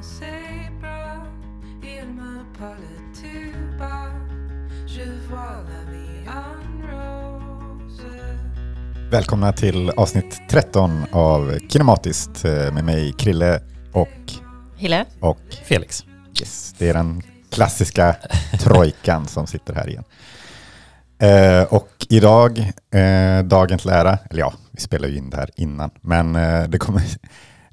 c'est 0.00 0.70
bras, 0.80 1.22
il 1.82 2.06
me 2.14 2.44
parlait 2.58 3.02
tout 3.14 3.78
bas. 3.78 4.10
Je 4.86 5.02
vois 5.28 5.64
la 5.68 5.92
vie 5.92 6.28
en 6.28 6.82
rose. 6.86 8.38
Välkomna 9.10 9.52
till 9.52 9.90
avsnitt 9.90 10.40
13 10.48 11.06
av 11.12 11.58
Kinematiskt 11.68 12.44
eh, 12.44 12.72
med 12.72 12.84
mig 12.84 13.12
Krille 13.12 13.60
och, 13.92 14.32
Hille? 14.76 15.04
och 15.20 15.38
Felix. 15.64 16.04
yes, 16.40 16.74
det 16.78 16.88
är 16.88 16.94
den 16.94 17.22
klassiska 17.50 18.16
trojkan 18.60 19.26
som 19.26 19.46
sitter 19.46 19.74
här 19.74 19.88
igen. 19.88 20.04
Eh, 21.18 21.62
och 21.62 21.88
idag, 22.08 22.58
eh, 22.90 23.42
dagen 23.44 23.78
till 23.78 23.90
ära, 23.90 24.18
eller 24.30 24.40
ja, 24.40 24.52
vi 24.70 24.80
spelar 24.80 25.08
ju 25.08 25.16
in 25.16 25.30
det 25.30 25.36
här 25.36 25.50
innan, 25.56 25.90
men 26.00 26.36
eh, 26.36 26.62
det 26.68 26.78
kommer 26.78 27.02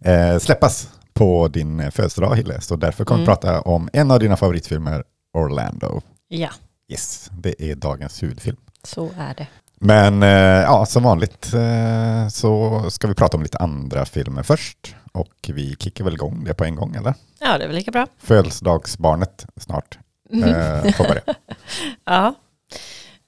eh, 0.02 0.38
släppas 0.40 0.90
på 1.14 1.48
din 1.48 1.92
födelsedag 1.92 2.36
Hille, 2.36 2.62
så 2.62 2.76
därför 2.76 3.06
kommer 3.06 3.20
vi 3.20 3.24
Mm. 3.24 3.36
prata 3.36 3.62
om 3.62 3.90
en 3.94 4.12
av 4.12 4.20
dina 4.20 4.38
favoritfilmer, 4.38 5.04
Orlando. 5.34 6.02
Ja, 6.28 6.50
Yes, 6.92 7.30
det 7.32 7.62
är 7.72 7.76
dagens 7.76 8.24
huvudfilm. 8.24 8.58
så 8.84 9.10
är 9.18 9.34
det. 9.38 9.48
Men 9.80 10.24
eh, 10.24 10.30
ja, 10.62 10.86
som 10.86 11.04
vanligt 11.04 11.54
eh, 11.54 12.28
så 12.28 12.84
ska 12.90 13.08
vi 13.08 13.14
prata 13.14 13.38
om 13.38 13.44
lite 13.44 13.58
andra 13.58 14.06
filmer 14.06 14.44
först. 14.44 14.96
Och 15.12 15.50
vi 15.54 15.76
kickar 15.80 16.04
väl 16.06 16.14
igång 16.14 16.44
det 16.44 16.54
på 16.54 16.64
en 16.64 16.76
gång, 16.76 16.96
eller? 16.96 17.14
Ja, 17.40 17.58
det 17.58 17.64
är 17.64 17.68
väl 17.68 17.76
lika 17.76 17.92
bra. 17.92 18.08
Födelsedagsbarnet 18.18 19.46
snart 19.58 19.98
eh, 20.34 20.92
får 20.94 21.08
börja. 21.08 21.22
Ja. 22.06 22.34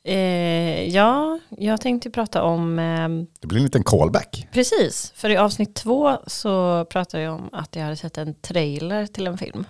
Eh, 0.07 0.87
ja, 0.89 1.39
jag 1.49 1.81
tänkte 1.81 2.09
prata 2.09 2.43
om, 2.43 2.79
eh, 2.79 3.09
Det 3.39 3.47
blir 3.47 3.57
en 3.59 3.63
liten 3.63 3.83
callback. 3.83 4.47
precis, 4.51 5.11
för 5.15 5.29
i 5.29 5.37
avsnitt 5.37 5.75
två 5.75 6.17
så 6.27 6.85
pratade 6.85 7.23
jag 7.23 7.33
om 7.35 7.49
att 7.51 7.75
jag 7.75 7.83
hade 7.83 7.95
sett 7.95 8.17
en 8.17 8.33
trailer 8.33 9.07
till 9.07 9.27
en 9.27 9.37
film. 9.37 9.65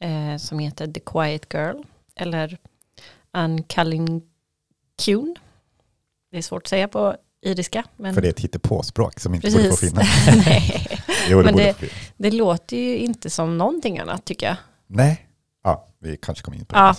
Eh, 0.00 0.36
som 0.38 0.58
heter 0.58 0.86
The 0.86 1.00
Quiet 1.00 1.54
Girl, 1.54 1.76
eller 2.16 2.58
Unculling 3.36 4.22
Kune. 5.04 5.34
Det 6.30 6.38
är 6.38 6.42
svårt 6.42 6.62
att 6.62 6.68
säga 6.68 6.88
på 6.88 7.16
iriska. 7.46 7.84
Men 7.96 8.14
För 8.14 8.20
det 8.20 8.28
är 8.28 8.32
ett 8.32 8.40
hittepåspråk 8.40 9.20
som 9.20 9.34
inte 9.34 9.50
borde 9.50 9.62
få 9.64 9.70
precis. 9.70 9.90
finnas. 9.90 10.26
Nej, 10.46 10.86
Jo, 11.28 11.38
det 11.38 11.44
Men 11.44 11.56
det- 11.56 11.76
det 12.16 12.30
låter 12.30 12.76
ju 12.76 12.98
inte 12.98 13.30
som 13.30 13.58
någonting 13.58 13.98
annat 13.98 14.24
tycker 14.24 14.46
jag. 14.46 14.56
Nej. 14.86 15.26
Ja, 15.64 15.88
vi 15.98 16.16
kanske 16.16 16.44
kommer 16.44 16.58
in 16.58 16.64
på 16.64 16.74
det. 16.74 16.80
Ja. 16.80 16.96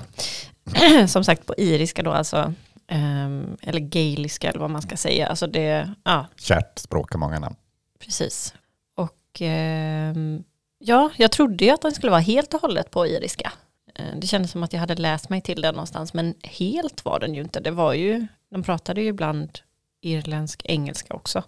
som 1.07 1.23
sagt 1.23 1.45
på 1.45 1.53
iriska 1.57 2.03
då 2.03 2.11
alltså, 2.11 2.53
ehm, 2.87 3.57
eller 3.61 3.79
gaeliska 3.79 4.49
eller 4.49 4.59
vad 4.59 4.69
man 4.69 4.81
ska 4.81 4.97
säga. 4.97 5.27
Alltså 5.27 5.47
det, 5.47 5.93
ja 6.03 6.25
Kärt 6.37 6.79
språk 6.79 7.11
har 7.11 7.19
många 7.19 7.39
namn. 7.39 7.55
precis. 7.99 8.53
Och 8.95 9.41
ehm, 9.41 10.43
ja, 10.79 11.09
jag 11.17 11.31
trodde 11.31 11.65
ju 11.65 11.71
att 11.71 11.81
den 11.81 11.91
skulle 11.91 12.09
vara 12.11 12.21
helt 12.21 12.53
och 12.53 12.61
hållet 12.61 12.91
på 12.91 13.07
iriska. 13.07 13.51
Eh, 13.95 14.05
Det 14.17 14.27
kändes 14.27 14.51
som 14.51 14.63
att 14.63 14.73
jag 14.73 14.79
hade 14.79 14.95
läst 14.95 15.29
mig 15.29 15.41
till 15.41 15.61
den 15.61 15.75
någonstans, 15.75 16.13
men 16.13 16.33
helt 16.43 17.05
var 17.05 17.19
den 17.19 17.33
ju 17.35 17.41
inte. 17.41 17.59
Det 17.59 17.71
var 17.71 17.93
ju, 17.93 18.27
de 18.51 18.63
pratade 18.63 19.01
ju 19.01 19.07
ibland 19.07 19.59
irländsk 20.01 20.61
engelska 20.65 21.13
också. 21.13 21.43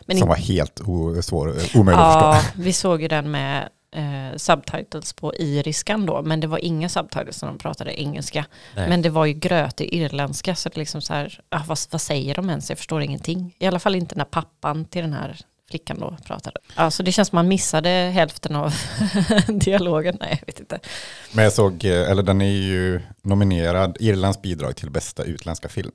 Men 0.00 0.18
Som 0.18 0.28
var 0.28 0.36
helt 0.36 0.80
o- 0.80 1.22
svår, 1.22 1.48
omöjlig 1.74 2.00
att 2.02 2.22
ja, 2.22 2.40
förstå. 2.42 2.62
vi 2.62 2.72
såg 2.72 3.02
ju 3.02 3.08
den 3.08 3.30
med 3.30 3.68
eh, 3.92 4.36
subtitles 4.36 5.12
på 5.12 5.34
iriskan 5.34 6.06
då, 6.06 6.22
men 6.22 6.40
det 6.40 6.46
var 6.46 6.58
inga 6.58 6.88
subtitles 6.88 7.42
när 7.42 7.48
de 7.48 7.58
pratade 7.58 8.00
engelska. 8.00 8.44
Nej. 8.76 8.88
Men 8.88 9.02
det 9.02 9.10
var 9.10 9.24
ju 9.26 9.32
grötig 9.32 9.88
irländska, 9.94 10.54
så 10.54 10.68
det 10.68 10.76
liksom 10.76 11.00
så 11.02 11.12
här, 11.14 11.40
ah, 11.48 11.60
vad, 11.66 11.78
vad 11.90 12.00
säger 12.00 12.34
de 12.34 12.48
ens? 12.50 12.68
Jag 12.70 12.78
förstår 12.78 13.02
ingenting. 13.02 13.56
I 13.58 13.66
alla 13.66 13.78
fall 13.78 13.94
inte 13.94 14.14
när 14.14 14.24
pappan 14.24 14.84
till 14.84 15.02
den 15.02 15.12
här 15.12 15.36
flickan 15.70 15.98
då 16.00 16.16
pratade. 16.26 16.60
Ja, 16.76 16.90
så 16.90 17.02
det 17.02 17.12
känns 17.12 17.28
som 17.28 17.36
man 17.36 17.48
missade 17.48 17.88
hälften 17.88 18.56
av 18.56 18.74
dialogen. 19.48 20.16
Nej, 20.20 20.36
jag 20.40 20.46
vet 20.46 20.60
inte. 20.60 20.78
Men 21.32 21.44
jag 21.44 21.52
såg, 21.52 21.84
eh, 21.84 22.10
eller 22.10 22.22
den 22.22 22.40
är 22.40 22.46
ju 22.50 23.00
nominerad, 23.22 23.96
Irlands 24.00 24.42
bidrag 24.42 24.76
till 24.76 24.90
bbästa 24.90 25.24
utländska 25.24 25.68
film. 25.68 25.92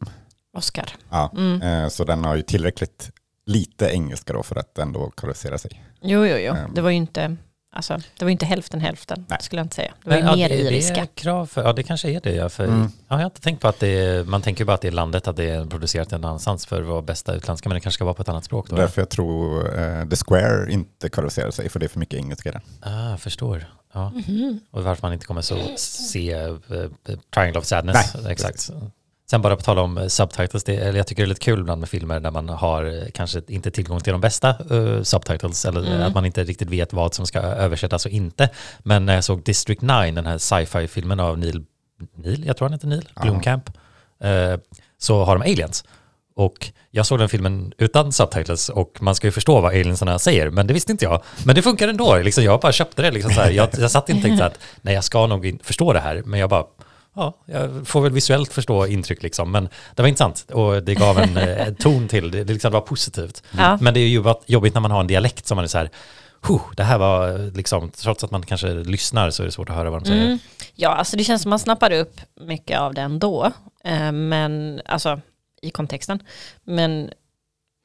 Oscar. 0.57 0.89
Ja, 1.09 1.31
Mm. 1.37 1.61
eh, 1.83 1.89
så 1.89 2.03
den 2.03 2.23
har 2.25 2.35
ju 2.35 2.41
tillräckligt 2.41 3.11
lite 3.45 3.85
engelska 3.89 4.33
då 4.33 4.43
för 4.43 4.55
att 4.55 4.77
ändå 4.77 5.09
kvalificera 5.09 5.57
sig. 5.57 5.83
Jo, 6.01 6.25
jo, 6.25 6.37
jo. 6.37 6.53
Ehm. 6.53 6.73
Det 6.73 6.81
var 6.81 6.89
ju 6.89 6.95
inte, 6.95 7.35
alltså, 7.75 7.93
det 8.17 8.25
var 8.25 8.29
ju 8.29 8.31
inte 8.31 8.45
hälften 8.45 8.81
hälften, 8.81 9.25
Nej. 9.29 9.37
skulle 9.41 9.59
jag 9.59 9.65
inte 9.65 9.75
säga. 9.75 9.93
Det 10.03 10.09
var 10.09 10.17
ju 10.17 10.23
Men, 10.23 10.35
mer 10.37 10.49
ja, 10.49 10.55
det, 10.55 10.63
det 10.63 10.69
iriska. 10.69 10.95
är 11.01 11.05
krav 11.05 11.45
för, 11.45 11.63
ja 11.63 11.73
det 11.73 11.83
kanske 11.83 12.09
är 12.11 12.19
det. 12.21 12.31
Ja, 12.35 12.49
för, 12.49 12.63
Mm. 12.63 12.81
ja, 12.81 12.89
jag 13.07 13.17
har 13.17 13.25
inte 13.25 13.41
tänkt 13.41 13.61
på 13.61 13.67
att 13.67 13.79
det 13.79 13.87
är, 13.87 14.23
man 14.23 14.41
tänker 14.41 14.61
ju 14.61 14.65
bara 14.65 14.73
att 14.73 14.81
det 14.81 14.87
är 14.87 14.91
landet, 14.91 15.27
att 15.27 15.35
det 15.35 15.49
är 15.49 15.65
producerat 15.65 16.11
någon 16.11 16.25
annanstans 16.25 16.65
för 16.65 16.81
att 16.81 16.87
vara 16.87 17.01
bästa 17.01 17.33
utländska, 17.35 17.69
men 17.69 17.73
det 17.75 17.79
kanske 17.81 17.95
ska 17.97 18.05
vara 18.05 18.13
på 18.15 18.21
ett 18.21 18.29
annat 18.29 18.45
språk 18.45 18.69
då. 18.69 18.75
Därför 18.75 19.01
jag 19.01 19.09
tror 19.09 19.79
eh, 19.79 20.05
The 20.09 20.15
Square 20.15 20.71
inte 20.71 21.09
kvalificerar 21.09 21.51
sig, 21.51 21.69
för 21.69 21.79
det 21.79 21.85
är 21.85 21.89
för 21.89 21.99
mycket 21.99 22.19
engelska 22.19 22.51
den. 22.51 22.61
Ah, 22.81 23.09
jag 23.09 23.19
förstår. 23.19 23.65
Ja. 23.93 24.09
Mhm. 24.09 24.59
Och 24.71 24.83
varför 24.83 25.01
man 25.07 25.13
inte 25.13 25.25
kommer 25.25 25.41
så 25.41 25.57
se 25.77 26.45
uh, 26.45 26.57
Triangle 27.33 27.59
of 27.59 27.65
Sadness. 27.65 28.15
Nej, 28.23 28.31
Exakt. 28.31 28.69
Sen 29.29 29.41
bara 29.41 29.55
på 29.55 29.61
tala 29.61 29.81
om 29.81 29.97
eh, 29.97 30.07
subtitles, 30.07 30.63
det, 30.63 30.75
eller 30.75 30.97
jag 30.97 31.07
tycker 31.07 31.23
det 31.23 31.25
är 31.25 31.29
lite 31.29 31.41
kul 31.41 31.59
ibland 31.59 31.79
med 31.79 31.89
filmer 31.89 32.19
där 32.19 32.31
man 32.31 32.49
har 32.49 32.85
eh, 32.85 33.07
kanske 33.13 33.41
inte 33.47 33.71
tillgång 33.71 33.99
till 33.99 34.11
de 34.11 34.21
bästa 34.21 34.49
eh, 34.49 35.03
subtitles 35.03 35.65
eller 35.65 35.81
Mm. 35.87 36.01
att 36.01 36.13
man 36.13 36.25
inte 36.25 36.43
riktigt 36.43 36.69
vet 36.69 36.93
vad 36.93 37.13
som 37.13 37.27
ska 37.27 37.39
översättas 37.39 38.05
och 38.05 38.11
inte. 38.11 38.49
Men 38.79 39.05
när 39.05 39.15
jag 39.15 39.23
såg 39.23 39.43
District 39.43 39.81
9, 39.81 40.11
den 40.11 40.25
här 40.25 40.37
sci-fi-filmen 40.37 41.19
av 41.19 41.37
Neil, 41.37 41.63
Neil, 42.15 42.45
jag 42.45 42.57
tror 42.57 42.65
han 42.69 42.73
heter 42.73 42.87
Neil. 42.87 43.09
Blomkamp, 43.21 43.69
eh, 44.23 44.59
så 44.97 45.23
har 45.23 45.37
de 45.39 45.51
aliens. 45.51 45.83
Och 46.35 46.71
jag 46.91 47.05
såg 47.05 47.19
den 47.19 47.29
filmen 47.29 47.73
utan 47.77 48.11
subtitles 48.11 48.69
och 48.69 48.97
man 49.01 49.15
ska 49.15 49.27
ju 49.27 49.31
förstå 49.31 49.61
vad 49.61 49.71
aliensarna 49.71 50.19
säger, 50.19 50.49
men 50.49 50.67
det 50.67 50.73
visste 50.73 50.91
inte 50.91 51.05
jag. 51.05 51.21
Men 51.45 51.55
det 51.55 51.61
funkar 51.61 51.87
ändå, 51.87 52.17
liksom, 52.17 52.43
jag 52.43 52.59
bara 52.59 52.71
köpte 52.71 53.01
det. 53.01 53.11
Liksom 53.11 53.31
så 53.31 53.41
här. 53.41 53.51
Jag, 53.51 53.69
jag 53.77 53.91
satt 53.91 54.09
inte 54.09 54.19
och 54.19 54.23
tänkte 54.23 54.45
att 54.45 54.59
nej, 54.81 54.93
jag 54.93 55.03
ska 55.03 55.27
nog 55.27 55.59
förstå 55.63 55.93
det 55.93 55.99
här, 55.99 56.21
men 56.25 56.39
jag 56.39 56.49
bara, 56.49 56.65
ja, 57.17 57.33
jag 57.45 57.87
får 57.87 58.01
väl 58.01 58.11
visuellt 58.11 58.53
förstå 58.53 58.87
intryck 58.87 59.23
liksom. 59.23 59.51
Men 59.51 59.69
det 59.95 60.01
var 60.01 60.09
intressant 60.09 60.45
och 60.51 60.83
det 60.83 60.95
gav 60.95 61.19
en 61.19 61.37
eh, 61.47 61.73
ton 61.73 62.07
till, 62.07 62.31
det, 62.31 62.43
det 62.43 62.53
liksom 62.53 62.71
var 62.71 62.81
positivt. 62.81 63.43
Ja. 63.57 63.77
Men 63.81 63.93
det 63.93 63.99
är 63.99 64.07
ju 64.07 64.33
jobbigt 64.45 64.73
när 64.73 64.81
man 64.81 64.91
har 64.91 64.99
en 64.99 65.07
dialekt 65.07 65.47
som 65.47 65.55
man 65.55 65.63
är 65.63 65.67
så 65.67 65.77
här, 65.77 65.89
det 66.75 66.83
här 66.83 66.97
var 66.97 67.51
liksom, 67.55 67.91
trots 67.91 68.23
att 68.23 68.31
man 68.31 68.45
kanske 68.45 68.73
lyssnar 68.73 69.29
så 69.29 69.43
är 69.43 69.45
det 69.45 69.51
svårt 69.51 69.69
att 69.69 69.75
höra 69.75 69.89
vad 69.89 70.01
de 70.01 70.05
säger. 70.05 70.25
Mm. 70.25 70.39
Ja, 70.75 70.89
alltså 70.89 71.17
det 71.17 71.23
känns 71.23 71.41
som 71.41 71.49
man 71.49 71.59
snappar 71.59 71.91
upp 71.91 72.21
mycket 72.41 72.79
av 72.79 72.93
den 72.93 73.19
då. 73.19 73.51
Eh, 73.83 74.11
men, 74.11 74.81
alltså 74.85 75.21
i 75.61 75.69
kontexten. 75.69 76.23
Men, 76.63 77.09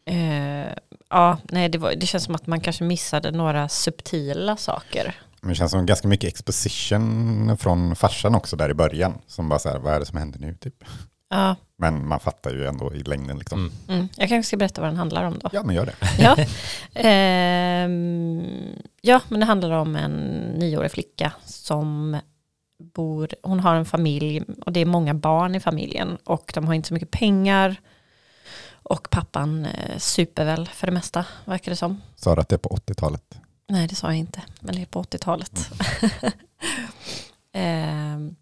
eh, 0.07 0.73
ja, 1.11 1.39
nej, 1.45 1.69
det, 1.69 1.79
var, 1.79 1.93
det 1.97 2.07
känns 2.07 2.25
som 2.25 2.35
att 2.35 2.47
man 2.47 2.61
kanske 2.61 2.85
missade 2.85 3.31
några 3.31 3.69
subtila 3.69 4.57
saker. 4.57 5.15
Men 5.43 5.49
det 5.49 5.55
känns 5.55 5.71
som 5.71 5.87
ganska 5.87 6.09
mycket 6.09 6.29
exposition 6.29 7.57
från 7.57 7.97
farsan 7.97 8.35
också 8.35 8.57
där 8.57 8.71
i 8.71 8.75
början. 8.75 9.19
Som 9.27 9.49
bara 9.49 9.59
så 9.59 9.69
här, 9.69 9.79
vad 9.79 9.95
är 9.95 10.01
det 10.01 10.07
som 10.07 10.19
händer 10.19 10.41
nu 10.41 10.55
typ? 10.55 10.85
Ja, 11.31 11.57
Men 11.79 12.09
man 12.09 12.21
fattar 12.21 12.51
ju 12.51 12.67
ändå 12.67 12.95
i 12.95 13.03
längden 13.03 13.39
liksom. 13.39 13.59
Mm. 13.59 13.73
mm. 13.89 14.09
Jag 14.17 14.29
kanske 14.29 14.49
ska 14.49 14.57
berätta 14.57 14.81
vad 14.81 14.91
den 14.91 14.97
handlar 14.97 15.25
om 15.25 15.39
då. 15.39 15.49
Ja, 15.53 15.63
men 15.63 15.77
gör 15.77 15.87
det. 15.87 15.95
Ja. 16.19 16.37
Ehm, 16.95 18.43
ja, 19.01 19.21
men 19.29 19.41
det 19.41 19.47
handlar 19.47 19.71
om 19.71 19.97
en 19.97 20.13
nioårig 20.59 20.91
flicka 20.91 21.33
som 21.45 22.21
bor, 22.79 23.29
hon 23.43 23.61
har 23.61 23.75
en 23.75 23.85
familj 23.85 24.43
och 24.67 24.73
det 24.73 24.81
är 24.81 24.87
många 24.87 25.15
barn 25.15 25.55
i 25.55 25.61
familjen 25.61 26.19
och 26.25 26.53
de 26.55 26.67
har 26.67 26.75
inte 26.75 26.89
så 26.89 26.95
mycket 26.95 27.11
pengar. 27.11 27.77
Och 28.85 29.11
pappan 29.11 29.67
eh, 29.67 29.99
super 29.99 30.45
väl 30.45 30.69
för 30.69 30.87
det 30.87 30.93
mesta, 30.93 31.25
verkar 31.45 31.73
det 31.73 31.77
som. 31.77 32.03
Sa 32.17 32.35
du 32.35 32.41
att 32.41 32.49
det 32.49 32.57
är 32.57 32.59
på 32.59 32.69
80-talet? 32.69 33.39
Nej, 33.73 33.87
det 33.87 33.95
sa 33.95 34.07
jag 34.07 34.17
inte, 34.17 34.41
men 34.61 34.75
det 34.75 34.83
är 34.83 34.87
på 34.87 35.03
80-talet. 35.03 35.71
Ehm, 37.55 38.35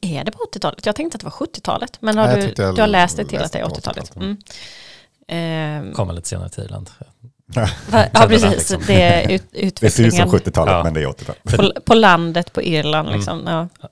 är 0.00 0.24
det 0.24 0.30
på 0.32 0.38
80-talet? 0.52 0.86
Jag 0.86 0.96
tänkte 0.96 1.16
att 1.16 1.20
det 1.20 1.24
var 1.24 1.46
70-talet, 1.46 1.96
men 2.00 2.18
har 2.18 2.26
Nej, 2.26 2.52
du, 2.56 2.72
du 2.72 2.80
har 2.80 2.86
läst 2.86 3.16
dig 3.16 3.26
till 3.28 3.38
läste 3.38 3.46
att 3.46 3.52
det 3.52 3.58
är 3.58 3.82
på 3.82 3.90
80-talet? 3.90 4.10
80-talet. 4.10 4.16
Mm. 4.16 4.36
Ehm, 5.28 5.92
Kommer 5.94 6.12
lite 6.12 6.28
senare 6.28 6.48
till 6.48 6.64
Irland. 6.64 6.90
Ja, 8.12 8.26
precis. 8.28 8.50
liksom. 8.50 8.82
Det 8.86 9.02
är 9.02 9.30
ut, 9.32 9.42
Det 9.80 9.90
ser 9.90 10.04
ut 10.06 10.14
som 10.14 10.24
utvecklingen 10.24 10.28
70-talet, 10.28 10.72
Ja. 10.72 10.84
men 10.84 10.94
det 10.94 11.02
är 11.02 11.06
80-talet. 11.06 11.74
på, 11.74 11.80
på 11.80 11.94
landet 11.94 12.52
på 12.52 12.62
Irland. 12.62 13.08
Mm. 13.08 13.18
Liksom. 13.18 13.42
Ja. 13.46 13.88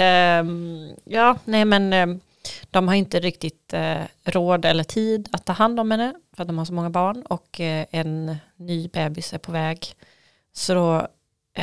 Ehm, 0.00 0.88
ja, 1.04 1.38
nej 1.44 1.64
men 1.64 1.92
ehm, 1.92 2.20
de 2.70 2.88
har 2.88 2.94
inte 2.94 3.20
riktigt 3.20 3.72
eh, 3.72 4.02
råd 4.24 4.64
eller 4.64 4.84
tid 4.84 5.28
att 5.32 5.44
ta 5.44 5.52
hand 5.52 5.80
om 5.80 5.90
henne 5.90 6.14
för 6.32 6.42
att 6.42 6.48
de 6.48 6.58
har 6.58 6.64
så 6.64 6.72
många 6.74 6.90
barn 6.90 7.22
och 7.22 7.60
eh, 7.60 7.86
en 7.90 8.36
ny 8.56 8.88
bebis 8.88 9.32
är 9.32 9.38
på 9.38 9.52
väg. 9.52 9.94
Så 10.52 10.74
då 10.74 11.08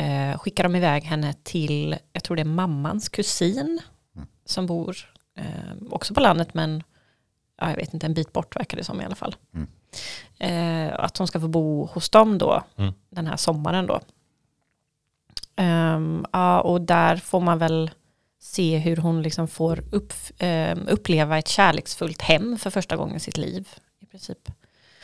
eh, 0.00 0.38
skickar 0.38 0.62
de 0.64 0.76
iväg 0.76 1.04
henne 1.04 1.32
till, 1.42 1.96
jag 2.12 2.22
tror 2.24 2.36
det 2.36 2.42
är 2.42 2.44
mammans 2.44 3.08
kusin 3.08 3.80
Mm. 4.16 4.26
som 4.44 4.66
bor 4.66 4.96
eh, 5.38 5.76
också 5.90 6.14
på 6.14 6.20
landet 6.20 6.54
men 6.54 6.82
ja, 7.60 7.68
jag 7.70 7.76
vet 7.76 7.94
inte, 7.94 8.06
en 8.06 8.14
bit 8.14 8.32
bort 8.32 8.56
verkar 8.56 8.76
det 8.76 8.84
som 8.84 9.00
i 9.00 9.04
alla 9.04 9.14
fall. 9.14 9.36
Mm. 9.54 9.68
Eh, 10.38 10.94
att 11.00 11.18
hon 11.18 11.26
ska 11.26 11.40
få 11.40 11.48
bo 11.48 11.86
hos 11.86 12.10
dem 12.10 12.38
då, 12.38 12.62
Mm. 12.76 12.92
den 13.10 13.26
här 13.26 13.36
sommaren 13.36 13.86
då. 13.86 14.00
Ehm, 15.56 16.26
ja, 16.32 16.60
och 16.60 16.80
där 16.80 17.16
får 17.16 17.40
man 17.40 17.58
väl 17.58 17.90
se 18.44 18.78
hur 18.78 18.96
hon 18.96 19.22
liksom 19.22 19.48
får 19.48 19.84
upp, 19.90 20.12
ehm, 20.38 20.88
uppleva 20.88 21.38
ett 21.38 21.48
kärleksfullt 21.48 22.22
hem 22.22 22.58
för 22.58 22.70
första 22.70 22.96
gången 22.96 23.16
i 23.16 23.20
sitt 23.20 23.36
liv. 23.36 23.68
I 24.00 24.06
princip. 24.06 24.50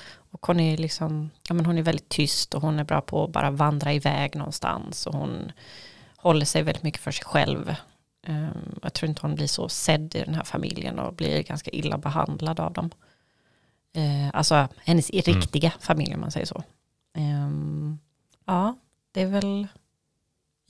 Och 0.06 0.46
hon 0.46 0.60
är 0.60 0.76
liksom, 0.76 1.30
ja 1.48 1.54
men 1.54 1.66
hon 1.66 1.78
är 1.78 1.82
väldigt 1.82 2.08
tyst 2.08 2.54
och 2.54 2.62
hon 2.62 2.78
är 2.78 2.84
bra 2.84 3.00
på 3.00 3.24
att 3.24 3.30
bara 3.30 3.50
vandra 3.50 3.92
iväg 3.92 4.36
någonstans. 4.36 5.06
Och 5.06 5.14
hon 5.14 5.52
håller 6.16 6.46
sig 6.46 6.62
väldigt 6.62 6.82
mycket 6.82 7.00
för 7.00 7.10
sig 7.10 7.24
själv. 7.24 7.74
Um, 8.26 8.78
jag 8.82 8.92
tror 8.92 9.08
inte 9.08 9.22
hon 9.22 9.34
blir 9.34 9.46
så 9.46 9.68
sedd 9.68 10.14
i 10.14 10.22
den 10.24 10.34
här 10.34 10.44
familjen 10.44 10.98
och 10.98 11.14
blir 11.14 11.42
ganska 11.42 11.70
illa 11.70 11.98
behandlad 11.98 12.60
av 12.60 12.72
dem. 12.72 12.90
Uh, 13.96 14.30
alltså 14.32 14.68
hennes 14.76 15.10
riktiga 15.10 15.72
familj 15.80 16.14
om 16.14 16.20
man 16.20 16.30
säger 16.30 16.46
så. 16.46 16.62
Ja, 18.46 18.76
det 19.12 19.22
är 19.22 19.26
väl 19.26 19.68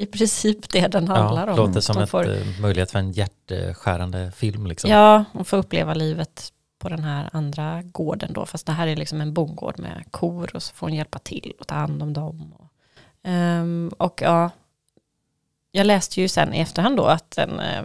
i 0.03 0.07
princip 0.07 0.69
det 0.69 0.89
den 0.89 1.09
handlar 1.09 1.47
ja, 1.47 1.53
om. 1.53 1.59
Låter 1.59 1.81
som 1.81 1.95
De 1.97 2.01
en 2.03 2.09
får- 2.09 2.61
möjlighet 2.61 2.91
för 2.91 2.99
en 2.99 3.13
hjärtskärande 3.13 4.33
film. 4.33 4.67
Liksom. 4.67 4.91
Ja, 4.91 5.25
hon 5.33 5.45
får 5.45 5.57
uppleva 5.57 5.95
livet 5.95 6.53
på 6.79 6.89
den 6.89 7.05
här 7.05 7.31
andra 7.33 7.83
gården 7.83 8.33
då. 8.33 8.47
Fast 8.47 8.67
det 8.67 8.73
här 8.73 8.87
är 8.87 8.97
liksom 8.97 9.21
en 9.21 9.35
bondgård 9.35 9.79
med 9.79 10.05
kor 10.11 10.51
och 10.57 10.63
så 10.63 10.75
får 10.75 10.87
hon 10.87 10.97
hjälpa 10.97 11.19
till 11.19 11.53
och 11.61 11.67
ta 11.67 11.75
hand 11.75 12.03
om 12.03 12.13
dem. 12.13 12.55
Och, 12.59 12.67
Ehm, 13.23 13.91
och 13.99 14.23
ja, 14.23 14.51
jag 15.73 15.87
läste 15.87 16.21
ju 16.21 16.29
sen 16.29 16.55
i 16.55 16.61
efterhand 16.61 16.97
då 16.97 17.05
att 17.05 17.31
den 17.31 17.61
eh, 17.61 17.83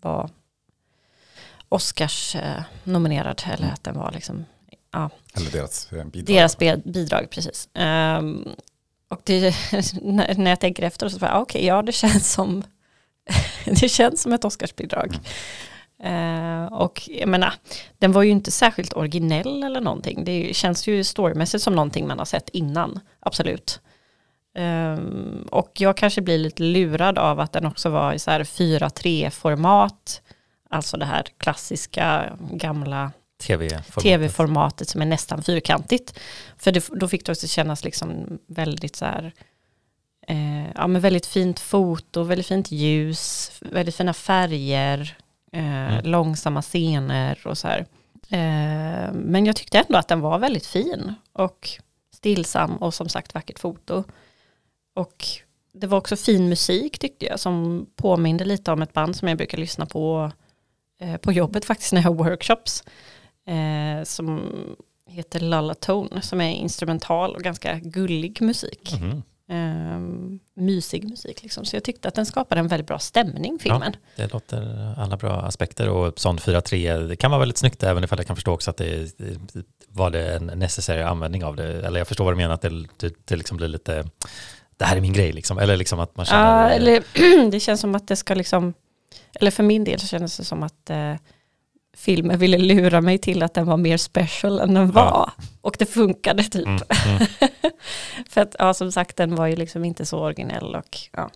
var 0.00 0.30
Oscars 1.68 2.36
eh, 2.36 2.62
nominerad. 2.84 3.42
Eller 3.52 3.68
att 3.72 3.84
den 3.84 3.98
var 3.98 4.12
liksom, 4.12 4.44
ja, 4.90 5.10
Eller 5.34 5.50
deras 5.50 5.92
eh, 5.92 6.04
bidrag. 6.04 6.36
deras 6.36 6.58
bidrag, 6.84 7.26
precis. 7.30 7.68
Ehm, 7.74 8.48
och 9.10 9.20
det, 9.24 9.54
när 10.02 10.48
jag 10.48 10.60
tänker 10.60 10.82
efter 10.82 11.08
så 11.08 11.18
får 11.18 11.28
jag, 11.28 11.42
okej, 11.42 11.66
ja 11.66 11.82
det 11.82 11.92
känns 11.92 12.32
som 12.32 12.62
det 13.64 13.88
känns 13.88 14.22
som 14.22 14.32
ett 14.32 14.44
Oscarsbidrag. 14.44 15.18
Uh, 16.04 16.64
och 16.64 17.02
jag 17.08 17.28
menar, 17.28 17.54
den 17.98 18.12
var 18.12 18.22
ju 18.22 18.30
inte 18.30 18.50
särskilt 18.50 18.96
originell 18.96 19.62
eller 19.62 19.80
någonting. 19.80 20.24
Det 20.24 20.56
känns 20.56 20.86
ju 20.86 21.04
storymässigt 21.04 21.64
som 21.64 21.74
någonting 21.74 22.06
man 22.06 22.18
har 22.18 22.24
sett 22.24 22.48
innan, 22.48 23.00
absolut. 23.20 23.80
Um, 24.58 25.48
och 25.50 25.72
jag 25.74 25.96
kanske 25.96 26.20
blir 26.20 26.38
lite 26.38 26.62
lurad 26.62 27.18
av 27.18 27.40
att 27.40 27.52
den 27.52 27.66
också 27.66 27.90
var 27.90 28.12
i 28.12 28.18
så 28.18 28.30
här 28.30 28.44
4-3-format. 28.44 30.22
Alltså 30.70 30.96
det 30.96 31.04
här 31.04 31.26
klassiska 31.38 32.32
gamla 32.50 33.12
TV-formatet. 33.40 34.02
tv-formatet 34.02 34.88
som 34.88 35.02
är 35.02 35.06
nästan 35.06 35.42
fyrkantigt. 35.42 36.18
För 36.56 36.72
det, 36.72 36.88
då 36.92 37.08
fick 37.08 37.26
det 37.26 37.32
också 37.32 37.46
kännas 37.48 37.84
liksom 37.84 38.38
väldigt 38.46 38.96
så 38.96 39.04
här, 39.04 39.32
eh, 40.28 40.70
ja 40.74 40.86
men 40.86 41.00
väldigt 41.00 41.26
fint 41.26 41.60
foto, 41.60 42.22
väldigt 42.22 42.46
fint 42.46 42.70
ljus, 42.70 43.52
väldigt 43.60 43.94
fina 43.96 44.14
färger, 44.14 45.16
eh, 45.52 45.60
Mm. 45.92 46.04
långsamma 46.04 46.62
scener 46.62 47.46
och 47.46 47.58
så 47.58 47.68
här. 47.68 47.86
Eh, 48.30 49.12
men 49.12 49.46
jag 49.46 49.56
tyckte 49.56 49.78
ändå 49.78 49.98
att 49.98 50.08
den 50.08 50.20
var 50.20 50.38
väldigt 50.38 50.66
fin 50.66 51.14
och 51.32 51.68
stillsam 52.14 52.76
och 52.76 52.94
som 52.94 53.08
sagt 53.08 53.34
vackert 53.34 53.58
foto. 53.58 54.04
Och 54.94 55.26
det 55.72 55.86
var 55.86 55.98
också 55.98 56.16
fin 56.16 56.48
musik 56.48 56.98
tyckte 56.98 57.26
jag 57.26 57.40
som 57.40 57.86
påminde 57.96 58.44
lite 58.44 58.72
om 58.72 58.82
ett 58.82 58.92
band 58.92 59.16
som 59.16 59.28
jag 59.28 59.36
brukar 59.36 59.58
lyssna 59.58 59.86
på 59.86 60.32
eh, 61.00 61.16
på 61.16 61.32
jobbet 61.32 61.64
faktiskt 61.64 61.92
när 61.92 62.00
jag 62.02 62.08
har 62.08 62.14
workshops 62.14 62.84
eh, 63.50 64.04
som 64.04 64.52
heter 65.06 65.40
Lullatone 65.40 66.22
som 66.22 66.40
är 66.40 66.50
instrumental 66.50 67.34
och 67.34 67.42
ganska 67.42 67.78
gullig 67.78 68.42
musik. 68.42 68.92
Mhm. 69.00 69.22
Eh, 69.50 70.00
mysig 70.54 71.08
musik 71.08 71.42
liksom. 71.42 71.64
Så 71.64 71.76
jag 71.76 71.84
tyckte 71.84 72.08
att 72.08 72.14
den 72.14 72.26
skapade 72.26 72.60
en 72.60 72.68
väldigt 72.68 72.86
bra 72.86 72.98
stämning 72.98 73.58
filmen. 73.58 73.96
Det 74.16 74.32
låter 74.32 74.94
alla 74.98 75.16
bra 75.16 75.32
aspekter 75.32 75.88
och 75.88 76.20
sånt 76.20 76.40
4-3, 76.40 77.06
det 77.06 77.16
kan 77.16 77.30
vara 77.30 77.38
väldigt 77.38 77.58
snyggt 77.58 77.82
även 77.82 78.04
ifall 78.04 78.18
jag 78.18 78.26
kan 78.26 78.36
förstå 78.36 78.52
också 78.52 78.70
att 78.70 78.76
det 78.76 79.14
var 79.88 80.10
det 80.10 80.34
en 80.34 80.46
necessary 80.46 81.02
användning 81.02 81.44
av 81.44 81.56
det. 81.56 81.86
Eller 81.86 82.00
jag 82.00 82.08
förstår 82.08 82.24
vad 82.24 82.32
du 82.32 82.36
menar, 82.36 82.54
att 82.54 82.62
det, 82.62 82.86
det, 82.96 83.14
det 83.24 83.36
liksom 83.36 83.56
blir 83.56 83.68
lite, 83.68 84.04
det 84.76 84.84
här 84.84 84.96
är 84.96 85.00
min 85.00 85.12
grej 85.12 85.32
liksom. 85.32 85.58
Eller 85.58 85.76
liksom 85.76 86.00
att 86.00 86.16
man 86.16 86.26
Ja, 86.28 86.32
känner, 86.32 86.70
eller 86.70 87.50
det 87.50 87.60
känns 87.60 87.80
som 87.80 87.94
att 87.94 88.08
det 88.08 88.16
ska 88.16 88.34
liksom, 88.34 88.74
eller 89.34 89.50
för 89.50 89.62
min 89.62 89.84
del 89.84 90.00
så 90.00 90.06
kändes 90.06 90.36
det 90.36 90.44
som 90.44 90.62
att 90.62 90.90
eh, 90.90 91.14
filmen 91.96 92.38
ville 92.38 92.58
lura 92.58 93.00
mig 93.00 93.18
till 93.18 93.42
att 93.42 93.54
den 93.54 93.66
var 93.66 93.76
mer 93.76 93.96
special 93.96 94.60
än 94.60 94.74
den 94.74 94.86
Ja. 94.86 94.92
var. 94.92 95.32
Och 95.60 95.76
det 95.78 95.86
funkade 95.86 96.42
typ. 96.42 96.66
Mm, 96.66 96.80
mm. 97.06 97.26
För 98.28 98.40
att 98.40 98.56
ja, 98.58 98.74
som 98.74 98.92
sagt 98.92 99.16
den 99.16 99.34
var 99.36 99.46
ju 99.46 99.56
liksom 99.56 99.84
inte 99.84 100.06
så 100.06 100.18
originell 100.18 100.74
och 100.74 100.98
ja. 101.12 101.30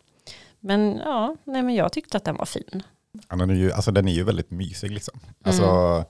Men 0.61 0.97
ja, 1.05 1.37
nej 1.45 1.63
men 1.63 1.75
jag 1.75 1.93
tyckte 1.93 2.17
att 2.17 2.25
den 2.25 2.37
var 2.37 2.47
fin. 2.47 2.83
Ja, 3.29 3.37
den, 3.37 3.51
är 3.51 3.55
ju, 3.55 3.73
alltså, 3.73 3.91
den 3.91 4.09
är 4.09 4.13
ju 4.13 4.25
väldigt 4.25 4.51
mysig 4.51 4.91
liksom. 4.91 5.21
Alltså, 5.45 5.65
Mm. 5.65 6.05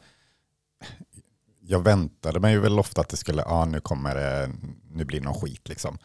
Jag 1.67 1.81
väntade 1.81 2.41
mig 2.41 2.52
ju 2.52 2.61
väl 2.61 2.79
ofta 2.79 3.00
att 3.00 3.08
det 3.08 3.17
skulle, 3.17 3.43
ja 3.43 3.64
nu 3.64 3.81
kommer 3.81 4.14
det, 4.14 4.50
nu 4.93 5.05
blir 5.05 5.20
det 5.20 5.25
någon 5.25 5.35
skit 5.41 5.69
liksom. 5.69 5.99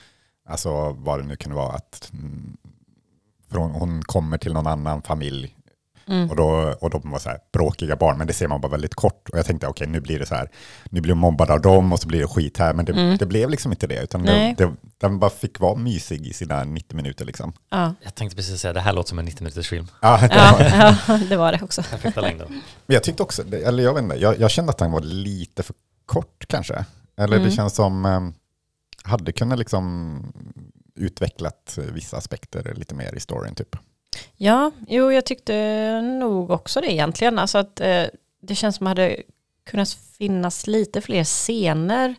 Alltså 0.50 0.92
vad 0.92 1.20
det 1.20 1.26
nu 1.26 1.36
kunde 1.36 1.56
vara 1.56 1.74
att 1.74 2.10
mm, 2.14 2.58
från, 3.52 3.72
hon 3.72 4.02
kommer 4.04 4.38
till 4.38 4.54
någon 4.54 4.68
annan 4.68 5.02
familj 5.02 5.56
Mm. 6.10 6.30
och, 6.30 6.36
då, 6.36 6.76
och 6.82 6.90
de 6.90 7.12
var 7.12 7.20
så 7.20 7.30
här 7.30 7.40
bråkiga 7.54 7.96
barn, 7.96 8.18
men 8.18 8.28
det 8.28 8.34
ser 8.34 8.48
man 8.48 8.62
bara 8.62 8.72
väldigt 8.72 8.96
kort. 8.96 9.30
Och 9.30 9.38
jag 9.38 9.46
tänkte 9.46 9.68
okej 9.68 9.88
nu 9.88 10.00
blir 10.00 10.20
det 10.20 10.26
så 10.26 10.36
här, 10.36 10.50
nu 10.90 11.02
blir 11.02 11.14
hon 11.14 11.20
mobbad 11.22 11.52
av 11.52 11.62
dem 11.62 11.94
och 11.94 12.00
så 12.00 12.08
blir 12.08 12.20
det 12.20 12.28
skit 12.28 12.58
här, 12.58 12.74
men 12.74 12.86
det, 12.86 12.92
Mm. 12.94 13.18
det 13.18 13.26
blev 13.26 13.50
liksom 13.50 13.72
inte 13.72 13.88
det, 13.88 14.04
utan 14.04 14.24
det, 14.24 14.56
det, 14.58 14.74
den 14.98 15.20
bara 15.20 15.30
fick 15.30 15.60
vara 15.60 15.76
mysig 15.76 16.28
i 16.28 16.34
sina 16.34 16.64
90 16.64 16.96
minuter 16.96 17.26
liksom. 17.26 17.54
Ja. 17.70 17.94
Jag 18.02 18.16
tänkte 18.16 18.36
precis 18.36 18.62
säga, 18.62 18.74
det 18.74 18.82
här 18.82 18.94
låter 18.94 19.10
som 19.10 19.20
en 19.20 19.26
90 19.26 19.44
minuters 19.44 19.70
film. 19.70 19.88
Ja, 20.02 20.18
det 20.22 20.36
Ja, 20.36 20.56
var- 20.60 20.98
ja, 21.18 21.20
det 21.30 21.38
var 21.38 21.52
det 21.52 21.62
också. 21.64 21.84
Perfekta 21.84 22.22
längden. 22.30 22.48
Men 22.86 22.94
jag 22.94 23.04
tyckte 23.04 23.24
också, 23.24 23.44
det- 23.44 23.62
eller 23.62 23.84
jag 23.84 23.94
vet 23.94 24.04
inte, 24.04 24.16
jag, 24.16 24.40
jag 24.40 24.52
kände 24.52 24.70
att 24.70 24.78
den 24.78 24.92
var 24.92 25.02
lite 25.02 25.64
för 25.64 25.76
kort 26.06 26.46
kanske. 26.48 26.86
Eller 27.18 27.38
Mm. 27.38 27.50
det 27.50 27.56
känns 27.56 27.76
som, 27.76 28.06
eh, 28.06 28.22
hade 29.04 29.32
kunnat 29.32 29.60
liksom 29.60 30.34
utvecklat 30.96 31.80
vissa 31.94 32.18
aspekter 32.18 32.74
lite 32.76 32.96
mer 32.96 33.16
i 33.16 33.20
storyn 33.20 33.56
typ. 33.56 33.76
Ja, 34.36 34.72
jo 34.88 35.12
jag 35.12 35.26
tyckte 35.26 36.02
nog 36.02 36.52
också 36.52 36.82
det 36.82 36.94
egentligen. 36.94 37.40
Alltså 37.40 37.58
att 37.58 37.80
eh, 37.80 38.06
det 38.42 38.56
känns 38.56 38.76
som 38.76 38.88
att 38.88 38.96
det 38.96 39.02
hade 39.02 39.24
kunnat 39.64 39.90
finnas 39.94 40.68
lite 40.68 41.02
fler 41.02 41.24
scener 41.24 42.16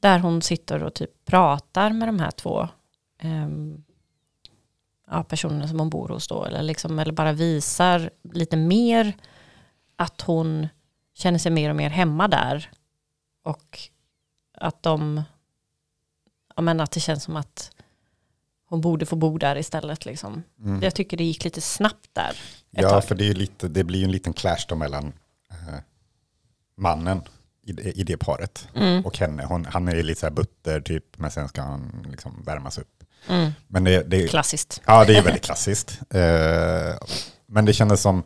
där 0.00 0.18
hon 0.18 0.42
sitter 0.42 0.82
och 0.82 0.94
typ 0.94 1.24
pratar 1.24 1.90
med 1.90 2.08
de 2.08 2.20
här 2.20 2.30
två 2.30 2.68
eh, 3.18 3.48
ja, 5.10 5.24
personerna 5.24 5.68
som 5.68 5.78
hon 5.78 5.90
bor 5.90 6.08
hos 6.08 6.28
då. 6.28 6.44
Eller, 6.44 6.62
liksom, 6.62 6.98
eller 6.98 7.12
bara 7.12 7.32
visar 7.32 8.10
lite 8.22 8.56
mer 8.56 9.16
att 9.96 10.20
hon 10.20 10.68
känner 11.14 11.38
sig 11.38 11.52
mer 11.52 11.70
och 11.70 11.76
mer 11.76 11.90
hemma 11.90 12.28
där. 12.28 12.70
Och 13.42 13.78
att 14.54 14.82
de, 14.82 15.22
ja 16.56 16.62
men 16.62 16.80
att 16.80 16.90
det 16.90 17.00
känns 17.00 17.24
som 17.24 17.36
att 17.36 17.70
hon 18.70 18.80
borde 18.80 19.06
få 19.06 19.16
bo 19.16 19.38
där 19.38 19.56
istället 19.58 20.04
liksom. 20.04 20.42
Mm. 20.64 20.82
Jag 20.82 20.94
tycker 20.94 21.16
det 21.16 21.24
gick 21.24 21.44
lite 21.44 21.60
snabbt 21.60 22.08
där. 22.12 22.36
Ja, 22.70 22.90
tag. 22.90 23.04
för 23.04 23.14
det, 23.14 23.28
är 23.28 23.34
lite, 23.34 23.68
det 23.68 23.84
blir 23.84 23.98
ju 23.98 24.04
en 24.04 24.12
liten 24.12 24.32
clash 24.32 24.64
då 24.68 24.74
mellan 24.74 25.12
eh, 25.50 25.74
mannen 26.76 27.20
i, 27.66 27.72
det- 27.72 27.92
i 27.98 28.02
det 28.04 28.16
paret 28.16 28.68
Mm, 28.76 29.06
och 29.06 29.18
henne. 29.18 29.44
Hon, 29.44 29.64
han 29.64 29.88
är 29.88 30.02
lite 30.02 30.20
så 30.20 30.26
här 30.26 30.32
butter 30.34 30.80
typ, 30.80 31.04
men 31.18 31.30
sen 31.30 31.48
ska 31.48 31.62
han 31.62 32.06
liksom 32.10 32.42
värmas 32.46 32.78
upp. 32.78 33.04
mm. 33.28 33.50
Men 33.68 33.84
det, 33.84 34.02
det, 34.02 34.28
Klassiskt. 34.28 34.80
Ja, 34.86 35.04
det 35.04 35.16
är 35.16 35.22
väldigt 35.22 35.44
klassiskt. 35.44 36.00
Eh, 36.14 36.96
men 37.46 37.64
det 37.64 37.72
kändes 37.72 38.00
som, 38.00 38.22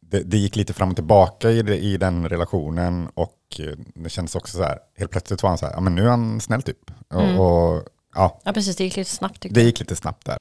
det, 0.00 0.20
det 0.22 0.36
gick 0.38 0.56
lite 0.56 0.72
fram 0.72 0.88
och 0.90 0.96
tillbaka 0.96 1.50
i, 1.50 1.62
det, 1.62 1.76
i 1.78 1.96
den 1.96 2.28
relationen 2.28 3.08
och 3.14 3.38
eh, 3.58 3.74
det 3.94 4.08
kändes 4.10 4.34
också 4.34 4.56
så 4.56 4.62
här, 4.62 4.78
helt 4.96 5.10
plötsligt 5.10 5.42
var 5.42 5.50
han 5.50 5.58
så 5.58 5.66
här, 5.66 5.72
ja 5.72 5.80
men 5.80 5.94
nu 5.94 6.04
är 6.04 6.08
han 6.08 6.40
snäll 6.40 6.62
typ. 6.62 6.90
Och, 7.08 7.20
Mm. 7.22 7.38
och 7.40 7.82
ja, 8.18 8.40
Ja 8.44 8.52
precis, 8.52 8.76
det 8.76 8.84
gick 8.84 8.96
lite 8.96 9.10
snabbt 9.10 9.40
tyckte 9.40 9.60
det 9.60 9.64
gick 9.64 9.80
lite 9.80 9.96
snabbt 9.96 10.26
där. 10.26 10.38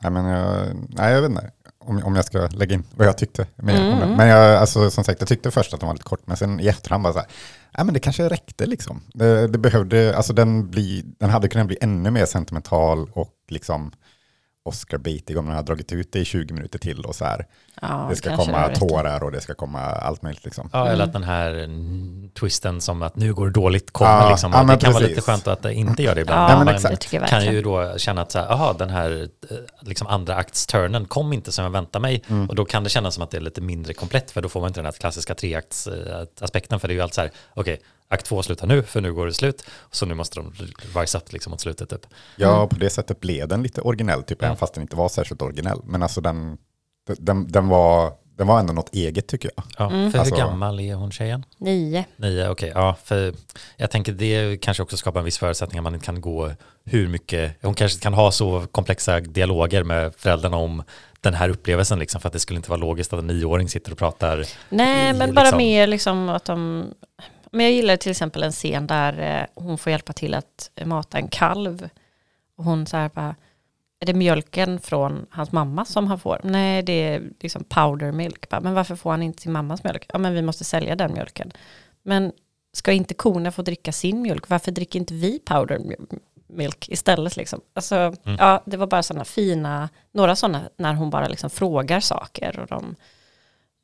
Nej, 0.00 0.12
men 0.12 0.24
jag, 0.24 0.66
nej, 0.88 1.12
jag 1.12 1.22
vet 1.22 1.30
inte 1.30 1.50
om, 1.84 2.04
om 2.04 2.16
jag 2.16 2.24
ska 2.24 2.46
lägga 2.46 2.74
in 2.74 2.84
vad 2.96 3.06
jag 3.06 3.18
tyckte. 3.18 3.46
Om 3.62 3.68
Mm. 3.68 4.16
Men 4.16 4.28
jag, 4.28 4.56
alltså, 4.56 4.90
som 4.90 5.04
sagt, 5.04 5.20
jag 5.20 5.28
tyckte 5.28 5.50
först 5.50 5.74
att 5.74 5.80
den 5.80 5.86
var 5.86 5.94
lite 5.94 6.04
kort, 6.04 6.26
men 6.26 6.36
sen 6.36 6.60
i 6.60 6.66
efterhand 6.66 7.02
bara 7.02 7.12
så 7.12 7.18
här, 7.18 7.28
nej, 7.76 7.84
men 7.84 7.94
det 7.94 8.00
kanske 8.00 8.28
räckte 8.28 8.66
liksom. 8.66 9.02
Det, 9.14 9.46
det 9.46 9.58
behövde, 9.58 10.16
alltså 10.16 10.32
den, 10.32 10.70
bli, 10.70 11.04
den 11.18 11.30
hade 11.30 11.48
kunnat 11.48 11.66
bli 11.66 11.78
ännu 11.80 12.10
mer 12.10 12.26
sentimental 12.26 13.10
och 13.12 13.34
liksom 13.48 13.92
Oscar-baitig 14.64 15.38
om 15.38 15.46
den 15.46 15.54
hade 15.54 15.66
dragit 15.66 15.92
ut 15.92 16.12
det 16.12 16.18
i 16.18 16.24
20 16.24 16.54
minuter 16.54 16.78
till 16.78 17.04
och 17.04 17.14
så 17.14 17.24
här. 17.24 17.46
Ja, 17.82 18.06
det 18.10 18.16
ska 18.16 18.36
komma 18.36 18.58
har 18.58 18.70
i. 18.70 18.74
tårar 18.74 19.24
och 19.24 19.32
det 19.32 19.40
ska 19.40 19.54
komma 19.54 19.80
allt 19.80 20.22
möjligt 20.22 20.44
liksom. 20.44 20.70
Ja, 20.72 20.86
eller 20.86 20.94
Mm. 20.94 21.06
att 21.08 21.12
den 21.12 21.22
här 21.24 21.50
mm, 21.54 22.30
twisten 22.40 22.80
som 22.80 23.02
att 23.02 23.16
nu 23.16 23.34
går 23.34 23.46
det 23.46 23.52
dåligt 23.52 23.90
kommer 23.90 24.10
Ja, 24.22 24.30
liksom. 24.30 24.52
ja, 24.52 24.58
det 24.64 24.76
kan 24.76 24.92
vara 24.92 25.00
precis. 25.00 25.08
lite 25.16 25.20
skönt 25.20 25.46
att 25.48 25.62
det 25.62 25.74
inte 25.74 26.02
gör 26.02 26.14
det 26.14 26.20
ibland. 26.20 26.52
Ja, 26.52 26.56
men 26.56 26.64
Man 26.64 26.74
exakt. 26.74 27.10
det 27.10 27.26
kan 27.28 27.44
ju 27.44 27.62
då 27.62 27.98
känna 27.98 28.22
att 28.22 28.32
så 28.32 28.38
här, 28.38 28.52
aha, 28.52 28.72
den 28.72 28.90
här 28.90 29.28
eh, 29.50 29.56
liksom 29.80 30.06
andra 30.06 30.34
aktsturnen 30.36 31.04
kom 31.04 31.32
inte 31.32 31.52
som 31.52 31.64
jag 31.64 31.72
väntade 31.72 32.02
mig. 32.02 32.22
Mm. 32.28 32.48
Och 32.48 32.54
då 32.54 32.64
kan 32.64 32.84
det 32.84 32.90
kännas 32.90 33.14
som 33.14 33.22
att 33.22 33.30
det 33.30 33.36
är 33.36 33.40
lite 33.40 33.60
mindre 33.60 33.94
komplett 33.94 34.30
för 34.30 34.42
då 34.42 34.48
får 34.48 34.60
man 34.60 34.68
inte 34.68 34.80
den 34.80 34.84
här 34.86 34.92
klassiska 34.92 35.34
treaktsaspekten. 35.34 36.80
För 36.80 36.88
det 36.88 36.92
är 36.94 36.96
ju 36.96 37.00
alltid 37.02 37.14
så 37.14 37.20
här, 37.20 37.30
okej, 37.54 37.80
akt 38.10 38.26
två 38.26 38.42
slutar 38.42 38.66
nu 38.66 38.82
för 38.82 39.00
nu 39.00 39.12
går 39.14 39.26
det 39.26 39.32
slut. 39.34 39.64
Så 39.90 40.06
nu 40.06 40.14
måste 40.14 40.40
de 40.40 40.52
rise 40.96 41.18
up 41.18 41.32
liksom 41.32 41.50
mot 41.50 41.60
slutet 41.60 41.88
typ. 41.90 42.06
Ja, 42.36 42.56
Mm. 42.56 42.68
på 42.68 42.76
det 42.76 42.90
sättet 42.90 43.20
blev 43.20 43.48
den 43.48 43.62
lite 43.62 43.80
originell, 43.80 44.22
typ, 44.22 44.42
Mm. 44.42 44.46
även 44.48 44.56
fast 44.56 44.74
den 44.74 44.82
inte 44.82 44.96
var 44.96 45.08
särskilt 45.08 45.42
originell. 45.42 45.80
Men 45.84 46.02
alltså 46.02 46.20
den, 46.20 46.58
den, 47.18 47.52
den, 47.52 47.68
var, 47.68 48.12
den 48.36 48.46
var 48.46 48.60
ändå 48.60 48.72
något 48.72 48.94
eget 48.94 49.26
tycker 49.28 49.50
jag. 49.56 49.64
Ja, 49.78 49.90
Mm. 49.94 50.12
För 50.12 50.18
Alltså- 50.18 50.34
hur 50.34 50.42
gammal 50.42 50.80
är 50.80 50.94
hon 50.94 51.10
tjejen? 51.12 51.44
Nio. 51.58 52.04
Nio, 52.16 52.48
okej. 52.48 52.72
ja, 52.74 52.96
för 53.04 53.34
jag 53.76 53.90
tänker 53.90 54.12
det 54.12 54.56
kanske 54.62 54.82
också 54.82 54.96
skapar 54.96 55.20
en 55.20 55.24
viss 55.24 55.38
förutsättning 55.38 55.78
att 55.78 55.84
man 55.84 55.94
inte 55.94 56.06
kan 56.06 56.20
gå 56.20 56.50
hur 56.84 57.08
mycket, 57.08 57.56
hon 57.62 57.74
kanske 57.74 58.00
kan 58.00 58.14
ha 58.14 58.32
så 58.32 58.66
komplexa 58.72 59.20
dialoger 59.20 59.84
med 59.84 60.14
föräldrarna 60.16 60.56
om 60.56 60.82
den 61.20 61.34
här 61.34 61.48
upplevelsen 61.48 61.98
liksom, 61.98 62.20
för 62.20 62.28
att 62.28 62.32
det 62.32 62.38
skulle 62.40 62.56
inte 62.56 62.70
vara 62.70 62.80
logiskt 62.80 63.12
att 63.12 63.18
en 63.18 63.26
nioåring 63.26 63.68
sitter 63.68 63.92
och 63.92 63.98
pratar. 63.98 64.44
Nej, 64.68 65.10
i, 65.10 65.12
men 65.18 65.34
bara 65.34 65.42
liksom- 65.42 65.58
mer 65.58 65.86
liksom 65.86 66.28
att 66.28 66.44
de... 66.44 66.84
Men 67.50 67.64
jag 67.66 67.72
gillar 67.72 67.96
till 67.96 68.10
exempel 68.10 68.42
en 68.42 68.52
scen 68.52 68.86
där 68.86 69.18
eh, 69.40 69.62
hon 69.62 69.78
får 69.78 69.90
hjälpa 69.92 70.12
till 70.12 70.34
att 70.34 70.70
mata 70.84 71.18
en 71.18 71.28
kalv. 71.28 71.88
Och 72.56 72.64
hon 72.64 72.86
så 72.86 72.96
här 72.96 73.10
bara, 73.14 73.34
är 74.00 74.06
det 74.06 74.14
mjölken 74.14 74.80
från 74.80 75.26
hans 75.30 75.52
mamma 75.52 75.84
som 75.84 76.06
han 76.06 76.18
får? 76.20 76.40
Nej, 76.44 76.82
det 76.82 76.92
är 76.92 77.22
liksom 77.40 77.64
powder 77.64 78.12
milk. 78.12 78.48
Bara, 78.48 78.60
men 78.60 78.74
varför 78.74 78.96
får 78.96 79.10
han 79.10 79.22
inte 79.22 79.42
sin 79.42 79.52
mammas 79.52 79.84
mjölk? 79.84 80.06
Ja, 80.12 80.18
men 80.18 80.34
vi 80.34 80.42
måste 80.42 80.64
sälja 80.64 80.96
den 80.96 81.12
mjölken. 81.12 81.52
Men 82.02 82.32
ska 82.72 82.92
inte 82.92 83.14
korna 83.14 83.52
få 83.52 83.62
dricka 83.62 83.92
sin 83.92 84.22
mjölk? 84.22 84.48
Varför 84.48 84.72
dricker 84.72 84.98
inte 84.98 85.14
vi 85.14 85.38
powder 85.38 85.80
milk 86.46 86.88
istället? 86.88 87.36
Liksom? 87.36 87.60
Alltså, 87.74 88.14
ja, 88.38 88.62
det 88.66 88.76
var 88.76 88.86
bara 88.86 89.02
sådana 89.02 89.24
fina, 89.24 89.88
några 90.12 90.36
sådana 90.36 90.60
när 90.76 90.94
hon 90.94 91.10
bara 91.10 91.28
liksom 91.28 91.50
frågar 91.50 92.00
saker 92.00 92.58
och 92.60 92.66
de 92.66 92.96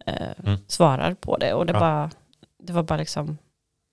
eh, 0.07 0.29
Mm. 0.45 0.59
svarar 0.69 1.15
på 1.15 1.37
det. 1.37 1.55
Och 1.55 1.67
det, 1.67 1.73
Ja. 1.73 1.79
bara, 1.81 2.11
det 2.63 2.73
var 2.73 2.83
bara 2.83 2.99
liksom, 2.99 3.39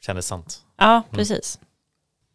Kändes 0.05 0.27
sant. 0.27 0.59
ja 0.77 1.01
precis. 1.11 1.59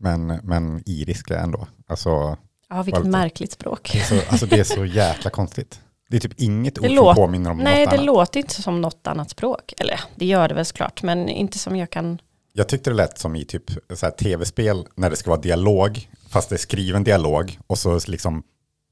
Men, 0.00 0.26
men 0.26 0.82
iriska 0.86 1.38
ändå. 1.38 1.66
Alltså 1.86 2.36
Ja, 2.70 2.82
vilket 2.82 2.98
Valter. 2.98 3.10
märkligt 3.10 3.52
språk. 3.52 3.90
det, 3.92 3.98
är 3.98 4.04
så, 4.04 4.30
alltså 4.30 4.46
det 4.46 4.58
är 4.60 4.64
så 4.64 4.84
jäkla 5.02 5.30
konstigt. 5.30 5.80
Det 6.10 6.16
är 6.16 6.20
typ 6.20 6.40
inget 6.40 6.74
Det 6.74 6.80
ord 6.98 7.06
som 7.06 7.14
påminner 7.14 7.50
om 7.50 7.58
Nej, 7.58 7.84
något 7.84 7.90
det 7.90 7.96
annat. 7.96 8.06
låter 8.06 8.40
inte 8.40 8.62
som 8.62 8.80
något 8.80 9.06
annat 9.06 9.30
språk. 9.30 9.74
Eller 9.78 10.00
det 10.16 10.26
gör 10.26 10.48
det 10.48 10.54
väl 10.54 10.64
såklart, 10.64 11.02
men 11.02 11.28
inte 11.28 11.58
som 11.58 11.76
jag 11.76 11.90
kan... 11.90 12.18
Jag 12.52 12.68
tyckte 12.68 12.90
det 12.90 12.96
lät 12.96 13.18
som 13.18 13.36
i 13.36 13.44
typ 13.44 13.64
så 13.94 14.06
här 14.06 14.10
tv-spel 14.10 14.86
när 14.94 15.10
det 15.10 15.16
ska 15.16 15.30
vara 15.30 15.40
dialog, 15.40 16.10
fast 16.28 16.48
det 16.48 16.56
är 16.56 16.58
skriven 16.58 17.04
dialog 17.04 17.58
och 17.66 17.78
så 17.78 18.00
liksom 18.06 18.42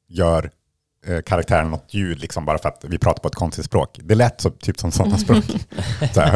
gör 0.08 0.50
karaktären 1.26 1.70
något 1.70 1.94
ljud 1.94 2.20
liksom 2.20 2.44
bara 2.44 2.58
för 2.58 2.68
att 2.68 2.84
vi 2.88 2.98
pratar 2.98 3.22
på 3.22 3.28
ett 3.28 3.34
konstigt 3.34 3.64
språk. 3.64 3.98
Det 4.02 4.14
lät 4.14 4.40
så, 4.40 4.50
typ 4.50 4.78
som 4.78 4.92
sådana 4.92 5.18
språk. 5.18 5.44
så 6.14 6.20
här. 6.20 6.32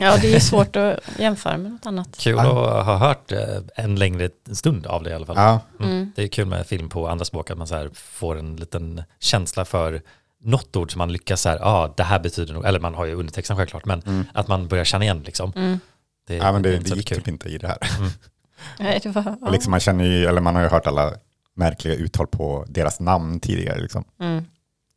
Ja, 0.00 0.16
det 0.22 0.34
är 0.34 0.40
svårt 0.40 0.76
att 0.76 1.00
jämföra 1.18 1.56
med 1.56 1.72
något 1.72 1.86
annat. 1.86 2.08
Kul 2.18 2.38
att 2.38 2.46
ha 2.46 2.96
hört 2.96 3.32
eh, 3.32 3.38
en 3.74 3.96
längre 3.96 4.30
stund 4.52 4.86
av 4.86 5.02
det 5.02 5.10
i 5.10 5.14
alla 5.14 5.26
fall. 5.26 5.36
Ja, 5.36 5.60
Mm. 5.80 6.12
Det 6.16 6.22
är 6.22 6.28
kul 6.28 6.46
med 6.46 6.66
film 6.66 6.88
på 6.88 7.08
andra 7.08 7.24
språk, 7.24 7.50
att 7.50 7.58
man 7.58 7.66
så 7.66 7.74
här 7.74 7.90
får 7.94 8.38
en 8.38 8.56
liten 8.56 9.02
känsla 9.20 9.64
för 9.64 10.02
något 10.42 10.76
ord 10.76 10.92
som 10.92 10.98
man 10.98 11.12
lyckas 11.12 11.40
så 11.40 11.48
här, 11.48 11.56
ja 11.56 11.64
ah, 11.64 11.94
det 11.96 12.02
här 12.02 12.18
betyder 12.18 12.54
nog, 12.54 12.64
eller 12.64 12.80
man 12.80 12.94
har 12.94 13.04
ju 13.04 13.14
undertexten 13.14 13.56
självklart, 13.56 13.84
men 13.84 14.26
att 14.34 14.48
man 14.48 14.68
börjar 14.68 14.84
känna 14.84 15.04
igen 15.04 15.22
liksom. 15.26 15.52
Mm. 15.56 15.80
Det, 16.26 16.36
ja 16.36 16.52
men 16.52 16.62
det, 16.62 16.68
är 16.68 16.70
det 16.70 16.76
inte 16.76 16.90
så 16.90 16.96
gick 16.96 17.08
kul. 17.08 17.18
typ 17.18 17.28
inte 17.28 17.48
i 17.48 17.58
det 17.58 17.66
här. 17.66 17.78
Nej, 18.78 19.00
det 19.02 19.08
var... 19.08 19.36
Och 19.40 19.52
liksom 19.52 19.70
man 19.70 19.80
känner 19.80 20.04
ju, 20.04 20.26
eller 20.26 20.40
man 20.40 20.54
har 20.54 20.62
ju 20.62 20.68
hört 20.68 20.86
alla 20.86 21.12
märkliga 21.54 21.94
uttal 21.94 22.26
på 22.26 22.64
deras 22.68 23.00
namn 23.00 23.40
tidigare. 23.40 23.80
Liksom. 23.80 24.04
Mm. 24.20 24.44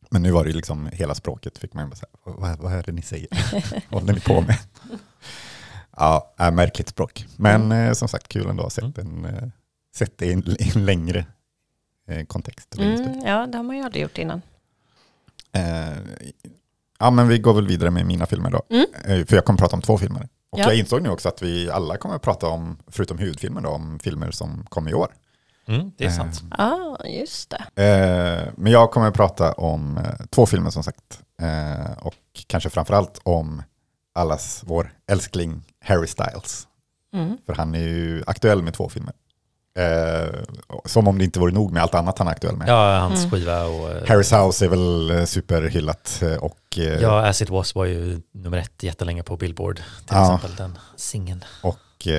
Men 0.10 0.22
nu 0.22 0.32
var 0.32 0.46
det 0.46 0.52
liksom 0.54 0.90
hela 0.94 1.16
språket, 1.16 1.58
fick 1.58 1.74
man 1.74 1.90
bara 1.90 1.96
säga, 1.96 2.10
vad, 2.24 2.60
vad 2.60 2.74
är 2.74 2.84
det 2.84 2.92
ni 2.92 3.02
säger? 3.02 3.28
vad 3.90 4.02
håller 4.02 4.14
ni 4.14 4.20
på 4.20 4.42
med? 4.42 4.58
ja, 5.98 6.34
märkligt 6.38 6.90
språk. 6.90 7.26
Men 7.38 7.72
eh, 7.72 7.94
som 7.94 8.08
sagt, 8.08 8.28
kul 8.28 8.50
ändå 8.50 8.64
att 8.64 8.76
ha 8.76 8.88
sett, 8.88 8.98
en, 8.98 9.26
eh, 9.26 9.48
sett 9.96 10.18
det 10.18 10.26
i 10.26 10.34
en, 10.34 10.56
en 10.76 10.86
längre 10.86 11.26
eh, 12.08 12.26
kontext. 12.26 12.76
Mm, 12.78 13.22
ja, 13.26 13.48
det 13.48 13.58
har 13.58 13.64
man 13.64 13.78
ju 13.78 13.84
aldrig 13.84 14.04
gjort 14.04 14.18
innan. 14.18 14.42
Eh, 15.52 15.98
ja, 17.00 17.12
men 17.12 17.28
vi 17.28 17.40
går 17.40 17.54
väl 17.54 17.68
vidare 17.68 17.92
med 17.92 18.06
mina 18.06 18.26
filmer 18.26 18.50
då. 18.52 18.62
Mm. 18.70 18.86
Eh, 19.06 19.26
för 19.26 19.36
jag 19.36 19.46
kommer 19.46 19.60
prata 19.60 19.76
om 19.76 19.82
två 19.82 19.98
filmer. 19.98 20.28
Och 20.50 20.60
Ja. 20.60 20.64
jag 20.64 20.76
insåg 20.76 21.02
nu 21.02 21.10
också 21.10 21.30
att 21.30 21.42
vi 21.42 21.70
alla 21.72 21.98
kommer 21.98 22.18
prata 22.18 22.48
om, 22.48 22.78
förutom 22.88 23.18
huvudfilmen 23.18 23.64
då, 23.64 23.70
om 23.70 24.00
filmer 24.00 24.32
som 24.32 24.66
kom 24.70 24.88
i 24.88 24.94
år. 24.94 25.14
Mm, 25.68 25.92
det 25.98 26.04
är 26.06 26.08
Eh, 26.10 26.16
sant. 26.16 26.42
Ja, 26.58 26.98
just 27.06 27.54
det. 27.76 27.84
Eh, 27.84 28.54
men 28.58 28.72
jag 28.72 28.92
kommer 28.92 29.12
prata 29.12 29.54
om 29.54 29.98
eh, 29.98 30.26
två 30.30 30.46
filmer 30.46 30.70
som 30.70 30.84
sagt. 30.84 31.20
Eh, 31.42 31.92
och 32.02 32.14
kanske 32.48 32.70
framförallt 32.70 33.20
om 33.24 33.64
allas 34.16 34.62
vår 34.66 34.92
älskling 35.12 35.64
Harry 35.86 36.08
Styles. 36.08 36.68
Mm. 37.14 37.38
För 37.46 37.54
han 37.54 37.76
är 37.76 37.80
ju 37.80 38.24
aktuell 38.28 38.64
med 38.64 38.74
två 38.74 38.90
filmer. 38.90 39.14
Eh, 39.80 40.34
som 40.86 41.08
om 41.08 41.18
det 41.18 41.24
inte 41.24 41.40
vore 41.40 41.52
nog 41.54 41.72
med 41.72 41.84
allt 41.84 41.96
annat 41.96 42.18
han 42.18 42.28
är 42.28 42.32
aktuell 42.32 42.56
med. 42.56 42.68
Ja, 42.70 43.00
hans 43.00 43.20
Mm. 43.20 43.32
skiva 43.32 43.64
och... 43.64 43.92
eh, 43.92 44.04
Harry's 44.04 44.46
House 44.46 44.66
är 44.66 44.70
väl 44.70 45.10
eh, 45.10 45.26
superhyllat 45.26 46.22
eh, 46.24 46.36
och, 46.36 46.60
eh, 46.78 46.84
Ja, 47.02 47.28
As 47.28 47.42
It 47.42 47.50
Was 47.50 47.76
var 47.76 47.86
ju 47.86 48.22
nummer 48.32 48.58
ett 48.58 48.84
jättelänge 48.84 49.24
på 49.24 49.38
Billboard, 49.38 49.76
till 49.76 49.84
Ja. 50.10 50.36
exempel 50.36 50.56
den 50.56 50.78
singeln. 50.96 51.44
och 51.64 51.78
eh, 52.08 52.14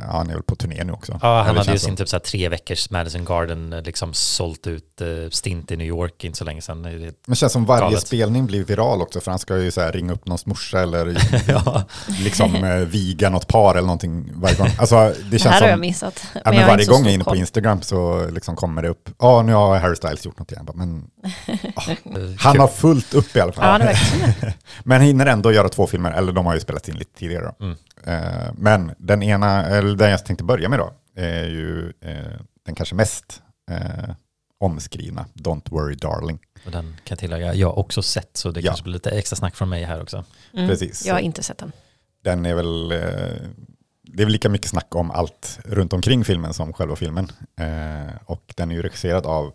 ja, 0.00 0.12
han 0.12 0.30
är 0.30 0.34
väl 0.34 0.42
på 0.42 0.56
turné 0.56 0.84
nu 0.84 0.92
också. 0.92 1.18
Ja, 1.22 1.42
han 1.42 1.56
hade 1.56 1.72
ju 1.72 1.78
sin 1.78 1.88
som. 1.88 1.96
typ 1.96 2.08
så 2.08 2.16
här 2.16 2.20
tre 2.20 2.48
veckors 2.48 2.90
Madison 2.90 3.24
Garden 3.24 3.72
eh, 3.72 3.82
liksom 3.82 4.14
sålt 4.14 4.66
ut 4.66 5.00
eh, 5.00 5.06
stint 5.30 5.70
i 5.70 5.76
New 5.76 5.86
York 5.86 6.24
inte 6.24 6.38
så 6.38 6.44
länge 6.44 6.62
sedan. 6.62 6.82
Det- 6.82 6.90
Men 6.90 7.12
det 7.26 7.34
känns 7.36 7.52
som 7.52 7.64
varje 7.64 7.82
Galet. 7.84 8.06
spelning 8.06 8.46
blir 8.46 8.64
viral 8.64 9.02
också 9.02 9.20
för 9.20 9.30
han 9.30 9.38
ska 9.38 9.58
ju 9.58 9.70
så 9.70 9.80
här 9.80 9.92
ringa 9.92 10.12
upp 10.12 10.26
någons 10.26 10.46
morsa 10.46 10.80
eller 10.82 11.06
Ja, 11.48 11.82
liksom 12.20 12.54
eh, 12.54 12.74
viga 12.76 13.30
något 13.30 13.46
par 13.48 13.70
eller 13.74 13.86
någonting 13.86 14.30
varje 14.34 14.56
gång. 14.56 14.68
Alltså, 14.78 14.96
det 14.96 15.14
Det 15.30 15.38
känns 15.38 15.54
här 15.54 15.60
har 15.60 15.68
jag 15.68 15.74
som, 15.76 15.80
missat. 15.80 16.22
Ja, 16.34 16.40
jag 16.44 16.54
men 16.54 16.62
har 16.62 16.70
varje 16.70 16.86
gång 16.86 17.02
jag 17.02 17.10
är 17.10 17.14
inne 17.14 17.24
på. 17.24 17.36
Instagram 17.36 17.82
så 17.82 18.28
liksom 18.30 18.56
kommer 18.56 18.82
det 18.82 18.88
upp, 18.88 19.10
ja 19.18 19.42
nu 19.42 19.52
har 19.52 19.78
Harry 19.78 19.96
Styles 19.96 20.24
gjort 20.26 20.38
något 20.38 20.52
igen. 20.52 20.64
Jag 20.66 20.76
Men 20.76 21.10
eh, 21.46 21.56
han 22.38 22.58
har 22.60 22.68
fullt 22.68 23.14
upp 23.14 23.36
i 23.36 23.40
alla 23.40 23.52
fall. 23.52 23.80
Ja, 23.80 23.86
det 23.86 24.54
men 24.84 25.00
hinner 25.02 25.26
ändå 25.26 25.52
göra 25.52 25.68
två 25.68 25.86
filmer, 25.86 26.12
eller 26.12 26.32
de 26.32 26.46
har 26.46 26.54
ju 26.54 26.60
spelat 26.60 26.88
in 26.88 26.94
lite 26.96 27.18
tidigare. 27.18 27.52
Då. 27.58 27.64
Mm. 27.64 27.76
Eh, 28.04 28.52
men 28.54 28.92
den 28.98 29.22
ena, 29.22 29.66
eller 29.66 29.96
den 29.96 30.10
jag 30.10 30.26
tänkte 30.26 30.44
börja 30.44 30.68
med 30.68 30.78
då, 30.78 30.92
är 31.14 31.44
ju 31.44 31.92
eh, 32.00 32.40
den 32.66 32.74
kanske 32.74 32.94
mest 32.94 33.42
eh, 33.70 34.10
omskrivna, 34.60 35.26
Don't 35.34 35.70
Worry 35.70 35.94
Darling. 35.94 36.38
Och 36.66 36.72
den 36.72 36.84
kan 36.84 36.96
jag 37.08 37.18
tillägga, 37.18 37.54
jag 37.54 37.68
har 37.68 37.78
också 37.78 38.02
sett 38.02 38.36
så 38.36 38.50
det 38.50 38.60
Ja. 38.60 38.66
kanske 38.66 38.82
blir 38.84 38.92
lite 38.92 39.10
extra 39.10 39.36
snack 39.36 39.56
från 39.56 39.68
mig 39.68 39.84
här 39.84 40.02
också. 40.02 40.24
Mm. 40.54 40.68
Precis. 40.68 41.06
Jag 41.06 41.14
har 41.14 41.20
inte 41.20 41.42
sett 41.42 41.58
den. 41.58 41.72
Den 42.24 42.46
är 42.46 42.54
väl, 42.54 42.92
eh, 42.92 42.98
det 44.02 44.22
är 44.22 44.24
väl 44.24 44.32
lika 44.32 44.48
mycket 44.48 44.70
snack 44.70 44.94
om 44.94 45.10
allt 45.10 45.58
runt 45.64 45.92
omkring 45.92 46.24
filmen 46.24 46.54
som 46.54 46.72
själva 46.72 46.96
filmen. 46.96 47.28
Eh, 47.60 48.14
och 48.24 48.52
den 48.56 48.70
är 48.70 48.74
ju 48.74 48.82
regisserad 48.82 49.26
av 49.26 49.52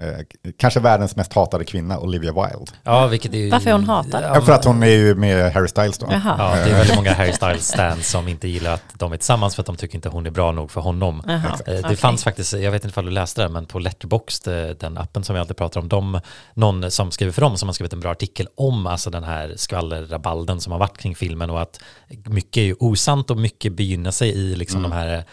eh, 0.00 0.52
kanske 0.58 0.80
världens 0.80 1.16
mest 1.16 1.32
hatade 1.32 1.64
kvinna, 1.64 1.98
Olivia 1.98 2.32
Wilde. 2.32 2.72
Ja, 2.82 3.06
vilket 3.06 3.34
är 3.34 3.38
ju... 3.38 3.50
Varför 3.50 3.70
är 3.70 3.74
hon 3.74 3.84
hatad? 3.84 4.22
Ja, 4.22 4.40
för 4.40 4.52
att 4.52 4.64
hon 4.64 4.82
är 4.82 4.86
ju 4.86 5.14
med 5.14 5.52
Harry 5.52 5.68
Styles 5.68 5.98
då. 5.98 6.06
Jaha. 6.10 6.34
Ja, 6.38 6.64
det 6.64 6.70
är 6.70 6.76
väldigt 6.76 6.96
många 6.96 7.12
Harry 7.12 7.32
Styles-stans 7.32 8.10
som 8.10 8.28
inte 8.28 8.48
gillar 8.48 8.74
att 8.74 8.84
de 8.94 9.12
är 9.12 9.16
tillsammans 9.16 9.54
för 9.54 9.62
att 9.62 9.66
de 9.66 9.76
tycker 9.76 9.94
inte 9.94 10.08
hon 10.08 10.26
är 10.26 10.30
bra 10.30 10.52
nog 10.52 10.70
för 10.70 10.80
honom. 10.80 11.22
Jaha. 11.26 11.36
Eh, 11.36 11.72
Det 11.72 11.80
okej. 11.84 11.96
fanns 11.96 12.24
faktiskt, 12.24 12.52
jag 12.52 12.70
vet 12.70 12.84
inte 12.84 13.00
om 13.00 13.06
du 13.06 13.12
läste 13.12 13.42
den, 13.42 13.52
men 13.52 13.66
på 13.66 13.78
Letterboxd, 13.78 14.48
eh, 14.48 14.66
den 14.66 14.98
appen 14.98 15.24
som 15.24 15.34
vi 15.34 15.40
alltid 15.40 15.56
pratar 15.56 15.80
om, 15.80 15.88
de, 15.88 16.20
någon 16.54 16.90
som 16.90 17.10
skriver 17.10 17.32
för 17.32 17.40
dem 17.42 17.56
som 17.56 17.68
har 17.68 17.72
skrivit 17.74 17.92
en 17.92 18.00
bra 18.00 18.10
artikel 18.10 18.48
om 18.54 18.86
alltså 18.86 19.10
den 19.10 19.24
här 19.24 19.52
skvallerrabalden 19.56 20.60
som 20.60 20.72
har 20.72 20.78
varit 20.78 20.98
kring 20.98 21.14
filmen 21.16 21.50
och 21.50 21.62
att 21.62 21.80
mycket 22.26 22.56
är 22.56 22.64
ju 22.64 22.74
osant 22.78 23.30
och 23.30 23.36
mycket 23.36 23.72
begynner 23.72 24.10
sig 24.10 24.28
i 24.28 24.56
liksom 24.56 24.82
de 24.82 24.92
här 24.92 25.24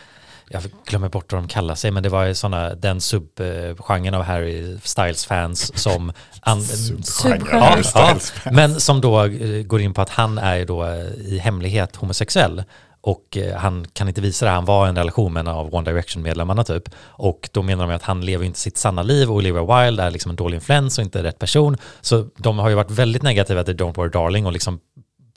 jag 0.50 0.62
glömmer 0.86 1.10
bort 1.10 1.32
vad 1.32 1.42
de 1.42 1.48
kallar 1.48 1.76
sig, 1.76 1.92
men 1.92 2.04
det 2.04 2.10
var 2.10 2.24
ju 2.26 2.34
sådana, 2.36 2.76
den 2.76 3.02
subgenren 3.02 4.14
av 4.14 4.22
Harry 4.24 4.78
Styles-fans 4.84 5.78
som... 5.78 6.12
an- 6.42 6.62
Subgenre. 7.04 7.60
Harry 7.60 7.84
Ja, 7.96 8.18
men 8.52 8.80
som 8.80 9.02
då 9.02 9.24
eh, 9.24 9.64
går 9.64 9.82
in 9.82 9.94
på 9.94 10.02
att 10.02 10.10
han 10.10 10.38
är 10.38 10.66
då 10.66 10.86
eh, 10.86 11.04
i 11.04 11.40
hemlighet 11.44 11.96
homosexuell 11.96 12.64
och 13.02 13.38
eh, 13.38 13.58
han 13.58 13.86
kan 13.94 14.08
inte 14.08 14.22
visa 14.22 14.46
det, 14.46 14.52
han 14.52 14.66
var 14.66 14.86
i 14.86 14.90
en 14.90 14.96
relation 14.96 15.34
med 15.34 15.40
en 15.40 15.48
av 15.48 15.76
One 15.76 15.92
Direction-medlemmarna 15.92 16.64
typ. 16.64 16.84
Och 16.98 17.50
då 17.52 17.62
menar 17.62 17.88
de 17.88 17.96
att 17.96 18.04
han 18.04 18.22
lever 18.22 18.46
inte 18.46 18.60
sitt 18.60 18.78
sanna 18.78 19.04
liv 19.04 19.30
och 19.30 19.36
Olivia 19.36 19.84
Wilde 19.86 20.04
är 20.04 20.12
liksom 20.12 20.30
en 20.30 20.36
dålig 20.36 20.58
influens 20.58 20.98
och 20.98 21.04
inte 21.04 21.24
rätt 21.24 21.40
person. 21.40 21.78
Så 22.02 22.28
de 22.38 22.60
har 22.60 22.70
ju 22.70 22.76
varit 22.76 22.92
väldigt 22.92 23.24
negativa 23.24 23.64
till 23.64 23.78
Don't 23.78 23.96
Worry 23.96 24.10
Darling 24.10 24.46
och 24.46 24.52
liksom 24.52 24.80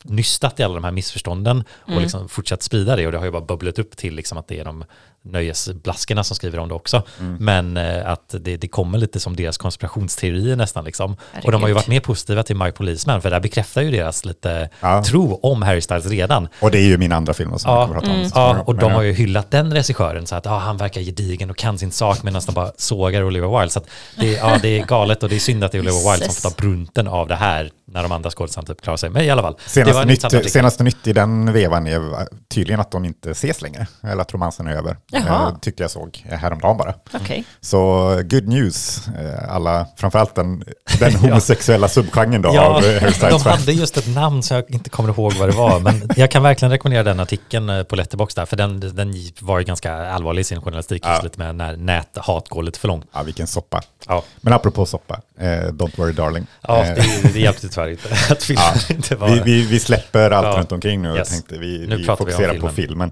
nystat 0.04 0.61
i 0.61 0.62
alla 0.62 0.75
de 0.75 0.85
här 0.85 0.92
missförstånden 0.92 1.64
och 1.80 2.00
liksom 2.00 2.28
fortsatt 2.28 2.62
sprida 2.62 2.97
det 2.97 3.06
och 3.06 3.12
det 3.12 3.18
har 3.18 3.25
ju 3.25 3.30
bara 3.30 3.42
bubblat 3.42 3.78
upp 3.78 3.97
till 3.97 4.14
liksom 4.14 4.38
att 4.38 4.49
det 4.49 4.59
är 4.59 4.64
de 4.64 4.85
nöjesblaskorna 5.25 6.25
som 6.25 6.37
skriver 6.37 6.59
om 6.59 6.69
det 6.69 6.75
också. 6.75 7.02
Men 7.38 7.76
eh, 7.76 8.11
att 8.11 8.35
det, 8.41 8.57
det 8.57 8.69
kommer 8.69 8.99
lite 8.99 9.21
som 9.21 9.37
deras 9.37 9.59
konspirationsteorier 9.59 10.57
nästan 10.57 10.85
liksom. 10.85 11.17
Och 11.45 11.52
de 11.52 11.61
har 11.62 11.69
ju 11.69 11.75
varit 11.75 11.88
mer 11.88 12.00
positiva 12.00 12.43
till 12.43 12.57
My 12.57 12.71
Policeman 12.71 13.23
för 13.23 13.31
det 13.31 13.37
här 13.37 13.41
bekräftar 13.41 13.83
ju 13.83 13.91
deras 13.91 14.25
lite 14.25 14.69
Ja. 14.81 15.05
tro 15.05 15.35
om 15.43 15.62
Harry 15.62 15.81
Styles 15.81 16.07
redan. 16.07 16.49
Och 16.61 16.71
det 16.71 16.79
är 16.79 16.83
ju 16.87 16.99
min 16.99 17.12
andra 17.12 17.35
film 17.35 17.59
som 17.59 17.71
Ja, 17.73 17.79
jag 17.81 17.88
kommer 17.88 18.00
prata 18.00 18.12
om. 18.14 18.25
så 18.25 18.38
Ja, 18.38 18.45
småningom. 18.47 18.67
och 18.67 18.75
de 18.76 18.93
har 18.93 19.02
ju 19.02 19.12
hyllat 19.12 19.50
den 19.50 19.73
regissören 19.73 20.26
så 20.26 20.35
att 20.37 20.47
ah, 20.47 20.59
han 20.59 20.76
verkar 20.76 21.00
gedigen 21.00 21.50
och 21.50 21.57
kan 21.57 21.79
sin 21.79 21.93
sak 21.93 22.23
medan 22.23 22.43
de 22.47 22.55
bara 22.55 22.73
sågar 22.76 23.23
Olivia 23.23 23.59
Wilde. 23.59 23.71
Så 23.71 23.79
att 23.79 23.87
det, 24.19 24.33
ja, 24.33 24.59
det 24.62 24.69
är 24.81 24.85
galet 24.87 25.23
och 25.23 25.29
det 25.29 25.35
är 25.37 25.41
synd 25.41 25.64
att 25.64 25.73
det 25.73 25.79
är 25.79 25.83
Olivia 25.83 26.11
Wilde 26.11 26.25
som 26.26 26.35
får 26.35 26.50
ta 26.50 26.57
brunten 26.62 27.09
av 27.09 27.29
det 27.29 27.37
här 27.37 27.71
när 27.85 28.02
de 28.02 28.12
andra 28.12 28.31
skådespelarna 28.31 28.67
typ 28.67 28.81
klarar 28.83 28.97
sig. 28.97 29.11
Men 29.11 29.23
i 29.23 29.31
alla 29.31 29.43
fall, 29.43 29.57
Senaste 29.67 30.02
en 30.02 30.09
nytt, 30.09 30.50
senaste 30.52 30.83
nytt 30.85 31.07
i 31.07 31.12
den 31.12 31.52
vevan 31.52 31.87
är 31.87 32.29
tydligen 32.55 32.81
att 32.81 32.91
de 32.91 33.05
inte 33.05 33.31
ses 33.31 33.62
längre, 33.62 33.87
eller 34.02 34.23
att 34.23 34.33
romansen 34.35 34.67
är 34.67 34.73
över. 34.76 34.97
Jaha. 35.14 35.49
Eh, 35.49 35.59
tyckte 35.59 35.83
jag 35.83 35.90
såg 35.90 36.25
häromdagen 36.31 36.76
bara. 36.76 36.95
Okej. 37.14 37.45
Så 37.61 38.07
good 38.25 38.49
news, 38.49 39.09
eh, 39.09 39.54
alla, 39.54 39.87
framförallt 39.97 40.35
den, 40.35 40.64
den 40.99 41.14
homosexuella 41.21 41.88
subgenren 41.88 42.42
då 42.42 42.49
av 42.49 42.54
Ja, 42.54 42.85
eh, 42.85 43.00
Harry 43.21 43.31
de 43.31 43.40
hade 43.42 43.73
just 43.73 43.97
ett 43.97 44.14
namn 44.14 44.42
så 44.42 44.54
jag 44.54 44.71
inte 44.71 44.90
kommer 44.90 45.09
ihåg 45.11 45.33
vad 45.33 45.49
det 45.49 45.57
var. 45.57 45.81
Men 45.81 46.11
jag 46.16 46.31
kan 46.31 46.42
verkligen 46.42 46.73
rekommendera 46.73 47.02
den 47.04 47.21
artikeln 47.21 47.69
eh, 47.71 47.83
på 47.83 47.97
Letterboxd 47.97 48.38
där, 48.38 48.47
för 48.47 48.57
den, 48.57 48.81
den 48.81 49.14
var 49.40 49.59
ju 49.59 49.64
ganska 49.64 49.92
allvarlig 49.95 50.40
i 50.40 50.45
sin 50.45 50.61
journalistik, 50.61 51.02
Ja. 51.07 51.21
lite 51.23 51.38
med 51.38 51.54
när 51.57 51.76
näthat 51.76 52.49
går 52.49 52.62
lite 52.62 52.78
för 52.78 52.88
långt. 52.88 53.07
Ja, 53.12 53.23
vilken 53.23 53.47
soppa. 53.47 53.81
Ja, 54.09 54.23
Men 54.40 54.52
apropå 54.52 54.87
soppa, 54.87 55.21
eh, 55.38 55.47
Don't 55.49 55.97
worry 55.97 56.12
darling. 56.12 56.47
ja 56.62 56.85
Eh, 56.85 56.95
det, 56.95 57.33
det 57.33 57.40
hjälpte 57.40 57.69
tyvärr 57.69 57.88
inte 57.90 58.09
att 58.31 58.42
filmen 58.42 58.64
inte 58.90 59.16
var... 59.16 59.28
vi, 59.28 59.40
vi, 59.40 59.62
vi 59.66 59.81
släpper 59.81 60.31
allt 60.31 60.47
Ja. 60.47 60.59
runt 60.59 60.73
omkring 60.73 61.02
nu 61.02 61.11
och 61.11 61.16
Yes. 61.16 61.31
tänkte 61.31 61.59
vi, 61.59 61.87
Nu 61.87 61.97
vi 61.97 62.07
pratar 62.07 62.25
vi 62.25 62.33
fokuserar 62.33 62.61
på 62.61 62.69
filmen. 62.69 63.11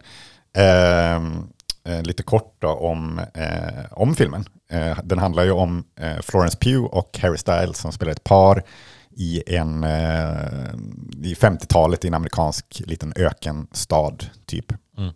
filmen. 0.55 1.41
Eh, 1.85 2.03
lite 2.03 2.23
kort 2.23 2.65
om, 2.65 3.21
eh, 3.35 3.85
om 3.91 4.17
filmen. 4.17 4.45
Eh, 4.71 4.99
den 5.05 5.19
handlar 5.19 5.45
ju 5.45 5.51
om 5.51 5.85
eh, 5.97 6.21
Florence 6.21 6.59
Pugh 6.59 6.85
och 6.85 7.19
Harry 7.23 7.39
Styles 7.39 7.79
som 7.79 7.93
spelar 7.93 8.13
ett 8.13 8.25
par 8.25 8.63
i, 9.11 9.57
en, 9.57 9.85
eh, 9.85 10.75
i 11.23 11.35
50-talet 11.35 12.05
i 12.05 12.09
en 12.09 12.15
amerikansk 12.15 12.83
liten 12.87 13.13
ökenstad 13.17 14.17
typ. 14.47 14.73
Mm. 14.99 15.13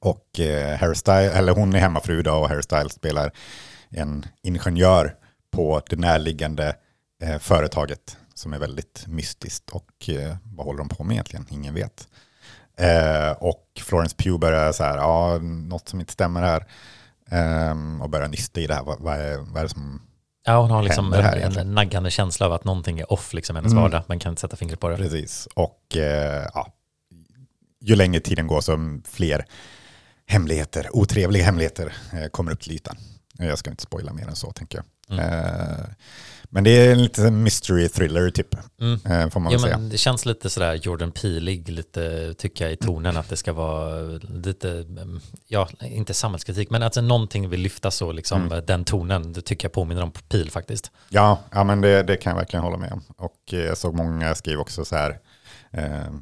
Och 0.00 0.40
eh, 0.40 0.78
Harry 0.78 0.94
Styles, 0.94 1.34
eller 1.34 1.52
hon 1.52 1.74
är 1.74 1.78
hemmafru 1.78 2.22
då 2.22 2.32
och 2.34 2.48
Harry 2.48 2.62
Styles 2.62 2.92
spelar 2.92 3.32
en 3.90 4.26
ingenjör 4.42 5.14
på 5.50 5.82
det 5.90 5.96
närliggande 5.96 6.76
företaget 7.40 8.16
som 8.34 8.52
är 8.52 8.58
väldigt 8.58 9.04
mystiskt 9.06 9.70
och 9.70 10.10
vad 10.42 10.66
håller 10.66 10.78
de 10.78 10.88
på 10.88 11.04
med 11.04 11.14
egentligen? 11.14 11.46
Ingen 11.50 11.74
vet. 11.74 12.08
Eh, 12.76 13.30
och 13.30 13.64
Florence 13.80 14.16
Pugh 14.16 14.38
börjar 14.38 14.72
så 14.72 14.84
här, 14.84 14.96
ja, 14.96 15.38
något 15.42 15.88
som 15.88 16.00
inte 16.00 16.12
stämmer 16.12 16.42
här. 16.42 16.66
Ehm, 17.30 18.02
och 18.02 18.10
börjar 18.10 18.28
nysta 18.28 18.60
i 18.60 18.66
det 18.66 18.74
här, 18.74 18.82
vad, 18.84 19.00
vad, 19.00 19.14
är, 19.20 19.36
vad 19.38 19.56
är 19.56 19.62
det 19.62 19.68
som... 19.68 20.02
Ja, 20.46 20.60
hon 20.60 20.70
har 20.70 20.82
liksom 20.82 21.12
händer 21.12 21.22
här 21.30 21.36
en, 21.36 21.56
en 21.58 21.74
naggande 21.74 22.10
känsla 22.10 22.46
av 22.46 22.52
att 22.52 22.64
någonting 22.64 23.00
är 23.00 23.12
off 23.12 23.34
liksom 23.34 23.56
hennes 23.56 23.72
Mm. 23.72 23.82
vardag, 23.82 24.02
men 24.06 24.18
kan 24.18 24.30
inte 24.32 24.40
sätta 24.40 24.56
fingret 24.56 24.80
på 24.80 24.88
det. 24.88 24.96
Precis. 24.96 25.48
Och 25.54 25.96
eh, 25.96 26.46
ja, 26.54 26.66
ju 27.80 27.96
längre 27.96 28.20
tiden 28.20 28.46
går 28.46 28.60
så 28.60 29.00
fler 29.08 29.44
hemligheter, 30.26 30.88
otrevliga 30.92 31.44
hemligheter 31.44 31.92
eh, 32.12 32.26
kommer 32.26 32.52
upp 32.52 32.60
till 32.60 32.72
ytan. 32.72 32.96
Eh, 33.38 33.46
Jag 33.46 33.58
ska 33.58 33.70
inte 33.70 33.82
spoila 33.82 34.12
mer 34.12 34.28
än 34.28 34.36
så 34.36 34.52
tänker 34.52 34.78
jag. 34.78 35.18
Mm. 35.18 35.84
Men 36.54 36.64
det 36.64 36.70
är 36.70 36.92
en 36.92 37.02
lite 37.02 37.30
mystery 37.30 37.88
thriller 37.88 38.30
typ, 38.30 38.54
Mm. 38.80 39.00
eh, 39.06 39.30
får 39.30 39.40
man 39.40 39.52
Jo, 39.52 39.58
väl 39.58 39.60
säga. 39.60 39.78
men 39.78 39.88
det 39.88 39.98
känns 39.98 40.26
lite 40.26 40.50
sådär 40.50 40.74
Jordan 40.74 41.12
Peelig, 41.12 41.68
lite 41.68 42.34
tycker 42.34 42.64
jag 42.64 42.72
i 42.72 42.76
tonen 42.76 43.16
att 43.16 43.28
det 43.28 43.36
ska 43.36 43.52
vara 43.52 44.00
lite, 44.44 44.70
mm, 44.70 45.20
ja, 45.48 45.68
inte 45.80 46.14
samhällskritik, 46.14 46.70
men 46.70 46.82
att 46.82 46.96
någonting 46.96 47.48
vill 47.48 47.60
lyfta 47.60 47.90
så 47.90 48.12
liksom 48.12 48.42
Mm. 48.46 48.62
den 48.66 48.84
tonen, 48.84 49.32
det 49.32 49.40
tycker 49.42 49.64
jag 49.64 49.72
påminner 49.72 50.02
om 50.02 50.10
Peel 50.28 50.50
faktiskt. 50.50 50.90
Ja, 51.08 51.38
ja 51.52 51.64
men 51.64 51.80
det, 51.80 52.02
det 52.02 52.16
kan 52.16 52.30
jag 52.30 52.36
verkligen 52.38 52.62
hålla 52.62 52.76
med 52.76 52.92
om. 52.92 53.02
Och 53.16 53.52
eh, 53.54 53.58
jag 53.60 53.78
såg 53.78 53.94
många 53.94 54.34
skriva 54.34 54.60
också 54.62 54.84
så 54.84 54.96
här, 54.96 55.18
eh, 55.72 56.12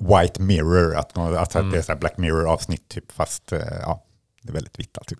White 0.00 0.42
Mirror, 0.42 0.96
att, 0.96 1.18
att 1.18 1.54
Mm. 1.54 1.70
det 1.70 1.78
är 1.78 1.82
så 1.82 1.92
här 1.92 1.98
Black 1.98 2.18
Mirror-avsnitt 2.18 2.88
typ, 2.88 3.12
fast 3.12 3.52
eh, 3.52 3.58
ja, 3.80 4.02
det 4.42 4.48
är 4.50 4.52
väldigt 4.54 4.78
vitt 4.78 4.98
typ. 5.06 5.18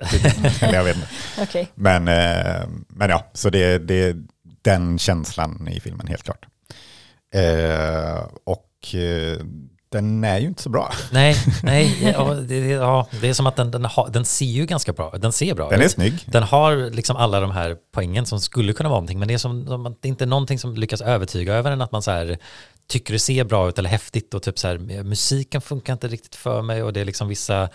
Eller 0.62 0.74
jag 0.74 0.84
vet 0.84 0.96
inte. 0.96 1.08
Okej. 1.38 1.68
Men, 1.74 2.08
eh, 2.08 2.68
men 2.88 3.10
ja, 3.10 3.26
så 3.32 3.50
det, 3.50 3.78
det 3.78 4.16
den 4.66 4.98
känslan 4.98 5.68
i 5.68 5.80
filmen 5.80 6.06
helt 6.06 6.22
klart. 6.22 6.46
Eh, 7.34 8.24
och 8.44 8.94
eh, 8.94 9.38
den 9.88 10.24
är 10.24 10.38
ju 10.38 10.46
inte 10.46 10.62
så 10.62 10.68
bra. 10.68 10.92
Nej, 11.12 11.36
nej, 11.62 12.12
ja, 12.18 12.34
det, 12.34 12.58
ja, 12.58 13.08
det 13.20 13.28
är 13.28 13.34
som 13.34 13.46
att 13.46 13.56
den, 13.56 13.70
den, 13.70 13.84
har, 13.84 14.08
den 14.08 14.24
ser 14.24 14.46
ju 14.46 14.66
ganska 14.66 14.92
bra, 14.92 15.10
den 15.18 15.32
ser 15.32 15.54
bra 15.54 15.70
Den 15.70 15.82
är 15.82 15.88
snygg. 15.88 16.24
Den 16.26 16.42
har 16.42 16.90
liksom 16.90 17.16
alla 17.16 17.40
de 17.40 17.50
här 17.50 17.76
poängen 17.94 18.26
som 18.26 18.40
skulle 18.40 18.72
kunna 18.72 18.88
vara 18.88 18.98
någonting, 18.98 19.18
men 19.18 19.28
det 19.28 19.34
är 19.34 19.38
som 19.38 19.66
som 19.66 19.86
att 19.86 20.02
det 20.02 20.08
inte 20.08 20.24
är 20.24 20.26
någonting 20.26 20.58
som 20.58 20.74
lyckas 20.74 21.00
övertyga 21.00 21.54
över 21.54 21.70
en 21.70 21.82
att 21.82 21.92
man 21.92 22.02
så 22.02 22.10
här 22.10 22.38
tycker 22.88 23.12
det 23.12 23.18
ser 23.18 23.44
bra 23.44 23.68
ut 23.68 23.78
eller 23.78 23.90
häftigt 23.90 24.34
och 24.34 24.42
typ 24.42 24.58
så 24.58 24.68
här 24.68 24.78
musiken 25.02 25.60
funkar 25.60 25.92
inte 25.92 26.08
riktigt 26.08 26.34
för 26.34 26.62
mig 26.62 26.82
och 26.82 26.92
det 26.92 27.00
är 27.00 27.04
liksom 27.04 27.28
vissa 27.28 27.68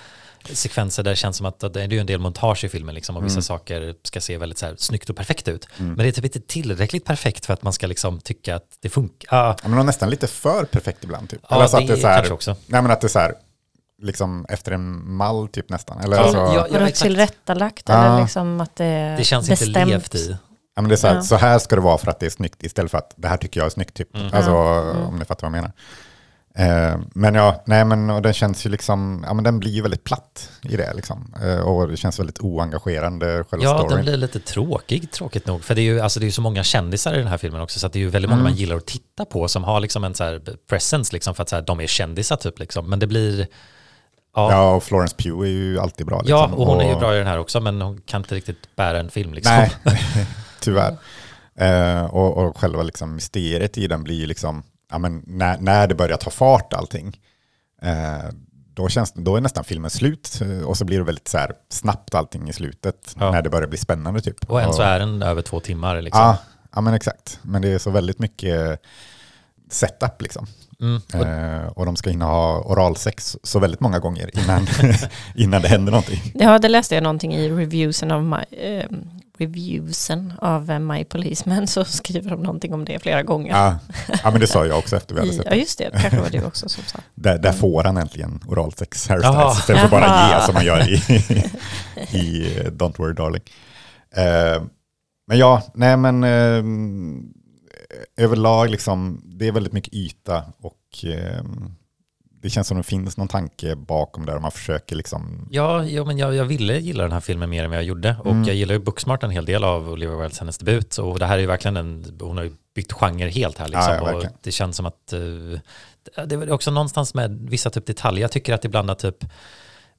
sekvenser 0.54 1.04
där 1.04 1.12
det 1.12 1.16
känns 1.16 1.38
som 1.38 1.46
att 1.46 1.60
det 1.74 1.82
är 1.84 1.88
ju 1.90 2.00
en 2.00 2.06
del 2.06 2.20
montage 2.20 2.64
i 2.64 2.70
filmen 2.70 2.96
liksom 2.96 3.18
och 3.18 3.26
vissa 3.26 3.34
Mm. 3.34 3.42
saker 3.42 3.96
ska 4.04 4.22
se 4.22 4.38
väldigt 4.38 4.58
så 4.58 4.66
här 4.66 4.76
snyggt 4.78 5.10
och 5.10 5.16
perfekt 5.16 5.48
ut. 5.48 5.68
Men 5.78 5.96
det 5.98 6.08
är 6.08 6.12
typ 6.12 6.26
inte 6.26 6.40
tillräckligt 6.40 7.06
perfekt 7.06 7.46
för 7.46 7.54
att 7.54 7.64
man 7.64 7.74
ska 7.74 7.88
liksom 7.88 8.20
tycka 8.20 8.56
att 8.56 8.78
det 8.82 8.90
funkar. 8.90 9.28
Ja, 9.38 9.56
men 9.62 9.72
de 9.72 9.80
är 9.80 9.84
nästan 9.84 10.10
lite 10.10 10.28
för 10.28 10.64
perfekt 10.66 11.04
ibland. 11.04 11.30
Typ. 11.30 11.40
Ja, 11.50 11.56
Eller 11.56 11.68
så 11.68 11.78
det 11.78 11.82
att 11.84 11.88
det 11.88 11.94
är 11.94 11.98
så 11.98 12.08
här, 12.08 12.16
kanske 12.18 12.34
också. 12.34 12.56
Nej, 12.66 12.82
men 12.82 12.92
att 12.92 13.02
det 13.02 13.08
är 13.08 13.10
så 13.10 13.20
här, 13.20 13.34
liksom 14.02 14.46
efter 14.50 14.72
en 14.72 15.12
mall 15.16 15.48
typ 15.48 15.70
nästan. 15.70 16.00
Eller 16.00 16.18
Ja, 16.18 16.24
alltså, 16.24 16.38
ja, 16.38 16.68
ja, 16.72 16.80
det 16.80 16.92
tillrättalagt 16.92 17.84
Ja. 17.90 18.06
eller 18.06 18.22
liksom 18.22 18.62
att 18.62 18.76
det 18.76 18.86
är 18.86 19.18
det 19.18 19.24
känns 19.24 19.50
bestämt? 19.50 19.68
inte 19.78 19.86
levt 19.86 20.16
i. 20.16 20.36
men 20.76 20.90
det 20.90 20.96
är 20.96 20.98
så, 20.98 21.08
här, 21.08 21.16
Ja. 21.16 21.22
så 21.22 21.36
här 21.36 21.60
ska 21.60 21.76
det 21.76 21.82
vara 21.82 21.98
för 21.98 22.12
att 22.12 22.20
det 22.20 22.26
är 22.26 22.30
snyggt 22.30 22.64
istället 22.64 22.92
för 22.92 22.98
att 22.98 23.14
det 23.18 23.28
här 23.28 23.38
tycker 23.38 23.60
jag 23.60 23.66
är 23.66 23.70
snyggt. 23.70 23.94
Typ. 23.94 24.16
Mm. 24.16 24.28
Alltså 24.34 24.52
Mm. 24.52 25.04
om 25.06 25.16
ni 25.20 25.26
fattar 25.26 25.48
vad 25.50 25.58
jag 25.58 25.62
menar. 25.62 25.72
Eh, 26.56 27.00
men 27.14 27.36
ja, 27.36 27.64
nej 27.66 27.86
men 27.86 28.10
och 28.10 28.22
den 28.22 28.34
känns 28.34 28.66
ju 28.66 28.70
liksom, 28.70 29.24
ja 29.28 29.34
men 29.34 29.44
den 29.44 29.60
blir 29.60 29.72
ju 29.72 29.82
väldigt 29.82 30.04
platt 30.04 30.50
i 30.62 30.78
det 30.78 30.94
liksom. 30.94 31.34
Eh, 31.44 31.60
och 31.60 31.88
det 31.88 31.98
känns 31.98 32.20
väldigt 32.20 32.40
oengagerande 32.40 33.44
själva 33.50 33.66
Ja, 33.66 33.78
storyn. 33.78 33.96
den 33.96 34.06
blir 34.06 34.18
lite 34.18 34.40
tråkig, 34.40 35.12
tråkigt 35.12 35.48
nog. 35.48 35.64
För 35.64 35.76
det 35.76 35.82
är 35.82 35.84
ju 35.84 36.00
alltså, 36.00 36.20
det 36.20 36.28
är 36.28 36.32
så 36.32 36.42
många 36.42 36.64
kändisar 36.64 37.14
i 37.14 37.18
den 37.18 37.28
här 37.28 37.38
filmen 37.38 37.62
också, 37.62 37.80
så 37.80 37.88
det 37.88 38.00
är 38.00 38.02
ju 38.02 38.10
väldigt 38.10 38.30
många 38.30 38.42
Mm. 38.42 38.52
man 38.52 38.60
gillar 38.60 38.76
att 38.76 38.86
titta 38.86 39.26
på 39.26 39.48
som 39.48 39.64
har 39.64 39.80
liksom 39.80 40.04
en 40.04 40.16
så 40.16 40.24
här 40.24 40.42
presence, 40.70 41.14
liksom, 41.14 41.36
för 41.36 41.44
att 41.44 41.50
så 41.50 41.56
här, 41.56 41.64
de 41.64 41.80
är 41.80 41.88
kändisar 41.88 42.36
typ. 42.36 42.60
Liksom. 42.60 42.90
Men 42.90 43.00
det 43.00 43.08
blir... 43.08 43.40
Ja, 43.40 44.52
ja, 44.52 44.52
Ja, 44.52 44.72
och 44.76 44.84
Florence 44.84 45.16
Pugh 45.16 45.42
är 45.42 45.48
ju 45.52 45.80
alltid 45.80 46.06
bra. 46.06 46.22
Liksom. 46.22 46.54
och 46.54 46.68
hon 46.68 46.82
är 46.82 46.90
ju 46.94 46.96
bra 47.00 47.16
i 47.16 47.18
den 47.18 47.28
här 47.28 47.38
också, 47.40 47.60
men 47.60 47.82
hon 47.82 48.02
kan 48.02 48.22
inte 48.22 48.36
riktigt 48.36 48.76
bära 48.76 49.00
en 49.00 49.10
film. 49.10 49.34
Liksom. 49.34 49.54
Nej, 49.54 49.72
tyvärr. 50.62 50.98
Eh, 51.56 52.04
och, 52.06 52.38
och 52.38 52.58
själva 52.58 52.84
liksom 52.84 53.16
mysteriet 53.16 53.78
i 53.78 53.88
den 53.88 54.04
blir 54.04 54.16
ju 54.16 54.26
liksom, 54.26 54.64
ja, 54.92 54.98
men 54.98 55.24
när, 55.28 55.58
när 55.58 55.88
det 55.88 55.96
börjar 55.96 56.18
ta 56.18 56.30
fart 56.30 56.74
allting, 56.74 57.20
eh, 57.82 58.30
då, 58.74 58.90
känns, 58.90 59.14
då 59.14 59.36
är 59.36 59.42
nästan 59.42 59.64
filmen 59.64 59.90
slut 59.92 60.42
eh, 60.42 60.68
och 60.68 60.78
så 60.78 60.86
blir 60.86 60.98
det 60.98 61.04
väldigt 61.04 61.28
så 61.28 61.38
här 61.38 61.54
snabbt 61.70 62.16
allting 62.16 62.50
i 62.50 62.54
slutet 62.54 63.16
Ja. 63.20 63.32
när 63.32 63.42
det 63.42 63.50
börjar 63.50 63.68
bli 63.68 63.78
spännande 63.78 64.22
typ. 64.22 64.50
Och 64.50 64.62
än 64.62 64.74
så 64.74 64.82
är 64.82 65.00
den 65.00 65.24
över 65.24 65.42
två 65.42 65.60
timmar. 65.60 66.02
Liksom. 66.02 66.22
Ja, 66.22 66.38
ja, 66.76 66.82
men 66.82 66.94
exakt. 66.94 67.40
Men 67.42 67.62
det 67.62 67.70
är 67.70 67.78
så 67.80 67.90
väldigt 67.92 68.20
mycket 68.20 68.82
setup 69.70 70.22
liksom. 70.22 70.48
Mm. 70.82 71.02
Och, 71.14 71.26
Eh, 71.26 71.68
och 71.68 71.86
de 71.86 71.96
ska 71.96 72.10
hinna 72.10 72.26
ha 72.26 72.60
oralsex 72.62 73.38
så 73.44 73.60
väldigt 73.60 73.80
många 73.80 74.00
gånger 74.00 74.30
innan, 74.44 74.68
innan 75.36 75.62
det 75.62 75.68
händer 75.68 75.92
någonting. 75.92 76.32
Ja, 76.36 76.60
det 76.60 76.70
läste 76.70 76.96
jag 76.96 77.04
någonting 77.04 77.34
i 77.34 77.50
reviewsen 77.50 78.12
av 78.12 78.24
My, 78.24 78.58
eh, 78.58 78.86
reviewsen 79.42 80.34
av 80.38 80.72
eh, 80.72 80.80
My 80.80 81.04
Policeman 81.04 81.68
så 81.76 81.86
skriver 81.86 82.30
de 82.30 82.44
någonting 82.44 82.74
om 82.74 82.86
det 82.86 83.00
flera 83.00 83.24
gånger. 83.24 83.52
Ja, 83.52 83.80
ja, 84.24 84.32
men 84.32 84.42
det 84.42 84.48
sa 84.48 84.66
jag 84.66 84.78
också 84.78 84.96
efter 84.96 85.16
vi 85.16 85.22
hade 85.22 85.34
sett 85.38 85.46
ja, 85.46 85.52
det. 85.52 85.58
just 85.58 85.78
det. 85.78 85.90
Kanske 85.92 86.20
var 86.20 86.30
det 86.30 86.44
också 86.44 86.70
som 86.70 86.84
sa. 86.84 87.00
Där, 87.16 87.38
där 87.38 87.52
får 87.52 87.84
han 87.84 87.98
äntligen 87.98 88.40
oralsex, 88.48 89.08
Harry. 89.08 89.22
Styles, 89.22 89.60
istället 89.60 89.82
för 89.82 89.90
bara 89.90 90.30
ge 90.30 90.46
som 90.46 90.54
man 90.54 90.66
gör 90.66 90.90
i, 90.90 90.94
i 92.18 92.58
eh, 92.58 92.66
Don't 92.66 92.98
Worry 92.98 93.14
Darling. 93.14 93.44
Eh, 94.16 94.64
men 95.28 95.38
ja, 95.38 95.62
nej 95.74 95.98
men 95.98 96.24
överlag 98.18 98.70
liksom, 98.70 99.22
det 99.24 99.48
är 99.48 99.52
väldigt 99.52 99.74
mycket 99.74 99.94
yta 99.94 100.44
och 100.62 101.06
det 102.42 102.50
känns 102.50 102.68
som 102.68 102.78
det 102.78 102.84
finns 102.84 103.18
någon 103.18 103.28
tanke 103.28 103.76
bakom 103.76 104.26
där 104.26 104.40
man 104.40 104.52
försöker 104.52 104.96
liksom, 104.96 105.48
ja, 105.52 105.86
ja, 105.86 106.06
men 106.06 106.18
jag, 106.18 106.36
jag 106.36 106.46
ville 106.46 106.78
gilla 106.80 107.04
den 107.04 107.12
här 107.12 107.20
filmen 107.20 107.50
mer 107.50 107.64
än 107.64 107.70
vad 107.70 107.78
jag 107.78 107.86
gjorde. 107.86 108.16
Och 108.20 108.32
Mm. 108.32 108.44
jag 108.44 108.56
gillar 108.56 108.74
ju 108.74 108.80
Booksmart 108.80 109.24
en 109.24 109.30
hel 109.32 109.46
del 109.46 109.64
av 109.64 109.90
Olivia 109.90 110.16
Wildes 110.18 110.40
hennes 110.40 110.58
debut. 110.58 110.98
Och 110.98 111.20
det 111.20 111.26
här 111.26 111.36
är 111.36 111.42
ju 111.42 111.48
verkligen 111.48 111.78
en, 111.78 112.18
hon 112.22 112.38
har 112.38 112.44
ju 112.44 112.52
bytt 112.76 112.94
genre 112.94 113.30
helt 113.30 113.58
här. 113.58 113.68
Liksom. 113.68 113.94
Ja, 113.94 114.12
ja, 114.12 114.16
och 114.16 114.24
det 114.44 114.52
känns 114.52 114.78
som 114.78 114.86
att, 114.86 115.14
eh, 115.14 115.20
det 116.26 116.36
är 116.36 116.52
också 116.52 116.72
någonstans 116.72 117.14
med 117.14 117.48
vissa 117.50 117.70
typ 117.70 117.86
detaljer. 117.86 118.22
Jag 118.22 118.32
tycker 118.32 118.54
att 118.54 118.66
ibland 118.66 118.90
att 118.92 119.00
typ 119.00 119.26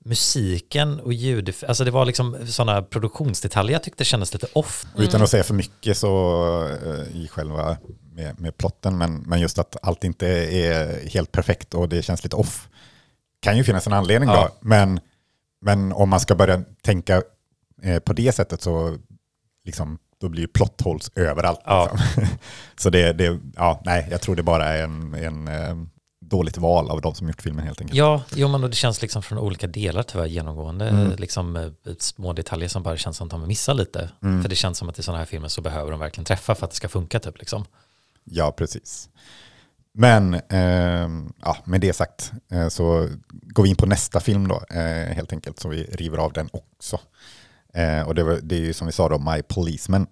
musiken 0.04 1.00
och 1.00 1.12
ljud, 1.12 1.54
alltså 1.68 1.84
det 1.84 1.90
var 1.90 2.04
liksom 2.04 2.36
sådana 2.46 2.82
produktionsdetaljer 2.82 3.72
jag 3.72 3.82
tyckte 3.82 4.04
kändes 4.04 4.32
lite 4.32 4.46
off. 4.52 4.84
utan 4.96 5.22
att 5.22 5.30
säga 5.30 5.44
för 5.44 5.54
mycket 5.54 5.96
så 5.96 6.68
eh, 6.84 7.16
i 7.16 7.28
själva 7.28 7.76
med, 8.14 8.40
med 8.40 8.56
plotten, 8.58 8.98
men, 8.98 9.16
men 9.20 9.40
just 9.40 9.58
att 9.58 9.76
allt 9.82 10.04
inte 10.04 10.28
är 10.28 11.08
helt 11.08 11.32
perfekt 11.32 11.74
och 11.74 11.88
det 11.88 12.02
känns 12.02 12.24
lite 12.24 12.36
off. 12.36 12.68
Kan 13.40 13.56
ju 13.56 13.64
finnas 13.64 13.86
en 13.86 13.92
anledning 13.92 14.30
Ja. 14.30 14.42
då, 14.42 14.68
men, 14.68 15.00
men 15.60 15.92
om 15.92 16.08
man 16.08 16.20
ska 16.20 16.34
börja 16.34 16.62
tänka 16.82 17.22
eh, 17.82 17.98
på 17.98 18.12
det 18.12 18.32
sättet 18.32 18.62
så 18.62 18.96
liksom, 19.64 19.98
då 20.20 20.28
blir 20.28 20.42
ju 20.42 20.48
plot 20.48 20.82
överallt. 21.14 21.60
Ja. 21.64 21.90
Liksom. 21.92 22.26
så 22.76 22.90
det, 22.90 23.12
det, 23.12 23.40
ja, 23.56 23.82
nej, 23.84 24.08
jag 24.10 24.20
tror 24.20 24.36
det 24.36 24.42
bara 24.42 24.64
är 24.68 24.82
en, 24.82 25.14
en 25.14 25.48
eh, 25.48 25.76
dåligt 26.32 26.56
val 26.58 26.90
av 26.90 27.00
de 27.00 27.14
som 27.14 27.26
gjort 27.28 27.42
filmen 27.42 27.66
helt 27.66 27.80
enkelt. 27.80 27.96
Ja, 27.98 28.22
jo, 28.34 28.48
men 28.48 28.60
det 28.60 28.72
känns 28.72 29.02
liksom 29.02 29.22
från 29.22 29.38
olika 29.38 29.66
delar 29.66 30.02
tyvärr 30.02 30.26
genomgående, 30.26 30.88
Mm. 30.88 31.12
liksom 31.18 31.56
eh, 31.56 31.70
små 31.98 32.32
detaljer 32.32 32.68
som 32.68 32.82
bara 32.82 32.96
känns 32.96 33.16
som 33.16 33.26
att 33.26 33.30
de 33.30 33.46
missar 33.48 33.74
lite. 33.74 34.10
Mm. 34.22 34.42
För 34.42 34.48
det 34.48 34.56
känns 34.56 34.78
som 34.78 34.88
att 34.88 34.98
i 34.98 35.02
sådana 35.02 35.18
här 35.18 35.26
filmer 35.26 35.48
så 35.48 35.60
behöver 35.60 35.90
de 35.90 36.00
verkligen 36.00 36.24
träffa 36.24 36.54
för 36.54 36.64
att 36.66 36.70
det 36.70 36.76
ska 36.76 36.88
funka 36.88 37.20
typ 37.20 37.38
liksom. 37.38 37.64
Ja, 38.24 38.52
precis. 38.52 39.08
Men 39.94 40.34
eh, 40.34 41.08
ja, 41.42 41.56
med 41.64 41.80
det 41.80 41.92
sagt 41.92 42.32
eh, 42.50 42.68
så 42.68 43.08
går 43.30 43.62
vi 43.62 43.68
in 43.68 43.76
på 43.76 43.86
nästa 43.86 44.20
film 44.20 44.48
då, 44.48 44.62
eh, 44.70 45.14
helt 45.14 45.32
enkelt, 45.32 45.58
så 45.60 45.68
vi 45.68 45.84
river 45.84 46.18
av 46.18 46.32
den 46.32 46.48
också. 46.52 47.00
Eh, 47.74 48.02
och 48.08 48.14
det, 48.14 48.22
var, 48.24 48.38
det 48.42 48.54
är 48.56 48.60
ju 48.60 48.72
som 48.72 48.86
vi 48.86 48.92
sa 48.92 49.08
då, 49.08 49.18
My 49.18 49.42
Policeman, 49.42 50.06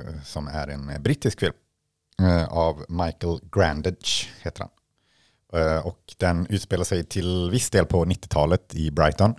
eh, 0.00 0.22
som 0.24 0.48
är 0.48 0.68
en 0.68 1.02
brittisk 1.02 1.40
film 1.40 1.54
av 2.48 2.84
Michael 2.88 3.38
Grandage, 3.52 4.28
heter 4.42 4.60
han. 4.60 4.68
Eh, 5.52 5.86
och 5.86 6.14
den 6.16 6.46
utspelar 6.46 6.84
sig 6.84 7.04
till 7.04 7.50
viss 7.50 7.70
del 7.70 7.86
på 7.86 8.04
90-talet 8.04 8.74
i 8.74 8.90
Brighton, 8.90 9.34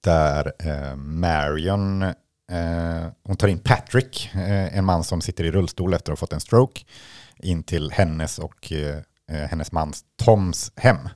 där 0.00 0.52
eh, 0.58 0.96
Marion, 0.96 2.02
eh, 2.02 3.06
hon 3.24 3.36
tar 3.36 3.48
in 3.48 3.58
Patrick, 3.58 4.30
en 4.34 4.84
man 4.84 5.04
som 5.04 5.20
sitter 5.20 5.44
i 5.44 5.50
rullstol 5.50 5.94
efter 5.94 6.12
att 6.12 6.18
ha 6.18 6.26
fått 6.26 6.32
en 6.32 6.40
stroke, 6.40 6.84
in 7.36 7.62
till 7.62 7.90
hennes 7.90 8.38
och 8.38 8.72
hennes 9.28 9.72
mans 9.72 10.04
Toms 10.24 10.72
hem. 10.76 11.08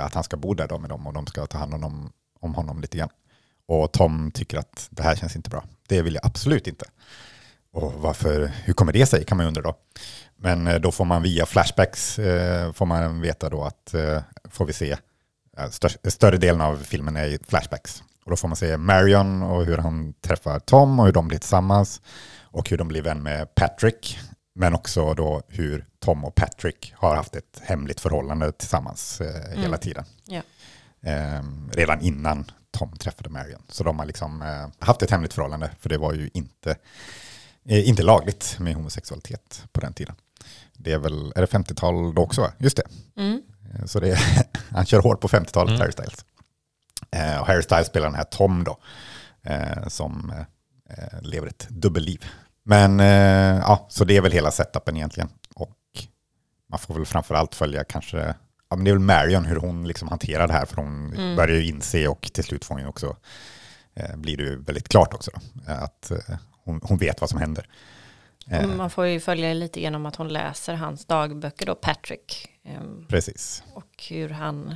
Att 0.00 0.14
han 0.14 0.24
ska 0.24 0.36
bo 0.36 0.54
där 0.54 0.68
då 0.68 0.78
med 0.78 0.90
dem 0.90 1.06
och 1.06 1.12
de 1.12 1.26
ska 1.26 1.46
ta 1.46 1.58
hand 1.58 1.74
om, 1.74 1.82
honom- 1.82 2.12
om 2.40 2.54
honom 2.54 2.80
lite 2.80 2.98
grann. 2.98 3.08
Och 3.68 3.92
Tom 3.92 4.30
tycker 4.30 4.58
att 4.58 4.88
det 4.90 5.02
här 5.02 5.16
känns 5.16 5.36
inte 5.36 5.50
bra. 5.50 5.64
Det 5.88 6.02
vill 6.02 6.14
jag 6.14 6.26
absolut 6.26 6.66
inte. 6.66 6.84
Och 7.72 7.92
varför, 7.92 8.52
hur 8.64 8.72
kommer 8.72 8.92
det 8.92 9.06
sig 9.06 9.24
kan 9.24 9.36
man 9.36 9.44
ju 9.46 9.48
undra 9.48 9.62
då. 9.62 9.76
Men 10.42 10.66
eh, 10.66 10.80
då 10.80 10.92
får 10.92 11.04
man 11.04 11.22
via 11.22 11.46
flashbacks 11.46 12.18
eh, 12.18 12.72
får 12.72 12.86
man 12.86 13.20
veta 13.20 13.48
då 13.48 13.64
att, 13.64 13.94
eh, 13.94 14.22
får 14.50 14.66
vi 14.66 14.72
se, 14.72 14.96
stör, 15.70 16.10
större 16.10 16.36
delen 16.36 16.60
av 16.60 16.76
filmen 16.76 17.16
är 17.16 17.26
i 17.26 17.38
flashbacks. 17.48 18.02
Och 18.24 18.30
då 18.30 18.36
får 18.36 18.48
man 18.48 18.56
se 18.56 18.76
Marion 18.76 19.42
och 19.42 19.64
hur 19.64 19.78
han 19.78 20.14
träffar 20.20 20.58
Tom 20.58 21.00
och 21.00 21.06
hur 21.06 21.12
de 21.12 21.28
blir 21.28 21.38
tillsammans. 21.38 22.00
Och 22.52 22.70
hur 22.70 22.78
de 22.78 22.88
blir 22.88 23.02
vän 23.02 23.22
med 23.22 23.54
Patrick. 23.54 24.18
Men 24.54 24.74
också 24.74 25.14
då 25.14 25.42
hur 25.48 25.86
Tom 25.98 26.24
och 26.24 26.34
Patrick 26.34 26.94
har 26.96 27.16
haft 27.16 27.36
ett 27.36 27.60
hemligt 27.62 28.00
förhållande 28.00 28.52
tillsammans 28.52 29.20
eh, 29.20 29.58
hela 29.58 29.76
tiden. 29.76 30.04
Ja. 30.24 30.42
Eh, 31.10 31.42
redan 31.72 32.00
innan 32.00 32.50
Tom 32.70 32.96
träffade 32.96 33.30
Marion. 33.30 33.62
Så 33.68 33.84
de 33.84 33.98
har 33.98 34.06
liksom 34.06 34.42
eh, 34.42 34.86
haft 34.86 35.02
ett 35.02 35.10
hemligt 35.10 35.34
förhållande. 35.34 35.70
För 35.80 35.88
det 35.88 35.98
var 35.98 36.12
ju 36.12 36.30
inte, 36.34 36.76
inte 37.64 38.02
lagligt 38.02 38.56
med 38.58 38.74
homosexualitet 38.74 39.64
på 39.72 39.80
den 39.80 39.92
tiden. 39.92 40.14
Det 40.82 40.92
är 40.92 40.98
väl, 40.98 41.32
är 41.36 41.40
det 41.40 41.46
50-tal 41.46 42.14
då 42.14 42.22
också? 42.22 42.40
va? 42.40 42.52
Just 42.58 42.76
det. 42.76 42.82
Mm. 43.22 43.42
Eh, 43.74 43.84
Så 43.86 44.00
det 44.00 44.10
är, 44.10 44.18
han 44.70 44.86
kör 44.86 45.00
hårt 45.00 45.20
på 45.20 45.28
50-talet, 45.28 45.68
Mm. 45.70 45.80
Harry 45.80 45.92
Styles. 45.92 46.24
Eh, 47.10 47.40
och 47.40 47.46
Harry 47.46 47.62
Styles 47.62 47.86
spelar 47.86 48.06
den 48.06 48.14
här 48.16 48.24
Tom 48.24 48.64
då, 48.64 48.78
eh, 49.42 49.88
som 49.88 50.32
eh, 50.90 51.20
lever 51.22 51.46
ett 51.48 51.66
dubbelliv. 51.70 52.24
Men 52.64 52.98
ja, 53.58 53.86
så 53.90 54.04
det 54.04 54.16
är 54.16 54.20
väl 54.20 54.32
hela 54.32 54.50
setupen 54.50 54.96
egentligen. 54.96 55.28
Och 55.54 55.76
man 56.70 56.78
får 56.78 56.94
väl 56.94 57.06
framförallt 57.06 57.54
följa 57.54 57.84
kanske, 57.84 58.34
ja 58.70 58.76
men 58.76 58.84
det 58.84 58.90
är 58.90 58.92
väl 58.92 59.00
Marion 59.02 59.44
hur 59.44 59.56
hon 59.56 59.88
liksom 59.88 60.08
hanterar 60.08 60.46
det 60.46 60.52
här, 60.52 60.66
för 60.66 60.76
hon 60.76 61.12
Mm. 61.14 61.36
börjar 61.36 61.56
ju 61.56 61.66
inse 61.66 62.08
och 62.08 62.30
till 62.34 62.44
slut 62.44 62.64
får 62.64 62.74
hon 62.74 62.82
ju 62.82 62.88
också, 62.88 63.16
blir 64.16 64.36
det 64.36 64.42
ju 64.42 64.62
väldigt 64.62 64.88
klart 64.88 65.14
också 65.14 65.30
då, 65.34 65.72
att 65.72 66.12
hon, 66.64 66.80
hon 66.84 66.98
vet 66.98 67.20
vad 67.20 67.30
som 67.30 67.38
händer. 67.38 67.68
Eh, 68.50 68.70
Och 68.70 68.76
Man 68.76 68.90
får 68.90 69.06
ju 69.06 69.20
följa 69.20 69.54
lite 69.54 69.80
genom 69.80 70.06
att 70.06 70.16
hon 70.16 70.28
läser 70.28 70.74
hans 70.74 71.04
dagböcker 71.06 71.66
då, 71.66 71.74
Patrick. 71.74 72.48
ehm, 72.64 73.06
Precis. 73.08 73.62
och 73.74 74.04
hur 74.10 74.28
han 74.28 74.74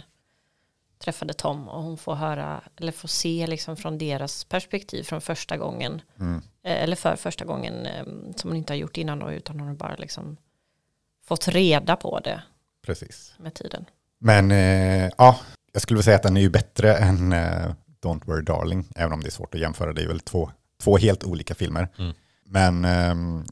träffade 0.98 1.34
Tom 1.34 1.68
och 1.68 1.82
hon 1.82 1.98
får 1.98 2.14
höra 2.14 2.60
eller 2.76 2.92
får 2.92 3.08
se 3.08 3.46
liksom 3.46 3.76
från 3.76 3.98
deras 3.98 4.44
perspektiv 4.44 5.02
från 5.02 5.20
första 5.20 5.56
gången 5.56 6.00
Mm. 6.20 6.42
eh, 6.62 6.82
eller 6.82 6.96
för 6.96 7.16
första 7.16 7.44
gången 7.44 7.86
eh, 7.86 8.04
som 8.36 8.50
hon 8.50 8.56
inte 8.56 8.72
har 8.72 8.78
gjort 8.78 8.96
innan 8.96 9.18
då 9.18 9.32
utan 9.32 9.60
hon 9.60 9.68
har 9.68 9.74
bara 9.74 9.94
liksom 9.96 10.36
fått 11.26 11.48
reda 11.48 11.96
på 11.96 12.20
det 12.20 12.42
Precis. 12.86 13.34
med 13.38 13.54
tiden. 13.54 13.84
Men 14.18 14.50
eh, 14.50 15.10
ja, 15.18 15.40
jag 15.72 15.82
skulle 15.82 15.96
vilja 15.96 16.04
säga 16.04 16.16
att 16.16 16.22
den 16.22 16.36
är 16.36 16.40
ju 16.40 16.50
bättre 16.50 16.96
än 16.96 17.32
eh, 17.32 17.72
Don't 18.02 18.26
Worry 18.26 18.42
Darling, 18.42 18.88
även 18.96 19.12
om 19.12 19.20
det 19.20 19.28
är 19.28 19.30
svårt 19.30 19.54
att 19.54 19.60
jämföra. 19.60 19.92
Det 19.92 20.02
är 20.02 20.08
väl 20.08 20.20
två, 20.20 20.50
två 20.82 20.96
helt 20.98 21.24
olika 21.24 21.54
filmer. 21.54 21.88
Mm. 21.98 22.14
Men 22.48 22.84
ehm, 22.84 23.44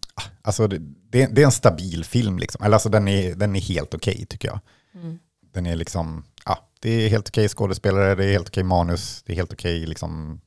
alltså, 0.43 0.67
det, 0.67 0.79
det, 1.11 1.27
det 1.27 1.43
är 1.43 1.47
en 1.47 1.53
stabil 1.53 2.05
film, 2.05 2.39
liksom. 2.39 2.65
eller 2.65 2.75
alltså, 2.75 2.89
den, 2.89 3.09
är, 3.09 3.35
den 3.35 3.57
är 3.57 3.61
helt 3.61 3.95
okej 3.95 4.27
tycker 4.27 4.49
jag. 4.49 4.61
Mm. 4.95 5.19
Den 5.53 5.67
är 5.67 5.77
liksom, 5.77 6.25
ja, 6.45 6.69
det 6.81 6.91
är 6.91 7.09
helt 7.09 7.29
okej 7.29 7.49
skådespelare, 7.49 8.15
det 8.15 8.25
är 8.25 8.33
helt 8.33 8.49
okej 8.49 8.63
manus, 8.63 9.23
det 9.27 9.33
är 9.33 9.37
helt 9.37 9.53
okej 9.53 9.87
liksom, 9.87 10.41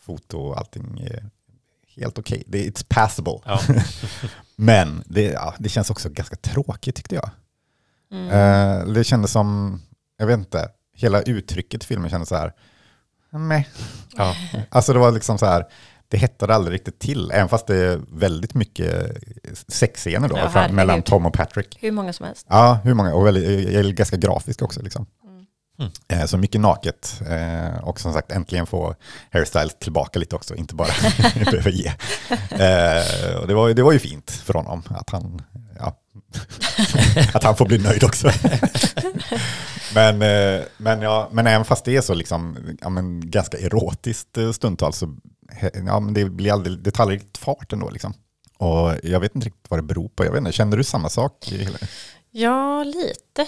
foto, 0.00 0.52
allting 0.52 1.00
är 1.00 1.30
helt 1.96 2.18
okej. 2.18 2.42
Det 2.46 2.66
är 2.66 2.70
It's 2.70 2.86
passable. 2.88 3.38
Ja. 3.44 3.60
Men 4.56 5.02
det, 5.06 5.22
ja, 5.22 5.54
det 5.58 5.68
känns 5.68 5.90
också 5.90 6.08
ganska 6.08 6.36
tråkigt 6.36 6.96
tyckte 6.96 7.14
jag. 7.14 7.30
Mm. 8.12 8.28
Eh, 8.28 8.94
det 8.94 9.04
kändes 9.04 9.32
som, 9.32 9.80
jag 10.18 10.26
vet 10.26 10.38
inte, 10.38 10.68
hela 10.94 11.22
uttrycket 11.22 11.84
i 11.84 11.86
filmen 11.86 12.10
kändes 12.10 12.28
så 12.28 12.36
här, 12.36 12.52
meh. 13.30 13.66
Ja. 14.16 14.36
Alltså 14.70 14.92
det 14.92 14.98
var 14.98 15.12
liksom 15.12 15.38
så 15.38 15.46
här, 15.46 15.66
det 16.12 16.18
hettade 16.18 16.54
aldrig 16.54 16.74
riktigt 16.74 16.98
till, 16.98 17.30
även 17.30 17.48
fast 17.48 17.66
det 17.66 17.76
är 17.76 18.00
väldigt 18.12 18.54
mycket 18.54 19.16
sexscener 19.68 20.28
då, 20.28 20.36
Ja, 20.36 20.50
fram, 20.50 20.74
mellan 20.74 21.02
Tom 21.02 21.26
och 21.26 21.32
Patrick. 21.32 21.78
Hur 21.80 21.92
många 21.92 22.12
som 22.12 22.26
helst. 22.26 22.46
Ja, 22.48 22.78
hur 22.84 22.94
många, 22.94 23.14
och 23.14 23.26
väldigt, 23.26 23.96
ganska 23.96 24.16
grafisk 24.16 24.62
också 24.62 24.82
liksom. 24.82 25.06
Mm. 25.24 25.46
Mm. 25.78 25.92
Eh, 26.08 26.26
så 26.26 26.36
mycket 26.36 26.60
naket, 26.60 27.22
eh, 27.28 27.84
och 27.84 28.00
som 28.00 28.12
sagt 28.12 28.32
äntligen 28.32 28.66
få 28.66 28.94
Harry 29.30 29.46
Styles 29.46 29.78
tillbaka 29.78 30.18
lite 30.18 30.36
också, 30.36 30.54
inte 30.54 30.74
bara 30.74 30.88
behöva 31.34 31.70
ge. 31.70 31.92
Eh, 32.50 33.36
och 33.40 33.46
det, 33.46 33.54
var, 33.54 33.74
det 33.74 33.82
var 33.82 33.92
ju 33.92 33.98
fint 33.98 34.30
för 34.30 34.54
honom 34.54 34.82
att 34.88 35.10
han, 35.10 35.42
ja, 35.78 35.96
att 37.34 37.44
han 37.44 37.56
får 37.56 37.66
bli 37.66 37.78
nöjd 37.78 38.04
också. 38.04 38.30
men, 39.94 40.18
men, 40.76 41.02
ja, 41.02 41.28
men 41.32 41.46
även 41.46 41.64
fast 41.64 41.84
det 41.84 41.96
är 41.96 42.00
så 42.00 42.14
liksom, 42.14 42.56
ja, 42.80 42.88
men 42.88 43.30
ganska 43.30 43.58
erotiskt 43.58 44.38
stundtals 44.54 44.96
så 44.96 45.16
ja, 45.86 46.00
men 46.00 46.14
det, 46.14 46.24
blir 46.24 46.52
aldrig, 46.52 46.78
det 46.78 46.90
tar 46.90 47.02
aldrig 47.02 47.20
riktigt 47.20 47.38
fart 47.38 47.72
ändå. 47.72 47.90
Liksom. 47.90 48.14
Och 48.58 48.92
jag 49.02 49.20
vet 49.20 49.34
inte 49.34 49.46
riktigt 49.46 49.70
vad 49.70 49.78
det 49.78 49.82
beror 49.82 50.08
på. 50.08 50.24
Jag 50.24 50.32
vet 50.32 50.38
inte, 50.38 50.52
känner 50.52 50.76
du 50.76 50.84
samma 50.84 51.08
sak? 51.08 51.52
Ja, 52.30 52.84
lite. 52.84 53.46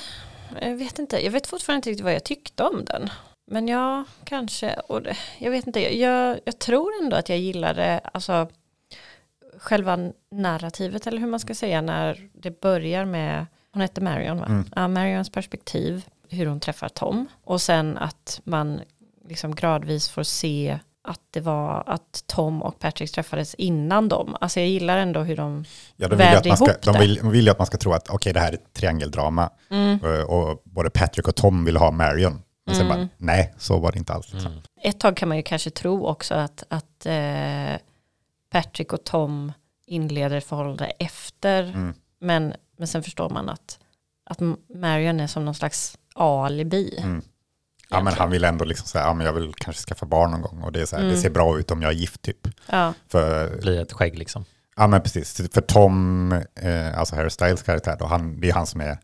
Jag 0.61 0.77
vet 0.77 0.99
inte. 0.99 1.25
Jag 1.25 1.31
vet 1.31 1.47
fortfarande 1.47 1.79
inte 1.79 1.91
riktigt 1.91 2.05
vad 2.05 2.15
jag 2.15 2.25
tyckte 2.25 2.63
om 2.63 2.85
den. 2.85 3.11
Men 3.47 3.69
ja, 3.69 4.05
kanske. 4.25 4.75
Och 4.75 5.03
det, 5.03 5.17
jag 5.39 5.51
vet 5.51 5.67
inte. 5.67 5.99
Jag, 5.99 6.41
jag 6.45 6.59
tror 6.59 6.93
ändå 7.03 7.17
att 7.17 7.29
jag 7.29 7.39
gillade 7.39 7.99
alltså, 7.99 8.49
själva 9.59 9.99
narrativet, 10.31 11.07
eller 11.07 11.19
hur 11.19 11.27
man 11.27 11.41
ska 11.41 11.55
säga, 11.55 11.81
när 11.81 12.29
det 12.33 12.61
börjar 12.61 13.05
med, 13.05 13.47
hon 13.73 13.83
heter 13.83 14.03
Marion 14.03 14.39
va? 14.39 14.47
Mm. 14.47 14.65
Ja, 14.77 14.89
Marions 14.89 15.31
perspektiv, 15.31 16.05
hur 16.29 16.47
hon 16.47 16.61
träffar 16.61 16.89
Tom. 16.89 17.27
Och 17.45 17.63
sen 17.63 17.99
att 17.99 18.41
man 18.45 18.81
liksom 19.29 19.55
gradvis 19.55 20.09
får 20.09 20.23
se 20.23 20.79
att 21.05 21.21
det 21.31 21.41
var 21.41 21.83
att 21.87 22.25
Tom 22.27 22.63
och 22.63 22.79
Patrick 22.79 23.13
träffades 23.13 23.55
innan 23.55 24.09
dem. 24.09 24.37
Alltså 24.41 24.61
jag 24.61 24.69
gillar 24.69 24.99
ändå 24.99 25.21
hur 25.21 25.37
de 25.37 25.65
Ja, 25.97 26.09
de 26.09 26.17
vill, 26.17 26.27
ju 26.27 26.31
att 26.31 26.35
vävde 26.35 26.49
man 26.49 26.57
ska, 26.57 26.67
ihop 26.67 26.83
de 26.83 26.93
det. 26.93 26.99
vill, 26.99 27.15
de 27.15 27.31
vill 27.31 27.45
ju 27.45 27.51
att 27.51 27.59
man 27.59 27.67
ska 27.67 27.79
tro 27.79 27.93
att 27.93 28.09
okej, 28.11 28.33
det 28.33 28.41
här 28.41 28.49
är 28.49 28.53
ett 28.55 28.73
triangeldrama. 28.73 29.51
Mm. 29.71 30.01
Eh, 30.05 30.21
Och 30.21 30.63
både 30.65 30.91
Patrick 30.91 31.29
och 31.29 31.35
Tom 31.35 31.65
vill 31.65 31.77
ha 31.77 31.91
Marion. 31.91 32.43
Men 32.67 32.75
sen 32.77 32.87
Mm. 32.87 32.99
bara, 32.99 33.09
nej, 33.17 33.55
så 33.59 33.79
var 33.79 33.93
det 33.93 33.99
inte 33.99 34.13
alls. 34.13 34.33
Liksom. 34.33 34.53
Mm. 34.53 34.63
ett 34.83 35.01
tag 35.01 35.17
kan 35.17 35.29
man 35.29 35.37
ju 35.37 35.43
kanske 35.43 35.71
tro 35.71 36.07
också 36.07 36.35
att, 36.35 36.65
att 36.69 37.07
eh, 37.07 37.79
Patrick 38.51 38.93
och 38.93 39.05
Tom 39.05 39.53
inleder 39.87 40.41
förhållande 40.41 40.85
efter. 40.87 41.63
Mm. 41.63 41.95
Men, 42.21 42.55
men 42.79 42.89
sen 42.89 43.03
förstår 43.03 43.31
man 43.31 43.49
att, 43.49 43.79
att 44.27 44.39
Marion 44.75 45.21
är 45.21 45.27
som 45.27 45.45
någon 45.45 45.55
slags 45.55 45.99
alibi. 46.15 47.05
Mm. 47.91 47.99
Ja, 47.99 48.05
men 48.05 48.15
han 48.15 48.31
vill 48.31 48.45
ändå 48.45 48.65
liksom 48.65 48.87
säga, 48.87 49.05
ja, 49.05 49.15
men 49.15 49.27
jag 49.27 49.33
vill 49.33 49.53
kanske 49.57 49.83
skaffa 49.83 50.07
barn 50.07 50.31
någon 50.31 50.43
gång. 50.43 50.63
Och 50.63 50.73
det, 50.73 50.81
är 50.81 50.87
så 50.87 50.97
här, 50.97 51.03
det 51.03 51.09
Mm. 51.09 51.23
ser 51.23 51.31
bra 51.31 51.59
ut 51.59 51.71
om 51.71 51.83
jag 51.83 51.91
är 51.91 51.95
gift 51.97 52.23
typ. 52.23 52.49
Ja, 52.71 52.93
För, 53.09 53.57
Blir 53.61 53.81
ett 53.83 53.93
skägg 53.93 54.19
liksom. 54.19 54.45
ja 54.77 54.87
men 54.87 55.01
precis, 55.03 55.37
för 55.55 55.61
Tom, 55.61 56.33
eh, 56.61 56.99
alltså 56.99 57.17
Harry 57.17 57.31
Styles 57.31 57.63
karaktär, 57.63 57.97
då, 57.99 58.07
han, 58.07 58.41
det 58.41 58.49
är 58.51 58.55
han 58.55 58.67
som 58.67 58.81
är 58.81 58.99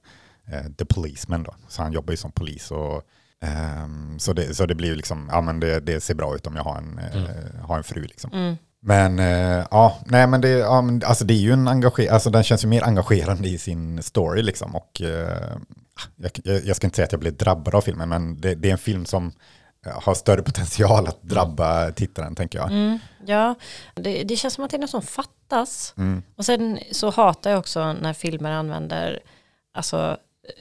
eh, 0.52 0.62
the 0.78 0.84
policeman 0.84 1.42
då. 1.42 1.54
Så 1.68 1.82
han 1.82 1.92
jobbar 1.92 2.10
ju 2.12 2.16
som 2.16 2.32
polis. 2.32 2.70
Och, 2.70 3.02
ehm, 3.42 4.18
så, 4.18 4.32
det, 4.32 4.54
så 4.54 4.66
det 4.66 4.74
blir 4.74 4.96
liksom, 4.96 5.28
ja 5.32 5.40
men 5.40 5.60
det, 5.60 5.80
det 5.80 6.00
ser 6.00 6.14
bra 6.14 6.34
ut 6.34 6.46
om 6.46 6.56
jag 6.56 6.64
har 6.64 6.76
en, 6.78 6.98
eh, 6.98 7.60
har 7.66 7.76
en 7.76 7.84
fru 7.84 8.02
liksom. 8.02 8.30
mm, 8.32 8.56
Men 8.82 9.18
eh, 9.18 9.66
ja, 9.70 9.98
nej 10.06 10.26
men 10.26 10.40
det, 10.40 10.48
ja, 10.48 10.82
men, 10.82 11.02
alltså 11.04 11.24
det 11.24 11.34
är 11.34 11.38
ju 11.38 11.52
en 11.52 11.68
engager, 11.68 12.12
alltså 12.12 12.30
den 12.30 12.42
känns 12.42 12.64
ju 12.64 12.68
mer 12.68 12.82
engagerande 12.84 13.48
i 13.48 13.58
sin 13.58 14.02
story 14.02 14.42
liksom. 14.42 14.76
Och 14.76 15.00
eh, 15.02 15.56
jag, 16.16 16.64
jag, 16.64 16.76
ska 16.76 16.86
inte 16.86 16.96
säga 16.96 17.04
att 17.04 17.12
jag 17.12 17.20
blev 17.20 17.36
drabbad 17.36 17.74
av 17.74 17.80
filmen, 17.80 18.08
men 18.08 18.40
det, 18.40 18.54
det 18.54 18.68
är 18.68 18.72
en 18.72 18.78
film 18.78 19.06
som 19.06 19.32
eh, 19.86 20.02
har 20.02 20.14
större 20.14 20.42
potential 20.42 21.06
att 21.06 21.22
drabba 21.22 21.90
tittaren, 21.90 22.34
tänker 22.34 22.58
jag. 22.58 22.70
mm, 22.70 22.98
ja, 23.26 23.54
det, 23.94 24.22
det 24.22 24.36
känns 24.36 24.54
som 24.54 24.64
att 24.64 24.70
det 24.70 24.76
är 24.76 24.80
något 24.80 24.90
som 24.90 25.02
fattas. 25.02 25.94
Mm. 25.96 26.22
Och 26.36 26.44
sen 26.44 26.78
så 26.92 27.10
hatar 27.10 27.50
jag 27.50 27.58
också 27.58 27.92
när 27.92 28.12
filmer 28.12 28.50
använder 28.50 29.20
alltså 29.74 30.16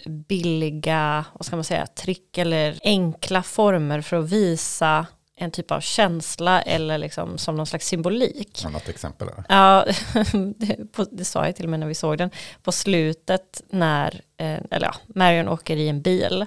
billiga, 0.05 1.25
vad 1.33 1.45
ska 1.45 1.55
man 1.55 1.63
säga, 1.63 1.87
trick 1.87 2.37
eller 2.37 2.79
enkla 2.83 3.43
former 3.43 4.01
för 4.01 4.17
att 4.17 4.29
visa 4.29 5.05
en 5.41 5.51
typ 5.51 5.71
av 5.71 5.79
känsla 5.81 6.61
eller 6.61 6.97
liksom 6.97 7.37
som 7.37 7.55
någon 7.55 7.65
slags 7.67 7.87
symbolik. 7.87 8.63
Har 8.63 8.71
något 8.71 8.89
exempel 8.89 9.27
där? 9.27 9.43
Ja, 9.49 9.85
det, 10.57 10.91
på- 10.91 11.05
det 11.11 11.25
sa 11.25 11.45
jag 11.45 11.55
till 11.55 11.65
och 11.65 11.69
med 11.69 11.79
när 11.79 11.87
vi 11.87 11.95
såg 11.95 12.17
den. 12.17 12.29
På 12.63 12.71
slutet 12.71 13.61
när, 13.69 14.21
eh, 14.37 14.59
eller 14.71 14.87
ja, 14.87 14.95
Marion 15.15 15.47
åker 15.49 15.77
i 15.77 15.87
en 15.89 16.01
bil 16.01 16.45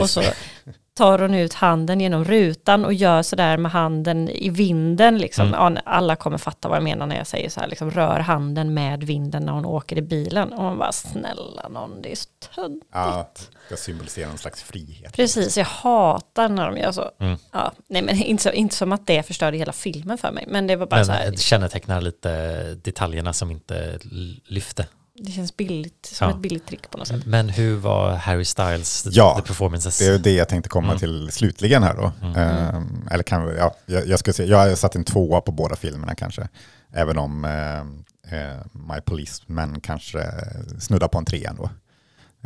och 0.00 0.10
så. 0.10 0.22
Tar 0.94 1.18
hon 1.18 1.34
ut 1.34 1.54
handen 1.54 2.00
genom 2.00 2.24
rutan 2.24 2.84
och 2.84 2.92
gör 2.92 3.22
sådär 3.22 3.56
med 3.56 3.72
handen 3.72 4.28
i 4.28 4.50
vinden. 4.50 5.18
Liksom. 5.18 5.54
Mm. 5.54 5.78
Alla 5.84 6.16
kommer 6.16 6.38
fatta 6.38 6.68
vad 6.68 6.76
jag 6.76 6.84
menar 6.84 7.06
när 7.06 7.16
jag 7.16 7.26
säger 7.26 7.48
så 7.48 7.60
här, 7.60 7.68
liksom, 7.68 7.90
rör 7.90 8.18
handen 8.18 8.74
med 8.74 9.04
vinden 9.04 9.42
när 9.42 9.52
hon 9.52 9.66
åker 9.66 9.98
i 9.98 10.02
bilen. 10.02 10.52
Och 10.52 10.62
man 10.62 10.78
bara, 10.78 10.92
snälla 10.92 11.68
någon, 11.68 12.02
det 12.02 12.12
är 12.12 12.16
så 12.16 12.28
töntigt. 12.54 12.86
Ja, 12.92 13.30
ska 13.66 13.76
symbolisera 13.76 14.30
en 14.30 14.38
slags 14.38 14.62
frihet. 14.62 15.16
Precis, 15.16 15.56
jag 15.56 15.64
hatar 15.64 16.48
när 16.48 16.66
de 16.70 16.76
gör 16.78 16.92
så. 16.92 17.10
Mm. 17.18 17.38
Ja, 17.52 17.72
nej, 17.88 18.02
men 18.02 18.22
inte, 18.22 18.42
så, 18.42 18.50
inte 18.50 18.74
som 18.74 18.92
att 18.92 19.06
det 19.06 19.22
förstörde 19.22 19.56
hela 19.56 19.72
filmen 19.72 20.18
för 20.18 20.32
mig, 20.32 20.44
men 20.48 20.66
det 20.66 20.76
var 20.76 20.86
bara 20.86 20.96
Men 20.96 21.06
så 21.06 21.12
här, 21.12 21.30
det 21.30 21.40
kännetecknar 21.40 22.00
lite 22.00 22.62
detaljerna 22.74 23.32
som 23.32 23.50
inte 23.50 23.98
lyfte. 24.44 24.86
Det 25.24 25.32
känns 25.32 25.56
billigt, 25.56 26.06
som 26.12 26.28
Ja. 26.28 26.34
ett 26.34 26.40
billigt 26.42 26.66
trick 26.66 26.90
på 26.90 26.98
något 26.98 27.08
sätt. 27.08 27.26
Men 27.26 27.48
hur 27.48 27.76
var 27.76 28.12
Harry 28.14 28.44
Styles, 28.44 29.06
Ja, 29.10 29.36
the 29.40 29.46
performances? 29.46 29.98
Det 29.98 30.06
är 30.06 30.18
det 30.18 30.32
jag 30.32 30.48
tänkte 30.48 30.68
komma 30.68 30.86
Mm. 30.88 30.98
till 30.98 31.28
slutligen 31.32 31.82
här 31.82 31.94
då. 31.94 32.12
Mm. 32.22 32.36
Ehm, 32.36 33.08
eller 33.10 33.22
kan 33.22 33.46
vi, 33.46 33.56
ja, 33.56 33.74
jag, 33.86 34.06
jag 34.06 34.18
ska 34.18 34.32
se, 34.32 34.44
jag 34.44 34.58
har 34.58 34.74
satt 34.74 34.94
en 34.96 35.04
tvåa 35.04 35.40
på 35.40 35.52
båda 35.52 35.76
filmerna 35.76 36.14
kanske. 36.14 36.48
Även 36.94 37.18
om 37.18 37.44
eh, 37.44 37.78
eh, 38.38 38.56
My 38.72 39.00
Policeman 39.00 39.80
kanske 39.80 40.26
snuddar 40.80 41.08
på 41.08 41.18
en 41.18 41.24
trea 41.24 41.50
ändå. 41.50 41.70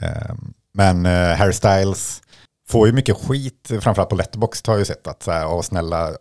Ehm, 0.03 0.53
men 0.75 1.07
eh, 1.07 1.37
Harry 1.37 1.53
Styles 1.53 2.23
får 2.69 2.87
ju 2.87 2.93
mycket 2.93 3.17
skit, 3.17 3.71
framförallt 3.81 4.11
på 4.11 4.17
Letterboxd 4.17 4.67
har 4.69 4.75
jag 4.75 4.79
ju 4.81 4.85
sett 4.85 5.07
att 5.07 5.23
så 5.23 5.31
här, 5.33 5.47
åh 5.49 5.63
snälla, 5.63 6.13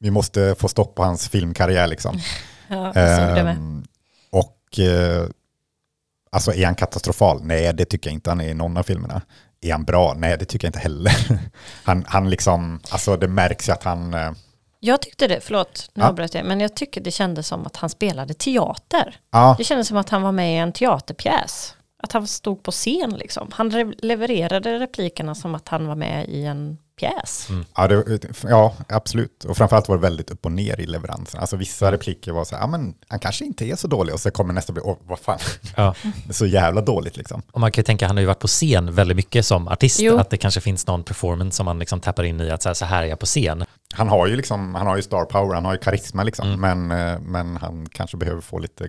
vi 0.00 0.10
måste 0.10 0.54
få 0.58 0.68
stopp 0.68 0.94
på 0.94 1.04
hans 1.04 1.28
filmkarriär 1.28 1.86
liksom. 1.86 2.20
Ja, 2.68 2.92
jag 2.94 3.18
såg 3.18 3.36
det 3.36 3.44
med. 3.44 3.56
Ehm, 3.56 3.84
och 4.32 4.78
eh, 4.78 5.26
alltså 6.32 6.54
är 6.54 6.64
han 6.66 6.74
katastrofal? 6.74 7.40
Nej, 7.44 7.72
det 7.74 7.84
tycker 7.84 8.10
jag 8.10 8.14
inte 8.14 8.30
han 8.30 8.40
är 8.40 8.48
i 8.48 8.54
någon 8.54 8.76
av 8.76 8.82
filmerna. 8.82 9.22
Är 9.62 9.72
han 9.72 9.84
bra? 9.84 10.14
Nej, 10.16 10.36
det 10.38 10.44
tycker 10.44 10.66
jag 10.66 10.68
inte 10.68 10.78
heller. 10.78 11.12
Han, 11.84 12.04
han 12.08 12.30
liksom, 12.30 12.80
alltså 12.90 13.16
det 13.16 13.28
märks 13.28 13.68
ju 13.68 13.72
att 13.72 13.84
han, 13.84 14.14
eh, 14.14 14.32
Jag 14.80 15.02
tyckte 15.02 15.28
det, 15.28 15.40
förlåt, 15.40 15.90
nu 15.94 16.02
Ja. 16.02 16.08
avbröt 16.08 16.34
jag, 16.34 16.44
men 16.46 16.60
jag 16.60 16.76
tycker 16.76 17.00
det 17.00 17.10
kändes 17.10 17.46
som 17.46 17.66
att 17.66 17.76
han 17.76 17.90
spelade 17.90 18.34
teater. 18.34 19.16
ja, 19.30 19.54
Det 19.58 19.64
kändes 19.64 19.88
som 19.88 19.96
att 19.96 20.08
han 20.08 20.22
var 20.22 20.32
med 20.32 20.54
i 20.54 20.56
en 20.56 20.72
teaterpjäs. 20.72 21.74
Att 22.02 22.12
han 22.12 22.26
stod 22.26 22.62
på 22.62 22.70
scen 22.70 23.10
liksom. 23.18 23.48
Han 23.52 23.70
re- 23.70 23.94
levererade 23.98 24.78
replikerna 24.78 25.34
som 25.34 25.54
att 25.54 25.68
han 25.68 25.86
var 25.86 25.94
med 25.94 26.28
i 26.28 26.44
en 26.46 26.78
pjäs. 27.00 27.48
ja, 27.76 27.88
det, 27.88 28.20
ja, 28.48 28.74
absolut. 28.88 29.44
Och 29.44 29.56
framförallt 29.56 29.88
var 29.88 29.96
det 29.96 30.02
väldigt 30.02 30.30
upp 30.30 30.44
och 30.44 30.52
ner 30.52 30.80
i 30.80 30.86
leveransen. 30.86 31.40
Alltså 31.40 31.56
vissa 31.56 31.92
repliker 31.92 32.32
var 32.32 32.44
så 32.44 32.54
här, 32.54 32.62
ja 32.62 32.66
men 32.66 32.94
han 33.08 33.18
kanske 33.18 33.44
inte 33.44 33.64
är 33.64 33.76
så 33.76 33.86
dålig. 33.88 34.14
Och 34.14 34.20
så 34.20 34.30
kommer 34.30 34.54
nästa 34.54 34.72
bli, 34.72 34.82
åh 34.84 34.96
vad 35.06 35.18
fan, 35.18 35.38
Ja. 35.76 35.94
det 36.02 36.08
är 36.28 36.32
så 36.32 36.46
jävla 36.46 36.80
dåligt 36.80 37.16
liksom. 37.16 37.42
Och 37.52 37.60
man 37.60 37.72
kan 37.72 37.82
ju 37.82 37.84
tänka, 37.86 38.06
han 38.06 38.16
har 38.16 38.20
ju 38.20 38.26
varit 38.26 38.38
på 38.38 38.46
scen 38.46 38.94
väldigt 38.94 39.16
mycket 39.16 39.46
som 39.46 39.68
artist, 39.68 40.00
Jo. 40.00 40.18
att 40.18 40.30
det 40.30 40.36
kanske 40.36 40.60
finns 40.60 40.86
någon 40.86 41.04
performance 41.04 41.56
som 41.56 41.64
man 41.66 41.78
liksom 41.78 42.00
tappar 42.00 42.24
in 42.24 42.40
i 42.40 42.50
att 42.50 42.62
så 42.62 42.68
här, 42.68 42.74
så 42.74 42.84
här 42.84 43.02
är 43.02 43.06
jag 43.06 43.18
på 43.18 43.26
scen. 43.26 43.64
Han 43.94 44.08
har 44.08 44.26
ju 44.26 44.36
liksom, 44.36 44.74
han 44.74 44.86
har 44.86 44.96
ju 44.96 45.02
star 45.02 45.24
power, 45.24 45.54
han 45.54 45.64
har 45.64 45.72
ju 45.72 45.78
karisma 45.78 46.22
liksom. 46.22 46.60
Men, 46.60 46.90
eh, 46.90 47.20
men 47.20 47.56
han 47.56 47.86
kanske 47.92 48.16
behöver 48.16 48.40
få 48.40 48.58
lite 48.58 48.88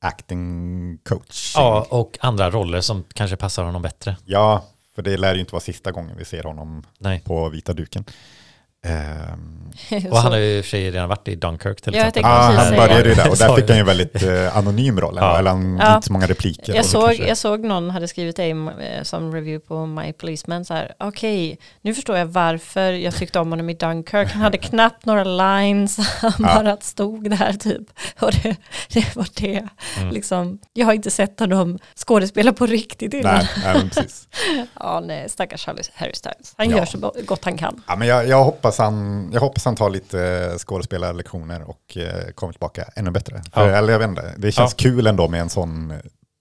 acting 0.00 0.98
coach. 1.08 1.52
Ja, 1.56 1.86
och 1.90 2.18
andra 2.20 2.50
roller 2.50 2.80
som 2.80 3.04
kanske 3.14 3.36
passar 3.36 3.64
honom 3.64 3.82
bättre. 3.82 4.16
Ja, 4.24 4.64
för 4.94 5.02
det 5.02 5.16
lär 5.16 5.34
ju 5.34 5.40
inte 5.40 5.52
vara 5.52 5.60
sista 5.60 5.92
gången 5.92 6.16
vi 6.16 6.24
ser 6.24 6.42
honom 6.42 6.82
Nej. 6.98 7.22
på 7.24 7.48
vita 7.48 7.72
duken. 7.72 8.04
Ehm, 8.84 9.50
Och 10.10 10.18
han 10.18 10.32
har 10.32 10.38
ju 10.38 10.56
i 10.56 10.60
och 10.60 10.64
för 10.64 10.70
sig 10.70 10.90
redan 10.90 11.08
varit 11.08 11.28
i 11.28 11.34
Dunkirk 11.34 11.80
till 11.80 11.94
Ja, 11.94 12.00
exempel. 12.00 12.22
tänkte 12.22 12.30
ah, 12.30 12.64
han 12.64 12.76
började 12.76 13.08
ju 13.08 13.14
där 13.14 13.30
och 13.30 13.36
där 13.36 13.56
fick 13.56 13.68
han 13.68 13.76
ju 13.76 13.80
en 13.80 13.86
väldigt 13.86 14.22
eh, 14.22 14.56
anonym 14.56 15.00
roll. 15.00 15.14
Ja. 15.20 15.38
Eller 15.38 15.50
han 15.50 15.78
Ja. 15.82 15.94
inte 15.96 16.06
så 16.06 16.12
många 16.12 16.26
repliker. 16.26 16.74
Jag 16.74 16.84
såg, 16.84 17.14
jag 17.14 17.36
såg 17.38 17.60
någon 17.64 17.90
hade 17.90 18.08
skrivit 18.08 18.36
det 18.36 18.50
eh, 18.50 19.02
som 19.02 19.34
review 19.34 19.66
på 19.68 19.86
My 19.86 20.12
Policeman 20.12 20.64
så 20.64 20.74
här, 20.74 20.92
okej, 20.98 21.58
nu 21.82 21.94
förstår 21.94 22.16
jag 22.18 22.26
varför 22.26 22.92
jag 22.92 23.14
tyckte 23.14 23.38
om 23.38 23.50
honom 23.50 23.70
i 23.70 23.74
Dunkirk. 23.74 24.28
Han 24.32 24.42
hade 24.42 24.58
knappt 24.58 25.04
några 25.06 25.24
lines, 25.24 25.98
han 26.20 26.32
Ja. 26.38 26.62
bara 26.62 26.76
stod 26.76 27.30
där 27.30 27.52
typ. 27.52 27.82
Och 28.20 28.30
det, 28.42 28.56
det 28.92 29.16
var 29.16 29.26
det. 29.34 29.68
Mm. 29.98 30.10
Liksom, 30.14 30.58
jag 30.72 30.86
har 30.86 30.92
inte 30.92 31.10
sett 31.10 31.40
honom 31.40 31.78
skådespela 32.06 32.52
på 32.52 32.66
riktigt 32.66 33.14
innan. 33.14 33.34
Nej, 33.34 33.48
nej, 33.64 33.90
precis. 33.94 34.28
Ja, 34.80 35.02
nej, 35.06 35.28
stackars 35.28 35.66
Harry- 35.68 36.12
Styles. 36.14 36.54
Han 36.56 36.70
Ja. 36.70 36.76
gör 36.76 36.84
så 36.84 37.12
gott 37.26 37.44
han 37.44 37.56
kan. 37.58 37.82
Ja, 37.88 37.96
men 37.96 38.08
jag, 38.08 38.28
jag, 38.28 38.44
hoppas 38.44 38.73
han, 38.78 39.30
jag 39.32 39.40
hoppas 39.40 39.64
han 39.64 39.76
tar 39.76 39.90
lite 39.90 40.20
eh, 40.52 40.58
skådespelarlektioner 40.58 41.62
och 41.70 41.96
eh, 41.96 42.30
kommer 42.34 42.52
tillbaka 42.52 42.84
ännu 42.96 43.10
bättre. 43.10 43.42
För, 43.52 43.68
Ja. 43.70 43.76
Eller 43.76 43.92
jag 43.92 43.98
vet 43.98 44.08
inte, 44.08 44.34
det 44.38 44.52
känns 44.52 44.74
kul 44.74 45.06
ändå 45.06 45.28
med 45.28 45.40
en 45.40 45.48
sån 45.50 45.92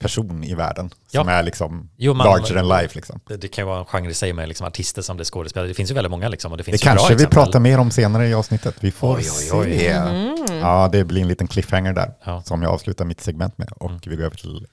person 0.02 0.44
i 0.44 0.56
världen 0.56 0.90
som 1.08 1.28
Ja. 1.30 1.34
är 1.34 1.44
liksom 1.44 1.90
Jo, 1.98 2.14
man- 2.14 2.28
larger 2.28 2.56
than 2.56 2.68
life. 2.68 2.96
Liksom. 2.96 3.20
Det, 3.28 3.38
det 3.38 3.48
kan 3.48 3.62
ju 3.64 3.66
vara 3.68 3.80
en 3.80 3.86
genre 3.86 4.10
i 4.10 4.14
sig 4.14 4.34
med 4.34 4.48
liksom 4.48 4.68
artister 4.68 5.02
som 5.02 5.18
det 5.18 5.24
är 5.24 5.26
skådespelare. 5.26 5.68
Det 5.68 5.74
finns 5.74 5.92
ju 5.92 5.96
väldigt 5.96 6.12
många 6.12 6.30
liksom 6.30 6.52
och 6.52 6.58
det 6.58 6.62
Det 6.64 6.72
finns 6.72 6.82
bra 6.84 6.90
kanske 6.92 7.08
vi 7.08 7.14
exempel. 7.14 7.44
pratar 7.44 7.60
mer 7.60 7.78
om 7.80 7.92
senare 7.92 8.28
i 8.28 8.34
avsnittet. 8.34 8.76
Vi 8.80 8.92
får 8.92 9.16
Oj, 9.18 9.26
oj, 9.54 9.60
oj. 9.60 9.78
se. 9.80 9.88
Mm. 9.90 10.36
Ja, 10.60 10.90
det 10.92 11.04
blir 11.04 11.22
en 11.22 11.28
liten 11.28 11.48
cliffhanger 11.48 11.94
där 11.94 12.14
Ja. 12.26 12.42
som 12.42 12.62
jag 12.62 12.72
avslutar 12.72 13.06
mitt 13.06 13.22
segment 13.22 13.58
med. 13.58 13.70
Och 13.72 13.90
Mm. 13.90 14.02
vi 14.06 14.16
går 14.16 14.24
över 14.26 14.38
till... 14.38 14.68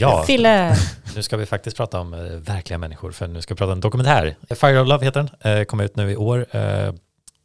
Ja, 0.00 0.22
Fille, 0.22 0.76
nu 1.16 1.22
ska 1.22 1.36
vi 1.36 1.46
faktiskt 1.46 1.76
prata 1.76 2.00
om 2.00 2.14
eh, 2.14 2.20
verkliga 2.20 2.78
människor 2.78 3.12
för 3.12 3.26
nu 3.28 3.42
ska 3.42 3.54
vi 3.54 3.58
prata 3.58 3.72
om 3.72 3.76
en 3.76 3.80
dokumentär. 3.80 4.36
Fire 4.54 4.80
of 4.80 4.88
Love 4.88 5.04
heter 5.04 5.28
den, 5.42 5.58
eh, 5.58 5.64
kom 5.64 5.80
ut 5.80 5.96
nu 5.96 6.10
i 6.12 6.16
år, 6.16 6.46
eh, 6.50 6.60
eh, 6.60 6.92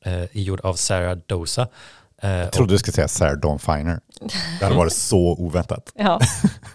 är 0.06 0.28
gjord 0.32 0.62
av 0.62 0.74
Sarah 0.74 1.18
Dosa. 1.28 1.68
Eh, 2.22 2.30
Jag 2.32 2.52
trodde 2.52 2.74
du 2.74 2.78
skulle 2.78 2.94
säga 2.94 3.08
Sarah 3.08 3.34
Dawn 3.34 3.60
Finer. 3.60 4.00
Det 4.60 4.66
hade 4.66 4.78
varit 4.78 4.94
så 4.94 5.18
oväntat. 5.18 5.92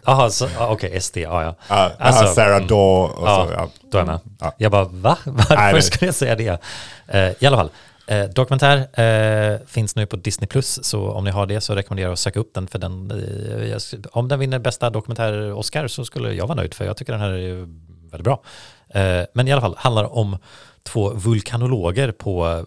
Jaha, 0.05 0.31
ja, 0.59 0.69
okej, 0.69 1.01
SD, 1.01 1.17
ja 1.17 1.43
ja. 1.43 1.55
Ja, 1.69 1.93
Alltså, 1.99 2.35
Sarah 2.35 2.57
mm. 2.57 2.69
Dawn 2.69 3.11
och 3.11 3.29
Ja. 3.29 3.47
så, 3.47 3.53
ja. 3.53 3.69
Då 3.91 3.99
är 3.99 4.01
jag 4.03 4.07
med. 4.07 4.21
Ja. 4.41 4.55
Jag 4.59 4.73
bara, 4.73 4.85
va? 4.85 5.17
Varför 5.25 5.57
Nej, 5.57 5.83
skulle 5.83 6.07
jag 6.09 6.15
säga 6.15 6.35
det? 6.37 6.61
Eh, 7.07 7.31
I 7.43 7.47
alla 7.47 7.57
fall, 7.57 7.71
eh, 8.11 8.25
dokumentär 8.25 9.01
eh, 9.01 9.67
finns 9.67 9.97
nu 9.97 10.07
på 10.07 10.17
Disney+, 10.17 10.47
Plus 10.47 10.85
så 10.85 11.11
om 11.11 11.25
ni 11.25 11.31
har 11.31 11.47
det 11.47 11.61
så 11.61 11.75
rekommenderar 11.75 12.09
jag 12.09 12.13
att 12.13 12.19
söka 12.19 12.41
upp 12.41 12.55
den 12.55 12.67
för 12.67 12.79
den, 12.79 13.11
eh, 13.11 14.01
om 14.13 14.29
den 14.29 14.39
vinner 14.39 14.59
bästa 14.59 14.91
dokumentär-Oscar 14.91 15.89
så 15.89 16.05
skulle 16.05 16.33
jag 16.33 16.47
vara 16.47 16.57
nöjd 16.57 16.75
för 16.75 16.85
jag 16.85 16.97
tycker 16.97 17.13
den 17.13 17.21
här 17.21 17.31
är 17.31 17.69
väldigt 18.11 18.25
bra. 18.25 18.43
Eh, 18.89 19.25
men 19.35 19.49
i 19.49 19.53
alla 19.53 19.61
fall, 19.61 19.77
handlar 19.79 20.05
om 20.05 20.39
två 20.83 21.11
vulkanologer 21.11 22.13
på 22.13 22.67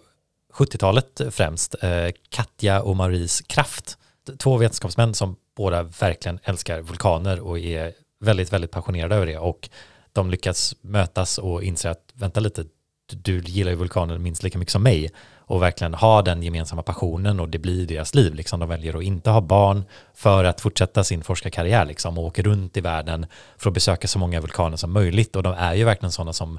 70-talet 0.52 1.20
främst, 1.30 1.74
eh, 1.82 2.08
Katja 2.28 2.82
och 2.82 2.96
Maurice 2.96 3.44
Kraft. 3.46 3.98
Två 4.38 4.56
vetenskapsmän 4.56 5.14
som 5.14 5.36
båda 5.56 5.82
verkligen 5.82 6.38
älskar 6.44 6.80
vulkaner 6.80 7.40
och 7.40 7.58
är 7.58 7.92
väldigt, 8.20 8.52
väldigt 8.52 8.70
passionerade 8.70 9.14
över 9.14 9.26
det 9.26 9.38
och 9.38 9.68
de 10.12 10.30
lyckas 10.30 10.74
mötas 10.80 11.38
och 11.38 11.62
inser 11.62 11.90
att 11.90 12.12
vänta 12.14 12.40
lite, 12.40 12.64
du 13.12 13.40
gillar 13.40 13.70
ju 13.70 13.76
vulkaner 13.76 14.18
minst 14.18 14.42
lika 14.42 14.58
mycket 14.58 14.72
som 14.72 14.82
mig 14.82 15.10
och 15.46 15.62
verkligen 15.62 15.94
ha 15.94 16.22
den 16.22 16.42
gemensamma 16.42 16.82
passionen 16.82 17.40
och 17.40 17.48
det 17.48 17.58
blir 17.58 17.86
deras 17.86 18.14
liv. 18.14 18.34
Liksom. 18.34 18.60
De 18.60 18.68
väljer 18.68 18.96
att 18.96 19.02
inte 19.02 19.30
ha 19.30 19.40
barn 19.40 19.84
för 20.14 20.44
att 20.44 20.60
fortsätta 20.60 21.04
sin 21.04 21.24
forskarkarriär 21.24 21.84
liksom, 21.84 22.18
och 22.18 22.24
åker 22.24 22.42
runt 22.42 22.76
i 22.76 22.80
världen 22.80 23.26
för 23.58 23.70
att 23.70 23.74
besöka 23.74 24.08
så 24.08 24.18
många 24.18 24.40
vulkaner 24.40 24.76
som 24.76 24.92
möjligt 24.92 25.36
och 25.36 25.42
de 25.42 25.54
är 25.54 25.74
ju 25.74 25.84
verkligen 25.84 26.12
sådana 26.12 26.32
som 26.32 26.58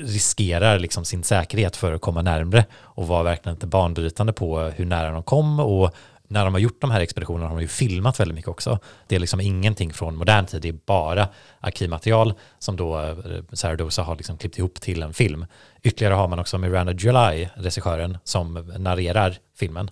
riskerar 0.00 0.78
liksom 0.78 1.04
sin 1.04 1.22
säkerhet 1.22 1.76
för 1.76 1.92
att 1.92 2.00
komma 2.00 2.22
närmre 2.22 2.64
och 2.76 3.06
var 3.06 3.24
verkligen 3.24 3.56
inte 3.56 3.66
banbrytande 3.66 4.32
på 4.32 4.60
hur 4.60 4.84
nära 4.84 5.10
de 5.10 5.22
kom 5.22 5.60
och 5.60 5.94
när 6.30 6.44
de 6.44 6.54
har 6.54 6.60
gjort 6.60 6.80
de 6.80 6.90
här 6.90 7.00
expeditionerna 7.00 7.48
har 7.48 7.56
de 7.56 7.62
ju 7.62 7.68
filmat 7.68 8.20
väldigt 8.20 8.34
mycket 8.34 8.48
också. 8.48 8.78
Det 9.06 9.16
är 9.16 9.20
liksom 9.20 9.40
ingenting 9.40 9.92
från 9.92 10.16
modern 10.16 10.46
tid, 10.46 10.62
det 10.62 10.68
är 10.68 10.78
bara 10.86 11.28
arkivmaterial 11.60 12.34
som 12.58 12.76
då 12.76 13.00
eh, 13.00 13.16
Sarah 13.52 13.76
Dosa 13.76 14.02
har 14.02 14.16
liksom 14.16 14.38
klippt 14.38 14.58
ihop 14.58 14.80
till 14.80 15.02
en 15.02 15.14
film. 15.14 15.46
Ytterligare 15.82 16.14
har 16.14 16.28
man 16.28 16.38
också 16.38 16.58
Miranda 16.58 16.92
July, 16.92 17.48
regissören, 17.54 18.18
som 18.24 18.54
narrerar 18.78 19.38
filmen. 19.58 19.90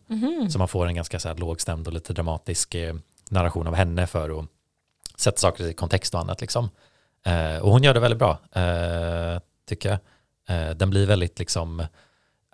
Så 0.50 0.58
man 0.58 0.68
får 0.68 0.86
en 0.86 0.94
ganska 0.94 1.18
så 1.18 1.28
här 1.28 1.36
lågstämd 1.36 1.86
och 1.86 1.92
lite 1.92 2.12
dramatisk 2.12 2.74
eh, 2.74 2.94
narration 3.30 3.66
av 3.66 3.74
henne 3.74 4.06
för 4.06 4.40
att 4.40 4.46
sätta 5.16 5.36
saker 5.36 5.64
i 5.64 5.72
kontext 5.72 6.14
och 6.14 6.20
annat. 6.20 6.40
Liksom. 6.40 6.70
Eh, 7.26 7.58
och 7.58 7.72
hon 7.72 7.82
gör 7.82 7.94
det 7.94 8.00
väldigt 8.00 8.18
bra, 8.18 8.38
tycker 9.68 9.88
jag. 9.88 9.98
Den 10.76 10.90
blir 10.90 11.06
väldigt 11.06 11.38
liksom 11.38 11.86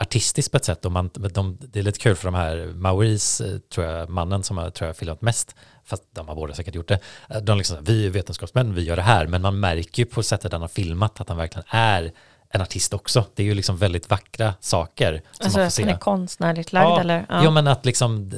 artistisk 0.02 0.50
på 0.50 0.56
ett 0.56 0.64
sätt. 0.64 0.84
Och 0.84 0.92
man, 0.92 1.10
de, 1.14 1.58
det 1.60 1.78
är 1.78 1.82
lite 1.82 1.98
kul 1.98 2.16
för 2.16 2.24
de 2.24 2.34
här, 2.34 2.72
Maurice, 2.74 3.44
eh, 3.44 3.58
tror 3.58 3.86
jag, 3.86 4.08
mannen 4.08 4.42
som 4.42 4.58
har 4.58 4.70
tror 4.70 4.86
jag, 4.86 4.96
filmat 4.96 5.22
mest, 5.22 5.54
fast 5.84 6.02
de 6.14 6.28
har 6.28 6.34
båda 6.34 6.54
säkert 6.54 6.74
gjort 6.74 6.88
det, 6.88 6.98
eh, 7.30 7.40
de 7.40 7.58
liksom, 7.58 7.76
vi 7.80 8.06
är 8.06 8.10
vetenskapsmän, 8.10 8.74
vi 8.74 8.82
gör 8.82 8.96
det 8.96 9.02
här, 9.02 9.26
men 9.26 9.42
man 9.42 9.60
märker 9.60 10.02
ju 10.02 10.06
på 10.06 10.22
sättet 10.22 10.52
han 10.52 10.60
har 10.60 10.68
filmat 10.68 11.20
att 11.20 11.28
han 11.28 11.38
verkligen 11.38 11.64
är 11.68 12.12
en 12.54 12.60
artist 12.60 12.94
också. 12.94 13.24
Det 13.34 13.42
är 13.42 13.46
ju 13.46 13.54
liksom 13.54 13.76
väldigt 13.76 14.10
vackra 14.10 14.54
saker 14.60 15.12
som 15.12 15.44
alltså 15.44 15.58
man 15.58 15.64
får 15.64 15.66
att 15.66 15.72
se. 15.72 15.82
han 15.82 15.94
är 15.94 15.98
konstnärligt 15.98 16.72
lagd 16.72 16.86
Ja, 16.86 17.00
eller? 17.00 17.26
Ja. 17.28 17.50
men 17.50 17.66
att 17.66 17.84
liksom, 17.84 18.28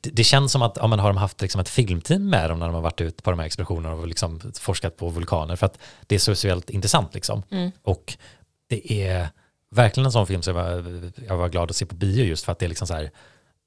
det, 0.00 0.10
det 0.10 0.24
känns 0.24 0.52
som 0.52 0.62
att 0.62 0.76
ja, 0.76 0.86
men 0.86 0.98
har 0.98 1.08
de 1.08 1.16
haft 1.16 1.42
liksom 1.42 1.60
ett 1.60 1.68
filmteam 1.68 2.30
med 2.30 2.50
dem 2.50 2.58
när 2.58 2.66
de 2.66 2.74
har 2.74 2.82
varit 2.82 3.00
ute 3.00 3.22
på 3.22 3.30
de 3.30 3.38
här 3.38 3.46
expeditionerna 3.46 3.94
och 3.94 4.06
liksom 4.06 4.40
forskat 4.60 4.96
på 4.96 5.08
vulkaner 5.08 5.56
för 5.56 5.66
att 5.66 5.78
det 6.06 6.14
är 6.14 6.18
socialt 6.18 6.70
intressant 6.70 7.14
liksom. 7.14 7.42
Mm. 7.50 7.70
Och 7.82 8.16
det 8.68 9.02
är, 9.02 9.28
verkligen 9.76 10.06
en 10.06 10.12
sån 10.12 10.26
film 10.26 10.42
som 10.42 10.56
jag 10.56 10.64
var, 10.82 11.10
jag 11.28 11.36
var 11.36 11.48
glad 11.48 11.70
att 11.70 11.76
se 11.76 11.86
på 11.86 11.94
bio 11.94 12.24
just 12.24 12.44
för 12.44 12.52
att 12.52 12.58
det 12.58 12.66
är 12.66 12.68
liksom 12.68 12.86
så 12.86 12.94
här 12.94 13.10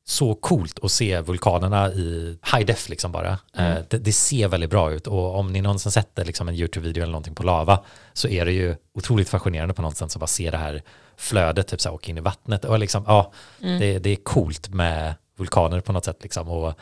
så 0.07 0.35
coolt 0.35 0.79
att 0.83 0.91
se 0.91 1.21
vulkanerna 1.21 1.89
i 1.93 2.37
high 2.53 2.65
def 2.65 2.89
liksom 2.89 3.11
bara. 3.11 3.39
Mm. 3.55 3.71
Eh, 3.71 3.83
det, 3.89 3.97
det 3.97 4.11
ser 4.13 4.47
väldigt 4.47 4.69
bra 4.69 4.91
ut 4.91 5.07
och 5.07 5.35
om 5.35 5.53
ni 5.53 5.61
någonsin 5.61 5.91
sett 5.91 6.19
liksom 6.27 6.47
en 6.47 6.55
YouTube-video 6.55 7.01
eller 7.03 7.11
någonting 7.11 7.35
på 7.35 7.43
lava 7.43 7.83
så 8.13 8.27
är 8.27 8.45
det 8.45 8.51
ju 8.51 8.75
otroligt 8.93 9.29
fascinerande 9.29 9.73
på 9.73 9.81
något 9.81 9.97
sätt 9.97 10.05
att 10.15 10.19
bara 10.19 10.27
se 10.27 10.51
det 10.51 10.57
här 10.57 10.81
flödet, 11.17 11.67
typ 11.67 11.81
så 11.81 11.89
här, 11.89 11.95
åka 11.95 12.11
in 12.11 12.17
i 12.17 12.21
vattnet 12.21 12.65
och 12.65 12.79
liksom, 12.79 13.03
ja, 13.07 13.31
Mm. 13.61 13.79
det, 13.79 13.99
det 13.99 14.09
är 14.09 14.15
coolt 14.15 14.69
med 14.69 15.13
vulkaner 15.37 15.79
på 15.81 15.91
något 15.91 16.05
sätt 16.05 16.19
liksom 16.23 16.49
och 16.49 16.73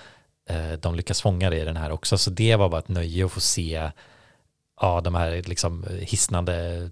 eh, 0.49 0.71
de 0.81 0.95
lyckas 0.95 1.21
fånga 1.21 1.49
det 1.49 1.57
i 1.57 1.65
den 1.65 1.77
här 1.77 1.91
också 1.91 2.17
så 2.17 2.29
det 2.29 2.55
var 2.55 2.69
bara 2.69 2.79
ett 2.79 2.87
nöje 2.87 3.25
att 3.25 3.31
få 3.31 3.39
se 3.39 3.91
ja, 4.81 5.01
de 5.01 5.15
här 5.15 5.41
liksom 5.45 5.85
hisnande 5.99 6.89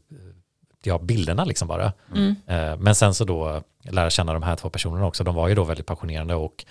ja, 0.86 1.00
bilderna 1.00 1.46
liksom 1.46 1.68
bara. 1.68 1.94
Mm. 2.16 2.36
Eh, 2.48 2.78
Men 2.78 2.96
sen 2.96 3.14
så 3.14 3.26
då 3.26 3.62
lära 3.84 4.10
känna 4.10 4.34
de 4.34 4.44
här 4.44 4.56
två 4.56 4.70
personerna 4.70 5.06
också. 5.06 5.24
De 5.24 5.36
var 5.36 5.48
ju 5.48 5.56
då 5.56 5.64
väldigt 5.64 5.86
passionerande 5.86 6.36
och 6.36 6.66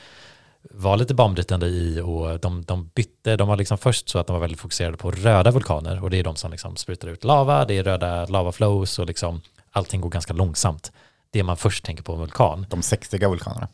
var 0.70 0.96
lite 0.96 1.14
banbrytande 1.14 1.66
i 1.66 2.00
och 2.00 2.40
de, 2.40 2.62
de 2.62 2.90
bytte, 2.94 3.36
de 3.36 3.48
var 3.48 3.56
liksom 3.56 3.78
först 3.78 4.08
så 4.08 4.18
att 4.18 4.26
de 4.26 4.32
var 4.32 4.40
väldigt 4.40 4.60
fokuserade 4.60 4.96
på 4.96 5.10
röda 5.10 5.50
vulkaner 5.50 6.02
och 6.02 6.10
det 6.10 6.18
är 6.18 6.24
de 6.24 6.36
som 6.36 6.50
liksom 6.50 6.76
sprutar 6.76 7.08
ut 7.08 7.24
lava, 7.24 7.64
det 7.64 7.78
är 7.78 7.82
röda 7.84 8.26
lavaflows 8.26 8.98
och 8.98 9.06
liksom 9.06 9.40
allting 9.72 10.00
går 10.00 10.10
ganska 10.10 10.32
långsamt. 10.32 10.92
Det 11.30 11.42
man 11.42 11.56
först 11.56 11.84
tänker 11.84 12.02
på 12.02 12.12
en 12.12 12.18
vulkan. 12.18 12.66
De 12.70 12.82
sexiga 12.82 13.28
vulkanerna. 13.28 13.68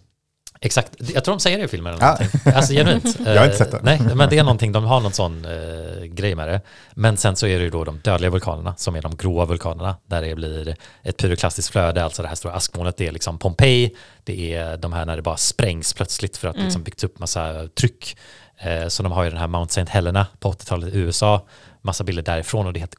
Exakt, 0.62 0.92
jag 0.98 1.24
tror 1.24 1.34
de 1.34 1.40
säger 1.40 1.58
det 1.58 1.64
i 1.64 1.68
filmen. 1.68 1.94
Eller 1.94 2.02
Ja. 2.44 2.52
Alltså 2.54 2.72
genuint. 2.72 3.20
Jag 3.24 3.36
har 3.38 3.44
inte 3.44 3.56
sett 3.56 3.70
det. 3.70 3.76
Eh, 3.76 3.82
Nej, 3.82 4.00
men 4.14 4.28
det 4.28 4.38
är 4.38 4.42
någonting, 4.42 4.72
de 4.72 4.84
har 4.84 5.00
någon 5.00 5.12
sån 5.12 5.44
eh, 5.44 6.04
grej 6.04 6.34
med 6.34 6.48
det. 6.48 6.60
Men 6.94 7.16
sen 7.16 7.36
så 7.36 7.46
är 7.46 7.58
det 7.58 7.64
ju 7.64 7.70
då 7.70 7.84
de 7.84 7.98
dödliga 7.98 8.30
vulkanerna 8.30 8.74
som 8.76 8.96
är 8.96 9.02
de 9.02 9.16
gråa 9.16 9.44
vulkanerna 9.44 9.96
där 10.06 10.22
det 10.22 10.34
blir 10.34 10.76
ett 11.02 11.16
pyroklastiskt 11.16 11.72
flöde, 11.72 12.04
alltså 12.04 12.22
det 12.22 12.28
här 12.28 12.34
stora 12.34 12.54
askmolnet, 12.54 12.96
det 12.96 13.06
är 13.06 13.12
liksom 13.12 13.38
Pompeji, 13.38 13.96
det 14.24 14.54
är 14.54 14.76
de 14.76 14.92
här 14.92 15.06
när 15.06 15.16
det 15.16 15.22
bara 15.22 15.36
sprängs 15.36 15.94
plötsligt 15.94 16.36
för 16.36 16.48
att 16.48 16.56
det 16.56 16.62
liksom 16.62 16.82
byggts 16.82 17.04
upp 17.04 17.18
massa 17.18 17.68
tryck. 17.68 18.16
Eh, 18.58 18.88
så 18.88 19.02
de 19.02 19.12
har 19.12 19.24
ju 19.24 19.30
den 19.30 19.38
här 19.38 19.46
Mount 19.46 19.80
St. 19.80 19.92
Helena 19.92 20.26
på 20.40 20.52
80-talet 20.52 20.94
i 20.94 20.98
USA, 20.98 21.46
massa 21.82 22.04
bilder 22.04 22.22
därifrån 22.22 22.66
och 22.66 22.72
det 22.72 22.78
är 22.78 22.80
helt 22.80 22.96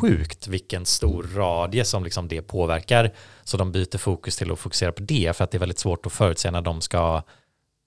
sjukt 0.00 0.46
vilken 0.48 0.86
stor 0.86 1.26
radie 1.36 1.84
som 1.84 2.04
liksom 2.04 2.28
det 2.28 2.42
påverkar. 2.42 3.10
Så 3.50 3.56
de 3.56 3.72
byter 3.72 3.98
fokus 3.98 4.36
till 4.36 4.52
att 4.52 4.58
fokusera 4.58 4.92
på 4.92 5.02
det 5.02 5.36
för 5.36 5.44
att 5.44 5.50
det 5.50 5.56
är 5.56 5.60
väldigt 5.60 5.78
svårt 5.78 6.06
att 6.06 6.12
förutse 6.12 6.50
när 6.50 6.62
de 6.62 6.80
ska 6.80 7.22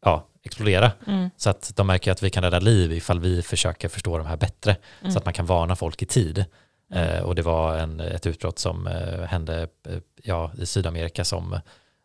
ja, 0.06 0.28
explodera. 0.44 0.92
Mm. 1.08 1.30
Så 1.38 1.50
att 1.50 1.72
de 1.76 1.88
märker 1.88 2.12
att 2.12 2.24
vi 2.24 2.30
kan 2.30 2.44
rädda 2.44 2.60
liv 2.60 2.92
ifall 2.94 3.20
vi 3.20 3.42
försöker 3.42 3.90
förstå 3.90 4.18
de 4.18 4.28
här 4.28 4.38
bättre. 4.38 4.76
Så 5.10 5.18
att 5.18 5.26
man 5.26 5.34
kan 5.34 5.46
varna 5.46 5.76
folk 5.76 6.02
i 6.02 6.06
tid. 6.06 6.46
Eh, 6.94 7.20
och 7.20 7.36
det 7.36 7.42
var 7.42 7.78
en, 7.78 8.00
ett 8.00 8.26
utbrott 8.26 8.60
som 8.60 8.88
eh, 8.88 9.24
hände 9.24 9.68
eh, 9.88 9.98
ja, 10.24 10.52
i 10.58 10.66
Sydamerika 10.66 11.26
som 11.26 11.60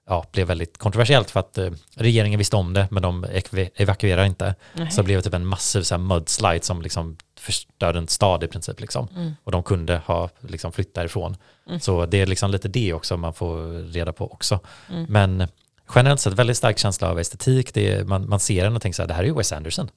ja, 0.09 0.27
blev 0.33 0.47
väldigt 0.47 0.79
kontroversiellt 0.79 1.31
för 1.31 1.41
att 1.41 1.59
eh, 1.59 1.71
regeringen 1.95 2.39
visste 2.39 2.57
om 2.57 2.75
det 2.75 2.89
men 2.91 3.03
de 3.03 3.25
ev- 3.25 3.71
evakuerade 3.75 4.27
inte. 4.27 4.55
Nej. 4.73 4.91
Så 4.91 5.01
det 5.01 5.05
blev 5.05 5.21
typ 5.21 5.35
en 5.35 5.47
massiv 5.47 5.83
så 5.83 5.95
här, 5.95 6.03
mudslide 6.03 6.65
som 6.65 6.83
liksom 6.83 7.17
förstörde 7.41 7.99
en 7.99 8.09
stad 8.09 8.45
i 8.45 8.47
princip. 8.47 8.81
Liksom. 8.81 9.09
Mm. 9.17 9.33
Och 9.45 9.53
de 9.53 9.63
kunde 9.63 10.03
ha 10.07 10.31
liksom, 10.41 10.73
flytt 10.73 10.95
därifrån. 10.95 11.37
Mm. 11.69 11.81
Så 11.81 12.07
det 12.07 12.21
är 12.21 12.27
liksom 12.27 12.51
lite 12.51 12.69
det 12.69 12.93
också 12.93 13.17
man 13.17 13.35
får 13.35 13.83
reda 13.93 14.13
på 14.13 14.33
också. 14.33 14.61
Mm. 14.91 15.07
Men 15.09 15.49
generellt 15.95 16.21
sett 16.21 16.33
väldigt 16.33 16.57
stark 16.57 16.79
känsla 16.79 17.11
av 17.11 17.21
estetik. 17.21 17.75
Det 17.75 17.93
är, 17.93 18.05
man, 18.05 18.29
man 18.29 18.41
ser 18.41 18.65
den 18.65 18.77
och 18.77 18.83
tänker 18.83 18.97
så 18.97 19.03
här, 19.03 19.09
det 19.09 19.15
här 19.15 19.23
är 19.23 19.27
ju 19.27 19.35
Wes 19.35 19.53
Anderson. 19.53 19.91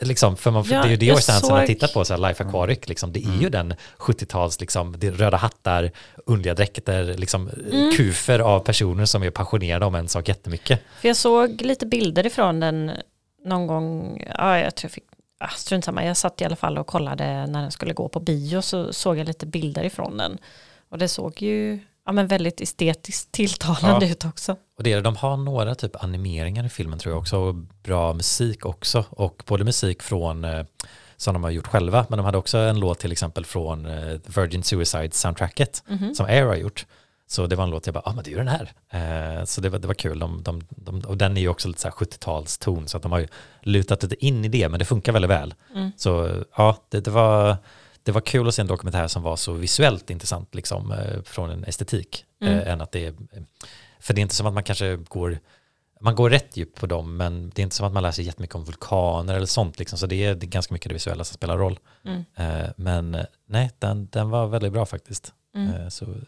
Liksom, 0.00 0.36
för 0.36 0.50
man, 0.50 0.64
Ja, 0.70 0.82
det 0.82 0.88
är 0.88 0.90
ju 0.90 0.96
det 0.96 1.10
Anderson 1.10 1.50
har 1.50 1.66
tittat 1.66 1.92
på, 1.94 2.04
så 2.04 2.14
här, 2.14 2.28
Life 2.28 2.44
Aquatic, 2.44 2.88
liksom, 2.88 3.12
det 3.12 3.24
är 3.24 3.40
ju 3.42 3.48
den 3.48 3.74
70-tals, 3.98 4.60
liksom, 4.60 4.94
det 4.98 5.10
röda 5.10 5.36
hattar, 5.36 5.90
underliga 6.26 6.54
dräkter, 6.54 7.04
liksom, 7.04 7.50
Mm. 7.72 7.92
kufer 7.96 8.38
av 8.38 8.60
personer 8.60 9.04
som 9.04 9.22
är 9.22 9.30
passionerade 9.30 9.86
om 9.86 9.94
en 9.94 10.08
sak 10.08 10.28
jättemycket. 10.28 10.80
För 11.00 11.08
jag 11.08 11.16
såg 11.16 11.60
lite 11.62 11.86
bilder 11.86 12.26
ifrån 12.26 12.60
den 12.60 12.92
någon 13.44 13.66
gång, 13.66 14.22
ja 14.38 14.58
jag 14.58 14.74
tror 14.74 14.88
jag 14.88 14.92
fick, 14.92 15.04
ah, 15.40 15.48
strunt 15.48 15.84
samma, 15.84 16.04
jag 16.04 16.16
satt 16.16 16.40
i 16.40 16.44
alla 16.44 16.56
fall 16.56 16.78
och 16.78 16.86
kollade 16.86 17.46
när 17.46 17.62
den 17.62 17.70
skulle 17.70 17.92
gå 17.92 18.08
på 18.08 18.20
bio 18.20 18.62
så 18.62 18.92
såg 18.92 19.18
jag 19.18 19.26
lite 19.26 19.46
bilder 19.46 19.84
ifrån 19.84 20.16
den. 20.16 20.38
Och 20.88 20.98
det 20.98 21.08
såg 21.08 21.42
ju 21.42 21.80
ja, 22.08 22.12
men 22.12 22.26
väldigt 22.26 22.60
estetiskt 22.60 23.32
tilltalande 23.32 24.06
Ja. 24.06 24.12
ut 24.12 24.24
också. 24.24 24.56
Och 24.76 24.82
det 24.82 24.92
är, 24.92 25.02
de 25.02 25.16
har 25.16 25.36
några 25.36 25.74
typ 25.74 26.04
animeringar 26.04 26.64
i 26.66 26.68
filmen 26.68 26.98
tror 26.98 27.12
jag 27.14 27.18
också, 27.20 27.36
och 27.38 27.54
bra 27.82 28.12
musik 28.14 28.64
också. 28.66 29.04
Och 29.10 29.42
både 29.46 29.64
musik 29.64 30.02
från, 30.02 30.44
eh, 30.44 30.64
som 31.16 31.34
de 31.34 31.42
har 31.44 31.50
gjort 31.50 31.66
själva, 31.66 32.06
men 32.08 32.16
de 32.16 32.24
hade 32.26 32.38
också 32.38 32.58
en 32.58 32.80
låt 32.80 32.98
till 32.98 33.12
exempel 33.12 33.44
från 33.44 33.86
eh, 33.86 34.18
Virgin 34.36 34.62
Suicide 34.62 35.10
soundtracket, 35.12 35.82
Mhm. 35.88 36.14
som 36.14 36.26
Air 36.26 36.44
har 36.46 36.56
gjort. 36.56 36.86
Så 37.30 37.46
det 37.46 37.56
var 37.56 37.64
en 37.64 37.70
låt 37.70 37.86
jag 37.86 37.94
bara, 37.94 38.02
ja 38.04 38.10
ah, 38.10 38.14
men 38.14 38.24
det 38.24 38.30
är 38.30 38.32
ju 38.32 38.44
den 38.44 38.48
här. 38.48 38.72
Eh, 39.38 39.44
så 39.44 39.60
det 39.60 39.68
var, 39.68 39.78
det 39.78 39.86
var 39.86 39.94
kul, 39.94 40.18
de, 40.18 40.42
de, 40.42 40.62
de, 40.70 41.00
och 41.00 41.16
den 41.16 41.36
är 41.36 41.40
ju 41.40 41.48
också 41.48 41.68
lite 41.68 41.80
så 41.80 41.88
här 41.88 41.94
70-talston, 41.94 42.86
så 42.86 42.96
att 42.96 43.02
de 43.02 43.12
har 43.12 43.18
ju 43.18 43.28
lutat 43.62 44.02
lite 44.02 44.26
in 44.26 44.44
i 44.44 44.48
det, 44.48 44.68
men 44.68 44.78
det 44.78 44.84
funkar 44.84 45.12
väldigt 45.12 45.30
väl. 45.30 45.54
Mm. 45.74 45.90
Så 45.96 46.42
ja, 46.56 46.76
det, 46.88 47.00
det, 47.00 47.10
var, 47.10 47.56
det 48.08 48.12
var 48.12 48.20
kul 48.20 48.48
att 48.48 48.54
se 48.54 48.60
en 48.62 48.66
dokumentär 48.68 49.08
som 49.08 49.22
var 49.22 49.36
så 49.36 49.52
visuellt 49.52 50.10
intressant, 50.10 50.54
liksom, 50.54 50.92
eh, 50.92 51.22
från 51.22 51.50
en 51.50 51.64
estetik, 51.64 52.24
Mm. 52.40 52.58
eh, 52.58 52.72
än 52.72 52.80
att 52.80 52.92
det 52.92 53.06
är, 53.06 53.14
för 54.00 54.14
det 54.14 54.20
är 54.20 54.22
inte 54.22 54.34
som 54.34 54.46
att 54.46 54.54
man 54.54 54.62
kanske 54.64 54.96
går, 54.96 55.38
man 56.00 56.14
går 56.14 56.30
rätt 56.30 56.56
djupt 56.56 56.80
på 56.80 56.86
dem, 56.86 57.16
men 57.16 57.50
det 57.54 57.60
är 57.60 57.64
inte 57.64 57.76
som 57.76 57.86
att 57.86 57.92
man 57.92 58.02
lär 58.02 58.10
sig 58.12 58.24
jättemycket 58.24 58.54
om 58.56 58.64
vulkaner 58.64 59.34
eller 59.34 59.46
sånt, 59.46 59.78
liksom, 59.78 59.98
så 59.98 60.06
det 60.06 60.24
är, 60.24 60.34
det 60.34 60.46
är 60.46 60.48
ganska 60.48 60.74
mycket 60.74 60.88
det 60.88 60.94
visuella 60.94 61.24
som 61.24 61.34
spelar 61.34 61.58
roll. 61.58 61.78
Mm. 62.04 62.24
Eh, 62.34 62.68
men 62.76 63.14
eh, 63.14 63.24
nej, 63.48 63.70
den, 63.78 64.08
den 64.12 64.30
var 64.30 64.46
väldigt 64.46 64.72
bra 64.72 64.86
faktiskt. 64.86 65.32
Mm. 65.54 65.74
Eh, 65.74 65.88
så 65.88 66.04
en 66.04 66.22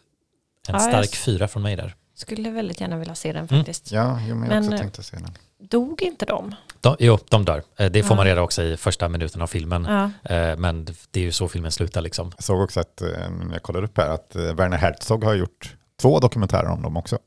Ja, 0.67 0.79
stark 0.79 1.15
fyra 1.15 1.47
från 1.47 1.63
mig 1.63 1.75
där. 1.75 1.95
Skulle 2.15 2.49
väldigt 2.51 2.81
gärna 2.81 2.97
vilja 2.97 3.15
se 3.15 3.33
den 3.33 3.47
Mm. 3.47 3.59
faktiskt. 3.59 3.91
Ja, 3.91 4.15
men 4.15 4.27
jag 4.27 4.37
Men, 4.37 4.57
också 4.63 4.71
eh, 4.73 4.79
tänkte 4.79 5.03
se 5.03 5.17
den. 5.17 5.31
Dog 5.61 6.01
inte 6.01 6.25
de? 6.25 6.55
De, 6.81 6.95
jo, 6.99 7.17
de 7.29 7.45
dör. 7.45 7.63
Eh, 7.77 7.91
Det 7.91 8.03
får 8.03 8.13
Ja. 8.13 8.15
man 8.15 8.25
reda 8.25 8.41
också 8.41 8.63
i 8.63 8.77
första 8.77 9.09
minuten 9.09 9.41
av 9.41 9.47
filmen. 9.47 9.85
Ja. 9.85 10.33
Eh, 10.35 10.57
Men 10.57 10.85
det 11.11 11.19
är 11.19 11.23
ju 11.23 11.31
så 11.31 11.47
filmen 11.47 11.71
slutar 11.71 12.01
liksom. 12.01 12.31
Jag 12.35 12.43
såg 12.43 12.61
också 12.61 12.79
att, 12.79 13.01
eh, 13.01 13.07
när 13.29 13.53
jag 13.53 13.63
kollade 13.63 13.85
upp 13.85 13.97
här, 13.97 14.09
att 14.09 14.35
Werner 14.35 14.77
Herzog 14.77 15.23
har 15.23 15.33
gjort 15.33 15.75
två 16.01 16.19
dokumentärer 16.19 16.67
om 16.69 16.81
dem 16.81 16.97
också. 16.97 17.17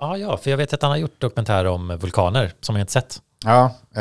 Ja, 0.00 0.16
ja, 0.16 0.36
för 0.36 0.50
jag 0.50 0.56
vet 0.56 0.72
att 0.72 0.82
han 0.82 0.90
har 0.90 0.98
gjort 0.98 1.20
dokumentärer 1.20 1.64
om 1.68 1.88
vulkaner 1.96 2.52
som 2.60 2.76
jag 2.76 2.82
inte 2.82 2.92
sett. 2.92 3.22
Ja, 3.44 3.74
ja, 3.94 4.00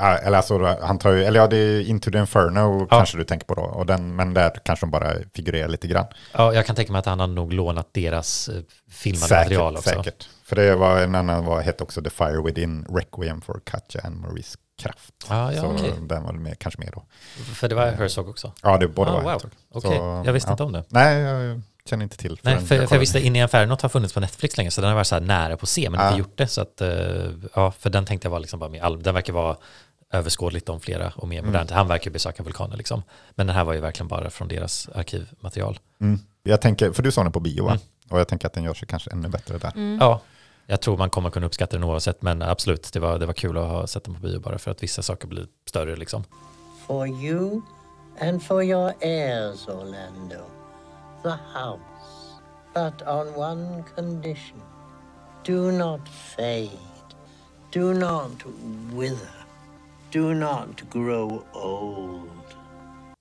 eller 0.00 0.36
alltså, 0.36 0.76
han 0.82 0.98
tar 0.98 1.10
ju, 1.12 1.24
eller 1.24 1.40
ja, 1.40 1.46
det 1.46 1.56
är 1.56 1.80
Into 1.80 2.10
the 2.10 2.18
Inferno 2.18 2.80
Ja. 2.90 2.96
kanske 2.96 3.18
du 3.18 3.24
tänker 3.24 3.46
på 3.46 3.54
då, 3.54 3.62
och 3.62 3.86
den, 3.86 4.16
men 4.16 4.34
där 4.34 4.50
kanske 4.64 4.86
de 4.86 4.90
bara 4.90 5.12
figurerar 5.34 5.68
lite 5.68 5.88
grann. 5.88 6.06
Ja, 6.32 6.54
jag 6.54 6.66
kan 6.66 6.76
tänka 6.76 6.92
mig 6.92 6.98
att 6.98 7.06
han 7.06 7.20
har 7.20 7.26
nog 7.26 7.52
lånat 7.52 7.88
deras 7.94 8.48
eh, 8.48 8.54
filmade 8.90 9.34
material 9.34 9.76
också. 9.76 9.88
säkert. 9.90 10.28
För 10.44 10.56
det 10.56 10.76
var 10.76 10.98
en 11.00 11.14
annan, 11.14 11.44
var, 11.44 11.60
hette 11.60 11.82
också 11.84 12.02
The 12.02 12.10
Fire 12.10 12.42
Within, 12.44 12.86
Requiem 12.90 13.40
for 13.40 13.60
Katja 13.64 14.00
and 14.04 14.16
Maurice 14.20 14.58
Kraft. 14.82 15.14
Ja, 15.28 15.52
ja, 15.52 15.60
så 15.60 15.66
okej. 15.66 15.92
den 16.02 16.22
var 16.22 16.32
med, 16.32 16.58
kanske 16.58 16.80
mer 16.80 16.90
då. 16.94 17.04
För 17.54 17.68
det 17.68 17.74
var 17.74 17.86
Herzog 17.90 18.28
också. 18.28 18.52
Ja, 18.62 18.76
det 18.78 18.88
båda 18.88 19.10
Ah, 19.10 19.14
var 19.14 19.22
wow. 19.22 19.30
Herzog. 19.32 19.50
Okej, 19.72 19.90
Så, 19.98 20.22
jag 20.26 20.32
visste 20.32 20.48
ja. 20.48 20.52
inte 20.52 20.62
om 20.62 20.72
det. 20.72 20.84
Nej, 20.88 21.18
jag 21.20 21.60
känner 21.84 22.02
inte 22.02 22.16
till. 22.16 22.38
Nej, 22.42 22.56
för, 22.58 22.66
för 22.86 22.94
jag 22.94 23.00
visste 23.00 23.20
In 23.26 23.36
i 23.36 23.38
Infernot 23.38 23.82
har 23.82 23.88
funnits 23.88 24.14
på 24.14 24.20
Netflix 24.20 24.56
länge, 24.56 24.70
så 24.70 24.80
den 24.80 24.88
har 24.90 24.94
varit 24.94 25.06
så 25.06 25.14
här 25.14 25.22
nära 25.22 25.56
på 25.56 25.62
att 25.64 25.68
se, 25.68 25.90
men 25.90 26.00
Ja. 26.00 26.06
inte 26.06 26.18
gjort 26.18 26.38
det. 26.38 26.46
Så 26.46 26.60
att, 26.60 26.80
eh, 26.80 26.88
ja, 27.54 27.70
för 27.78 27.90
den 27.90 28.04
tänkte 28.06 28.26
jag 28.26 28.30
var 28.30 28.40
liksom 28.40 28.60
bara 28.60 28.70
med 28.70 28.82
all, 28.82 29.02
den 29.02 29.14
verkar 29.14 29.32
vara 29.32 29.56
överskådligt 30.12 30.68
om 30.68 30.80
flera 30.80 31.12
och 31.16 31.28
mer 31.28 31.38
Mm. 31.38 31.50
modernt. 31.50 31.70
Han 31.70 31.88
verkar 31.88 32.10
besöka 32.10 32.42
vulkaner 32.42 32.76
liksom. 32.76 33.02
Men 33.30 33.46
den 33.46 33.56
här 33.56 33.64
var 33.64 33.72
ju 33.74 33.80
verkligen 33.80 34.08
bara 34.08 34.30
från 34.30 34.48
deras 34.48 34.88
arkivmaterial. 34.94 35.78
Mm. 36.00 36.18
Jag 36.42 36.60
tänker, 36.60 36.92
för 36.92 37.02
du 37.02 37.12
sa 37.12 37.22
den 37.22 37.32
på 37.32 37.40
bio 37.40 37.64
va? 37.64 37.70
Mm. 37.70 37.82
Och 38.10 38.20
jag 38.20 38.28
tänker 38.28 38.46
att 38.46 38.52
den 38.52 38.64
gör 38.64 38.74
sig 38.74 38.88
kanske 38.88 39.10
ännu 39.10 39.28
bättre 39.28 39.58
där. 39.58 39.72
Mm. 39.76 39.98
Ja, 40.00 40.20
jag 40.66 40.80
tror 40.80 40.96
man 40.96 41.10
kommer 41.10 41.30
kunna 41.30 41.46
uppskatta 41.46 41.76
den 41.76 41.84
oavsett, 41.84 42.22
men 42.22 42.42
absolut, 42.42 42.92
det 42.92 43.00
var, 43.00 43.18
det 43.18 43.26
var 43.26 43.32
kul 43.34 43.58
att 43.58 43.68
ha 43.68 43.86
sett 43.86 44.04
den 44.04 44.14
på 44.14 44.20
bio 44.20 44.40
bara 44.40 44.58
för 44.58 44.70
att 44.70 44.82
vissa 44.82 45.02
saker 45.02 45.28
blir 45.28 45.46
större 45.68 45.96
liksom. 45.96 46.24
For 46.86 47.06
you 47.08 47.62
and 48.20 48.42
for 48.42 48.62
your 48.64 48.92
heirs, 49.00 49.68
Orlando. 49.68 50.44
The 51.22 51.28
house. 51.28 51.80
But 52.74 53.08
on 53.08 53.34
one 53.36 53.84
condition. 53.96 54.62
Do 55.46 55.70
not 55.70 56.00
fade. 56.36 56.70
Do 57.72 57.92
not 57.92 58.32
wither. 58.92 59.39
Do 60.12 60.34
not 60.34 60.80
grow 60.92 61.42
old. 61.52 62.30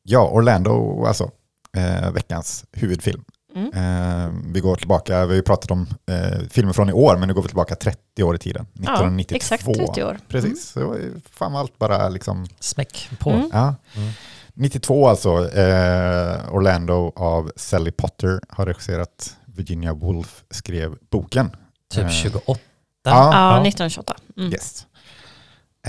Ja, 0.03 0.29
Orlando, 0.29 1.05
alltså 1.05 1.31
eh, 1.77 2.11
veckans 2.11 2.65
huvudfilm. 2.71 3.23
Mm. 3.55 3.67
Eh, 3.73 4.31
vi 4.53 4.59
går 4.59 4.75
tillbaka, 4.75 5.25
vi 5.25 5.31
har 5.31 5.35
ju 5.35 5.41
pratat 5.41 5.71
om 5.71 5.87
eh, 6.11 6.39
filmer 6.49 6.73
från 6.73 6.89
i 6.89 6.93
år, 6.93 7.17
men 7.17 7.27
nu 7.27 7.33
går 7.33 7.41
vi 7.41 7.47
tillbaka 7.47 7.75
30 7.75 8.23
år 8.23 8.35
i 8.35 8.37
tiden. 8.37 8.61
1992. 8.73 9.33
Ja, 9.33 9.35
exakt 9.35 9.65
30 9.65 10.03
år. 10.03 10.19
Precis, 10.27 10.69
så 10.69 10.87
var 10.87 10.95
ju 10.95 11.13
fan 11.31 11.55
allt 11.55 11.79
bara 11.79 12.09
liksom, 12.09 12.45
Smäck 12.59 13.09
på. 13.19 13.29
Mm. 13.29 13.49
ja. 13.53 13.75
Mm. 13.95 14.09
92 14.53 15.07
alltså, 15.07 15.29
eh, 15.51 16.53
Orlando 16.55 17.11
av 17.15 17.51
Sally 17.55 17.91
Potter 17.91 18.39
har 18.49 18.65
regisserat, 18.65 19.35
Virginia 19.45 19.93
Woolf 19.93 20.43
skrev 20.51 20.95
boken. 21.11 21.51
Typ 21.93 22.03
Eh, 22.03 22.09
28. 22.09 22.59
Ja, 23.03 23.11
Ja, 23.11 23.55
Ja. 23.55 23.61
1928. 23.61 24.15
Mm. 24.37 24.53
Yes. 24.53 24.85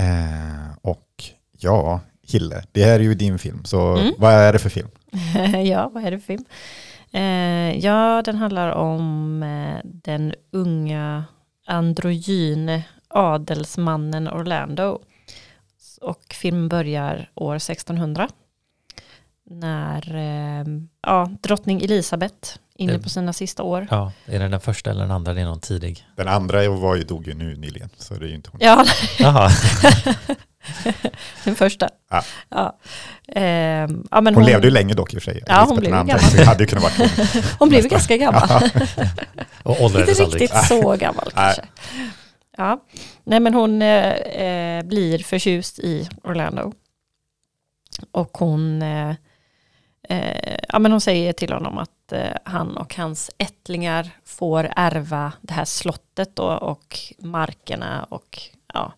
Eh, 0.01 0.75
och 0.81 1.23
ja, 1.59 1.99
Hille, 2.27 2.63
det 2.71 2.83
här 2.83 2.95
är 2.99 3.03
ju 3.03 3.13
din 3.15 3.39
film, 3.39 3.63
så 3.65 3.97
Mm. 3.97 4.13
vad 4.17 4.33
är 4.33 4.53
det 4.53 4.59
för 4.59 4.69
film? 4.69 4.87
ja, 5.65 5.89
vad 5.93 6.03
är 6.05 6.11
det 6.11 6.19
för 6.19 6.25
film? 6.25 6.45
Eh, 7.13 7.77
ja, 7.85 8.21
den 8.25 8.35
handlar 8.35 8.69
om 8.71 9.43
eh, 9.43 9.79
den 9.83 10.33
unga 10.51 11.25
androgyne 11.67 12.83
adelsmannen 13.07 14.27
Orlando. 14.27 14.99
Och 16.01 16.23
filmen 16.33 16.69
börjar 16.69 17.31
år 17.35 17.55
1600. 17.55 18.29
När 19.45 20.15
eh, 20.15 20.65
ja, 21.01 21.29
drottning 21.41 21.81
Elisabeth, 21.81 22.59
inne 22.81 22.99
på 22.99 23.09
sina 23.09 23.33
sista 23.33 23.63
år. 23.63 23.87
Ja, 23.89 24.11
är 24.25 24.39
det 24.39 24.47
den 24.47 24.59
första 24.61 24.89
eller 24.89 25.01
den 25.01 25.11
andra? 25.11 25.33
Det 25.33 25.41
är 25.41 25.45
någon 25.45 25.59
tidig. 25.59 26.07
Den 26.15 26.27
andra 26.27 26.69
var 26.69 26.95
ju, 26.95 27.03
dog 27.03 27.27
ju 27.27 27.33
nu 27.33 27.55
nyligen, 27.57 27.89
så 27.97 28.13
det 28.13 28.25
är 28.25 28.29
ju 28.29 28.35
inte 28.35 28.49
hon. 28.51 28.59
Ja, 28.63 28.85
den 31.43 31.55
första. 31.55 31.89
Ja. 32.09 32.23
Ja. 32.49 32.77
Ehm, 33.27 34.07
ja, 34.11 34.21
men 34.21 34.35
Hon, 34.35 34.45
levde 34.45 34.67
ju 34.67 34.73
länge 34.73 34.93
dock 34.93 35.13
i 35.13 35.17
och 35.17 35.21
för 35.23 35.31
sig. 35.31 35.43
Ja, 35.47 35.65
hon 35.67 35.79
blev 35.79 35.91
den 35.91 35.99
andra, 35.99 36.17
gammal. 36.17 36.45
hade 36.45 36.63
ju 36.63 36.67
kunnat 36.67 36.83
vara 36.83 36.93
hon. 36.97 37.27
hon 37.59 37.69
blev 37.69 37.87
ganska 37.87 38.17
gammal. 38.17 38.49
och 39.63 39.71
Inte 39.71 39.83
åldrades 39.83 40.19
aldrig. 40.19 40.41
riktigt 40.41 40.65
så 40.65 40.95
gammal 40.95 41.31
Nej. 41.35 41.55
kanske. 41.55 41.61
Ja. 42.57 42.83
Nej 43.23 43.39
men 43.39 43.53
hon 43.53 43.81
eh, 43.81 44.11
eh, 44.11 44.83
blir 44.83 45.19
förtjust 45.19 45.79
i 45.79 46.09
Orlando. 46.23 46.73
Och 48.11 48.37
hon, 48.37 48.81
eh, 48.81 49.15
eh, 50.11 50.57
ja, 50.69 50.79
men 50.79 50.91
hon 50.91 51.01
säger 51.01 51.33
till 51.33 51.53
honom 51.53 51.77
att 51.77 52.11
eh, 52.11 52.35
han 52.43 52.77
och 52.77 52.95
hans 52.95 53.31
ättlingar 53.37 54.09
får 54.25 54.71
ärva 54.75 55.33
det 55.41 55.53
här 55.53 55.65
slottet 55.65 56.35
då, 56.35 56.45
och 56.45 56.99
markerna 57.19 58.03
och 58.03 58.39
ja, 58.73 58.93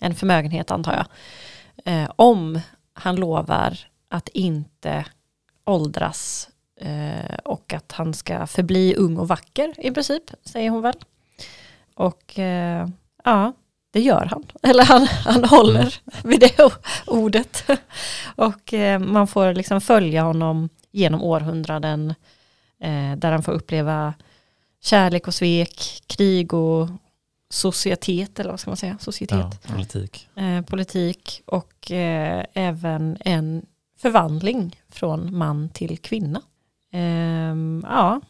en 0.00 0.14
förmögenhet 0.14 0.70
antar 0.70 0.92
jag. 0.92 1.06
Eh, 1.84 2.10
om 2.16 2.60
han 2.94 3.16
lovar 3.16 3.78
att 4.08 4.28
inte 4.28 5.04
åldras 5.64 6.50
eh, 6.80 7.36
och 7.44 7.72
att 7.72 7.92
han 7.92 8.14
ska 8.14 8.46
förbli 8.46 8.94
ung 8.96 9.16
och 9.16 9.28
vacker 9.28 9.74
i 9.78 9.90
princip, 9.90 10.30
säger 10.44 10.70
hon 10.70 10.82
väl. 10.82 10.96
Och 11.94 12.38
eh, 12.38 12.88
ja, 13.24 13.52
det 13.92 14.00
gör 14.00 14.24
han. 14.24 14.44
Eller 14.62 14.84
han, 14.84 15.06
han 15.06 15.44
håller 15.44 15.94
vid 16.24 16.40
det 16.40 16.70
ordet. 17.06 17.64
Och 18.36 18.74
eh, 18.74 18.98
man 18.98 19.26
får 19.26 19.54
liksom 19.54 19.80
följa 19.80 20.22
honom 20.22 20.68
genom 20.90 21.22
århundraden 21.22 22.10
eh, 22.80 23.16
där 23.16 23.32
han 23.32 23.42
får 23.42 23.52
uppleva 23.52 24.14
kärlek 24.82 25.26
och 25.28 25.34
svek, 25.34 26.02
krig 26.06 26.54
och 26.54 26.88
societet, 27.50 28.38
eller 28.40 28.50
vad 28.50 28.60
ska 28.60 28.70
man 28.70 28.76
säga, 28.76 28.98
societet 29.00 29.38
Ja, 29.38 29.72
politik. 29.74 30.28
eh, 30.36 30.62
politik 30.62 31.42
och 31.46 31.90
även 32.54 33.16
en 33.20 33.66
förvandling 33.98 34.80
från 34.90 35.36
man 35.38 35.68
till 35.68 35.98
kvinna. 35.98 36.42
Ehm, 36.92 37.86
ja, 37.88 38.20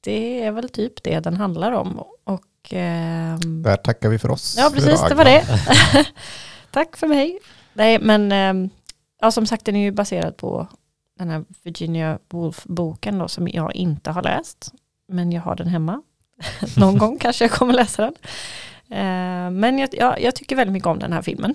det 0.00 0.42
är 0.42 0.50
väl 0.52 0.68
typ 0.68 1.02
det 1.02 1.20
den 1.20 1.36
handlar 1.36 1.72
om. 1.72 1.98
Och, 2.24 2.42
ehm, 2.70 3.62
Där 3.62 3.76
tackar 3.76 4.08
vi 4.08 4.18
för 4.18 4.30
oss. 4.30 4.54
ja, 4.58 4.70
precis, 4.74 4.92
idag. 4.92 5.08
det 5.10 5.14
var 5.14 5.24
det. 5.24 5.44
Tack 6.70 6.96
för 6.96 7.06
mig. 7.06 7.38
Nej, 7.72 7.98
men 7.98 8.32
ehm, 8.32 8.70
ja, 9.20 9.30
som 9.30 9.46
sagt, 9.46 9.64
den 9.64 9.76
är 9.76 9.80
ju 9.80 9.90
baserad 9.90 10.36
på 10.36 10.68
den 11.18 11.30
här 11.30 11.44
Virginia 11.62 12.18
Woolf-boken 12.30 13.18
då, 13.18 13.28
som 13.28 13.48
jag 13.48 13.76
inte 13.76 14.10
har 14.10 14.22
läst. 14.22 14.72
Men 15.08 15.32
jag 15.32 15.42
har 15.42 15.56
den 15.56 15.66
hemma. 15.68 16.02
Någon 16.76 16.98
gång 16.98 17.18
kanske 17.18 17.44
jag 17.44 17.52
kommer 17.52 17.74
läsa 17.74 18.02
den. 18.02 18.14
Eh, 18.90 19.50
men 19.50 19.78
jag, 19.78 19.88
jag, 19.92 20.20
jag 20.22 20.34
tycker 20.34 20.56
väldigt 20.56 20.72
mycket 20.72 20.86
om 20.86 20.98
den 20.98 21.12
här 21.12 21.22
filmen. 21.22 21.54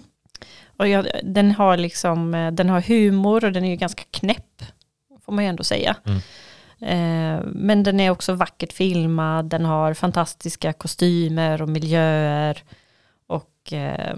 Och 0.78 0.88
jag, 0.88 1.08
den 1.24 1.51
har 1.51 1.78
liksom, 1.78 2.34
eh, 2.34 2.51
den 2.51 2.70
har 2.70 2.82
humor 2.82 3.45
och 3.45 3.51
den 3.51 3.64
är 3.64 3.70
ju 3.70 3.76
ganska 3.76 4.03
knäpp. 4.12 4.64
Får 5.26 5.34
man 5.34 5.43
ju 5.43 5.49
ändå 5.49 5.64
säga. 5.64 5.95
Mm. 6.05 6.20
Eh, 6.82 7.39
men 7.45 7.84
den 7.84 7.99
är 7.99 8.09
också 8.09 8.34
vackert 8.34 8.73
filmad, 8.73 9.45
den 9.45 9.65
har 9.65 9.93
fantastiska 9.93 10.73
kostymer 10.73 11.61
och 11.61 11.69
miljöer. 11.69 12.63
Och 13.28 13.73
eh, 13.73 14.15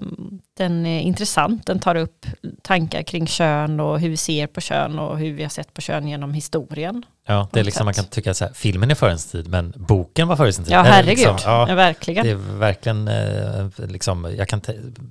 den 0.57 0.85
är 0.85 1.01
intressant, 1.01 1.65
den 1.65 1.79
tar 1.79 1.95
upp 1.95 2.25
tankar 2.61 3.03
kring 3.03 3.27
kön 3.27 3.79
och 3.79 3.99
hur 3.99 4.09
vi 4.09 4.17
ser 4.17 4.47
på 4.47 4.61
kön 4.61 4.99
och 4.99 5.17
hur 5.17 5.33
vi 5.33 5.43
har 5.43 5.49
sett 5.49 5.73
på 5.73 5.81
kön 5.81 6.07
genom 6.07 6.33
historien. 6.33 7.05
Ja, 7.27 7.49
det 7.51 7.59
är 7.59 7.63
liksom, 7.63 7.85
man 7.85 7.93
kan 7.93 8.05
tycka 8.05 8.33
här, 8.39 8.53
filmen 8.53 8.91
är 8.91 8.95
före 8.95 9.17
sin 9.17 9.31
tid, 9.31 9.51
men 9.51 9.73
boken 9.77 10.27
var 10.27 10.35
före 10.35 10.53
sin 10.53 10.63
tid. 10.63 10.73
Ja, 10.73 10.81
herregud. 10.81 11.17
Liksom, 11.17 11.37
ja, 11.43 11.69
ja, 11.69 11.75
verkligen. 11.75 12.25
det 12.25 12.31
är 12.31 12.35
verkligen, 12.35 13.07
eh, 13.07 13.69
liksom, 13.77 14.35
jag 14.37 14.47
kan, 14.47 14.61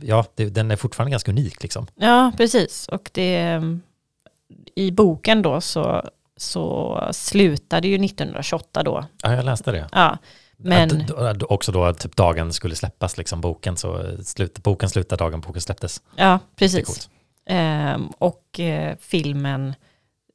ja, 0.02 0.24
det, 0.34 0.44
den 0.44 0.70
är 0.70 0.76
fortfarande 0.76 1.10
ganska 1.10 1.30
unik 1.30 1.62
liksom. 1.62 1.86
Ja, 1.94 2.32
precis. 2.36 2.88
Och 2.88 3.10
det, 3.12 3.62
i 4.74 4.90
boken 4.90 5.42
då 5.42 5.60
så, 5.60 6.04
så 6.38 7.08
slutade 7.12 7.88
ju 7.88 8.04
1928 8.04 8.82
då. 8.82 9.04
Ja, 9.22 9.32
jag 9.34 9.44
läste 9.44 9.72
det. 9.72 9.88
Ja, 9.92 10.18
men, 10.56 11.06
Att, 11.16 11.42
också 11.42 11.72
då 11.72 11.92
typ 11.94 12.16
dagen 12.16 12.52
skulle 12.52 12.74
släppas, 12.74 13.18
liksom 13.18 13.40
boken, 13.40 13.76
så 13.76 14.16
slut, 14.24 14.62
boken 14.62 14.88
slutade 14.90 15.24
dagen 15.24 15.40
boken 15.40 15.60
släpptes. 15.62 16.02
ja 16.16 16.38
precis. 16.56 17.10
Ehm, 17.46 18.06
och 18.18 18.60
eh, 18.60 18.96
filmen 19.00 19.74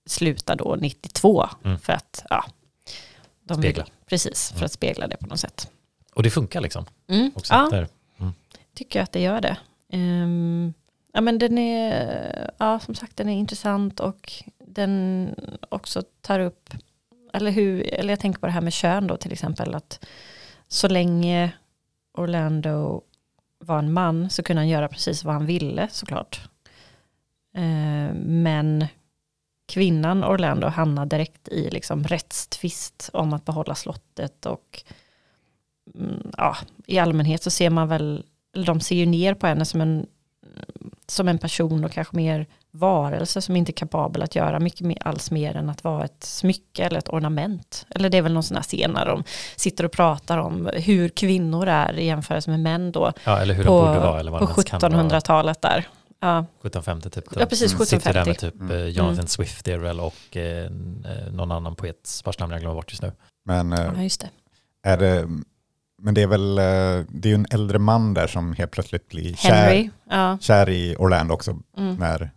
slutar 0.05 0.55
då 0.55 0.75
92 0.81 1.45
Mm. 1.63 1.79
för 1.79 1.93
att, 1.93 2.25
ja, 2.29 2.45
de 3.43 3.57
Spegla. 3.57 3.83
Vill, 3.83 3.93
precis, 4.09 4.49
för 4.49 4.55
Mm. 4.57 4.65
att 4.65 4.71
spegla 4.71 5.07
det 5.07 5.17
på 5.17 5.27
något 5.27 5.39
sätt. 5.39 5.69
Och 6.13 6.23
det 6.23 6.29
funkar 6.29 6.61
liksom. 6.61 6.85
Mm. 7.09 7.31
Också 7.35 7.53
Ja, 7.53 7.67
där. 7.71 7.87
tycker 8.75 8.99
jag 8.99 9.03
att 9.03 9.11
det 9.11 9.21
gör 9.21 9.41
det. 9.41 9.57
Ehm, 9.91 10.73
ja, 11.13 11.21
men 11.21 11.37
den 11.39 11.57
är, 11.57 12.51
ja, 12.57 12.79
som 12.79 12.95
sagt, 12.95 13.17
den 13.17 13.29
är 13.29 13.33
intressant 13.37 13.99
och 13.99 14.33
den 14.73 15.35
också 15.69 16.03
tar 16.21 16.39
upp, 16.39 16.69
eller 17.33 17.51
hur, 17.51 17.93
eller 17.93 18.09
jag 18.09 18.19
tänker 18.19 18.39
på 18.39 18.45
det 18.45 18.51
här 18.51 18.61
med 18.61 18.73
kön 18.73 19.07
då 19.07 19.17
till 19.17 19.31
exempel, 19.31 19.75
att 19.75 20.05
så 20.67 20.87
länge 20.87 21.51
Orlando 22.17 23.01
var 23.59 23.79
en 23.79 23.93
man 23.93 24.29
så 24.29 24.43
kunde 24.43 24.59
han 24.59 24.69
göra 24.69 24.87
precis 24.87 25.23
vad 25.23 25.33
han 25.33 25.45
ville 25.45 25.87
såklart. 25.91 26.49
Eh, 27.55 28.15
men 28.15 28.87
kvinnan 29.65 30.23
Orlando 30.23 30.67
hamnade 30.67 31.15
direkt 31.15 31.47
i 31.47 31.69
liksom 31.69 32.03
rättstvist 32.03 33.09
om 33.13 33.33
att 33.33 33.45
behålla 33.45 33.75
slottet 33.75 34.45
och 34.45 34.83
mm, 35.95 36.31
ja, 36.37 36.57
i 36.85 36.99
allmänhet 36.99 37.43
så 37.43 37.49
ser 37.49 37.69
man 37.69 37.87
väl, 37.87 38.25
eller 38.53 38.65
de 38.65 38.79
ser 38.79 38.95
ju 38.95 39.05
ner 39.05 39.33
på 39.33 39.47
henne 39.47 39.65
som 39.65 39.81
en, 39.81 40.07
som 41.11 41.27
en 41.27 41.37
person 41.37 41.83
och 41.85 41.91
kanske 41.91 42.15
mer 42.15 42.47
varelse 42.71 43.41
som 43.41 43.55
inte 43.55 43.71
är 43.71 43.73
kapabel 43.73 44.21
att 44.21 44.35
göra 44.35 44.59
mycket 44.59 44.81
mer, 44.87 44.97
alls 45.07 45.31
mer 45.31 45.55
än 45.55 45.69
att 45.69 45.83
vara 45.83 46.05
ett 46.05 46.23
smycke 46.23 46.83
eller 46.83 46.99
ett 46.99 47.09
ornament. 47.09 47.85
Eller 47.89 48.09
det 48.09 48.17
är 48.17 48.21
väl 48.21 48.33
någon 48.33 48.43
sån 48.43 48.57
här 48.57 48.63
scen 48.63 48.93
där 48.93 49.05
de 49.05 49.23
sitter 49.55 49.85
och 49.85 49.91
pratar 49.91 50.37
om 50.37 50.69
hur 50.73 51.09
kvinnor 51.09 51.67
är 51.67 51.93
i 51.99 52.05
jämförelse 52.05 52.49
med 52.49 52.59
män 52.59 52.91
då 52.91 53.11
Ja, 53.23 53.39
eller 53.39 53.53
hur 53.53 53.63
på, 53.63 53.79
de 53.81 53.87
borde 53.87 53.99
vara. 53.99 54.19
Eller 54.19 54.31
vad 54.31 54.39
på 54.41 54.45
de 54.45 54.51
ens 54.51 54.69
kan 54.69 54.79
vara. 54.91 55.03
1700-talet 55.03 55.61
där. 55.61 55.87
Ja, 56.19 56.39
1750 56.39 57.09
typ. 57.09 57.23
ja 57.39 57.45
precis, 57.45 57.73
Mm. 57.73 57.85
Sitter 57.85 58.13
där 58.13 58.25
med 58.25 58.31
1750. 58.31 58.67
typ 58.67 58.71
eh, 58.71 58.87
Jonathan 58.87 59.27
Swift 59.27 59.67
väl 59.67 59.99
och 59.99 60.37
eh, 60.37 60.65
eh, 60.65 60.71
någon 61.31 61.51
annan 61.51 61.75
poet 61.75 62.21
vars 62.25 62.39
namn 62.39 62.51
jag 62.51 62.61
glömmer 62.61 62.75
bort 62.75 62.91
just 62.91 63.01
nu. 63.03 63.11
Men, 63.45 63.73
eh, 63.73 63.91
Ja, 63.95 64.01
just 64.03 64.21
det. 64.21 64.29
är 64.89 64.97
det, 64.97 65.27
men 66.03 66.13
det 66.13 66.21
är 66.21 66.27
väl 66.27 66.57
eh, 66.57 67.05
det 67.09 67.27
är 67.27 67.29
ju 67.29 67.35
en 67.35 67.47
äldre 67.51 67.79
man 67.79 68.13
där 68.13 68.27
som 68.27 68.53
helt 68.53 68.71
plötsligt 68.71 69.09
blir 69.09 69.33
kär. 69.35 69.89
Ja, 70.09 70.37
kär 70.41 70.69
i 70.69 70.95
Orlando 70.99 71.33
också 71.33 71.57
mm, 71.77 71.95
när 71.95 72.31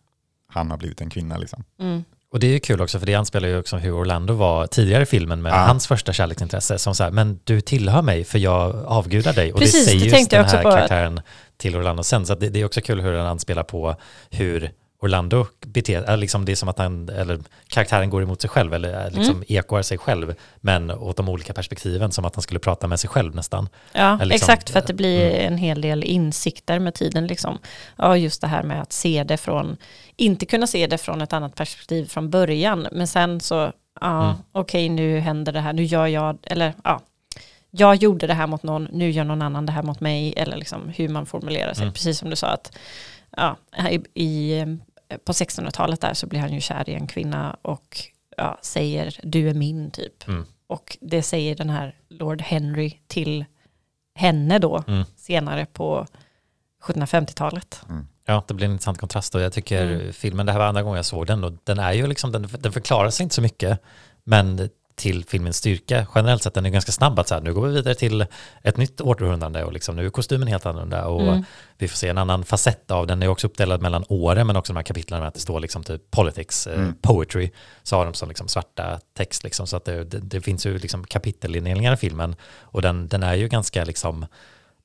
han 0.52 0.70
har 0.70 0.78
blivit 0.78 1.00
en 1.00 1.10
kvinna. 1.10 1.38
Liksom. 1.38 1.64
mm, 1.80 2.04
Och 2.32 2.40
det 2.40 2.46
är 2.46 2.50
ju 2.50 2.60
kul 2.60 2.80
också 2.80 2.98
för 2.98 3.06
det 3.06 3.14
anspelar 3.14 3.48
ju 3.48 3.58
också 3.58 3.76
hur 3.76 3.92
Orlando 4.00 4.34
var 4.34 4.66
tidigare 4.66 5.02
i 5.02 5.06
filmen 5.06 5.42
med 5.42 5.52
Ja. 5.52 5.56
hans 5.56 5.86
första 5.86 6.12
kärleksintresse 6.12 6.78
som 6.78 6.94
så 6.94 7.04
här, 7.04 7.10
men 7.10 7.40
du 7.44 7.60
tillhör 7.60 8.02
mig 8.02 8.24
för 8.24 8.38
jag 8.38 8.76
avgudar 8.86 9.32
dig. 9.32 9.52
Och 9.52 9.58
Precis, 9.58 9.84
det 9.84 9.90
säger 9.90 10.10
det 10.10 10.18
just 10.18 10.30
den 10.30 10.44
här 10.44 10.62
karaktären 10.62 11.20
till 11.56 11.76
Orlando 11.76 12.02
sen. 12.02 12.26
Så 12.26 12.32
att 12.32 12.40
det, 12.40 12.48
det 12.48 12.60
är 12.60 12.64
också 12.64 12.80
kul 12.80 13.00
hur 13.00 13.12
den 13.12 13.26
anspelar 13.26 13.62
på 13.62 13.96
hur 14.30 14.70
Orlando 15.00 15.46
beter 15.66 16.02
är 16.02 16.16
liksom 16.16 16.44
Det 16.44 16.52
är 16.52 16.56
som 16.56 16.68
att 16.68 16.78
han, 16.78 17.08
eller 17.08 17.38
karaktären 17.68 18.10
går 18.10 18.22
emot 18.22 18.40
sig 18.40 18.50
själv 18.50 18.74
eller 18.74 18.88
är 18.92 19.10
liksom 19.10 19.34
Mm. 19.34 19.44
ekoar 19.48 19.82
sig 19.82 19.98
själv. 19.98 20.34
Men 20.56 20.90
åt 20.90 21.16
de 21.16 21.28
olika 21.28 21.52
perspektiven 21.52 22.12
som 22.12 22.24
att 22.24 22.34
han 22.34 22.42
skulle 22.42 22.60
prata 22.60 22.86
med 22.86 23.00
sig 23.00 23.10
själv 23.10 23.34
nästan. 23.34 23.68
Ja, 23.92 24.00
Eller 24.14 24.24
liksom- 24.26 24.34
exakt 24.52 24.70
för 24.70 24.78
att 24.78 24.86
det 24.86 24.94
blir 24.94 25.30
Mm. 25.30 25.52
en 25.52 25.58
hel 25.58 25.80
del 25.80 26.04
insikter 26.04 26.78
med 26.78 26.94
tiden. 26.94 27.26
Liksom. 27.26 27.58
Ja, 27.96 28.16
just 28.16 28.40
det 28.40 28.46
här 28.46 28.62
med 28.62 28.82
att 28.82 28.92
se 28.92 29.24
det 29.24 29.36
från, 29.36 29.76
inte 30.16 30.46
kunna 30.46 30.66
se 30.66 30.86
det 30.86 30.98
från 30.98 31.22
ett 31.22 31.32
annat 31.32 31.54
perspektiv 31.54 32.04
från 32.08 32.30
början, 32.30 32.86
men 32.92 33.06
sen 33.06 33.40
så, 33.40 33.72
ja, 34.00 34.24
Mm. 34.24 34.36
okej 34.52 34.88
nu 34.88 35.18
händer 35.18 35.52
det 35.52 35.60
här, 35.60 35.72
nu 35.72 35.84
gör 35.84 36.06
jag, 36.06 36.38
eller 36.42 36.74
ja, 36.84 37.00
jag 37.70 37.94
gjorde 37.96 38.26
det 38.26 38.34
här 38.34 38.46
mot 38.46 38.62
någon, 38.62 38.88
nu 38.92 39.10
gör 39.10 39.24
någon 39.24 39.42
annan 39.42 39.66
det 39.66 39.72
här 39.72 39.82
mot 39.82 40.00
mig, 40.00 40.34
eller 40.36 40.56
liksom 40.56 40.88
hur 40.96 41.08
man 41.08 41.26
formulerar 41.26 41.74
sig, 41.74 41.82
Mm. 41.82 41.92
precis 41.94 42.18
som 42.18 42.30
du 42.30 42.36
sa 42.36 42.46
att, 42.46 42.72
ja, 43.36 43.56
i, 43.90 44.00
i, 44.24 44.64
på 45.24 45.32
1600-talet 45.32 46.00
där 46.00 46.14
så 46.14 46.26
blir 46.26 46.40
han 46.40 46.52
ju 46.52 46.60
kär 46.60 46.88
i 46.88 46.94
en 46.94 47.06
kvinna 47.06 47.56
och 47.62 47.98
ja, 48.36 48.58
säger 48.62 49.20
du 49.22 49.48
är 49.50 49.54
min 49.54 49.90
typ. 49.90 50.28
Mm. 50.28 50.44
Och 50.66 50.96
det 51.00 51.22
säger 51.22 51.54
den 51.56 51.70
här 51.70 51.94
Lord 52.08 52.42
Henry 52.42 52.92
till 53.06 53.44
henne 54.14 54.58
då 54.58 54.84
Mm. 54.88 55.04
senare 55.16 55.66
på 55.66 56.06
1750-talet. 56.84 57.82
Ja, 58.26 58.44
det 58.48 58.54
blir 58.54 58.66
en 58.66 58.72
intressant 58.72 58.98
kontrast 58.98 59.34
och 59.34 59.40
jag 59.40 59.52
tycker 59.52 59.86
Mm. 59.86 60.12
filmen, 60.12 60.46
det 60.46 60.52
här 60.52 60.58
var 60.58 60.66
andra 60.66 60.82
gången 60.82 60.96
jag 60.96 61.04
såg 61.04 61.26
den 61.26 61.44
och 61.44 61.52
den 61.64 61.78
är 61.78 61.92
ju 61.92 62.06
liksom, 62.06 62.32
den, 62.32 62.48
den 62.58 62.72
förklarar 62.72 63.10
sig 63.10 63.24
inte 63.24 63.34
så 63.34 63.42
mycket, 63.42 63.80
men 64.24 64.68
till 64.96 65.24
filmens 65.24 65.56
styrka 65.56 66.06
generellt 66.14 66.42
sett. 66.42 66.54
Den 66.54 66.66
är 66.66 66.70
ganska 66.70 66.92
snabb 66.92 67.18
att 67.18 67.28
så 67.28 67.34
här, 67.34 67.40
nu 67.42 67.54
går 67.54 67.66
vi 67.66 67.74
vidare 67.74 67.94
till 67.94 68.26
ett 68.62 68.76
nytt 68.76 69.00
århundrade 69.00 69.64
och 69.64 69.72
liksom, 69.72 69.96
nu 69.96 70.06
är 70.06 70.10
kostymen 70.10 70.48
helt 70.48 70.66
annorlunda 70.66 71.04
och 71.06 71.22
Mm. 71.22 71.44
vi 71.78 71.88
får 71.88 71.96
se 71.96 72.08
en 72.08 72.18
annan 72.18 72.44
facett 72.44 72.90
av 72.90 73.06
den. 73.06 73.20
Den 73.20 73.28
är 73.28 73.32
också 73.32 73.46
uppdelad 73.46 73.82
mellan 73.82 74.04
åren 74.08 74.46
men 74.46 74.56
också 74.56 74.72
de 74.72 74.76
här 74.76 74.82
kapitlen 74.84 75.20
med 75.20 75.28
att 75.28 75.34
det 75.34 75.40
står 75.40 75.60
liksom 75.60 75.84
typ 75.84 76.10
politics, 76.10 76.66
eh, 76.66 76.88
poetry, 77.00 77.50
så 77.82 77.96
har 77.96 78.04
de 78.04 78.14
som 78.14 78.28
liksom 78.28 78.48
svarta 78.48 79.00
text 79.16 79.44
liksom, 79.44 79.66
så 79.66 79.76
att 79.76 79.84
det, 79.84 80.04
det, 80.04 80.18
det 80.18 80.40
finns 80.40 80.66
ju 80.66 80.78
liksom 80.78 81.04
kapitelindelningar 81.04 81.92
i 81.92 81.96
filmen 81.96 82.36
och 82.60 82.82
den, 82.82 83.08
den 83.08 83.22
är 83.22 83.34
ju 83.34 83.48
ganska 83.48 83.84
liksom 83.84 84.26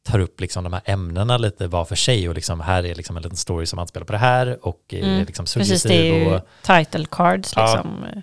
tar 0.03 0.19
upp 0.19 0.39
liksom 0.41 0.63
de 0.63 0.73
här 0.73 0.81
ämnena 0.85 1.37
lite 1.37 1.67
var 1.67 1.85
för 1.85 1.95
sig 1.95 2.29
och 2.29 2.35
liksom 2.35 2.59
här 2.59 2.85
är 2.85 2.95
liksom 2.95 3.17
en 3.17 3.23
liten 3.23 3.37
story 3.37 3.65
som 3.65 3.79
anspelar 3.79 4.05
på 4.05 4.11
det 4.13 4.17
här 4.19 4.65
och 4.67 4.79
är 4.89 5.03
Mm. 5.03 5.25
liksom 5.25 5.43
Precis, 5.45 5.67
suggestiv 5.67 5.91
det 5.91 6.09
är 6.09 6.19
ju 6.29 6.35
och 6.35 6.41
title 6.61 7.05
cards 7.11 7.53
Ja. 7.55 7.61
liksom. 7.73 8.03
Eh, 8.03 8.21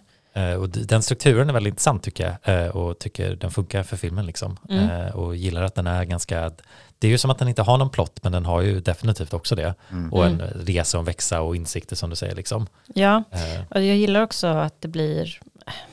Och 0.58 0.68
d- 0.68 0.80
den 0.88 1.02
strukturen 1.02 1.48
är 1.48 1.52
väldigt 1.52 1.70
intressant 1.72 2.02
tycker 2.02 2.36
jag 2.44 2.64
eh, 2.64 2.68
och 2.76 2.98
tycker 2.98 3.36
den 3.36 3.50
funkar 3.50 3.82
för 3.82 3.96
filmen 3.96 4.26
liksom. 4.26 4.56
Mm. 4.68 4.90
Eh, 4.90 5.16
Och 5.16 5.36
gillar 5.36 5.62
att 5.62 5.74
den 5.74 5.86
är 5.86 6.04
ganska, 6.04 6.50
det 6.98 7.06
är 7.06 7.10
ju 7.10 7.18
som 7.18 7.30
att 7.30 7.38
den 7.38 7.48
inte 7.48 7.62
har 7.62 7.78
någon 7.78 7.90
plott 7.90 8.18
men 8.22 8.32
den 8.32 8.44
har 8.44 8.60
ju 8.62 8.80
definitivt 8.80 9.34
också 9.34 9.54
det. 9.54 9.74
Och 10.12 10.26
en 10.26 10.40
resa 10.40 10.98
och 10.98 11.08
växa 11.08 11.40
och 11.40 11.56
insikter 11.56 11.96
som 11.96 12.10
du 12.10 12.16
säger 12.16 12.34
liksom. 12.34 12.66
Ja, 12.94 13.22
Eh, 13.30 13.62
och 13.70 13.82
jag 13.84 13.96
gillar 13.96 14.22
också 14.22 14.46
att 14.46 14.80
det 14.80 14.88
blir, 14.88 15.38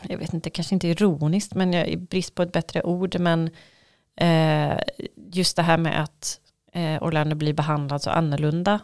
jag 0.10 0.18
vet 0.18 0.34
inte, 0.34 0.50
kanske 0.50 0.76
inte 0.76 0.88
ironiskt, 0.88 1.54
men 1.56 1.74
jag, 1.74 1.88
i 1.88 1.98
brist 1.98 2.36
på 2.36 2.44
ett 2.44 2.52
bättre 2.52 2.84
ord, 2.84 3.20
men 3.20 3.50
eh, 4.18 4.78
just 5.32 5.56
det 5.56 5.64
här 5.64 5.78
med 5.78 6.02
att 6.04 6.40
eh, 6.74 7.04
Orlando 7.04 7.36
blir 7.36 7.54
behandlad 7.54 8.02
så 8.02 8.10
annorlunda 8.10 8.80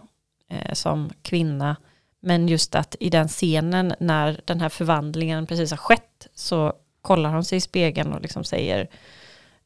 eh, 0.49 0.73
som 0.73 1.09
kvinna, 1.21 1.75
men 2.21 2.47
just 2.47 2.75
att 2.75 2.95
i 2.99 3.09
den 3.09 3.27
scenen 3.27 3.93
när 3.99 4.41
den 4.45 4.61
här 4.61 4.69
förvandlingen 4.69 5.47
precis 5.47 5.71
har 5.71 5.77
skett 5.77 6.27
så 6.33 6.73
kollar 7.01 7.29
hon 7.29 7.43
sig 7.43 7.57
i 7.57 7.61
spegeln 7.61 8.13
och 8.13 8.21
liksom 8.21 8.43
säger 8.43 8.87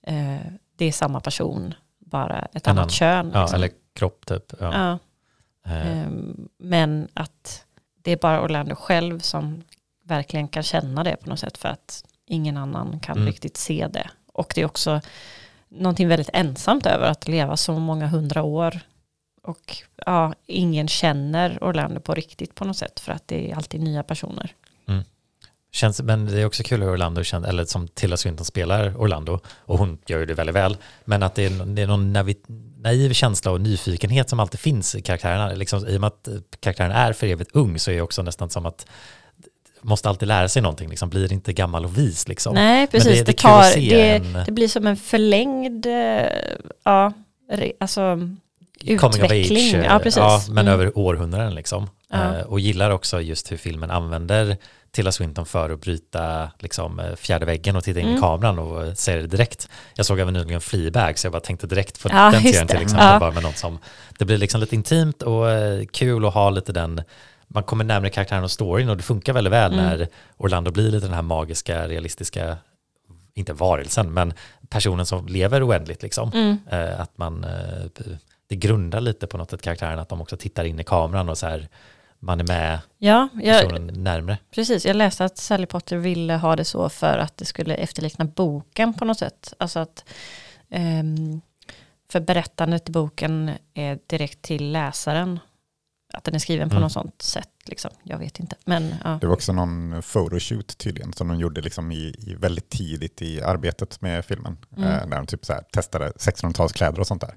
eh, 0.07 0.37
det 0.75 0.85
är 0.85 0.91
samma 0.91 1.19
person, 1.19 1.73
bara 1.99 2.39
ett 2.53 2.67
En 2.67 2.71
annat 2.71 2.77
annan- 2.81 2.89
kön. 2.89 3.31
ja, 3.33 3.41
liksom. 3.41 3.55
eller 3.55 3.69
kropp 3.93 4.25
typ. 4.25 4.53
Ja. 4.59 4.73
ja. 4.73 4.91
Eh, 5.71 6.01
Ehm, 6.01 6.47
Men 6.57 7.07
att 7.13 7.65
det 8.03 8.11
är 8.11 8.17
bara 8.17 8.41
Orlando 8.41 8.75
själv 8.75 9.19
som 9.19 9.63
verkligen 10.03 10.47
kan 10.47 10.63
känna 10.63 11.03
det 11.03 11.15
på 11.15 11.29
något 11.29 11.39
sätt 11.39 11.57
för 11.57 11.69
att 11.69 12.03
ingen 12.25 12.57
annan 12.57 12.99
kan 12.99 13.15
Mm. 13.17 13.27
riktigt 13.27 13.57
se 13.57 13.87
det. 13.93 14.09
Och 14.33 14.51
det 14.55 14.61
är 14.61 14.65
också 14.65 15.01
någonting 15.69 16.07
väldigt 16.07 16.29
ensamt 16.33 16.85
över 16.85 17.07
att 17.07 17.27
leva 17.27 17.57
så 17.57 17.73
många 17.79 18.07
hundra 18.07 18.43
år. 18.43 18.79
Och 19.45 19.77
ja, 20.05 20.33
ingen 20.45 20.87
känner 20.87 21.63
Orlando 21.63 21.99
på 21.99 22.13
riktigt 22.13 22.55
på 22.55 22.65
något 22.65 22.77
sätt 22.77 22.99
för 22.99 23.11
att 23.11 23.27
det 23.27 23.51
är 23.51 23.55
alltid 23.55 23.81
nya 23.81 24.03
personer. 24.03 24.51
Känns, 25.71 26.01
men 26.01 26.25
det 26.25 26.41
är 26.41 26.45
också 26.45 26.63
kul 26.63 26.81
hur 26.81 26.91
Orlando 26.93 27.23
känns, 27.23 27.47
eller 27.47 27.65
som 27.65 27.87
Tilda 27.87 28.17
Swinton 28.17 28.45
spelar 28.45 28.97
Orlando, 29.01 29.39
och 29.57 29.77
hon 29.79 29.97
gör 30.07 30.19
ju 30.19 30.25
det 30.25 30.33
väldigt 30.33 30.55
väl, 30.55 30.77
men 31.05 31.23
att 31.23 31.35
det 31.35 31.45
är, 31.45 31.65
det 31.65 31.81
är 31.81 31.87
någon 31.87 32.13
naiv, 32.13 32.35
naiv 32.77 33.13
känsla 33.13 33.51
och 33.51 33.61
nyfikenhet 33.61 34.29
som 34.29 34.39
alltid 34.39 34.59
finns 34.59 34.95
i 34.95 35.01
karaktärerna. 35.01 35.49
Liksom, 35.53 35.87
I 35.87 35.97
och 35.97 36.01
med 36.01 36.07
att 36.07 36.27
eh, 36.27 36.33
karaktären 36.59 36.91
är 36.91 37.13
för 37.13 37.27
evigt 37.27 37.51
ung 37.53 37.79
så 37.79 37.91
är 37.91 37.95
det 37.95 38.01
också 38.01 38.21
nästan 38.23 38.49
som 38.49 38.65
att 38.65 38.85
måste 39.81 40.09
alltid 40.09 40.27
lära 40.27 40.49
sig 40.49 40.61
någonting, 40.61 40.89
liksom, 40.89 41.09
blir 41.09 41.33
inte 41.33 41.53
gammal 41.53 41.85
och 41.85 41.97
vis. 41.97 42.27
Liksom. 42.27 42.53
Nej, 42.55 42.87
precis. 42.87 43.11
det- 43.11 43.19
Det, 43.19 43.31
det 43.31 43.37
tar, 43.37 43.75
det, 43.75 44.15
en- 44.15 44.43
det 44.45 44.51
blir 44.51 44.67
som 44.67 44.87
en 44.87 44.97
förlängd, 44.97 45.85
eh, 45.85 46.25
ja, 46.83 47.13
re, 47.51 47.71
alltså 47.79 48.19
Coming 48.85 49.23
of 49.23 49.31
age, 49.31 49.51
eh, 49.75 49.83
ja, 49.85 49.99
precis. 49.99 50.17
ja, 50.17 50.41
men 50.49 50.67
Mm. 50.67 50.73
över 50.79 50.97
århundraden 50.97 51.55
liksom. 51.55 51.89
Ja. 52.09 52.35
Eh, 52.35 52.41
och 52.41 52.59
gillar 52.59 52.89
också 52.91 53.21
just 53.21 53.51
hur 53.51 53.57
filmen 53.57 53.91
använder 53.91 54.57
Tilda 54.91 55.11
Swinton 55.11 55.45
för 55.45 55.69
att 55.69 55.81
bryta 55.81 56.51
liksom, 56.59 56.99
eh, 56.99 57.15
fjärde 57.15 57.45
väggen 57.45 57.75
och 57.75 57.83
titta 57.83 57.99
in 57.99 58.05
i 58.05 58.09
Mm. 58.09 58.21
kameran 58.21 58.59
och 58.59 58.85
eh, 58.85 58.93
säger 58.93 59.21
det 59.21 59.27
direkt. 59.27 59.69
Jag 59.95 60.05
såg 60.05 60.19
även 60.19 60.33
nyligen 60.33 60.61
Fleabag 60.61 61.19
så 61.19 61.25
jag 61.25 61.31
bara 61.31 61.39
tänkte 61.39 61.67
direkt 61.67 62.01
på 62.03 62.09
Ja, 62.11 62.31
den 62.31 62.41
serien 62.41 62.67
till 62.67 62.77
det. 62.77 62.81
exempel. 62.83 63.07
Ja. 63.07 63.19
Bara 63.19 63.31
med 63.31 63.43
något 63.43 63.57
som, 63.57 63.79
det 64.19 64.25
blir 64.25 64.37
liksom 64.37 64.61
lite 64.61 64.75
intimt 64.75 65.21
och 65.21 65.51
eh, 65.51 65.85
kul 65.85 66.25
att 66.25 66.33
ha 66.33 66.49
lite 66.49 66.71
den 66.73 67.01
man 67.47 67.63
kommer 67.63 67.83
närmare 67.83 68.09
karaktären 68.09 68.43
och 68.43 68.51
storyn 68.51 68.89
och 68.89 68.97
det 68.97 69.03
funkar 69.03 69.33
väldigt 69.33 69.53
väl 69.53 69.73
Mm. 69.73 69.85
när 69.85 70.07
Orlando 70.37 70.71
blir 70.71 70.91
lite 70.91 71.05
den 71.05 71.13
här 71.15 71.21
magiska, 71.21 71.87
realistiska, 71.87 72.57
inte 73.33 73.53
varelsen, 73.53 74.13
men 74.13 74.33
personen 74.69 75.05
som 75.05 75.27
lever 75.27 75.67
oändligt 75.69 76.03
liksom. 76.03 76.31
Mm. 76.33 76.57
Eh, 76.71 76.99
att 77.01 77.17
man, 77.17 77.43
eh, 77.43 77.85
det 78.47 78.55
grundar 78.55 79.01
lite 79.01 79.27
på 79.27 79.37
något 79.37 79.49
sätt 79.51 79.61
karaktären, 79.61 79.99
att 79.99 80.09
de 80.09 80.21
också 80.21 80.37
tittar 80.37 80.63
in 80.65 80.79
i 80.79 80.83
kameran 80.83 81.29
och 81.29 81.37
så 81.37 81.47
här, 81.47 81.67
man 82.19 82.39
är 82.39 82.43
med 82.47 82.79
Ja, 82.97 83.29
jag, 83.41 83.61
personen 83.69 84.03
närmre. 84.03 84.37
precis. 84.55 84.85
Jag 84.85 84.95
läste 84.95 85.25
att 85.25 85.37
Sally 85.37 85.65
Potter 85.65 85.97
ville 85.97 86.33
ha 86.33 86.55
det 86.55 86.65
så 86.65 86.89
för 86.89 87.17
att 87.17 87.37
det 87.37 87.45
skulle 87.45 87.75
efterlikna 87.75 88.25
boken 88.25 88.93
på 88.93 89.05
något 89.05 89.19
sätt. 89.19 89.53
Alltså 89.59 89.79
att 89.79 90.05
ehm, 90.69 91.41
för 92.09 92.19
berättandet 92.19 92.89
i 92.89 92.91
boken 92.91 93.51
är 93.73 93.99
direkt 94.07 94.41
till 94.41 94.71
läsaren. 94.71 95.39
Att 96.13 96.23
den 96.23 96.35
är 96.35 96.39
skriven 96.39 96.69
på 96.69 96.73
Mm. 96.75 96.81
något 96.83 96.91
sånt 96.91 97.21
sätt. 97.21 97.49
Liksom. 97.65 97.91
Jag 98.03 98.17
vet 98.17 98.39
inte. 98.39 98.55
Men 98.65 98.95
ja. 99.03 99.17
Det 99.21 99.27
var 99.27 99.33
också 99.33 99.53
någon 99.53 100.01
photoshoot 100.01 100.77
tydligen 100.77 101.13
som 101.13 101.27
de 101.27 101.39
gjorde 101.39 101.61
liksom 101.61 101.91
i, 101.91 102.15
i 102.27 102.35
väldigt 102.39 102.69
tidigt 102.69 103.21
i 103.21 103.41
arbetet 103.41 104.01
med 104.01 104.25
filmen. 104.25 104.57
Mm. 104.77 104.89
Eh, 104.89 105.07
där 105.07 105.17
de 105.17 105.25
typ 105.27 105.45
så 105.45 105.53
här 105.53 105.61
testade 105.61 106.09
1600-talskläder 106.11 106.99
och 106.99 107.07
sånt 107.07 107.21
där. 107.21 107.35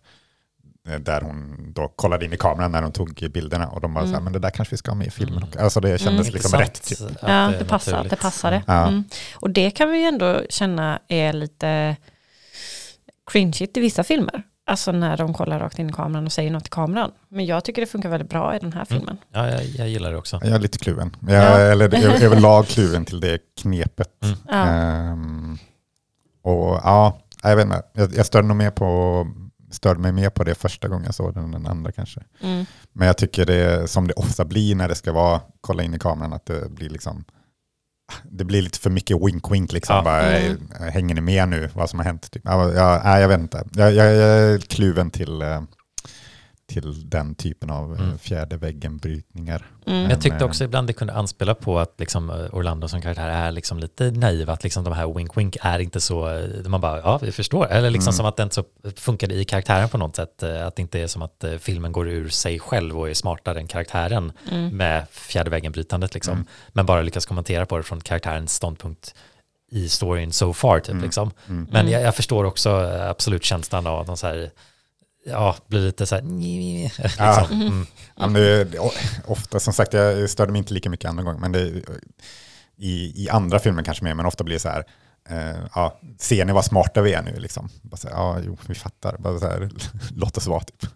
Där 1.00 1.20
hon 1.20 1.56
då 1.74 1.88
kollade 1.88 2.24
in 2.24 2.32
i 2.32 2.36
kameran 2.36 2.72
när 2.72 2.82
de 2.82 2.92
tog 2.92 3.30
bilderna 3.34 3.68
och 3.68 3.80
de 3.80 3.94
bara 3.94 4.04
så 4.04 4.06
här, 4.10 4.14
Mm. 4.14 4.24
men 4.24 4.32
det 4.32 4.38
där 4.38 4.50
kanske 4.50 4.72
vi 4.72 4.76
ska 4.78 4.90
ha 4.90 4.96
med 4.96 5.06
i 5.06 5.10
filmen. 5.10 5.36
Mm. 5.36 5.48
också. 5.48 5.60
Alltså 5.60 5.80
det 5.80 5.98
kändes 5.98 6.26
Mm. 6.28 6.34
liksom 6.34 6.60
rätt. 6.60 6.82
Typ. 6.82 6.98
Ja, 7.22 7.52
det 7.58 7.64
passar, 7.64 7.92
naturligt. 7.92 8.10
det 8.10 8.16
passade. 8.16 8.62
Ja. 8.66 8.88
Mm. 8.88 9.04
Och 9.34 9.50
det 9.50 9.70
kan 9.70 9.90
vi 9.90 9.98
ju 9.98 10.04
ändå 10.04 10.40
känna 10.50 10.98
är 11.08 11.32
lite 11.32 11.96
cringeigt 13.30 13.76
i 13.76 13.80
vissa 13.80 14.04
filmer. 14.04 14.42
Alltså 14.66 14.92
när 14.92 15.16
de 15.16 15.34
kollar 15.34 15.58
rakt 15.58 15.78
in 15.78 15.90
i 15.90 15.92
kameran 15.92 16.26
och 16.26 16.32
säger 16.32 16.50
något 16.50 16.66
i 16.66 16.70
kameran. 16.70 17.10
Men 17.28 17.46
jag 17.46 17.64
tycker 17.64 17.82
det 17.82 17.86
funkar 17.86 18.08
väldigt 18.08 18.30
bra 18.30 18.56
i 18.56 18.58
den 18.58 18.72
här 18.72 18.86
Mm. 18.90 18.98
filmen. 19.00 19.18
Ja, 19.32 19.48
jag, 19.50 19.64
jag 19.64 19.88
gillar 19.88 20.10
det 20.10 20.16
också. 20.16 20.40
Jag 20.42 20.52
är 20.54 20.58
lite 20.58 20.78
kluven. 20.78 21.16
Jag, 21.20 21.32
Ja. 21.34 21.58
Eller 21.58 22.22
överlag 22.24 22.66
kluven 22.66 23.04
till 23.04 23.20
det 23.20 23.38
knepet. 23.60 24.24
Mm. 24.24 24.36
Ja. 24.48 24.66
Ehm, 24.66 25.58
och 26.42 26.80
ja, 26.84 27.18
jag 27.42 27.56
vet 27.56 27.64
inte. 27.64 27.82
Jag, 27.92 28.14
jag 28.16 28.26
störde 28.26 28.48
nog 28.48 28.56
mer 28.56 28.70
på 28.70 29.26
störde 29.70 30.00
mig 30.00 30.12
mer 30.12 30.30
på 30.30 30.44
det 30.44 30.54
första 30.54 30.88
gången 30.88 31.04
jag 31.04 31.14
såg 31.14 31.34
den 31.34 31.44
än 31.44 31.50
den 31.50 31.66
andra 31.66 31.92
kanske. 31.92 32.20
Mm. 32.40 32.64
Men 32.92 33.06
jag 33.06 33.18
tycker 33.18 33.46
det 33.46 33.90
som 33.90 34.08
det 34.08 34.14
ofta 34.14 34.44
blir 34.44 34.74
när 34.74 34.88
det 34.88 34.94
ska 34.94 35.12
vara 35.12 35.40
kolla 35.60 35.82
in 35.82 35.94
i 35.94 35.98
kameran 35.98 36.32
att 36.32 36.46
det 36.46 36.70
blir 36.70 36.88
liksom 36.90 37.24
det 38.30 38.44
blir 38.44 38.62
lite 38.62 38.78
för 38.78 38.90
mycket 38.90 39.16
wink-wink 39.16 39.72
liksom. 39.72 39.96
Ja. 39.96 40.02
Bara, 40.02 40.22
Mm. 40.38 40.68
eh, 40.80 40.86
Hänger 40.86 41.14
ni 41.14 41.20
med 41.20 41.48
nu 41.48 41.70
vad 41.74 41.90
som 41.90 41.98
har 41.98 42.06
hänt? 42.06 42.30
Typ. 42.30 42.42
Ja, 42.44 42.72
ja, 42.72 43.00
nej, 43.04 43.20
jag 43.22 43.28
vet 43.28 43.40
inte. 43.40 43.64
Jag, 43.74 43.94
jag, 43.94 44.06
jag 44.14 44.28
är 44.54 44.58
kluven 44.58 45.10
till, 45.10 45.42
eh, 45.42 45.62
till 46.68 47.08
den 47.10 47.34
typen 47.34 47.70
av 47.70 47.94
eh, 47.94 48.00
Mm. 48.00 48.18
fjärde 48.18 48.56
väggen-brytningar. 48.56 49.66
Mm. 49.86 50.10
Jag 50.10 50.20
tyckte 50.20 50.38
Men, 50.38 50.48
också 50.48 50.64
ibland 50.64 50.86
det 50.86 50.92
kunde 50.92 51.12
anspela 51.12 51.54
på 51.54 51.78
att 51.78 51.94
liksom 51.98 52.30
eh, 52.30 52.36
Orlando 52.54 52.88
som 52.88 53.02
karaktär 53.02 53.28
är 53.28 53.52
liksom 53.52 53.78
lite 53.78 54.10
naiv, 54.10 54.50
att 54.50 54.62
liksom 54.62 54.84
de 54.84 54.92
här 54.92 55.04
wink-wink 55.06 55.56
är 55.60 55.78
inte 55.78 56.00
så, 56.00 56.28
eh, 56.28 56.68
man 56.68 56.80
bara, 56.80 56.98
ja 56.98 57.18
vi 57.22 57.32
förstår, 57.32 57.66
eller 57.66 57.90
liksom 57.90 58.10
Mm. 58.10 58.16
som 58.16 58.26
att 58.26 58.38
inte 58.40 58.54
så 58.54 58.64
funkade 58.96 59.34
i 59.34 59.44
karaktären 59.44 59.88
på 59.88 59.98
något 59.98 60.16
sätt, 60.16 60.42
eh, 60.42 60.66
att 60.66 60.76
det 60.76 60.82
inte 60.82 61.00
är 61.00 61.06
som 61.06 61.22
att 61.22 61.44
eh, 61.44 61.54
filmen 61.58 61.92
går 61.92 62.08
ur 62.08 62.28
sig 62.28 62.58
själv 62.58 62.98
och 62.98 63.10
är 63.10 63.14
smartare 63.14 63.58
än 63.58 63.66
karaktären 63.66 64.32
Mm. 64.52 64.76
med 64.76 65.06
fjärde 65.10 65.50
väggen-brytandet 65.50 66.14
liksom, 66.14 66.34
Mm. 66.34 66.46
men 66.72 66.86
bara 66.86 67.02
lyckas 67.02 67.26
kommentera 67.26 67.66
på 67.66 67.76
det 67.76 67.82
från 67.82 68.00
karaktärens 68.00 68.54
ståndpunkt 68.54 69.14
i 69.70 69.88
storyn 69.88 70.32
so 70.32 70.52
far 70.52 70.80
typ 70.80 70.88
Mm. 70.90 71.02
liksom. 71.04 71.30
Mm. 71.48 71.66
Men 71.72 71.88
jag, 71.90 72.02
jag 72.02 72.16
förstår 72.16 72.44
också 72.44 72.70
eh, 72.70 73.10
absolut 73.10 73.44
känslan 73.44 73.86
av 73.86 74.00
att 74.00 74.06
de 74.06 74.16
så 74.16 74.26
här, 74.26 74.50
ja, 75.30 75.56
blir 75.66 75.80
lite 75.80 76.06
så 76.06 76.14
här, 76.14 76.22
liksom. 77.02 77.04
Ja. 77.18 77.48
Mm. 77.50 77.86
Ja, 78.16 78.26
men 78.26 78.32
det, 78.42 78.64
det, 78.64 78.78
ofta, 79.26 79.60
som 79.60 79.72
sagt, 79.72 79.92
jag 79.92 80.30
störde 80.30 80.52
mig 80.52 80.58
inte 80.58 80.74
lika 80.74 80.90
mycket 80.90 81.08
andra 81.10 81.22
gånger, 81.24 81.40
men 81.40 81.52
det, 81.52 81.82
i, 82.76 83.24
i 83.24 83.28
andra 83.30 83.58
filmer 83.58 83.82
kanske 83.82 84.04
mer, 84.04 84.14
men 84.14 84.26
ofta 84.26 84.44
blir 84.44 84.54
det 84.56 84.60
så 84.60 84.68
här, 84.68 84.84
eh, 85.28 85.56
ja, 85.74 86.00
ser 86.18 86.44
ni 86.44 86.52
vad 86.52 86.64
smarta 86.64 87.02
vi 87.02 87.12
är 87.12 87.22
nu? 87.22 87.36
Liksom. 87.38 87.68
Bara 87.82 87.96
så 87.96 88.08
här, 88.08 88.14
ja, 88.14 88.38
jo, 88.46 88.56
vi 88.66 88.74
fattar. 88.74 89.16
Bara 89.18 89.38
så 89.38 89.46
här, 89.46 89.70
låt 90.16 90.36
oss 90.36 90.46
vara 90.46 90.60
typ. 90.60 90.90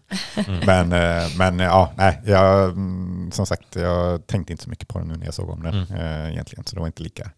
Mm. 0.47 0.59
Men, 0.65 0.93
eh, 0.93 1.29
men 1.37 1.59
ja, 1.59 1.93
nej, 1.97 2.21
jag, 2.25 2.63
mm, 2.69 3.31
som 3.31 3.45
sagt, 3.45 3.75
jag 3.75 4.27
tänkte 4.27 4.53
inte 4.53 4.63
så 4.63 4.69
mycket 4.69 4.87
på 4.87 4.99
den 4.99 5.07
nu 5.07 5.15
när 5.17 5.25
jag 5.25 5.33
såg 5.33 5.49
om 5.49 5.63
den 5.63 5.73
Mm. 5.89 6.01
eh, 6.01 6.31
egentligen, 6.31 6.65
så 6.65 6.75
det 6.75 6.79
var 6.79 6.87
inte 6.87 7.03
lika, 7.03 7.31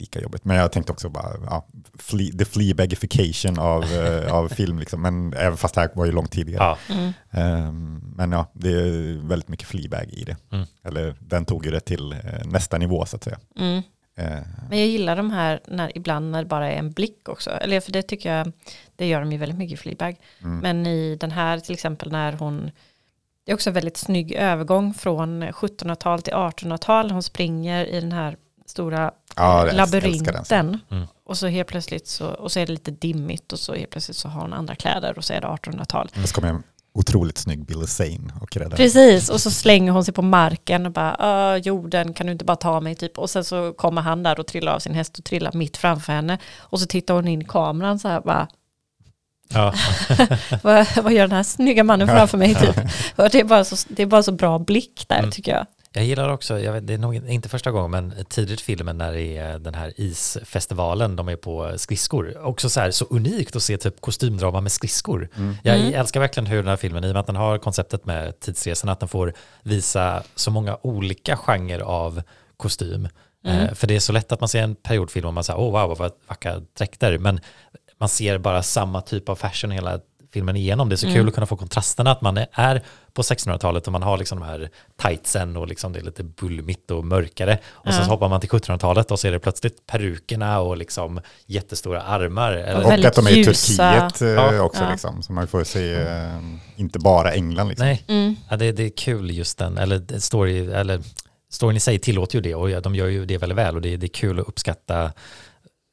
lika 0.00 0.20
jobbigt. 0.20 0.44
Men 0.44 0.56
jag 0.56 0.72
tänkte 0.72 0.92
också 0.92 1.08
bara, 1.08 1.32
ja, 1.46 1.66
fle, 1.98 2.32
the 2.38 2.44
fleabagification 2.44 3.58
av, 3.58 3.84
eh, 3.84 4.34
av 4.34 4.48
film, 4.48 4.78
liksom. 4.78 5.02
men 5.02 5.34
även 5.34 5.56
fast 5.56 5.74
det 5.74 5.80
här 5.80 5.90
var 5.94 6.04
ju 6.06 6.12
långt 6.12 6.32
tidigare. 6.32 6.64
Ja, 6.88 6.94
Mm. 6.94 7.12
Ehm, 7.30 8.12
men 8.16 8.32
ja, 8.32 8.46
det 8.52 8.68
är 8.70 9.28
väldigt 9.28 9.48
mycket 9.48 9.68
Fleabag 9.68 10.08
i 10.10 10.24
det. 10.24 10.36
Mm. 10.52 10.66
Eller 10.84 11.14
den 11.20 11.44
tog 11.44 11.64
ju 11.64 11.70
det 11.70 11.80
till 11.80 12.12
eh, 12.12 12.18
nästa 12.44 12.78
nivå 12.78 13.06
så 13.06 13.16
att 13.16 13.24
säga. 13.24 13.38
Mm. 13.58 13.82
Eh, 14.16 14.40
Men 14.68 14.78
jag 14.78 14.88
gillar 14.88 15.16
de 15.16 15.30
här 15.30 15.60
när, 15.68 15.96
ibland 15.98 16.30
när 16.30 16.42
det 16.42 16.48
bara 16.48 16.72
är 16.72 16.76
en 16.78 16.90
blick 16.92 17.28
också. 17.28 17.50
Eller 17.50 17.80
för 17.80 17.92
det 17.92 18.02
tycker 18.02 18.36
jag, 18.36 18.52
det 18.96 19.06
gör 19.06 19.20
de 19.20 19.32
ju 19.32 19.38
väldigt 19.38 19.58
mycket 19.58 19.78
i 19.78 19.82
Fleabag. 19.82 20.16
mm. 20.42 20.58
Men 20.58 20.86
i 20.86 21.16
den 21.20 21.30
här 21.30 21.58
till 21.58 21.74
exempel 21.74 22.12
när 22.12 22.32
hon, 22.32 22.70
det 23.44 23.52
är 23.52 23.54
också 23.54 23.70
en 23.70 23.74
väldigt 23.74 23.96
snygg 23.96 24.32
övergång 24.32 24.94
från 24.94 25.42
1700-tal 25.44 26.22
till 26.22 26.32
1800-tal. 26.34 27.10
Hon 27.10 27.22
springer 27.22 27.86
i 27.86 28.00
den 28.00 28.12
här 28.12 28.36
stora 28.70 29.10
Ja, 29.36 29.68
labyrinten. 29.72 30.78
Mm. 30.90 31.06
Och 31.24 31.38
så 31.38 31.46
helt 31.46 31.68
plötsligt 31.68 32.06
så, 32.08 32.26
och 32.26 32.52
så 32.52 32.60
är 32.60 32.66
det 32.66 32.72
lite 32.72 32.90
dimmigt 32.90 33.52
och 33.52 33.58
så 33.58 33.74
helt 33.74 33.90
plötsligt 33.90 34.16
så 34.16 34.28
har 34.28 34.40
hon 34.40 34.52
andra 34.52 34.74
kläder 34.74 35.18
och 35.18 35.24
så 35.24 35.32
är 35.32 35.40
det 35.40 35.46
1800-tal. 35.46 36.08
Och 36.22 36.28
så 36.28 36.34
kommer 36.34 36.48
en 36.48 36.62
otroligt 36.94 37.38
snygg 37.38 37.64
Bill 37.66 37.86
Zane 37.88 38.32
och 38.40 38.56
räddar. 38.56 38.76
Precis, 38.76 39.28
och 39.28 39.40
så 39.40 39.50
slänger 39.50 39.92
hon 39.92 40.04
sig 40.04 40.14
på 40.14 40.22
marken 40.22 40.86
och 40.86 40.92
bara 40.92 41.16
"Åh, 41.20 41.56
jorden 41.56 42.14
kan 42.14 42.26
du 42.26 42.32
inte 42.32 42.44
bara 42.44 42.56
ta 42.56 42.80
mig 42.80 42.94
typ. 42.94 43.18
Och 43.18 43.30
sen 43.30 43.44
så 43.44 43.72
kommer 43.72 44.02
han 44.02 44.22
där 44.22 44.40
och 44.40 44.46
trillar 44.46 44.72
av 44.74 44.78
sin 44.78 44.94
häst 44.94 45.18
och 45.18 45.24
trillar 45.24 45.52
mitt 45.52 45.76
framför 45.76 46.12
henne. 46.12 46.38
Och 46.58 46.80
så 46.80 46.86
tittar 46.86 47.14
hon 47.14 47.28
in 47.28 47.42
i 47.42 47.44
kameran 47.44 47.98
så 47.98 48.08
här 48.08 48.20
bara, 48.20 48.48
Ja. 49.52 49.74
vad, 50.62 50.86
vad 51.02 51.12
gör 51.12 51.26
den 51.26 51.36
här 51.36 51.42
snygga 51.42 51.84
mannen 51.84 52.08
framför 52.08 52.38
mig 52.38 52.54
typ. 52.54 52.76
Och 53.16 53.30
det 53.30 53.40
är 53.40 53.44
bara 53.44 53.64
så, 53.64 53.76
det 53.88 54.02
är 54.02 54.06
bara 54.06 54.22
så 54.22 54.32
bra 54.32 54.58
blick 54.58 55.04
där 55.08 55.18
Mm. 55.18 55.30
tycker 55.30 55.52
jag. 55.52 55.66
Jag 55.92 56.04
gillar 56.04 56.28
också, 56.28 56.60
jag 56.60 56.72
vet, 56.72 56.86
det 56.86 56.94
är 56.94 56.98
nog 56.98 57.14
inte 57.14 57.48
första 57.48 57.70
gången, 57.70 57.90
men 57.90 58.24
tidigt 58.24 58.60
filmen 58.60 58.98
när 58.98 59.12
det 59.12 59.36
är 59.36 59.58
den 59.58 59.74
här 59.74 59.92
isfestivalen, 59.96 61.16
de 61.16 61.28
är 61.28 61.36
på 61.36 61.72
skridskor. 61.76 62.44
Också 62.46 62.68
så 62.70 62.80
här, 62.80 62.90
så 62.90 63.04
unikt 63.04 63.56
att 63.56 63.62
se 63.62 63.76
typ 63.78 64.00
kostymdrama 64.00 64.60
med 64.60 64.72
skridskor. 64.72 65.28
Jag 65.62 65.76
Mm. 65.80 65.94
älskar 65.94 66.20
verkligen 66.20 66.46
hur 66.46 66.56
den 66.56 66.68
här 66.68 66.76
filmen, 66.76 67.04
i 67.04 67.08
och 67.08 67.12
med 67.12 67.20
att 67.20 67.26
den 67.26 67.36
har 67.36 67.58
konceptet 67.58 68.04
med 68.04 68.40
tidsresan, 68.40 68.90
att 68.90 69.00
den 69.00 69.08
får 69.08 69.32
visa 69.62 70.22
så 70.34 70.50
många 70.50 70.78
olika 70.82 71.36
genrer 71.36 71.80
av 71.80 72.22
kostym. 72.56 73.08
Eh, 73.44 73.74
för 73.74 73.86
det 73.86 73.96
är 73.96 74.00
så 74.00 74.12
lätt 74.12 74.32
att 74.32 74.40
man 74.40 74.48
ser 74.48 74.62
en 74.62 74.74
periodfilm 74.74 75.26
och 75.26 75.34
man 75.34 75.44
säger, 75.44 75.60
åh 75.60 75.72
wow, 75.86 75.98
vad 75.98 76.12
vackra 76.28 76.60
dräkter, 76.78 77.18
men 77.18 77.40
man 77.98 78.08
ser 78.08 78.38
bara 78.38 78.62
samma 78.62 79.00
typ 79.00 79.28
av 79.28 79.34
fashion 79.36 79.70
hela 79.70 80.00
filmen 80.32 80.56
igenom. 80.56 80.88
Det 80.88 80.94
är 80.94 80.96
så 80.96 81.06
kul 81.06 81.28
att 81.28 81.34
kunna 81.34 81.46
få 81.46 81.56
kontrasterna, 81.56 82.10
att 82.10 82.20
man 82.20 82.38
är- 82.52 82.82
på 83.12 83.22
1600-talet 83.22 83.86
och 83.86 83.92
man 83.92 84.02
har 84.02 84.18
liksom 84.18 84.40
de 84.40 84.46
här 84.46 84.70
tightsen 85.02 85.56
och 85.56 85.66
liksom 85.68 85.92
det 85.92 85.98
är 85.98 86.02
lite 86.02 86.22
bulmigt 86.24 86.90
och 86.90 87.04
mörkare. 87.04 87.58
Och 87.70 87.86
sen 87.92 87.94
Ja. 87.98 88.04
så 88.04 88.10
hoppar 88.10 88.28
man 88.28 88.40
till 88.40 88.48
1700-talet 88.50 89.10
och 89.10 89.20
så 89.20 89.28
är 89.28 89.32
det 89.32 89.38
plötsligt 89.38 89.86
perukerna 89.86 90.60
och 90.60 90.76
liksom 90.76 91.20
jättestora 91.46 92.02
armar. 92.02 92.52
Eller, 92.52 92.84
Och 92.86 92.92
att 93.04 93.14
de 93.14 93.26
är 93.26 93.30
i 93.38 93.44
Turkiet 93.44 94.22
eh, 94.22 94.28
Ja. 94.28 94.60
också, 94.62 94.82
Ja. 94.84 94.90
liksom. 94.90 95.22
så 95.22 95.32
man 95.32 95.46
får 95.48 95.64
se 95.64 95.94
eh, 95.94 96.36
inte 96.76 96.98
bara 96.98 97.32
England. 97.32 97.68
Liksom. 97.68 97.86
nej, 97.86 98.04
Mm. 98.08 98.36
ja, 98.50 98.56
det, 98.56 98.72
det 98.72 98.82
är 98.82 98.90
kul 98.96 99.30
just 99.30 99.58
den, 99.58 99.78
eller 99.78 100.18
story, 100.18 100.66
eller 100.72 101.00
storyn 101.50 101.76
i 101.76 101.80
sig 101.80 101.98
tillåter 101.98 102.34
ju 102.36 102.40
det 102.42 102.54
och 102.54 102.82
de 102.82 102.94
gör 102.94 103.06
ju 103.06 103.26
det 103.26 103.38
väldigt 103.38 103.58
väl 103.58 103.76
och 103.76 103.82
det, 103.82 103.96
det 103.96 104.06
är 104.06 104.08
kul 104.08 104.40
att 104.40 104.48
uppskatta 104.48 105.12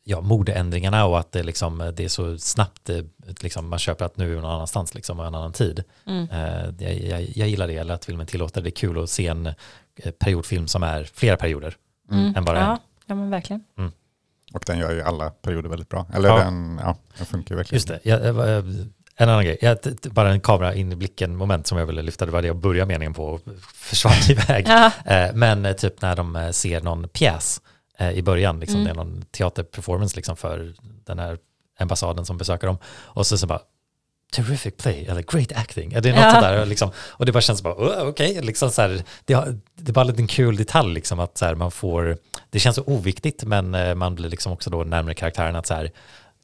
ja, 0.09 0.21
modeändringarna 0.21 1.05
och 1.05 1.19
att 1.19 1.31
det, 1.31 1.43
liksom, 1.43 1.91
det 1.95 2.03
är 2.03 2.07
så 2.09 2.37
snabbt, 2.37 2.85
det, 2.85 3.05
liksom, 3.43 3.69
man 3.69 3.79
köper 3.79 4.05
att 4.05 4.17
nu 4.17 4.37
är 4.37 4.41
någon 4.41 4.51
annanstans 4.51 4.93
liksom, 4.95 5.19
och 5.19 5.25
en 5.27 5.35
annan 5.35 5.53
tid. 5.53 5.83
Mm. 6.07 6.27
Eh, 6.31 6.69
jag, 6.79 6.93
jag, 6.99 7.21
jag 7.35 7.47
gillar 7.47 7.67
det, 7.67 7.75
eller 7.77 7.93
att 7.93 8.05
filmen 8.05 8.27
tillåter 8.27 8.61
det. 8.61 8.69
Är 8.69 8.71
kul 8.71 9.03
att 9.03 9.09
se 9.09 9.27
en 9.27 9.45
eh, 9.45 10.11
periodfilm 10.19 10.67
som 10.67 10.83
är 10.83 11.03
flera 11.03 11.37
perioder 11.37 11.75
Mm. 12.11 12.35
än 12.35 12.45
bara 12.45 12.59
en. 12.59 12.65
Ja, 12.65 12.79
ja, 13.05 13.15
men 13.15 13.29
verkligen. 13.29 13.63
Och 14.53 14.63
den 14.67 14.79
gör 14.79 14.91
ju 14.91 15.01
alla 15.01 15.29
perioder 15.29 15.69
väldigt 15.69 15.89
bra. 15.89 16.05
Eller 16.13 16.29
Ja. 16.29 16.37
den, 16.37 16.79
ja, 16.83 16.97
den 17.17 17.25
funkar 17.25 17.55
ju 17.55 17.57
verkligen. 17.57 17.75
Just 17.77 17.87
det, 17.87 17.99
jag, 18.03 18.25
en 19.19 19.29
annan 19.29 19.45
grej, 19.45 19.57
jag, 19.61 19.77
bara 20.11 20.31
en 20.31 20.41
kamera 20.41 20.73
in 20.75 20.91
i 20.91 20.95
blicken 20.95 21.35
moment 21.35 21.67
som 21.67 21.77
jag 21.77 21.85
ville 21.85 22.01
lyfta, 22.01 22.25
det 22.25 22.31
var 22.31 22.41
det 22.41 22.47
jag 22.47 22.55
började 22.57 22.87
meningen 22.87 23.13
på 23.13 23.25
och 23.25 23.41
försvann 23.73 24.13
iväg. 24.29 24.65
Ja. 24.67 24.91
Eh, 25.05 25.33
Men 25.33 25.65
eh, 25.65 25.73
typ 25.73 26.01
när 26.01 26.15
de 26.15 26.35
eh, 26.35 26.49
ser 26.51 26.81
någon 26.81 27.09
pjäs 27.09 27.61
eh, 27.61 27.66
i 27.99 28.21
början, 28.21 28.59
liksom, 28.59 28.75
Mm. 28.81 28.85
det 28.85 28.91
är 29.01 29.05
någon 29.05 29.21
teaterperformance 29.31 30.15
liksom, 30.15 30.35
för 30.37 30.73
den 31.05 31.19
här 31.19 31.37
ambassaden 31.79 32.25
som 32.25 32.37
besöker 32.37 32.67
dem. 32.67 32.77
Och 32.87 33.27
så, 33.27 33.37
så 33.37 33.47
bara, 33.47 33.61
terrific 34.33 34.73
play, 34.77 35.05
eller 35.05 35.21
great 35.21 35.51
acting. 35.51 35.89
Det 35.89 36.09
är 36.09 36.13
något 36.13 36.21
Ja. 36.23 36.33
sådär, 36.33 36.65
liksom, 36.65 36.91
och 36.97 37.25
det 37.25 37.31
bara 37.31 37.41
känns 37.41 37.61
bara, 37.63 37.75
"Åh, 37.75 38.07
okej, 38.07 38.41
liksom 38.41 38.71
så 38.71 38.81
här, 38.81 39.03
det, 39.25 39.33
har- 39.33 39.59
det 39.75 39.91
är 39.91 39.93
bara 39.93 40.01
en 40.01 40.07
liten 40.07 40.27
kul 40.27 40.55
detalj, 40.57 40.93
liksom, 40.93 41.19
att 41.19 41.37
så 41.37 41.45
här, 41.45 41.55
man 41.55 41.71
får, 41.71 42.17
det 42.49 42.59
känns 42.59 42.75
så 42.75 42.83
oviktigt, 42.83 43.43
men 43.43 43.75
eh, 43.75 43.95
man 43.95 44.15
blir 44.15 44.29
liksom 44.29 44.51
också 44.51 44.69
då 44.69 44.83
närmare 44.83 45.13
karaktären 45.13 45.55
att 45.55 45.65
så 45.67 45.73
här, 45.73 45.91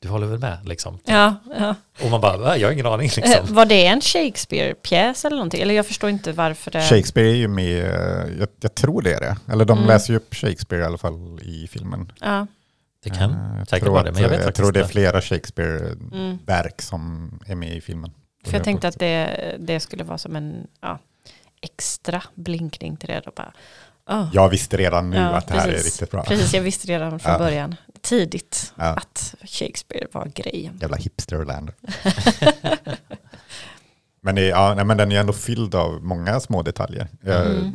du 0.03 0.09
håller 0.09 0.27
väl 0.27 0.39
med, 0.39 0.57
liksom. 0.67 0.99
Ja, 1.05 1.35
ja. 1.59 1.75
Och 2.03 2.09
man 2.11 2.21
bara, 2.21 2.37
"Va, 2.37 2.57
jag 2.57 2.67
har 2.67 2.73
ingen 2.73 2.85
aning, 2.85 3.07
Eh, 3.07 3.13
liksom. 3.15 3.55
Var 3.55 3.65
det 3.65 3.85
en 3.85 4.01
Shakespeare-pjäs 4.01 5.25
eller 5.25 5.35
någonting? 5.37 5.61
Eller 5.61 5.73
jag 5.75 5.87
förstår 5.87 6.09
inte 6.09 6.31
varför 6.31 6.71
det... 6.71 6.81
Shakespeare 6.81 7.29
är 7.29 7.35
ju 7.35 7.47
med, 7.47 7.83
eh, 7.85 8.39
jag, 8.39 8.47
jag 8.61 8.75
tror 8.75 9.01
det 9.01 9.13
är 9.13 9.19
det. 9.19 9.37
Eller 9.53 9.65
de 9.65 9.77
Mm. 9.77 9.87
läser 9.87 10.13
ju 10.13 10.17
upp 10.17 10.35
Shakespeare 10.35 10.83
i 10.83 10.85
alla 10.85 10.97
fall 10.97 11.39
i 11.41 11.67
filmen. 11.67 12.11
Ja. 12.21 12.47
Det 13.03 13.09
kan 13.09 13.31
Eh, 13.31 13.37
jag 13.59 13.67
säkert 13.67 13.83
tror 13.83 13.93
vara 13.93 14.03
det, 14.03 14.11
men 14.11 14.21
jag 14.21 14.29
vet 14.29 14.43
jag 14.43 14.55
tror 14.55 14.71
det 14.71 14.79
är 14.79 14.83
flera 14.87 15.21
Shakespeare-verk 15.21 16.65
Mm. 16.65 16.71
som 16.77 17.31
är 17.47 17.55
med 17.55 17.73
i 17.77 17.81
filmen. 17.81 18.11
För 18.45 18.53
jag 18.53 18.63
tänkte 18.63 18.87
att 18.87 18.99
det, 18.99 19.55
det 19.59 19.79
skulle 19.79 20.03
vara 20.03 20.17
som 20.17 20.35
en 20.35 20.67
ja, 20.81 20.99
extra 21.61 22.23
blinkning 22.35 22.97
till 22.97 23.07
det. 23.09 23.21
Då 23.25 23.31
bara, 23.35 23.53
oh. 24.09 24.29
Jag 24.33 24.49
visste 24.49 24.77
redan 24.77 25.09
nu 25.09 25.17
Ja, 25.17 25.23
att 25.23 25.47
det 25.47 25.53
här 25.53 25.67
är 25.67 25.73
riktigt 25.83 26.11
bra. 26.11 26.23
Precis, 26.23 26.53
jag 26.53 26.61
visste 26.61 26.87
redan 26.87 27.19
från 27.19 27.31
Ja. 27.31 27.37
början, 27.37 27.75
tidigt, 28.03 28.73
Ja. 28.77 28.83
att 28.83 29.35
Shakespeare 29.45 30.07
var 30.11 30.25
grejen. 30.35 30.77
Jävla 30.81 30.97
hipsterland. 30.97 31.71
men, 34.21 34.35
det, 34.35 34.41
ja, 34.47 34.73
nej, 34.75 34.85
men 34.85 34.97
den 34.97 35.11
är 35.11 35.19
ändå 35.19 35.33
fylld 35.33 35.75
av 35.75 36.03
många 36.03 36.39
små 36.39 36.61
detaljer. 36.61 37.07
Jag, 37.21 37.45
Mm. 37.45 37.71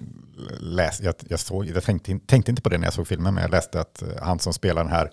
läs, 0.61 1.01
jag, 1.01 1.15
jag, 1.29 1.41
såg, 1.41 1.67
jag 1.67 1.85
tänkte, 1.85 2.19
tänkte 2.27 2.51
inte 2.51 2.63
på 2.63 2.69
det 2.69 2.79
när 2.79 2.87
jag 2.87 2.95
såg 2.95 3.09
filmen, 3.09 3.35
men 3.35 3.43
jag 3.43 3.51
läste 3.51 3.81
att 3.81 4.03
eh, 4.03 4.09
han 4.23 4.39
som 4.39 4.53
spelar 4.53 4.83
den 4.85 4.93
här 4.93 5.11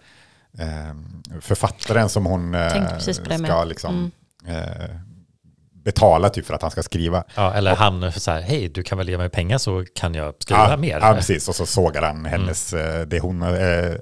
eh, 0.60 0.96
författaren 1.42 2.10
som 2.10 2.26
hon 2.26 2.56
eh, 2.56 2.98
ska 2.98 3.38
med. 3.38 3.68
liksom, 3.68 4.12
eh, 4.48 4.96
betala 5.84 6.30
typ 6.30 6.46
för 6.46 6.54
att 6.54 6.62
han 6.62 6.72
ska 6.72 6.84
skriva. 6.84 7.24
Ja, 7.36 7.54
eller 7.54 7.76
han 7.76 8.12
så 8.12 8.32
här, 8.32 8.42
hej, 8.42 8.70
du 8.70 8.84
kan 8.84 8.98
väl 8.98 9.10
ge 9.10 9.18
mig 9.18 9.30
pengar 9.30 9.58
så 9.58 9.86
kan 9.96 10.14
jag 10.14 10.34
skriva 10.40 10.70
Ja, 10.70 10.78
mer. 10.78 11.00
ja, 11.02 11.14
precis. 11.14 11.50
Och 11.50 11.56
så 11.56 11.66
sågar 11.66 12.02
han 12.02 12.26
hennes, 12.26 12.74
eh, 12.74 13.08
det 13.08 13.20
hon, 13.20 13.42
eh, 13.42 13.50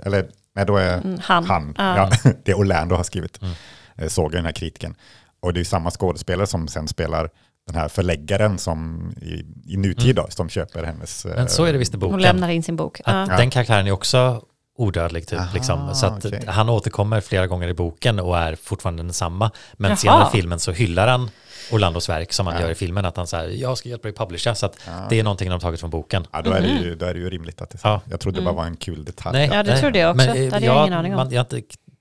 eller 0.04 0.30
nej, 0.56 0.66
då 0.66 0.78
är 0.78 0.98
Mm, 0.98 1.20
han. 1.24 1.46
han, 1.46 1.76
Ja. 1.78 2.10
ja, 2.24 2.32
det 2.46 2.54
Orlando 2.54 2.96
har 2.96 3.04
skrivit, 3.04 3.42
Mm. 3.42 3.54
eh, 3.98 4.08
sågar 4.08 4.36
den 4.36 4.46
här 4.46 4.52
kritiken. 4.54 4.96
Och 5.42 5.54
det 5.54 5.60
är 5.60 5.64
samma 5.64 5.92
skådespelare 5.92 6.48
som 6.48 6.68
sen 6.68 6.88
spelar 6.88 7.30
den 7.68 7.76
här 7.76 7.88
förläggaren 7.88 8.58
som 8.58 9.10
i, 9.22 9.46
i 9.74 9.78
nutid 9.78 10.16
då, 10.16 10.26
som 10.30 10.50
köper 10.50 10.84
hennes... 10.84 11.26
Mm. 11.26 11.38
Men 11.38 11.50
så 11.50 11.64
är 11.66 11.72
det 11.74 11.78
visst 11.80 11.94
i 11.94 11.98
Hon 11.98 12.00
boken. 12.00 12.22
lämnar 12.22 12.50
in 12.50 12.64
sin 12.64 12.76
bok. 12.76 13.02
Att 13.06 13.30
Ja. 13.30 13.38
Den 13.38 13.50
karaktären 13.50 13.88
är 13.88 13.92
också 13.92 14.42
odödlig 14.78 15.28
typ. 15.28 15.40
Aha, 15.40 15.50
liksom. 15.54 15.96
Så 15.96 16.06
att 16.06 16.26
okej. 16.26 16.44
han 16.48 16.70
återkommer 16.70 17.22
flera 17.22 17.48
gånger 17.48 17.68
i 17.68 17.74
boken 17.74 18.20
och 18.20 18.38
är 18.38 18.56
fortfarande 18.56 19.04
densamma. 19.04 19.52
Men 19.74 19.90
Jaha. 19.90 19.98
senare 19.98 20.28
i 20.28 20.32
filmen 20.32 20.60
så 20.60 20.72
hyllar 20.72 21.08
han 21.08 21.30
Orlandos 21.72 22.10
verk 22.10 22.34
som 22.34 22.48
han 22.48 22.56
Ja. 22.56 22.62
gör 22.62 22.70
i 22.72 22.76
filmen. 22.76 23.06
Att 23.06 23.18
han 23.18 23.28
säger, 23.28 23.50
jag 23.62 23.78
ska 23.78 23.90
hjälpa 23.90 24.08
dig 24.08 24.16
publisha. 24.18 24.56
Så 24.56 24.66
att 24.66 24.78
Ja. 24.88 25.06
det 25.10 25.20
är 25.20 25.24
någonting 25.24 25.48
de 25.50 25.54
har 25.54 25.60
tagit 25.60 25.80
från 25.80 25.90
boken. 25.90 26.28
Ja, 26.32 26.42
då 26.42 26.52
är, 26.52 26.62
det 26.62 26.68
ju, 26.68 26.96
då 26.96 27.06
är 27.06 27.14
det 27.14 27.20
ju 27.20 27.30
rimligt 27.30 27.62
att 27.62 27.70
det 27.70 27.76
är 27.76 27.80
så. 27.80 27.88
Ja. 27.88 28.02
Jag 28.10 28.20
trodde 28.20 28.40
det 28.40 28.46
bara 28.46 28.56
var 28.56 28.66
en 28.66 28.76
kul 28.78 29.06
detalj. 29.06 29.38
Nej, 29.38 29.50
Ja, 29.54 29.64
det 29.64 29.78
trodde 29.80 30.00
jag 30.00 30.12
också. 30.16 30.26
Men, 30.26 30.36
Det 30.36 30.46
eh, 30.48 30.54
hade 30.54 30.66
jag 30.66 30.82
ingen 30.88 31.00
aning 31.00 31.12
om. 31.14 31.18
Man, 31.18 31.32
jag 31.32 31.46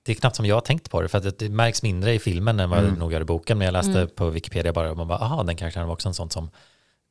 det 0.05 0.11
är 0.11 0.15
knappt 0.15 0.35
som 0.35 0.45
jag 0.45 0.55
har 0.55 0.61
tänkt 0.61 0.91
på 0.91 1.01
det, 1.01 1.07
för 1.07 1.17
att 1.17 1.23
det, 1.23 1.39
det 1.39 1.49
märks 1.49 1.83
mindre 1.83 2.13
i 2.13 2.19
filmen 2.19 2.59
än 2.59 2.69
vad 2.69 2.79
Mm. 2.79 2.93
det 2.93 2.99
nog 2.99 3.13
gör 3.13 3.21
i 3.21 3.25
boken. 3.25 3.57
Men 3.57 3.65
jag 3.65 3.71
läste 3.73 3.91
Mm. 3.91 4.07
på 4.15 4.29
Wikipedia 4.29 4.73
bara, 4.73 4.91
och 4.91 4.97
man 4.97 5.07
bara, 5.07 5.17
aha, 5.19 5.43
den 5.43 5.55
karaktären 5.55 5.87
var 5.87 5.93
också 5.93 6.07
en 6.07 6.13
sån 6.13 6.29
som 6.29 6.49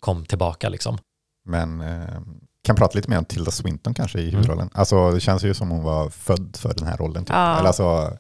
kom 0.01 0.25
tillbaka 0.27 0.69
liksom. 0.69 0.99
Men 1.45 1.81
eh, 1.81 2.21
kan 2.65 2.77
prata 2.77 2.97
lite 2.97 3.11
mer 3.11 3.19
om 3.19 3.25
Tilda 3.25 3.51
Swinton 3.51 3.95
kanske 3.95 4.19
i 4.19 4.23
Mm. 4.23 4.35
huvudrollen. 4.35 4.71
Alltså 4.75 5.11
det 5.11 5.21
känns 5.21 5.43
ju 5.45 5.55
som 5.55 5.71
hon 5.71 5.83
var 5.83 6.11
född 6.11 6.57
för 6.59 6.75
den 6.75 6.87
här 6.87 6.97
rollen. 6.97 7.25
Typ. 7.25 7.35
Ja. 7.37 7.57
Eller 7.59 7.67
alltså, 7.67 8.17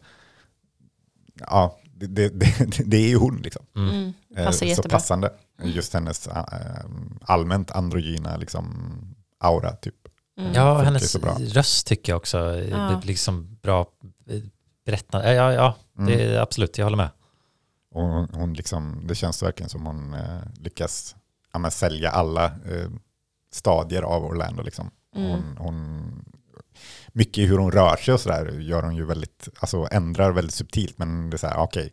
ja, 1.40 1.78
det, 2.06 2.28
det, 2.28 2.66
det, 2.86 2.96
är 2.96 3.08
ju 3.08 3.16
hon 3.16 3.36
liksom. 3.42 3.66
Mm. 3.76 3.88
Mm. 3.90 4.12
Eh, 4.36 4.44
Passar 4.44 4.58
så 4.58 4.64
jättebra. 4.64 4.90
passande. 4.98 5.32
Just 5.62 5.94
hennes 5.94 6.26
eh, 6.26 6.44
allmänt 7.22 7.70
androgyna 7.70 8.36
liksom, 8.36 8.66
aura 9.40 9.72
typ. 9.72 9.94
Mm. 10.38 10.52
Ja, 10.54 10.74
funkar 10.74 10.84
hennes 10.84 11.10
så 11.10 11.18
bra. 11.18 11.36
röst 11.40 11.86
tycker 11.86 12.12
jag 12.12 12.16
också 12.16 12.38
är 12.38 12.68
Ja. 12.70 13.00
liksom 13.04 13.58
bra 13.62 13.86
eh, 14.28 14.40
berättande. 14.86 15.34
Ja, 15.34 15.52
ja, 15.52 15.76
Mm. 15.98 16.06
det 16.10 16.22
är 16.24 16.40
absolut, 16.40 16.78
jag 16.78 16.86
håller 16.86 16.96
med. 16.96 17.10
Och 17.94 18.02
hon, 18.02 18.28
hon 18.34 18.54
liksom, 18.54 19.04
det 19.06 19.14
känns 19.14 19.42
verkligen 19.42 19.70
som 19.70 19.86
hon 19.86 20.14
eh, 20.14 20.40
lyckas 20.60 21.16
ja, 21.52 21.70
sälja 21.70 22.10
alla 22.10 22.44
eh, 22.44 22.88
stadier 23.52 24.02
av 24.02 24.24
Orlando. 24.24 24.62
Liksom. 24.62 24.90
Mm. 25.16 25.30
Hon, 25.30 25.56
hon, 25.58 26.24
mycket 27.12 27.38
i 27.38 27.46
hur 27.46 27.58
hon 27.58 27.72
rör 27.72 27.96
sig 27.96 28.14
och 28.14 28.20
sådär 28.20 28.58
gör 28.60 28.82
hon 28.82 28.96
ju 28.96 29.04
väldigt, 29.04 29.48
alltså 29.60 29.88
ändrar 29.90 30.30
väldigt 30.32 30.54
subtilt. 30.54 30.98
Men 30.98 31.30
det 31.30 31.36
är 31.36 31.38
så 31.38 31.46
här, 31.46 31.58
okej, 31.58 31.92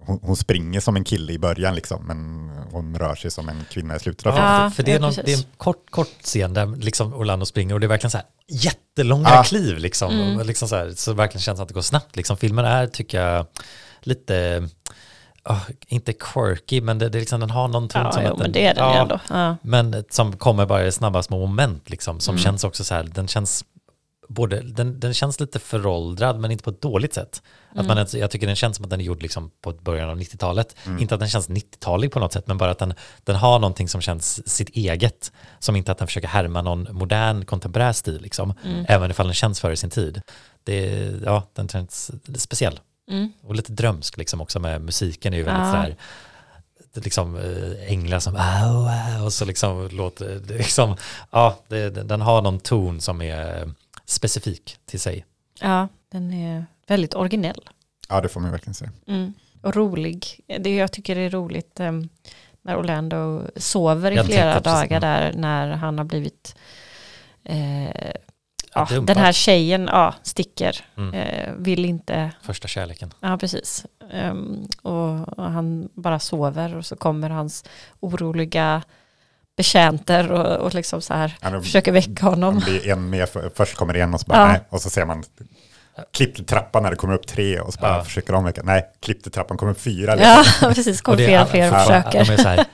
hon, 0.00 0.18
hon 0.22 0.36
springer 0.36 0.80
som 0.80 0.96
en 0.96 1.04
kille 1.04 1.32
i 1.32 1.38
början 1.38 1.74
liksom, 1.74 2.06
men 2.06 2.48
hon 2.72 2.98
rör 2.98 3.14
sig 3.14 3.30
som 3.30 3.48
en 3.48 3.64
kvinna 3.70 3.96
i 3.96 3.98
slutet 3.98 4.26
av 4.26 4.32
filmen. 4.32 4.62
Ja, 4.62 4.70
För 4.70 4.82
det 4.82 4.92
är, 4.92 5.00
någon, 5.00 5.12
det 5.24 5.32
är 5.32 5.36
en 5.36 5.44
kort, 5.56 5.90
kort 5.90 6.08
scen 6.22 6.54
där 6.54 6.66
liksom 6.66 7.14
Orlando 7.14 7.46
springer 7.46 7.74
och 7.74 7.80
det 7.80 7.86
är 7.86 7.88
verkligen 7.88 8.10
så 8.10 8.16
här 8.18 8.26
jättelånga 8.48 9.28
Ja. 9.28 9.42
kliv 9.42 9.78
liksom. 9.78 10.12
Mm. 10.12 10.36
Och 10.38 10.46
liksom 10.46 10.68
så, 10.68 10.76
här, 10.76 10.92
så 10.96 11.10
det 11.10 11.16
verkligen 11.16 11.42
känns 11.42 11.60
att 11.60 11.68
det 11.68 11.74
går 11.74 11.80
snabbt. 11.82 12.16
Liksom. 12.16 12.36
Filmen 12.36 12.64
är, 12.64 12.86
tycker 12.86 13.20
jag, 13.22 13.46
lite, 14.00 14.68
ah, 15.42 15.60
inte 15.86 16.12
quirky, 16.12 16.80
men 16.80 16.98
det, 16.98 17.08
det 17.08 17.18
är 17.18 17.20
liksom, 17.20 17.40
den 17.40 17.50
har 17.50 17.68
någon 17.68 17.88
ton 17.88 18.02
Ja, 18.02 18.12
som 18.12 18.22
jo, 18.24 18.32
att 18.32 18.38
men 18.38 18.52
det 18.52 18.66
är 18.66 18.74
den 18.74 18.84
ja, 18.84 19.02
ändå. 19.02 19.20
Ja. 19.28 19.56
Men 19.62 20.04
som 20.10 20.36
kommer 20.36 20.66
bara 20.66 20.86
i 20.86 20.92
snabba 20.92 21.22
små 21.22 21.46
moment 21.46 21.90
liksom, 21.90 22.20
som 22.20 22.34
Mm. 22.34 22.44
känns 22.44 22.64
också 22.64 22.84
så 22.84 22.94
här, 22.94 23.02
den 23.02 23.28
känns 23.28 23.64
både, 24.28 24.60
den, 24.60 25.00
den 25.00 25.14
känns 25.14 25.40
lite 25.40 25.58
föråldrad 25.58 26.40
men 26.40 26.50
inte 26.50 26.64
på 26.64 26.70
ett 26.70 26.82
dåligt 26.82 27.14
sätt. 27.14 27.42
Att 27.74 27.86
man, 27.86 28.06
jag 28.12 28.30
tycker 28.30 28.46
den 28.46 28.56
känns 28.56 28.76
som 28.76 28.84
att 28.84 28.90
den 28.90 29.00
är 29.00 29.04
gjord 29.04 29.22
liksom 29.22 29.50
på 29.60 29.72
början 29.72 30.10
av 30.10 30.18
90-talet. 30.18 30.76
Inte 30.98 31.14
att 31.14 31.20
den 31.20 31.28
känns 31.28 31.48
90-talig 31.48 32.12
på 32.12 32.20
något 32.20 32.32
sätt, 32.32 32.46
men 32.46 32.58
bara 32.58 32.70
att 32.70 32.78
den, 32.78 32.94
den 33.24 33.36
har 33.36 33.58
någonting 33.58 33.88
som 33.88 34.00
känns 34.00 34.48
sitt 34.48 34.68
eget. 34.68 35.32
Som 35.58 35.76
inte 35.76 35.92
att 35.92 35.98
den 35.98 36.06
försöker 36.06 36.28
härma 36.28 36.62
någon 36.62 36.88
modern 36.90 37.44
kontemporär 37.44 37.92
stil, 37.92 38.22
liksom. 38.22 38.54
även 38.88 39.10
ifall 39.10 39.26
den 39.26 39.34
känns 39.34 39.60
före 39.60 39.76
sin 39.76 39.90
tid. 39.90 40.22
Det, 40.64 41.10
ja, 41.24 41.42
den 41.54 41.68
känns 41.68 42.10
speciell. 42.36 42.80
Mm. 43.10 43.32
Och 43.42 43.54
lite 43.54 43.72
drömsk 43.72 44.16
liksom 44.16 44.40
också 44.40 44.60
med 44.60 44.80
musiken 44.80 45.32
är 45.32 45.38
ju 45.38 45.42
väldigt 45.44 45.64
Ja. 45.64 45.72
sådär 45.72 45.96
liksom 46.94 47.36
äh, 47.36 47.92
änglar 47.92 48.20
som 48.20 48.36
och 49.24 49.32
så 49.32 49.44
liksom 49.44 49.88
låter 49.92 50.40
liksom, 50.58 50.96
ja, 51.30 51.58
det, 51.68 51.90
den 51.90 52.20
har 52.20 52.42
någon 52.42 52.60
ton 52.60 53.00
som 53.00 53.22
är 53.22 53.62
eh, 53.62 53.68
specifik 54.08 54.76
till 54.86 55.00
sig. 55.00 55.24
Ja, 55.60 55.88
den 56.08 56.32
är 56.32 56.66
väldigt 56.86 57.14
originell. 57.14 57.68
Ja, 58.08 58.20
det 58.20 58.28
får 58.28 58.40
man 58.40 58.50
verkligen 58.50 58.74
säga. 58.74 58.90
Mm. 59.06 59.32
Och 59.62 59.76
rolig. 59.76 60.40
Det 60.60 60.74
jag 60.76 60.92
tycker 60.92 61.16
är 61.18 61.30
roligt 61.30 61.80
eh, 61.80 61.92
när 62.62 62.78
Orlando 62.78 63.42
sover 63.56 64.12
i 64.12 64.14
Jag 64.14 64.26
flera 64.26 64.60
dagar 64.60 65.00
där 65.00 65.32
när 65.32 65.70
han 65.70 65.98
har 65.98 66.04
blivit 66.04 66.56
eh, 67.44 68.12
ja, 68.74 68.88
den 69.02 69.16
här 69.16 69.32
tjejen 69.32 69.88
ja, 69.92 70.14
sticker, 70.22 70.84
Mm. 70.96 71.14
eh, 71.14 71.52
vill 71.56 71.84
inte, 71.84 72.30
Första 72.42 72.68
kärleken. 72.68 73.12
ja 73.20 73.38
precis. 73.38 73.86
Ehm, 74.12 74.66
och, 74.82 75.38
och 75.38 75.50
han 75.50 75.88
bara 75.94 76.18
sover 76.18 76.76
och 76.76 76.86
så 76.86 76.96
kommer 76.96 77.30
hans 77.30 77.64
oroliga 78.00 78.82
betjänter 79.58 80.32
och, 80.32 80.56
och 80.56 80.74
liksom 80.74 81.00
så 81.00 81.14
här 81.14 81.36
Ja, 81.40 81.50
men- 81.50 81.62
försöker 81.62 81.92
väcka 81.92 82.26
honom. 82.26 82.56
Är 82.84 82.88
en 82.92 83.10
med, 83.10 83.28
för- 83.28 83.50
först 83.54 83.74
kommer 83.76 83.92
det 83.94 84.00
en 84.00 84.14
och 84.14 84.20
så 84.20 84.26
bara 84.26 84.38
Ja. 84.40 84.46
nej, 84.46 84.60
och 84.68 84.82
så 84.82 84.90
ser 84.90 85.04
man 85.04 85.24
klipp 86.16 86.34
till 86.34 86.44
trappan 86.44 86.82
när 86.82 86.90
det 86.90 86.96
kommer 86.96 87.14
upp 87.14 87.26
tre 87.26 87.60
och 87.60 87.72
så 87.74 87.80
bara 87.80 87.96
Ja. 87.96 88.04
försöker 88.04 88.32
de 88.32 88.44
väcka, 88.44 88.60
nej, 88.64 88.86
klipp 89.02 89.22
till 89.22 89.32
trappan 89.32 89.56
kommer 89.56 89.72
upp 89.72 89.80
fyra. 89.80 90.14
Liksom. 90.14 90.44
Ja, 90.68 90.74
precis. 90.74 91.00
Kommer 91.00 91.18
fler 91.18 91.42
och 91.42 91.48
fler 91.48 91.72
och 91.74 91.80
försöker. 91.80 92.24
De 92.24 92.32
är 92.32 92.36
så 92.36 92.48
här, 92.48 92.64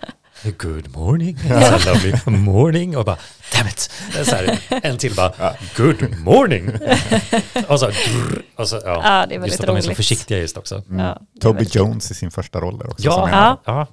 good 0.58 0.96
morning, 0.96 1.38
så 1.38 1.48
lovely 1.92 2.14
morning 2.26 2.96
och 2.96 3.04
bara, 3.04 3.16
damn 3.56 3.68
it. 3.68 3.90
Det 4.16 4.24
Så 4.24 4.36
här, 4.36 4.58
en 4.82 4.98
till 4.98 5.14
bara, 5.14 5.32
good 5.76 6.18
morning. 6.18 6.70
och 7.68 7.80
så, 7.80 7.86
drr, 7.86 8.42
och 8.56 8.68
så 8.68 8.76
ja, 8.84 9.00
Ja, 9.04 9.26
det 9.26 9.34
är 9.34 9.38
väldigt 9.38 9.46
just 9.46 9.60
att 9.60 9.66
de 9.66 9.76
är 9.76 9.80
så 9.80 9.86
roligt. 9.88 9.96
försiktiga 9.96 10.38
just 10.38 10.56
också. 10.56 10.82
Mm. 10.90 11.06
Ja, 11.06 11.18
det 11.34 11.40
Toby 11.40 11.66
Jones 11.70 12.10
i 12.10 12.14
sin 12.14 12.30
första 12.30 12.60
roll 12.60 12.78
där 12.78 12.90
också. 12.90 13.04
Ja, 13.06 13.28
Ja. 13.32 13.62
ja, 13.64 13.86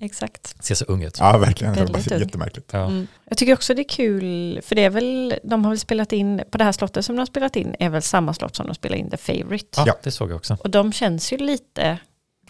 Exakt. 0.00 0.64
ser 0.64 0.74
så 0.74 0.84
ung 0.84 1.02
ut. 1.02 1.16
ja 1.20 1.38
verkligen. 1.38 1.72
Det 1.74 1.80
Väldigt 1.80 2.08
bara 2.08 2.14
ung. 2.16 2.22
jättemärkligt. 2.22 2.70
Ja. 2.72 2.78
Mm. 2.84 3.06
Jag 3.28 3.38
tycker 3.38 3.52
också 3.54 3.74
det 3.74 3.82
är 3.82 3.88
kul, 3.88 4.60
för 4.66 4.74
det 4.74 4.84
är 4.84 4.90
väl, 4.90 5.34
de 5.44 5.64
har 5.64 5.70
väl 5.70 5.78
spelat 5.78 6.12
in, 6.12 6.42
på 6.50 6.58
det 6.58 6.64
här 6.64 6.72
slottet 6.72 7.04
som 7.04 7.14
de 7.16 7.18
har 7.18 7.26
spelat 7.26 7.56
in, 7.56 7.74
är 7.78 7.88
väl 7.88 8.02
samma 8.02 8.34
slott 8.34 8.56
som 8.56 8.66
de 8.66 8.74
spelar 8.74 8.96
in 8.96 9.10
The 9.10 9.16
Favourite. 9.16 9.66
Ja, 9.76 9.84
Ja. 9.86 9.94
det 10.02 10.10
såg 10.10 10.30
jag 10.30 10.36
också. 10.36 10.56
Och 10.60 10.70
de 10.70 10.92
känns 10.92 11.32
ju 11.32 11.36
lite, 11.36 11.98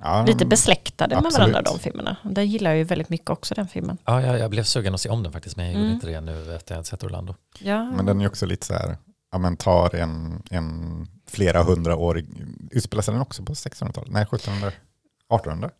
Ja, 0.07 0.25
lite 0.27 0.47
besläktade 0.47 1.15
med 1.15 1.27
absolut. 1.27 1.39
varandra 1.53 1.73
de 1.73 1.79
filmerna. 1.79 2.17
Den 2.23 2.47
gillar 2.47 2.71
jag 2.71 2.79
ju 2.79 2.85
väldigt 2.85 3.09
mycket 3.09 3.31
också 3.31 3.55
den 3.55 3.69
filmen. 3.69 3.99
Ja, 4.05 4.23
jag, 4.23 4.39
jag 4.39 4.51
blev 4.51 4.63
sugen 4.63 4.95
att 4.95 5.01
se 5.01 5.09
om 5.09 5.23
den 5.23 5.33
faktiskt, 5.33 5.57
men 5.57 5.67
jag 5.67 5.75
gjorde 5.75 5.85
Mm. 5.85 5.95
inte 5.95 6.07
det 6.07 6.21
nu 6.21 6.55
efter 6.55 6.75
att 6.75 6.79
jag 6.79 6.87
sett 6.87 7.05
Orlando. 7.05 7.35
Ja, 7.59 7.85
Men 7.85 8.07
den 8.07 8.21
är 8.21 8.27
också 8.27 8.47
lite 8.47 8.67
så 8.67 8.75
här, 8.75 8.97
ja 9.33 9.39
men 9.39 9.57
tar 9.57 9.95
en, 9.95 10.43
en 10.51 11.07
flera 11.31 11.63
hundra 11.63 11.97
år, 11.97 12.23
utspelar 12.71 13.03
sig 13.03 13.13
den 13.13 13.21
också 13.23 13.43
på 13.43 13.53
1600-talet? 13.55 14.11
Nej, 14.13 14.23
1700, 14.23 14.69
1800? 14.69 15.71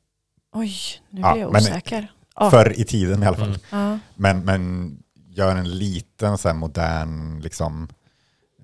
oj, 0.55 0.73
nu 1.11 1.21
Ja, 1.21 1.33
blir 1.33 1.43
jag 1.43 1.53
men- 1.53 1.63
osäker. 1.63 2.13
Ja, 2.37 2.51
Förr 2.51 2.81
i 2.81 2.85
tiden 2.85 3.23
i 3.23 3.27
alla 3.27 3.37
fall. 3.37 3.49
Mm. 3.49 3.61
ja, 3.71 3.99
Men, 4.15 4.45
men 4.45 4.97
gör 5.29 5.57
en 5.57 5.79
liten 5.79 6.39
så 6.39 6.49
här 6.49 6.55
modern 6.55 7.41
liksom, 7.41 7.89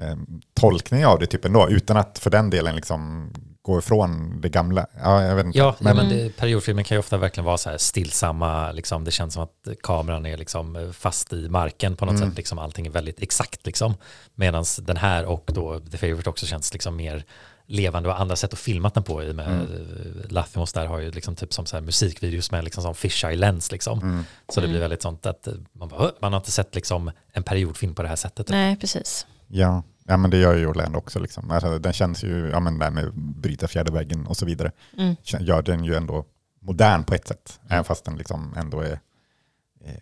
eh, 0.01 0.17
tolkning 0.55 1.07
av 1.07 1.19
det 1.19 1.27
typ 1.27 1.45
ändå, 1.45 1.69
utan 1.71 1.97
att 1.97 2.19
för 2.19 2.31
den 2.31 2.51
delen 2.51 2.77
liksom 2.77 3.31
gå 3.63 3.79
ifrån 3.79 4.41
det 4.41 4.49
gamla. 4.49 4.87
Ja, 5.03 5.23
jag 5.23 5.37
vet 5.37 5.47
inte. 5.47 5.59
Ja, 5.59 5.77
men, 5.81 5.97
men, 5.97 6.07
men 6.09 6.17
det, 6.19 6.37
periodfilmen 6.37 6.85
kan 6.85 6.95
ju 6.95 6.99
ofta 6.99 7.17
verkligen 7.17 7.45
vara 7.45 7.59
så 7.59 7.71
här 7.71 7.79
stillsamma, 7.79 8.73
liksom, 8.73 9.05
det 9.05 9.11
känns 9.11 9.35
som 9.35 9.43
att 9.43 9.69
kameran 9.83 10.27
är 10.27 10.37
liksom 10.37 10.93
fast 10.97 11.33
i 11.33 11.49
marken 11.49 11.97
på 11.97 12.05
något 12.05 12.15
Mm. 12.17 12.29
sätt, 12.29 12.37
liksom, 12.37 12.59
allting 12.59 12.87
är 12.87 12.91
väldigt 12.91 13.23
exakt 13.23 13.67
liksom. 13.67 13.95
Medan 14.35 14.65
den 14.83 14.97
här 14.97 15.25
och 15.25 15.45
då 15.55 15.81
The 15.81 15.99
Favourite 15.99 16.31
också 16.31 16.47
känns 16.47 16.73
liksom 16.73 16.97
mer 16.97 17.25
levande 17.67 18.09
och 18.09 18.21
andra 18.21 18.37
sätt 18.37 18.53
att 18.53 18.59
filma 18.59 18.89
den 18.95 19.03
på 19.03 19.23
i 19.23 19.33
med 19.33 19.47
Mm. 19.47 19.61
mm. 19.67 20.23
Lathimos 20.29 20.73
där 20.73 20.87
har 20.87 20.99
ju 20.99 21.11
liksom 21.11 21.37
typ 21.37 21.53
som 21.53 21.67
så 21.67 21.77
här 21.77 21.81
musikvideos 21.83 22.51
med 22.51 22.65
liksom 22.65 22.83
som 22.83 22.95
fisheye 22.95 23.37
lens 23.37 23.73
liksom. 23.73 23.99
mm, 23.99 24.25
Så 24.49 24.61
det 24.61 24.67
blir 24.67 24.77
Mm. 24.77 24.81
väldigt 24.81 25.03
sånt 25.03 25.27
att 25.27 25.47
eh, 25.47 25.53
man, 25.73 25.89
bara, 25.89 26.11
man 26.21 26.33
har 26.33 26.41
inte 26.41 26.51
sett 26.51 26.75
liksom 26.75 27.11
en 27.33 27.43
periodfilm 27.43 27.95
på 27.95 28.03
det 28.03 28.09
här 28.09 28.17
sättet. 28.17 28.49
nej 28.49 28.77
precis. 28.77 29.27
ja. 29.49 29.83
Ja, 30.11 30.17
men 30.17 30.31
det 30.31 30.37
gör 30.37 30.55
ju 30.57 30.67
Orlando 30.67 30.99
också. 30.99 31.19
Liksom. 31.19 31.51
Alltså, 31.51 31.79
den 31.79 31.93
känns 31.93 32.23
ju, 32.25 32.49
ja 32.51 32.61
men 32.61 32.79
det 32.79 32.85
här 32.85 32.93
med 32.93 33.13
bryta 33.15 33.69
fjärde 33.69 33.93
väggen 33.93 34.27
och 34.27 34.37
så 34.37 34.47
vidare, 34.47 34.73
Mm. 34.99 35.17
gör 35.23 35.63
den 35.63 35.85
ju 35.85 35.95
ändå 35.95 36.25
modern 36.61 37.05
på 37.05 37.15
ett 37.15 37.29
sätt, 37.29 37.61
även 37.69 37.85
fast 37.85 38.05
den 38.05 38.17
liksom 38.17 38.55
ändå 38.57 38.81
är, 38.81 39.01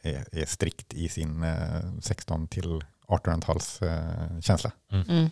är, 0.02 0.24
är 0.32 0.46
strikt 0.46 0.94
i 0.94 1.08
sin 1.08 1.42
eh, 1.42 1.92
16 2.00 2.48
till 2.48 2.82
1800-tals 3.08 3.82
eh, 3.82 4.40
känsla. 4.40 4.70
Mm. 4.92 5.30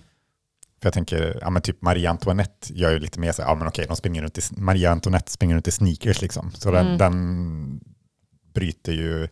För 0.80 0.86
jag 0.86 0.92
tänker, 0.94 1.38
ja 1.40 1.50
men 1.50 1.62
typ 1.62 1.82
Marie 1.82 2.10
Antoinette 2.10 2.72
gör 2.74 2.90
ju 2.90 2.98
lite 2.98 3.20
mer 3.20 3.32
så 3.32 3.42
ja 3.42 3.54
men 3.54 3.68
okej, 3.68 3.86
de 3.88 3.96
springer 3.96 4.22
runt 4.22 4.38
i, 4.38 4.42
Marie 4.56 4.90
Antoinette 4.90 5.32
springer 5.32 5.54
runt 5.54 5.68
i 5.68 5.70
sneakers 5.70 6.22
liksom. 6.22 6.50
Så 6.52 6.70
den, 6.70 6.86
Mm. 6.86 6.98
den 6.98 7.80
bryter 8.54 8.92
ju 8.92 9.28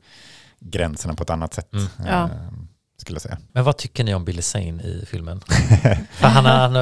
gränserna 0.60 1.14
på 1.14 1.22
ett 1.22 1.30
annat 1.30 1.54
sätt, 1.54 1.72
Mm. 1.72 1.86
Ja. 2.06 2.24
eh, 2.24 2.50
skulle 2.96 3.14
jag 3.14 3.22
säga. 3.22 3.38
Men 3.52 3.64
vad 3.64 3.76
tycker 3.76 4.04
ni 4.04 4.14
om 4.14 4.24
Billy 4.24 4.42
Zane 4.42 4.82
i 4.82 5.04
filmen? 5.06 5.40
För 6.12 6.26
han, 6.28 6.44
har- 6.44 6.52
han, 6.52 6.74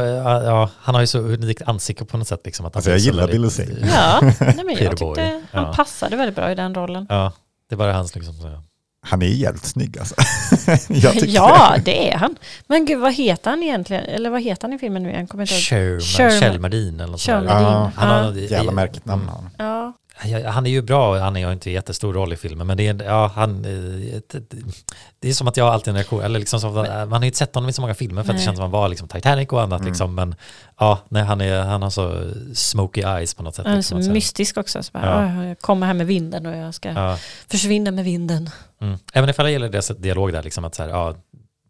ja, 0.45 0.71
han 0.79 0.95
har 0.95 1.01
ju 1.03 1.07
så 1.07 1.19
unikt 1.19 1.63
ansikte 1.63 2.05
på 2.05 2.17
något 2.17 2.29
sätt. 2.29 2.41
Liksom, 2.45 2.67
att 2.67 2.75
han 2.75 2.79
Alltså, 2.79 2.91
jag 2.91 2.99
gillar 2.99 3.27
Billy 3.29 3.51
Zane. 3.51 3.69
Ja, 3.95 4.21
nej, 4.41 4.65
men 4.65 4.77
jag 4.81 4.97
tyckte 4.97 5.41
han 5.53 5.65
Ja. 5.65 5.75
passade 5.77 6.17
väldigt 6.17 6.37
bra 6.37 6.51
i 6.53 6.55
den 6.55 6.75
rollen. 6.75 7.07
Ja, 7.09 7.33
det 7.71 7.77
bara 7.77 7.93
hans 7.93 8.15
liksom. 8.15 8.35
Så, 8.35 8.63
Han 9.07 9.23
är 9.23 9.27
jävligt 9.27 9.65
snygg 9.65 9.99
alltså. 9.99 10.15
Ja, 11.27 11.77
det 11.85 12.11
är 12.13 12.17
han. 12.17 12.37
Men 12.67 12.85
gud, 12.87 13.01
vad 13.01 13.15
heter 13.15 13.51
han 13.51 13.63
egentligen? 13.63 14.05
Eller 14.05 14.31
vad 14.31 14.43
heter 14.43 14.63
han 14.63 14.73
i 14.73 14.79
filmen 14.79 15.03
nu 15.03 15.09
igen? 15.11 15.27
Sherman, 15.29 15.47
Sherman. 16.01 16.41
Kjellmerdin 16.41 17.01
eller 17.01 17.11
något 17.13 17.21
sånt 17.21 17.49
Han 17.51 17.95
har, 18.25 18.33
det. 18.33 18.41
Jävla 18.41 18.73
märkligt 18.73 19.05
namn 19.05 19.29
har 19.29 19.35
han. 19.37 19.51
Ja, 19.59 19.65
Ja, 19.65 19.93
han 20.47 20.67
är 20.67 20.71
ju 20.71 20.83
bra 20.83 21.11
och 21.11 21.17
han 21.17 21.37
är 21.37 21.41
ju 21.41 21.53
inte 21.53 21.71
en 21.71 21.75
jättestor 21.75 22.13
roll 22.15 22.33
i 22.33 22.37
filmen 22.37 22.67
men 22.67 22.77
det 22.77 22.89
är, 22.89 23.03
ja, 23.05 23.27
han, 23.35 23.65
eh, 23.65 24.21
det- 24.31 24.63
det 25.21 25.29
är 25.29 25.33
som 25.33 25.49
att 25.49 25.57
jag 25.57 25.65
har 25.65 25.73
alltid 25.73 25.89
en 25.89 25.95
reaktion, 25.95 26.23
eller 26.23 26.39
liksom 26.41 26.61
som, 26.61 26.75
man 26.75 26.87
har 27.13 27.21
ju 27.21 27.27
inte 27.27 27.39
sett 27.39 27.55
honom 27.55 27.71
i 27.71 27.73
så 27.73 27.81
många 27.81 27.95
filmer 27.95 28.23
för 28.23 28.31
att 28.31 28.37
det 28.37 28.39
Nej. 28.39 28.45
känns 28.45 28.57
som 28.57 28.65
att 28.65 28.73
han 28.73 28.81
var 28.81 28.89
liksom 28.89 29.09
Titanic 29.09 29.49
och 29.49 29.63
annat 29.63 29.81
Mm. 29.81 29.89
liksom 29.93 30.15
men 30.15 30.35
ja, 30.79 30.99
nej, 31.09 31.23
han, 31.23 31.41
är, 31.41 31.61
han 31.63 31.83
har 31.83 31.91
så 31.91 32.31
smoky 32.55 33.01
eyes 33.03 33.35
på 33.35 33.43
något 33.43 33.55
sätt. 33.55 33.65
han 33.67 33.73
är 33.73 33.77
liksom, 33.79 34.03
så 34.03 34.11
mystisk 34.11 34.57
också. 34.57 34.83
Så 34.83 34.91
bara, 34.93 35.07
Ja. 35.07 35.39
"Åh, 35.41 35.49
Jag 35.49 35.59
kommer 35.59 35.87
här 35.87 35.95
med 35.95 36.07
vinden 36.07 36.47
och 36.47 36.57
jag 36.57 36.75
ska 36.75 36.89
Ja, 36.89 37.19
försvinna 37.49 37.91
med 37.91 38.05
vinden. 38.05 38.51
mm. 38.81 38.99
Även 39.13 39.31
ifall 39.31 39.45
det 39.47 39.53
gäller 39.53 39.69
deras 39.69 39.89
dialog 39.89 40.33
där, 40.33 40.43
liksom 40.43 40.65
att 40.65 40.75
så 40.75 40.83
här, 40.83 40.91
ja, 40.91 41.15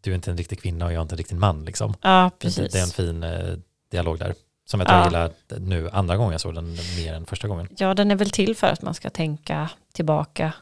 du 0.01 0.11
är 0.11 0.15
inte 0.15 0.31
en 0.31 0.37
riktig 0.37 0.61
kvinna 0.61 0.85
och 0.85 0.91
jag 0.91 0.97
är 0.97 1.01
inte 1.01 1.13
en 1.15 1.17
riktig 1.17 1.35
man 1.35 1.65
liksom. 1.65 1.93
Ja, 2.01 2.31
Det, 2.39 2.45
precis. 2.47 2.71
det 2.73 2.79
är 2.79 2.83
en 2.83 2.89
fin 2.89 3.23
eh, 3.23 3.55
dialog 3.91 4.19
där. 4.19 4.33
Som 4.65 4.79
jag 4.79 4.89
Ja. 4.89 5.05
gillar 5.05 5.31
nu 5.59 5.89
andra 5.89 6.17
gången 6.17 6.31
jag 6.31 6.41
såg 6.41 6.55
den 6.55 6.73
mer 6.97 7.13
än 7.13 7.25
första 7.25 7.47
gången. 7.47 7.67
Ja, 7.77 7.93
den 7.93 8.11
är 8.11 8.15
väl 8.15 8.29
till 8.29 8.55
för 8.55 8.67
att 8.67 8.81
man 8.81 8.93
ska 8.93 9.09
tänka 9.09 9.69
tillbaka 9.93 10.53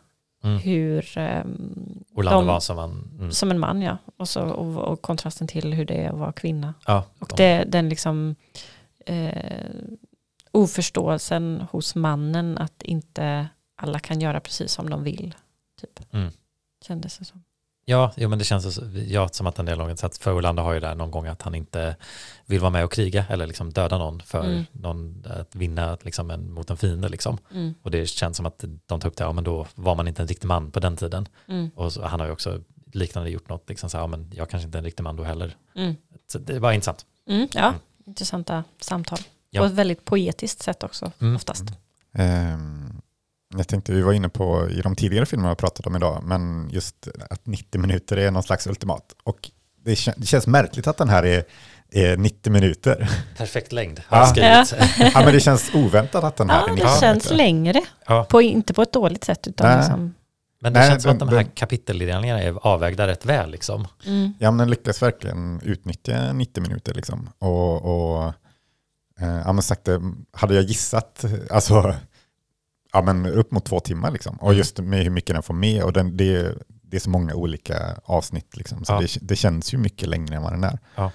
Mm. 0.43 0.57
hur, 0.59 1.17
ehm, 1.17 2.03
Orlando 2.15 2.39
de- 2.39 2.47
var 2.47 2.59
som 2.59 2.75
man... 2.75 3.09
Mm. 3.19 3.31
som 3.31 3.51
en 3.51 3.59
man 3.59 3.81
ja, 3.81 3.97
och, 4.17 4.29
så, 4.29 4.41
och, 4.41 4.77
och 4.77 5.01
kontrasten 5.01 5.47
till 5.47 5.73
hur 5.73 5.85
det 5.85 5.93
är 6.05 6.09
att 6.09 6.17
vara 6.17 6.31
kvinna. 6.31 6.73
Ja, 6.85 7.03
Och 7.19 7.27
de- 7.29 7.35
det, 7.37 7.63
den 7.67 7.89
liksom 7.89 8.35
eh, 9.05 9.65
oförståelsen 10.51 11.65
hos 11.71 11.95
mannen 11.95 12.57
att 12.57 12.81
inte 12.83 13.47
alla 13.75 13.99
kan 13.99 14.21
göra 14.21 14.39
precis 14.39 14.71
som 14.71 14.89
de 14.89 15.03
vill. 15.03 15.35
Typ. 15.81 16.13
Mm. 16.13 16.29
Kändes 16.87 17.17
det 17.17 17.25
som. 17.25 17.43
Ja, 17.85 18.11
jo, 18.17 18.29
men 18.29 18.39
det 18.39 18.45
känns 18.45 18.75
så- 18.75 18.85
ja, 19.07 19.29
som 19.29 19.47
att 19.47 19.55
den 19.55 19.65
dialogen, 19.65 19.97
så 19.97 20.05
att 20.05 20.17
för 20.17 20.33
Orlando 20.37 20.63
har 20.63 20.73
ju 20.73 20.79
där 20.79 20.95
någon 20.95 21.11
gång 21.11 21.27
att 21.27 21.41
han 21.41 21.55
inte 21.55 21.95
vill 22.45 22.59
vara 22.59 22.69
med 22.69 22.83
och 22.83 22.91
kriga 22.91 23.25
eller 23.29 23.47
liksom 23.47 23.73
döda 23.73 23.97
någon 23.97 24.21
för 24.21 24.43
Mm. 24.45 24.63
någon, 24.71 25.23
att 25.39 25.55
vinna 25.55 25.97
liksom 26.01 26.31
en, 26.31 26.53
mot 26.53 26.69
en 26.69 26.77
fiende. 26.77 27.09
Liksom. 27.09 27.37
Mm. 27.53 27.73
Och 27.81 27.91
det 27.91 28.05
känns 28.07 28.37
som 28.37 28.45
att 28.45 28.63
de 28.85 28.99
tar 28.99 29.07
upp 29.09 29.17
det, 29.17 29.23
ja 29.23 29.31
men 29.31 29.43
då 29.43 29.67
var 29.75 29.95
man 29.95 30.07
inte 30.07 30.21
en 30.21 30.27
riktig 30.27 30.47
man 30.47 30.71
på 30.71 30.79
den 30.79 30.97
tiden. 30.97 31.27
Mm. 31.47 31.69
Och 31.75 31.93
så, 31.93 32.05
han 32.05 32.19
har 32.19 32.27
ju 32.27 32.33
också 32.33 32.61
liknande 32.93 33.29
gjort 33.29 33.49
något, 33.49 33.69
liksom 33.69 33.89
så 33.89 33.97
här, 33.97 34.03
ja 34.03 34.07
men 34.07 34.31
jag 34.33 34.49
kanske 34.49 34.65
inte 34.65 34.77
är 34.77 34.79
en 34.79 34.85
riktig 34.85 35.03
man 35.03 35.15
då 35.15 35.23
heller. 35.23 35.55
Mm. 35.75 35.95
Så 36.31 36.37
det 36.39 36.59
var 36.59 36.71
intressant. 36.71 37.05
Mm, 37.29 37.47
ja, 37.53 37.67
Mm. 37.67 37.79
intressanta 38.05 38.63
samtal. 38.81 39.19
Ja. 39.49 39.61
På 39.61 39.65
ett 39.65 39.71
väldigt 39.73 40.05
poetiskt 40.05 40.61
sätt 40.63 40.83
också, 40.83 41.11
Mm. 41.21 41.35
oftast. 41.35 41.63
Ehm, 42.13 42.80
jag 43.57 43.67
tänkte, 43.67 43.91
vi 43.93 44.01
var 44.01 44.13
inne 44.13 44.29
på 44.29 44.69
i 44.69 44.81
de 44.81 44.95
tidigare 44.95 45.25
filmerna 45.25 45.49
vi 45.49 45.55
pratat 45.55 45.87
om 45.87 45.95
idag, 45.95 46.23
men 46.23 46.69
just 46.71 47.07
att 47.29 47.45
90 47.45 47.81
minuter 47.81 48.17
är 48.17 48.31
någon 48.31 48.43
slags 48.43 48.67
ultimat. 48.67 49.13
Och 49.23 49.51
det, 49.83 49.93
kän- 49.93 50.13
det 50.17 50.25
känns 50.25 50.47
märkligt 50.47 50.87
att 50.87 50.97
den 50.97 51.09
här 51.09 51.25
är, 51.25 51.43
är 51.91 52.17
90 52.17 52.51
minuter. 52.51 53.09
Perfekt 53.37 53.71
längd, 53.71 54.01
har 54.07 54.17
jag 54.17 54.37
Ja. 54.37 54.65
ja, 54.97 55.11
men 55.23 55.33
det 55.33 55.39
känns 55.39 55.71
oväntat 55.73 56.23
att 56.23 56.35
den 56.37 56.49
här 56.49 56.57
Ja, 56.57 56.63
är 56.63 56.67
det 56.67 56.73
90 56.83 56.87
känns 56.99 57.23
minuter. 57.23 57.35
längre. 57.35 57.81
Ja. 58.07 58.23
På, 58.29 58.41
inte 58.41 58.73
på 58.73 58.81
ett 58.81 58.93
dåligt 58.93 59.23
sätt, 59.23 59.47
utan 59.47 59.67
Nej. 59.67 59.77
liksom, 59.77 60.13
Men 60.61 60.73
det 60.73 60.79
Nej, 60.79 60.89
känns 60.89 61.03
som 61.03 61.11
att 61.11 61.19
de 61.19 61.29
här 61.29 61.43
kapitelindelningarna 61.43 62.41
är 62.41 62.67
avvägda 62.67 63.07
rätt 63.07 63.25
väl 63.25 63.51
liksom. 63.51 63.87
Mm. 64.05 64.33
Ja, 64.39 64.51
men 64.51 64.57
den 64.57 64.69
lyckas 64.69 65.01
verkligen 65.01 65.61
utnyttja 65.63 66.33
90 66.33 66.61
minuter 66.63 66.93
liksom. 66.93 67.29
Och, 67.39 67.81
och 67.85 68.23
eh, 69.19 69.41
ja, 69.45 69.53
men 69.53 69.61
sagt 69.61 69.85
det, 69.85 70.01
hade 70.33 70.55
jag 70.55 70.63
gissat, 70.63 71.25
alltså, 71.51 71.95
ja 72.93 73.01
men 73.01 73.25
upp 73.25 73.51
mot 73.51 73.65
två 73.65 73.79
timmar 73.79 74.11
liksom. 74.11 74.35
Och 74.35 74.47
Mm. 74.49 74.57
just 74.57 74.79
med 74.79 75.03
hur 75.03 75.09
mycket 75.09 75.35
den 75.35 75.43
får 75.43 75.53
med 75.53 75.83
och 75.83 75.93
den, 75.93 76.17
det, 76.17 76.35
är- 76.35 76.57
det 76.67 76.97
är 76.97 77.01
så 77.01 77.09
många 77.09 77.33
olika 77.35 77.95
avsnitt 78.05 78.57
liksom. 78.57 78.85
Så 78.85 78.93
Ja. 78.93 78.99
det, 79.01 79.17
det 79.21 79.35
känns 79.35 79.73
ju 79.73 79.77
mycket 79.77 80.09
längre 80.09 80.35
än 80.35 80.41
vad 80.41 80.53
den 80.53 80.63
är. 80.63 80.79
Ja. 80.95 81.11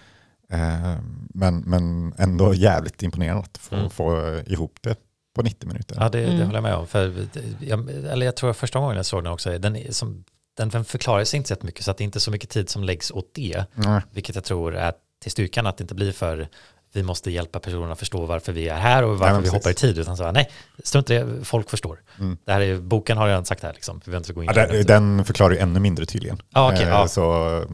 Eh, 0.52 0.96
men, 1.34 1.58
men 1.60 2.14
ändå 2.18 2.54
jävligt 2.54 3.02
imponerande 3.02 3.42
att 3.42 3.58
få, 3.58 3.74
Mm. 3.76 3.90
få 3.90 4.40
ihop 4.46 4.78
det 4.80 4.96
på 5.36 5.42
90 5.42 5.66
minuter. 5.68 5.96
Ja, 6.00 6.08
det, 6.08 6.18
det 6.20 6.26
Mm. 6.26 6.40
håller 6.40 6.54
jag 6.54 6.62
med 6.62 6.74
om. 6.74 6.86
För, 6.86 7.26
jag, 7.60 7.90
eller 7.90 8.26
jag 8.26 8.36
tror 8.36 8.50
att 8.50 8.56
första 8.56 8.78
gången 8.78 8.96
jag 8.96 9.06
såg 9.06 9.24
den 9.24 9.32
också, 9.32 9.58
den, 9.58 9.92
som, 9.94 10.24
den 10.56 10.84
förklarar 10.84 11.24
sig 11.24 11.36
inte 11.38 11.56
så 11.56 11.66
mycket 11.66 11.84
så 11.84 11.90
att 11.90 11.98
det 11.98 12.02
är 12.02 12.06
inte 12.06 12.20
så 12.20 12.30
mycket 12.30 12.50
tid 12.50 12.68
som 12.70 12.84
läggs 12.84 13.10
åt 13.10 13.30
det. 13.34 13.64
Mm. 13.84 14.00
Vilket 14.10 14.34
jag 14.34 14.44
tror 14.44 14.76
är 14.76 14.92
till 15.22 15.30
styrkan 15.30 15.66
att 15.66 15.76
det 15.78 15.82
inte 15.82 15.94
blir 15.94 16.12
för 16.12 16.48
vi 16.96 17.02
måste 17.02 17.30
hjälpa 17.30 17.60
personerna 17.60 17.92
att 17.92 17.98
förstå 17.98 18.26
varför 18.26 18.52
vi 18.52 18.68
är 18.68 18.74
här 18.76 19.02
och 19.02 19.18
varför 19.18 19.24
men 19.34 19.42
vi 19.42 19.48
precis. 19.48 19.52
hoppar 19.52 19.70
i 19.70 19.74
tid. 19.74 19.98
Utan 19.98 20.16
så, 20.16 20.32
nej, 20.32 20.50
strunt 20.84 21.10
i 21.10 21.14
det, 21.14 21.44
folk 21.44 21.70
förstår. 21.70 22.00
Mm. 22.18 22.38
Det 22.44 22.52
här 22.52 22.60
är, 22.60 22.78
boken 22.78 23.18
har 23.18 23.26
redan 23.26 23.44
sagt 23.44 23.60
det 23.60 23.66
här, 23.66 23.74
liksom. 23.74 24.00
vi 24.04 24.16
inte 24.16 24.32
gå 24.32 24.42
in 24.42 24.50
Ja, 24.54 24.66
den, 24.66 24.86
den 24.86 25.24
förklarar 25.24 25.52
ju 25.54 25.58
ännu 25.58 25.80
mindre 25.80 26.06
tydligen. 26.06 26.42
Ja, 26.54 26.72
okej, 26.72 26.82
Eh, 26.82 26.88
ja. 26.88 27.08
Så, 27.08 27.20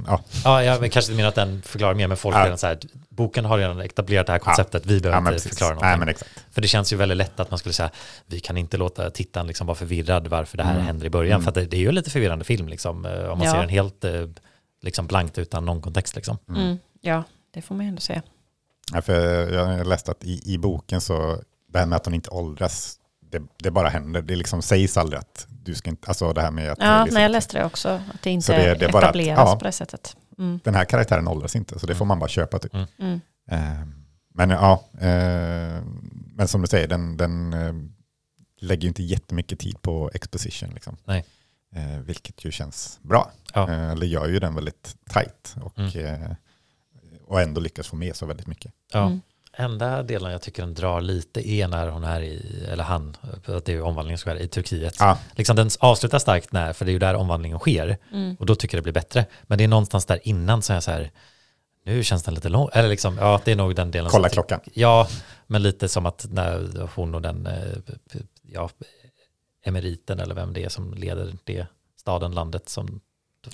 ja. 0.07 0.21
Ja, 0.45 0.63
jag 0.65 0.81
men 0.81 0.91
kanske 0.91 1.13
inte 1.13 1.17
menar 1.17 1.29
att 1.29 1.35
den 1.35 1.63
förklarar 1.63 1.95
mer, 1.95 2.07
men 2.09 2.17
folk 2.17 2.37
Ja. 2.37 2.45
redan 2.45 2.59
så 2.59 2.67
här, 2.67 2.79
boken 3.09 3.45
har 3.45 3.59
redan 3.59 3.81
etablerat 3.81 4.27
det 4.27 4.33
här 4.33 4.39
konceptet, 4.39 4.87
vi 4.87 5.01
behöver 5.01 5.17
Ja, 5.17 5.21
inte 5.21 5.33
precis. 5.33 5.51
förklara 5.51 5.71
någonting. 5.75 5.89
Nej, 5.91 5.99
men 5.99 6.09
exakt. 6.09 6.31
För 6.51 6.63
det 6.63 6.69
känns 6.69 6.93
ju 6.93 6.97
väldigt 6.97 7.19
lätt 7.19 7.41
att 7.41 7.51
man 7.51 7.59
skulle 7.59 7.73
säga, 7.73 7.91
vi 8.27 8.41
kan 8.41 8.57
inte 8.57 8.77
låta 8.77 9.11
tittaren 9.11 9.47
liksom 9.47 9.67
vara 9.67 9.75
förvirrad 9.77 10.27
varför 10.27 10.57
det 10.57 10.65
här 10.65 10.75
Mm. 10.75 10.87
händer 10.87 11.07
i 11.07 11.11
början. 11.11 11.33
Mm. 11.33 11.43
För 11.43 11.49
att 11.49 11.55
det, 11.55 11.65
det 11.65 11.77
är 11.77 11.81
ju 11.81 11.89
en 11.89 11.95
lite 11.95 12.11
förvirrande 12.11 12.45
film, 12.45 12.69
liksom, 12.69 13.07
eh, 13.07 13.13
om 13.29 13.39
man 13.39 13.47
Ja. 13.47 13.53
ser 13.53 13.61
den 13.61 13.69
helt 13.69 14.05
eh, 14.05 14.13
liksom 14.83 15.07
blankt 15.07 15.39
utan 15.39 15.65
någon 15.65 15.81
kontext. 15.81 16.17
Liksom. 16.17 16.39
Mm. 16.49 16.79
Ja, 17.01 17.23
det 17.55 17.63
får 17.63 17.75
man 17.75 17.85
ju 17.85 17.89
ändå 17.89 18.01
säga. 18.01 18.23
Ja, 18.93 19.03
för 19.03 19.53
jag 19.53 19.65
har 19.67 19.85
läst 19.85 20.09
att 20.09 20.25
i, 20.25 20.53
i 20.55 20.59
boken 20.59 21.01
så, 21.01 21.43
det 21.73 21.79
här 21.79 21.87
med 21.87 21.97
att 21.97 22.05
hon 22.05 22.15
inte 22.15 22.31
åldras, 22.31 22.97
det, 23.31 23.43
det 23.57 23.71
bara 23.71 23.89
händer. 23.89 24.23
Det 24.23 24.37
liksom 24.37 24.63
sägs 24.63 24.97
aldrig 24.97 25.19
att 25.21 25.47
du 25.49 25.75
ska 25.75 25.91
inte, 25.91 26.09
alltså 26.09 26.33
det 26.33 26.41
här 26.41 26.51
med 26.51 26.71
att 26.73 26.79
Ja, 26.81 27.03
liksom, 27.05 27.15
när 27.15 27.23
jag 27.23 27.31
läste 27.31 27.59
det 27.59 27.65
också, 27.65 27.89
att 27.89 28.23
det 28.23 28.31
inte 28.31 28.47
Så 28.47 28.53
det- 28.53 28.75
det 28.75 28.85
är 28.87 28.93
bara 28.93 28.99
att- 29.09 29.15
etableras 29.15 29.49
ja. 29.53 29.57
på 29.59 29.65
det 29.65 29.73
sättet. 29.73 30.17
Mm. 30.39 30.61
den 30.65 30.75
här 30.75 30.85
karaktären 30.85 31.29
åldras 31.29 31.57
inte, 31.57 31.79
så 31.79 31.87
det 31.87 31.95
får 31.95 32.05
man 32.05 32.19
bara 32.19 32.29
köpa 32.29 32.59
typ. 32.59 32.75
Mm. 32.99 33.21
Eh, 33.51 33.87
men 34.35 34.51
ja, 34.51 34.85
eh, 35.01 35.83
men 36.35 36.49
som 36.49 36.61
du 36.63 36.67
säger, 36.69 36.89
den, 36.89 37.17
den 37.17 37.53
eh, 37.53 37.73
lägger 38.61 38.83
ju 38.83 38.89
inte 38.89 39.03
jättemycket 39.03 39.59
tid 39.59 39.83
på 39.83 40.11
exposition. 40.15 40.71
Liksom. 40.75 40.97
Nej. 41.05 41.25
Eh, 41.75 41.99
vilket 42.01 42.45
ju 42.45 42.51
känns 42.51 42.99
bra. 43.03 43.31
Ja. 43.55 43.71
Eh, 43.71 43.91
eller 43.91 44.07
gör 44.07 44.29
ju 44.29 44.39
den 44.39 44.55
väldigt 44.55 44.97
tight 45.11 45.55
och, 45.63 45.79
Mm. 45.79 45.91
Och 47.33 47.41
ändå 47.41 47.61
lyckas 47.61 47.89
få 47.89 47.97
med 47.97 48.17
så 48.17 48.27
väldigt 48.27 48.47
mycket. 48.47 48.73
Ja. 48.93 49.07
Mm. 49.07 49.21
Enda 49.57 50.03
delen 50.03 50.33
jag 50.33 50.43
tycker 50.43 50.63
den 50.63 50.75
drar 50.75 51.01
lite 51.01 51.49
är 51.51 51.69
när 51.69 51.89
hon 51.89 52.05
är 52.05 52.21
i, 52.23 52.65
eller 52.71 52.85
han, 52.85 53.17
att 53.45 53.65
det 53.65 53.73
är 53.73 53.83
omvandlingen 53.83 54.19
som 54.19 54.31
sker 54.33 54.41
i 54.43 54.49
Turkiet. 54.49 54.97
Ja, 54.99 55.19
Liksom 55.35 55.57
den 55.57 55.71
avslutar 55.81 56.19
starkt 56.19 56.53
när, 56.53 56.73
för 56.73 56.85
det 56.85 56.91
är 56.91 56.93
ju 56.93 56.99
där 56.99 57.15
omvandlingen 57.15 57.59
sker. 57.59 57.99
Mm. 58.13 58.37
Och 58.41 58.47
då 58.47 58.55
tycker 58.55 58.77
jag 58.77 58.81
det 58.83 58.93
blir 58.93 59.03
bättre. 59.03 59.27
Men 59.43 59.59
det 59.59 59.65
är 59.65 59.69
någonstans 59.69 60.07
där 60.07 60.21
innan 60.23 60.63
som 60.63 60.75
jag 60.75 60.83
så 60.83 60.91
här, 60.91 61.11
nu 61.85 62.05
känns 62.05 62.23
den 62.23 62.35
lite 62.35 62.49
lång. 62.49 62.69
Eller 62.73 62.89
liksom, 62.89 63.17
ja 63.19 63.41
det 63.45 63.53
är 63.53 63.57
nog 63.57 63.75
den 63.75 63.91
delen. 63.91 64.11
kolla 64.11 64.29
som- 64.29 64.35
klockan. 64.35 64.61
Ja, 64.75 65.09
men 65.47 65.63
lite 65.63 65.89
som 65.89 66.07
att 66.07 66.27
när 66.31 66.89
hon 66.95 67.15
och 67.15 67.23
den, 67.23 67.47
eh, 67.47 68.21
ja, 68.43 68.71
emeriten 69.65 70.21
eller 70.21 70.35
vem 70.35 70.53
det 70.53 70.65
är 70.65 70.69
som 70.69 70.95
leder 70.95 71.33
det 71.45 71.67
staden, 71.97 72.33
landet 72.33 72.69
som 72.69 73.01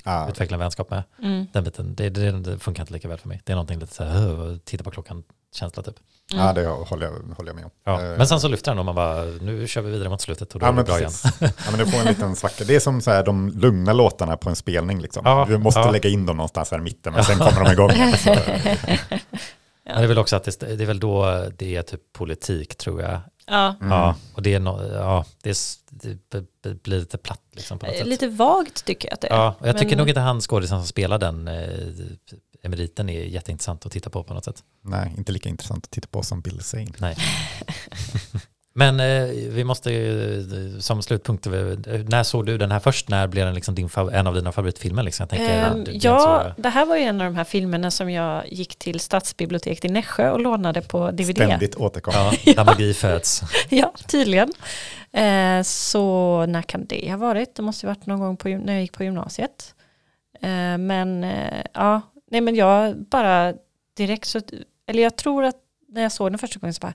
Ja, 0.04 0.28
utvecklar 0.28 0.56
en 0.56 0.60
vänskap 0.60 0.90
med. 0.90 1.02
Mm. 1.22 1.46
Den 1.52 1.64
biten, 1.64 1.94
det, 1.94 2.08
det, 2.10 2.30
det 2.30 2.58
funkar 2.58 2.82
inte 2.82 2.92
lika 2.92 3.08
väl 3.08 3.18
för 3.18 3.28
mig. 3.28 3.40
Det 3.44 3.52
är 3.52 3.56
någonting 3.56 3.78
lite 3.78 3.94
så 3.94 4.04
här, 4.04 4.40
"Åh, 4.40 4.56
titta 4.64 4.84
på 4.84 4.90
klockan 4.90 5.22
känsla 5.54 5.82
typ. 5.82 5.94
ja, 6.34 6.52
det 6.52 6.66
håller 6.66 7.06
jag, 7.06 7.12
håller 7.36 7.48
jag 7.48 7.56
med 7.56 7.64
om. 7.64 7.70
Ja. 7.84 8.02
Eh, 8.02 8.18
Men 8.18 8.26
sen 8.26 8.40
så 8.40 8.48
lyfter 8.48 8.70
den 8.70 8.78
och 8.78 8.84
man 8.84 8.94
bara, 8.94 9.24
nu 9.24 9.66
kör 9.68 9.82
vi 9.82 9.90
vidare 9.90 10.08
mot 10.08 10.20
slutet 10.20 10.54
och 10.54 10.60
då 10.60 10.66
Ja 10.66 10.72
är 10.72 10.76
det 10.76 10.84
bra 10.84 10.98
igen. 10.98 11.10
precis. 11.10 11.40
ja 11.40 11.70
men 11.70 11.78
du 11.78 11.86
får 11.86 11.98
en 11.98 12.06
liten 12.06 12.36
svacka. 12.36 12.64
Det 12.64 12.76
är 12.76 12.80
som 12.80 13.00
så 13.00 13.10
här, 13.10 13.24
de 13.24 13.48
lugna 13.48 13.92
låtarna 13.92 14.36
på 14.36 14.48
en 14.50 14.56
spelning. 14.56 15.00
Liksom. 15.00 15.22
Ja, 15.24 15.44
du 15.48 15.58
måste 15.58 15.80
ja. 15.80 15.90
lägga 15.90 16.08
in 16.10 16.26
dem 16.26 16.36
någonstans 16.36 16.70
här 16.70 16.78
i 16.78 16.82
mitten, 16.82 17.12
men 17.12 17.24
sen 17.24 17.38
kommer 17.38 17.64
de 17.64 17.72
igång. 17.72 17.90
igen. 17.92 18.16
Men 19.84 19.96
det 19.96 20.02
är 20.02 20.06
väl 20.06 20.18
också 20.18 20.36
att 20.36 20.44
det, 20.44 20.76
det 20.76 20.84
är 20.84 20.86
väl 20.86 21.00
då 21.00 21.44
det 21.56 21.76
är 21.76 21.82
typ 21.82 22.12
politik 22.12 22.76
tror 22.76 23.02
jag. 23.02 23.20
Ja, 23.48 23.74
mm. 23.80 23.92
Ja, 23.92 24.16
och 24.34 24.42
det 24.42 24.54
är, 24.54 24.60
no, 24.60 24.92
ja, 24.94 25.24
det, 25.42 25.50
är, 25.50 26.44
det 26.60 26.82
blir 26.82 26.98
lite 26.98 27.18
platt 27.18 27.42
liksom 27.52 27.78
på 27.78 27.86
något 27.86 27.96
sätt. 27.96 28.06
lite 28.06 28.28
vagt 28.28 28.84
tycker 28.84 29.08
jag 29.08 29.14
att 29.14 29.20
det 29.20 29.28
är. 29.28 29.36
Ja, 29.36 29.54
och 29.58 29.68
jag 29.68 29.78
tycker 29.78 29.90
Men- 29.90 29.98
nog 29.98 30.08
inte 30.08 30.20
han 30.20 30.40
skådisen 30.40 30.78
som 30.78 30.86
spelar 30.86 31.18
den 31.18 31.48
eh, 31.48 31.68
emeriten 32.62 33.08
är 33.08 33.22
jätteintressant 33.22 33.86
att 33.86 33.92
titta 33.92 34.10
på 34.10 34.24
på 34.24 34.34
något 34.34 34.44
sätt. 34.44 34.62
Nej, 34.82 35.14
inte 35.16 35.32
lika 35.32 35.48
intressant 35.48 35.84
att 35.84 35.90
titta 35.90 36.08
på 36.10 36.22
som 36.22 36.40
Bill 36.40 36.60
Zane. 36.62 36.86
Nej. 36.98 37.16
Men 38.78 39.00
eh, 39.00 39.24
vi 39.48 39.64
måste, 39.64 39.90
ju, 39.92 40.76
som 40.80 41.02
slutpunkt, 41.02 41.46
eh, 41.46 41.52
när 42.08 42.22
såg 42.22 42.46
du 42.46 42.58
den 42.58 42.70
här 42.70 42.80
först? 42.80 43.08
När 43.08 43.26
blev 43.26 43.46
den 43.46 43.54
liksom 43.54 43.74
din, 43.74 43.88
en 44.12 44.26
av 44.26 44.34
dina 44.34 44.52
favoritfilmer? 44.52 45.02
Liksom? 45.02 45.24
Jag 45.24 45.30
tänker, 45.30 45.66
Ehm, 45.66 45.84
det- 45.84 45.90
det 45.90 45.96
är 45.96 46.00
ja, 46.10 46.52
så- 46.56 46.62
det 46.62 46.68
här 46.68 46.86
var 46.86 46.96
ju 46.96 47.02
en 47.02 47.20
av 47.20 47.24
de 47.24 47.36
här 47.36 47.44
filmerna 47.44 47.90
som 47.90 48.10
jag 48.10 48.48
gick 48.52 48.76
till 48.78 49.00
stadsbiblioteket 49.00 49.84
i 49.84 49.88
Nässjö 49.88 50.30
och 50.30 50.40
lånade 50.40 50.82
på 50.82 51.10
DVD. 51.10 51.34
Ständigt 51.36 51.74
återkommande. 51.76 52.36
ja, 52.44 52.54
där 52.54 52.64
magi 52.64 52.94
föds. 52.94 53.42
Ja, 53.68 53.92
tydligen. 54.06 54.52
Eh, 55.12 55.62
så 55.62 56.46
när 56.46 56.62
kan 56.62 56.86
det 56.86 57.10
ha 57.10 57.16
varit? 57.16 57.54
Det 57.54 57.62
måste 57.62 57.86
ha 57.86 57.94
varit 57.94 58.06
någon 58.06 58.20
gång 58.20 58.36
på, 58.36 58.48
när 58.48 58.72
jag 58.72 58.82
gick 58.82 58.92
på 58.92 59.04
gymnasiet. 59.04 59.74
Eh, 60.40 60.78
men 60.78 61.24
eh, 61.24 61.62
ja, 61.74 62.00
nej 62.30 62.40
men 62.40 62.54
jag 62.54 62.96
bara 62.96 63.54
direkt 63.96 64.28
så, 64.28 64.40
eller 64.86 65.02
jag 65.02 65.16
tror 65.16 65.44
att 65.44 65.56
när 65.88 66.02
jag 66.02 66.12
såg 66.12 66.32
den 66.32 66.38
första 66.38 66.58
gången 66.60 66.74
så 66.74 66.80
bara, 66.80 66.94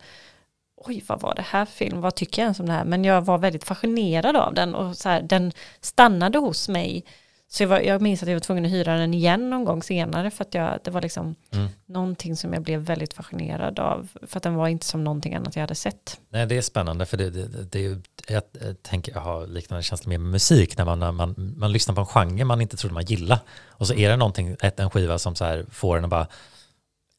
oj 0.85 1.03
vad 1.07 1.21
var 1.21 1.35
det 1.35 1.41
här 1.41 1.65
för 1.65 1.73
film, 1.73 2.01
vad 2.01 2.15
tycker 2.15 2.41
jag 2.41 2.45
ens 2.45 2.59
om 2.59 2.65
det 2.65 2.71
här? 2.73 2.85
Men 2.85 3.03
jag 3.03 3.21
var 3.21 3.37
väldigt 3.37 3.63
fascinerad 3.63 4.35
av 4.35 4.53
den 4.53 4.75
och 4.75 4.97
så 4.97 5.09
här, 5.09 5.21
den 5.21 5.51
stannade 5.81 6.37
hos 6.37 6.69
mig. 6.69 7.05
Så 7.47 7.63
jag, 7.63 7.67
var, 7.67 7.79
jag 7.79 8.01
minns 8.01 8.23
att 8.23 8.29
jag 8.29 8.35
var 8.35 8.39
tvungen 8.39 8.65
att 8.65 8.71
hyra 8.71 8.97
den 8.97 9.13
igen 9.13 9.49
någon 9.49 9.65
gång 9.65 9.83
senare 9.83 10.31
för 10.31 10.43
att 10.43 10.53
jag, 10.53 10.79
det 10.83 10.91
var 10.91 11.01
liksom 11.01 11.35
Mm. 11.51 11.67
någonting 11.85 12.35
som 12.35 12.53
jag 12.53 12.63
blev 12.63 12.79
väldigt 12.79 13.13
fascinerad 13.13 13.79
av. 13.79 14.07
För 14.27 14.37
att 14.37 14.43
den 14.43 14.55
var 14.55 14.67
inte 14.67 14.85
som 14.85 15.03
någonting 15.03 15.35
annat 15.35 15.55
jag 15.55 15.61
hade 15.63 15.75
sett. 15.75 16.19
Nej, 16.29 16.45
det 16.45 16.57
är 16.57 16.61
spännande 16.61 17.05
för 17.05 17.17
det, 17.17 17.29
det, 17.29 17.47
det, 17.71 17.81
jag, 17.81 18.43
jag 18.61 18.81
tänker 18.83 19.11
jag 19.13 19.19
har 19.21 19.47
liknande 19.47 19.83
känsla 19.83 20.09
med 20.09 20.19
musik 20.19 20.77
när 20.77 20.85
man, 20.85 20.99
när 20.99 21.11
man, 21.11 21.53
man 21.57 21.71
lyssnar 21.71 21.95
på 21.95 22.01
en 22.01 22.07
genre 22.07 22.45
man 22.45 22.61
inte 22.61 22.77
trodde 22.77 22.93
man 22.93 23.05
gillade 23.05 23.41
och 23.67 23.87
så 23.87 23.93
är 23.93 24.09
det 24.09 24.15
någonting, 24.17 24.55
ett, 24.61 24.79
en 24.79 24.89
skiva 24.89 25.19
som 25.19 25.35
så 25.35 25.45
här 25.45 25.65
får 25.71 25.97
en 25.97 26.03
att 26.03 26.09
bara, 26.09 26.27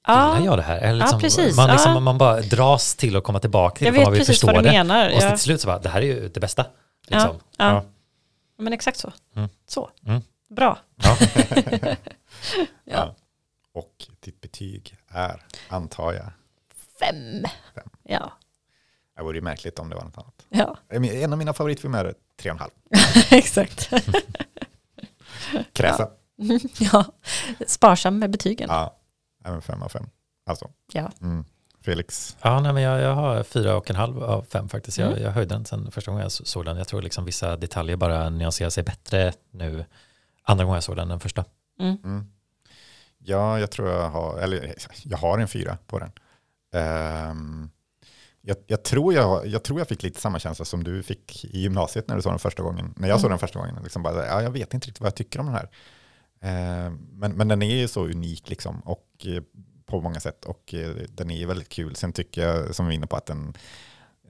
gillar 0.09 0.41
jag 0.45 0.59
det 0.59 0.63
här? 0.63 0.79
Eller 0.79 0.89
Ja, 0.99 1.05
liksom, 1.05 1.21
precis. 1.21 1.57
Man, 1.57 1.71
liksom, 1.71 1.93
Ja. 1.93 2.01
man 2.01 2.19
bara 2.19 2.41
dras 2.41 2.95
till 2.95 3.17
att 3.17 3.25
komma 3.25 3.41
tillbaka 3.41 3.77
till 3.79 3.87
Jag 3.87 3.93
vet 3.93 4.03
man 4.03 4.13
vill 4.13 4.21
precis 4.21 4.35
förstå 4.37 4.47
vad 4.47 4.57
du 4.57 4.63
det. 4.63 4.73
menar. 4.73 5.13
Och 5.15 5.21
till 5.21 5.39
slut 5.39 5.61
så 5.61 5.67
bara, 5.67 5.79
det 5.79 5.89
här 5.89 6.01
är 6.03 6.07
ju 6.07 6.29
det 6.29 6.41
bästa. 6.41 6.67
Liksom. 7.07 7.37
ja. 7.57 7.85
men 8.59 8.73
exakt 8.73 8.99
så. 8.99 9.13
Mm. 9.37 9.49
Så, 9.67 9.91
Mm. 10.07 10.23
bra. 10.51 10.79
Ja. 10.97 11.17
Ja. 12.85 13.15
Och 13.75 14.07
ditt 14.21 14.41
betyg 14.41 14.97
är, 15.09 15.43
antar 15.69 16.13
jag, 16.13 16.25
Fem. 17.01 17.43
Fem. 17.75 17.89
Ja. 18.03 18.33
det 19.17 19.23
vore 19.23 19.37
ju 19.37 19.43
märkligt 19.43 19.79
om 19.79 19.89
det 19.89 19.97
var 19.97 20.05
något 20.05 20.19
annat. 20.19 20.47
Ja, 20.49 20.77
En 20.89 21.33
av 21.33 21.39
mina 21.39 21.53
favoritfilmer 21.53 22.05
är 22.05 22.15
tre 22.41 22.51
och 22.51 22.55
en 22.55 22.61
halv. 22.61 22.71
exakt. 23.31 23.91
Kräsa. 25.73 26.09
ja, 26.79 27.05
sparsam 27.67 28.19
med 28.19 28.31
betygen. 28.31 28.69
Ja, 28.71 28.97
även 29.45 29.63
fem 29.63 29.83
av 29.83 29.89
fem. 29.89 30.07
Alltså, 30.47 30.71
Ja. 30.93 31.11
mm. 31.21 31.45
Felix. 31.85 32.37
Ja, 32.43 32.61
nej, 32.61 32.73
men 32.73 32.83
jag, 32.83 33.01
jag 33.01 33.15
har 33.15 33.43
fyra 33.43 33.77
och 33.77 33.91
en 33.91 33.97
halv 33.97 34.23
av 34.23 34.43
fem 34.43 34.69
faktiskt. 34.69 34.99
Jag, 34.99 35.09
Mm. 35.11 35.23
jag 35.23 35.31
höjde 35.31 35.55
den 35.55 35.65
sen 35.65 35.91
första 35.91 36.11
gången 36.11 36.23
jag 36.23 36.33
så- 36.33 36.45
såg 36.45 36.65
den. 36.65 36.77
Jag 36.77 36.89
tror 36.89 37.03
liksom 37.03 37.25
vissa 37.25 37.57
detaljer 37.57 37.97
bara 37.97 38.31
nyanserar 38.31 38.71
sig 38.71 38.85
bättre 38.85 39.33
nu. 39.51 39.85
Andra 40.43 40.65
gången 40.65 40.75
jag 40.77 40.85
såg 40.85 40.97
den 40.97 41.11
än 41.11 41.21
första. 41.21 41.45
Mm. 41.81 41.97
Mm. 42.05 42.27
Ja, 43.19 43.59
jag 43.61 43.71
tror 43.71 43.89
jag 43.91 44.11
har, 44.11 44.39
eller 44.39 44.75
jag 45.05 45.19
har 45.19 45.39
en 45.39 45.49
fyra 45.49 45.79
på 45.87 45.99
den. 45.99 46.13
Ehm, 46.75 47.71
jag, 48.41 48.57
jag, 48.67 48.83
tror 48.85 49.15
jag, 49.15 49.47
jag 49.47 49.65
tror 49.65 49.81
jag 49.81 49.89
fick 49.89 50.03
lite 50.03 50.21
samma 50.21 50.39
känsla 50.39 50.65
som 50.65 50.85
du 50.85 51.03
fick 51.03 51.45
i 51.45 51.59
gymnasiet 51.61 52.09
när 52.09 52.17
du 52.17 52.23
såg 52.23 52.33
den 52.33 52.39
första 52.39 52.63
gången. 52.63 52.95
När 52.97 53.09
jag 53.09 53.21
såg 53.21 53.27
Mm. 53.27 53.31
den 53.33 53.39
första 53.39 53.59
gången. 53.59 53.77
Liksom 53.83 54.03
bara, 54.03 54.27
ja, 54.27 54.43
jag 54.43 54.51
vet 54.51 54.75
inte 54.75 54.87
riktigt 54.87 55.01
vad 55.01 55.07
jag 55.07 55.15
tycker 55.15 55.41
om 55.41 55.47
den 55.47 55.55
här. 55.55 55.69
Ehm, 56.45 56.99
men, 57.13 57.33
men 57.33 57.49
den 57.49 57.63
är 57.63 57.77
ju 57.77 57.89
så 57.89 58.05
unik 58.07 58.49
liksom, 58.51 58.81
och, 58.81 59.27
eh, 59.27 59.43
på 59.87 60.01
många 60.01 60.21
sätt 60.21 60.45
och 60.45 60.75
eh, 60.75 60.91
den 61.09 61.31
är 61.31 61.47
väldigt 61.47 61.69
kul. 61.69 61.97
Sen 61.97 62.13
tycker 62.13 62.47
jag, 62.49 62.75
som 62.75 62.87
vi 62.87 62.93
är 62.93 62.97
inne 62.97 63.07
på, 63.07 63.17
att 63.17 63.27
den 63.27 63.55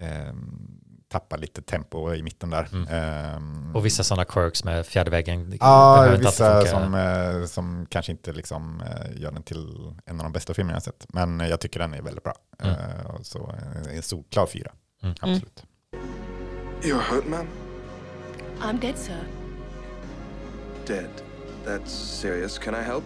ehm, 0.00 0.80
tappar 1.08 1.38
lite 1.38 1.62
tempo 1.62 2.14
i 2.14 2.22
mitten 2.22 2.50
där. 2.50 2.68
Mm. 2.72 2.88
Ehm, 2.90 3.76
Och 3.76 3.86
vissa 3.86 4.04
sådana 4.04 4.24
quirks 4.24 4.64
med 4.64 4.86
fjärde 4.86 5.10
väggen. 5.10 5.56
Ja, 5.60 6.16
vissa 6.18 6.66
som, 6.66 6.94
eh, 6.94 7.44
som 7.46 7.86
kanske 7.90 8.12
inte 8.12 8.32
liksom, 8.32 8.80
eh, 8.80 9.20
gör 9.22 9.30
den 9.32 9.42
till 9.42 9.92
en 10.06 10.20
av 10.20 10.24
de 10.24 10.32
bästa 10.32 10.54
filmerna 10.54 10.76
jag 10.76 10.82
sett. 10.82 11.06
Men 11.08 11.40
eh, 11.40 11.48
jag 11.48 11.60
tycker 11.60 11.80
den 11.80 11.94
är 11.94 12.02
väldigt 12.02 12.24
bra. 12.24 12.34
Mm. 12.62 12.74
Eh, 12.74 13.06
och 13.06 13.26
så 13.26 13.52
eh, 13.88 13.96
en 13.96 14.02
solklar 14.02 14.46
fyra, 14.46 14.72
Mm. 15.02 15.14
absolut. 15.20 15.64
You're 16.82 17.00
hurt, 17.10 17.26
man? 17.28 17.46
I'm 18.60 18.80
dead, 18.80 18.96
sir. 18.98 19.20
dead. 20.86 21.10
That's 21.64 21.90
serious. 22.20 22.58
Can 22.58 22.74
I 22.74 22.82
help? 22.82 23.04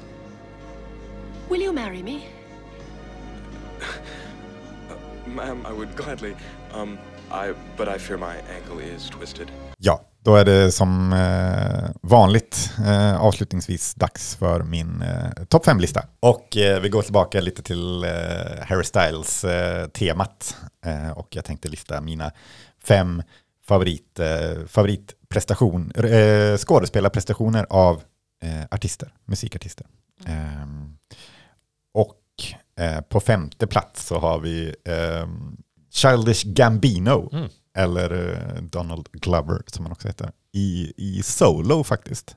Will 1.48 1.62
you 1.62 1.72
marry 1.72 2.02
me? 2.02 2.24
Ma'am, 5.26 5.66
I 5.66 5.72
would 5.72 5.96
gladly. 5.96 6.34
Um, 6.74 6.98
I 7.30 7.54
but 7.76 7.88
I 7.88 7.98
fear 7.98 8.18
my 8.18 8.36
ankle 8.56 8.80
is 8.96 9.10
twisted. 9.10 9.48
Ja, 9.78 10.00
då 10.22 10.36
är 10.36 10.44
det 10.44 10.72
som 10.72 11.12
eh, 11.12 11.90
vanligt 12.02 12.70
eh, 12.86 13.20
avslutningsvis 13.22 13.94
dags 13.94 14.34
för 14.36 14.62
min 14.62 15.02
eh, 15.02 15.44
topp 15.48 15.66
5-lista. 15.66 16.04
Och 16.20 16.56
eh, 16.56 16.80
vi 16.80 16.88
går 16.88 17.02
tillbaka 17.02 17.40
lite 17.40 17.62
till 17.62 18.04
eh, 18.04 18.10
Harry 18.62 18.84
Styles-temat. 18.84 20.56
Eh, 20.84 21.10
och 21.10 21.28
jag 21.30 21.44
tänkte 21.44 21.68
lista 21.68 22.00
mina 22.00 22.30
fem 22.84 23.22
favorit, 23.66 24.18
eh, 24.18 24.66
favoritprestation, 24.66 25.92
eh, 25.96 26.56
skådespelarprestationer 26.56 27.66
av 27.70 28.02
eh, 28.42 28.64
artister, 28.70 29.12
musikartister. 29.24 29.86
Ehm, 30.26 30.96
och 31.94 32.20
eh, 32.80 33.00
på 33.00 33.20
femte 33.20 33.66
plats 33.66 34.06
så 34.06 34.18
har 34.18 34.38
vi 34.40 34.74
ehm, 34.84 35.56
Childish 35.90 36.44
Gambino, 36.46 37.28
Mm. 37.32 37.48
eller 37.76 38.32
eh, 38.56 38.62
Donald 38.62 39.08
Glover 39.12 39.62
som 39.66 39.84
han 39.84 39.92
också 39.92 40.08
heter, 40.08 40.32
i, 40.52 40.92
i 40.96 41.22
Solo 41.22 41.84
faktiskt. 41.84 42.36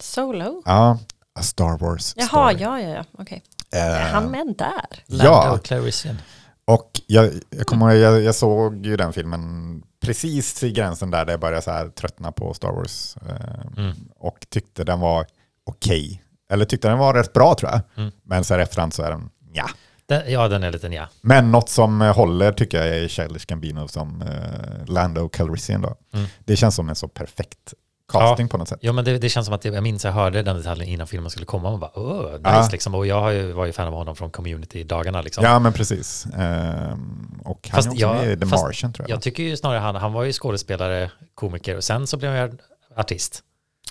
Solo? 0.00 0.62
Ja, 0.64 0.98
A 1.34 1.42
Star 1.42 1.78
Wars 1.78 2.14
Jaha, 2.16 2.26
Story. 2.28 2.56
ja, 2.62 2.80
ja, 2.80 2.88
ja. 2.88 3.04
Okej. 3.12 3.42
Eh, 3.72 3.80
Är 3.80 4.12
han 4.12 4.30
med 4.30 4.54
där? 4.58 5.02
Lando 5.06 5.24
Ja. 5.32 5.58
Calrissian. 5.64 6.16
Och 6.64 7.00
jag, 7.06 7.30
jag, 7.50 7.66
kommer, 7.66 7.90
jag, 7.94 8.22
jag 8.22 8.34
såg 8.34 8.86
ju 8.86 8.96
den 8.96 9.12
filmen 9.12 9.82
precis 10.04 10.62
i 10.62 10.72
gränsen 10.72 11.10
där, 11.10 11.24
där 11.24 11.32
jag 11.32 11.40
började 11.40 11.62
så 11.62 11.70
här 11.70 11.88
tröttna 11.88 12.32
på 12.32 12.54
Star 12.54 12.72
Wars. 12.72 13.16
Eh, 13.16 13.60
Mm. 13.76 13.94
Och 14.18 14.46
tyckte 14.48 14.84
den 14.84 15.00
var 15.00 15.26
okej. 15.66 16.22
Eller 16.50 16.64
tyckte 16.64 16.88
den 16.88 16.98
var 16.98 17.14
rätt 17.14 17.32
bra 17.32 17.54
tror 17.54 17.70
jag. 17.72 17.80
Mm. 17.96 18.12
Men 18.22 18.44
så 18.44 18.54
här 18.54 18.60
efterhand 18.60 18.94
så 18.94 19.02
är 19.02 19.10
den, 19.10 19.30
ja. 19.52 19.66
Den, 20.06 20.32
ja, 20.32 20.48
den 20.48 20.62
är 20.62 20.72
lite 20.72 20.86
ja. 20.86 21.08
Men 21.20 21.52
något 21.52 21.68
som 21.68 22.00
håller 22.00 22.52
tycker 22.52 22.84
jag 22.84 22.98
är 22.98 23.08
Childish 23.08 23.46
Gambino 23.46 23.88
som 23.88 24.22
eh, 24.22 24.86
Lando 24.86 25.28
Calrissian 25.28 25.82
då. 25.82 25.94
Mm. 26.14 26.26
Det 26.44 26.56
känns 26.56 26.74
som 26.74 26.88
en 26.88 26.94
så 26.94 27.08
perfekt 27.08 27.74
casting 28.12 28.48
på 28.48 28.58
något 28.58 28.68
sätt. 28.68 28.78
Ja, 28.82 28.92
men 28.92 29.04
det, 29.04 29.18
det 29.18 29.28
känns 29.28 29.46
som 29.46 29.54
att 29.54 29.64
jag, 29.64 29.74
jag 29.74 29.82
minns 29.82 30.04
jag 30.04 30.12
hörde 30.12 30.42
den 30.42 30.56
detaljen 30.56 30.88
innan 30.88 31.06
filmen 31.06 31.30
skulle 31.30 31.46
komma 31.46 31.68
och 31.70 31.78
bara 31.78 31.90
åh, 31.98 32.32
nice 32.32 32.40
Ja. 32.44 32.68
liksom. 32.72 32.94
Och 32.94 33.06
jag 33.06 33.20
har 33.20 33.30
ju, 33.30 33.52
var 33.52 33.66
ju 33.66 33.72
fan 33.72 33.86
av 33.86 33.94
honom 33.94 34.16
från 34.16 34.30
community-dagarna 34.30 35.22
liksom. 35.22 35.44
Ja 35.44 35.58
men 35.58 35.72
precis. 35.72 36.26
Ehm, 36.36 37.40
och 37.44 37.68
han 37.72 37.76
Fast 37.76 37.86
är 37.88 37.90
också 37.92 38.00
jag- 38.00 38.16
med 38.16 38.32
i 38.32 38.36
The 38.40 38.46
Martian 38.46 38.92
tror 38.92 39.08
jag. 39.08 39.16
Jag 39.16 39.22
tycker 39.22 39.42
ju 39.42 39.56
snarare 39.56 39.78
han, 39.78 39.94
han 39.94 40.12
var 40.12 40.22
ju 40.24 40.32
skådespelare, 40.32 41.10
komiker 41.34 41.76
och 41.76 41.84
sen 41.84 42.06
så 42.06 42.16
blev 42.16 42.36
ju 42.36 42.58
artist. 42.96 43.42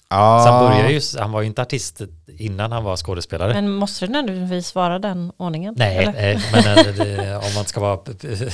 Ah, 0.07 0.45
Så 0.45 0.51
han 0.51 0.65
började 0.69 0.93
ju, 0.93 1.01
han 1.19 1.31
var 1.31 1.41
ju 1.41 1.47
inte 1.47 1.61
artist 1.61 2.01
innan 2.39 2.71
han 2.71 2.83
var 2.83 2.95
skådespelare. 2.97 3.53
Men 3.53 3.71
måste 3.71 4.05
det 4.07 4.11
nödvändigtvis 4.11 4.75
vara 4.75 4.99
den 4.99 5.31
ordningen? 5.37 5.73
Nej, 5.77 5.97
eller? 5.97 6.13
nej, 6.13 6.41
men 6.51 6.77
eh, 6.77 6.93
det, 6.95 7.35
om 7.35 7.53
man 7.55 7.65
ska 7.65 7.79
vara 7.81 7.99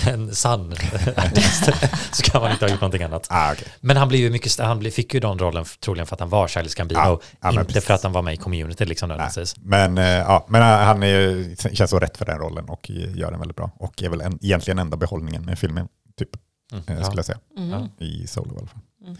en 0.07 0.35
sann 0.35 0.73
artist 1.17 1.69
så 2.11 2.23
kan 2.23 2.41
man 2.41 2.51
inte 2.51 2.65
ha 2.65 2.69
gjort 2.71 2.81
någonting 2.81 3.03
annat. 3.03 3.27
Ah, 3.29 3.51
okej. 3.51 3.67
Men 3.81 3.97
han, 3.97 4.07
blev 4.07 4.21
ju 4.21 4.29
mycket, 4.29 4.59
han 4.59 4.79
blev- 4.79 4.91
fick 4.91 5.13
ju 5.13 5.19
den 5.19 5.39
rollen 5.39 5.65
troligen 5.79 6.07
för 6.07 6.15
att 6.15 6.19
han 6.19 6.29
var 6.29 6.47
Charles 6.47 6.75
Gambino, 6.75 6.99
ja, 6.99 7.19
men 7.39 7.51
inte 7.53 7.65
precis. 7.65 7.85
för 7.85 7.93
att 7.93 8.03
han 8.03 8.11
var 8.11 8.21
med 8.21 8.33
i 8.33 8.37
community 8.37 8.85
liksom 8.85 9.09
nödvändigtvis. 9.09 9.55
Men, 9.57 9.97
eh, 9.97 10.05
ja, 10.05 10.45
men 10.49 10.61
han 10.61 11.03
är, 11.03 11.75
känns 11.75 11.89
så 11.91 11.99
rätt 11.99 12.17
för 12.17 12.25
den 12.25 12.37
rollen 12.37 12.65
och 12.69 12.89
gör 12.89 13.31
den 13.31 13.39
väldigt 13.39 13.57
bra. 13.57 13.71
Och 13.79 14.03
är 14.03 14.09
väl 14.09 14.21
en, 14.21 14.39
egentligen 14.41 14.79
enda 14.79 14.97
behållningen 14.97 15.45
med 15.45 15.59
filmen, 15.59 15.87
typ, 16.19 16.29
Mm, 16.71 16.83
eh, 16.87 16.95
ja. 16.97 17.03
skulle 17.03 17.17
jag 17.19 17.25
säga. 17.25 17.39
Mm. 17.57 17.87
I 17.99 18.27
Solo 18.27 18.55
i 18.55 18.57
alla 18.57 18.67
fall. 18.67 18.79
Mm. 19.05 19.17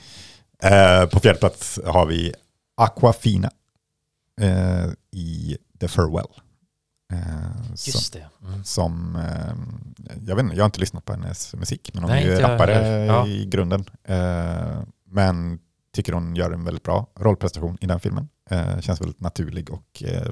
Eh, 0.64 1.06
på 1.10 1.20
fjärde 1.20 1.40
plats 1.40 1.80
har 1.86 2.06
vi 2.06 2.34
Aquafina 2.78 3.52
eh, 4.42 4.86
i 5.12 5.58
The 5.80 5.88
Farewell. 5.88 6.28
Eh, 7.14 7.74
som, 7.76 7.92
Just 7.92 8.14
det. 8.14 8.28
Mm. 8.48 8.64
som 8.64 9.16
eh, 9.16 9.54
jag 10.28 10.36
vet 10.36 10.44
inte, 10.44 10.56
jag 10.56 10.64
har 10.64 10.66
inte 10.68 10.80
lyssnat 10.80 11.06
på 11.06 11.14
hennes 11.14 11.54
musik, 11.56 11.90
men 11.94 12.04
hon 12.04 12.12
Nej, 12.12 12.24
är 12.24 12.36
ju 12.36 12.40
rappare. 12.42 13.06
Ja. 13.06 13.28
i 13.28 13.46
grunden. 13.46 13.86
Eh, 14.04 14.82
men 15.06 15.60
tycker 15.94 16.14
hon 16.14 16.36
gör 16.36 16.52
en 16.52 16.64
väldigt 16.64 16.84
bra 16.84 17.08
rollprestation 17.16 17.78
i 17.82 17.86
den 17.86 18.00
filmen. 18.00 18.30
Eh, 18.50 18.80
känns 18.80 19.02
väldigt 19.02 19.20
naturlig 19.20 19.70
och 19.70 20.04
eh, 20.06 20.28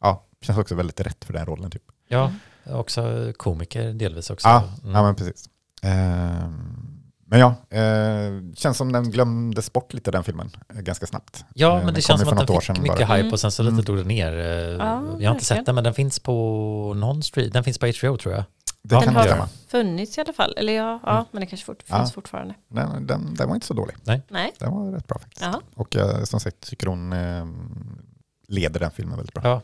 ja, 0.00 0.24
känns 0.40 0.58
också 0.58 0.74
väldigt 0.74 1.00
rätt 1.00 1.24
för 1.24 1.32
den 1.32 1.46
rollen. 1.46 1.70
Typ. 1.70 1.82
Ja, 2.08 2.32
också 2.66 3.32
komiker 3.36 3.92
delvis 3.92 4.30
också. 4.30 4.48
Ja, 4.48 4.68
Mm. 4.82 4.94
ja, 4.94 5.02
men 5.02 5.14
precis. 5.14 5.48
Eh, 7.34 7.38
men 7.38 7.40
ja, 7.40 7.54
eh, 7.78 8.54
känns 8.54 8.76
som 8.76 8.92
den 8.92 9.10
glömdes 9.10 9.72
bort 9.72 9.92
lite 9.94 10.10
den 10.10 10.24
filmen 10.24 10.50
eh, 10.74 10.80
ganska 10.80 11.06
snabbt. 11.06 11.44
Ja, 11.54 11.68
Eh, 11.68 11.76
men 11.76 11.86
den 11.86 11.94
det 11.94 12.00
känns 12.02 12.20
som 12.20 12.28
att 12.38 12.46
den 12.46 12.56
fick 12.56 12.62
sedan 12.66 12.82
mycket 12.82 13.08
bara. 13.08 13.16
hype 13.16 13.30
och 13.30 13.40
sen 13.40 13.52
så 13.52 13.62
lite 13.62 13.72
Mm. 13.72 13.84
drog 13.84 13.96
det 13.98 14.04
ner. 14.04 14.32
Eh, 14.38 14.44
jag 14.44 14.78
har 14.80 14.98
inte 14.98 15.12
verkligen. 15.16 15.40
sett 15.40 15.66
den, 15.66 15.74
men 15.74 15.84
den 15.84 15.94
finns 15.94 16.18
på 16.20 16.32
någon 16.96 17.22
street. 17.22 17.52
Den 17.52 17.64
finns 17.64 17.78
på 17.78 17.86
HBO 17.86 18.16
tror 18.16 18.34
jag. 18.34 18.44
Det 18.82 18.94
Ja, 18.94 19.00
kan 19.00 19.06
Den 19.14 19.16
har 19.16 19.24
stämma. 19.28 19.48
funnits 19.68 20.18
i 20.18 20.20
alla 20.20 20.32
fall. 20.32 20.54
Eller 20.56 20.72
ja, 20.72 21.00
ja 21.02 21.26
men 21.30 21.40
det 21.40 21.46
kanske 21.46 21.66
fort, 21.66 21.82
Ja. 21.86 21.96
finns 21.98 22.12
fortfarande. 22.12 22.54
Den, 22.68 23.06
den, 23.06 23.34
den 23.34 23.48
var 23.48 23.54
inte 23.54 23.66
så 23.66 23.74
dålig. 23.74 23.96
Nej. 24.04 24.52
Den 24.58 24.72
var 24.72 24.92
rätt 24.92 25.06
bra 25.08 25.18
faktiskt. 25.18 25.42
Jaha. 25.42 25.60
Och 25.74 25.94
jag 25.94 26.28
som 26.28 26.40
sagt 26.40 26.60
tycker 26.60 26.86
hon 26.86 27.12
eh, 27.12 27.46
leder 28.48 28.80
den 28.80 28.90
filmen 28.90 29.16
väldigt 29.16 29.34
bra. 29.34 29.42
Ja. 29.44 29.62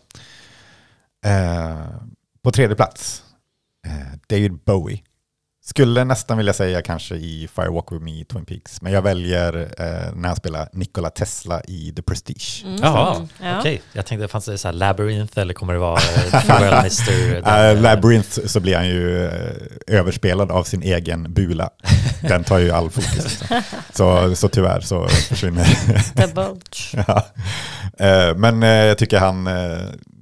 Eh, 1.30 1.86
på 2.42 2.50
tredje 2.50 2.76
plats, 2.76 3.22
eh, 3.86 4.18
David 4.28 4.58
Bowie. 4.64 5.02
Skulle 5.70 6.04
nästan 6.04 6.36
vilja 6.38 6.52
säga 6.52 6.82
kanske 6.82 7.14
i 7.14 7.48
Firewalk 7.54 7.92
with 7.92 8.02
me 8.04 8.20
i 8.20 8.24
Twin 8.24 8.44
Peaks, 8.44 8.82
men 8.82 8.92
jag 8.92 9.02
väljer 9.02 9.58
eh, 9.78 10.14
när 10.14 10.28
han 10.28 10.36
spelar 10.36 10.68
Nikola 10.72 11.10
Tesla 11.10 11.60
i 11.68 11.92
The 11.96 12.02
Prestige. 12.02 12.62
Mm. 12.64 12.76
Jaha, 12.82 13.26
Ja. 13.42 13.58
okej. 13.58 13.82
Jag 13.92 14.06
tänkte, 14.06 14.28
fanns 14.28 14.44
det 14.44 14.58
så 14.58 14.68
här 14.68 14.72
Labyrinth 14.72 15.38
eller 15.38 15.54
kommer 15.54 15.72
det 15.72 15.78
vara 15.78 16.00
Farewell 16.00 16.74
Mr? 16.74 17.72
Uh, 17.74 17.80
Labyrinth 17.82 18.46
så 18.46 18.60
blir 18.60 18.76
han 18.76 18.88
ju 18.88 19.26
eh, 19.26 19.56
överspelad 19.86 20.50
av 20.50 20.64
sin 20.64 20.82
egen 20.82 21.32
bula. 21.34 21.70
Den 22.22 22.44
tar 22.44 22.58
ju 22.58 22.70
all 22.70 22.90
fokus. 22.90 23.24
Liksom. 23.40 23.62
Så, 23.94 24.34
så 24.36 24.48
tyvärr 24.48 24.80
så 24.80 25.08
försvinner 25.08 25.64
The 26.16 26.26
Bulge. 26.34 27.04
Ja. 27.06 27.26
Eh, 28.06 28.36
Men 28.36 28.62
eh, 28.62 28.68
jag 28.68 28.98
tycker 28.98 29.18
han, 29.18 29.46
eh, 29.46 29.78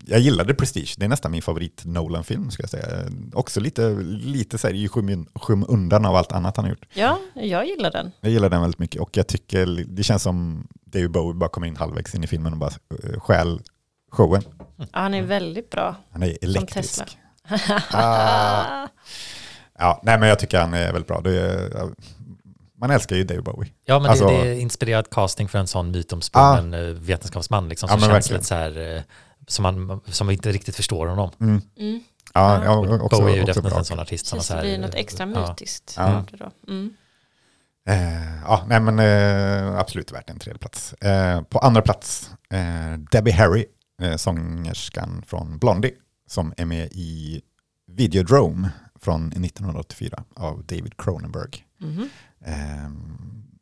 jag 0.08 0.20
gillade 0.20 0.54
Prestige, 0.54 0.94
det 0.98 1.04
är 1.04 1.08
nästan 1.08 1.30
min 1.32 1.42
favorit 1.42 1.82
Nolan-film 1.84 2.50
ska 2.50 2.62
jag 2.62 2.70
säga. 2.70 2.86
Också 3.32 3.60
lite, 3.60 3.88
lite 4.08 4.58
så 4.58 4.66
här 4.66 4.74
i 4.74 4.88
skym, 4.88 5.26
skymundan 5.34 6.06
av 6.06 6.16
allt 6.16 6.32
annat 6.32 6.56
han 6.56 6.64
har 6.64 6.70
gjort. 6.70 6.86
Ja, 6.94 7.18
jag 7.34 7.66
gillar 7.66 7.90
den. 7.90 8.12
Jag 8.20 8.32
gillar 8.32 8.48
den 8.50 8.60
väldigt 8.60 8.78
mycket 8.78 9.00
och 9.00 9.16
jag 9.16 9.26
tycker 9.26 9.84
det 9.88 10.02
känns 10.02 10.22
som 10.22 10.66
David 10.84 11.10
Bowie 11.10 11.34
bara 11.34 11.50
kommer 11.50 11.66
in 11.66 11.76
halvvägs 11.76 12.14
in 12.14 12.24
i 12.24 12.26
filmen 12.26 12.52
och 12.52 12.58
bara 12.58 12.70
eh, 13.04 13.20
stjäl 13.20 13.60
showen. 14.10 14.42
Ja, 14.76 14.84
han 14.92 15.14
är 15.14 15.22
väldigt 15.22 15.70
bra. 15.70 15.96
Han 16.12 16.22
är 16.22 16.38
elektrisk. 16.42 17.04
Tesla. 17.48 17.82
Ah. 17.90 18.88
Ja, 19.78 20.00
nej 20.04 20.18
men 20.18 20.28
jag 20.28 20.38
tycker 20.38 20.60
han 20.60 20.74
är 20.74 20.92
väldigt 20.92 21.06
bra. 21.08 21.20
Det 21.20 21.40
är, 21.40 21.70
man 22.80 22.90
älskar 22.90 23.16
ju 23.16 23.24
David 23.24 23.44
Bowie. 23.44 23.72
ja, 23.84 23.98
men 23.98 24.10
Alltså- 24.10 24.26
det, 24.28 24.42
det 24.42 24.48
är 24.48 24.54
inspirerad 24.60 25.10
casting 25.10 25.48
för 25.48 25.58
en 25.58 25.66
sån 25.66 25.90
mytomspunnen 25.90 26.74
eh, 26.74 26.80
vetenskapsman 26.80 27.68
liksom, 27.68 27.86
Ja, 27.86 27.92
som 27.92 28.00
men 28.00 28.10
känns 28.10 28.30
verkligen. 28.30 28.38
lite 28.38 28.48
så 28.48 28.54
här, 28.54 28.96
eh, 28.96 29.02
som 29.48 29.62
man, 29.62 30.00
som 30.06 30.26
man 30.26 30.32
inte 30.32 30.52
riktigt 30.52 30.76
förstår 30.76 31.06
honom. 31.06 31.30
Mm. 31.40 31.60
Mm. 31.76 32.00
Ja, 32.34 32.64
ja, 32.64 32.76
Och 32.76 33.04
också, 33.04 33.20
Bowie 33.20 33.32
är 33.32 33.36
ju 33.36 33.42
också 33.42 33.46
definitivt 33.46 33.70
bra. 33.70 33.78
en 33.78 33.84
sån 33.84 34.00
artist. 34.00 34.26
Som 34.26 34.36
Känns 34.36 34.46
så 34.46 34.54
det 34.54 34.60
blir 34.60 34.78
något 34.78 34.94
extra 34.94 35.30
ja. 35.34 35.48
mytiskt. 35.48 35.94
Ja. 35.96 36.24
Ja. 36.32 36.36
Då. 36.38 36.72
Mm. 36.72 36.94
Eh, 37.88 38.40
ja, 38.44 38.64
nej 38.68 38.80
men 38.80 38.98
eh, 38.98 39.78
absolut 39.78 40.12
värt 40.12 40.30
en 40.30 40.38
tredje 40.38 40.58
plats. 40.58 40.92
Eh, 40.92 41.42
på 41.42 41.58
andra 41.58 41.82
plats, 41.82 42.30
eh, 42.50 42.98
Debbie 43.10 43.32
Harry, 43.32 43.66
eh, 44.02 44.16
sångerskan 44.16 45.22
från 45.26 45.58
Blondie, 45.58 45.92
som 46.26 46.52
är 46.56 46.64
med 46.64 46.88
i 46.92 47.42
Videodrome 47.86 48.70
från 49.00 49.28
1984 49.28 50.24
av 50.36 50.64
David 50.64 50.96
Cronenberg. 50.96 51.64
Mhm. 51.78 52.08
Eh, 52.44 52.90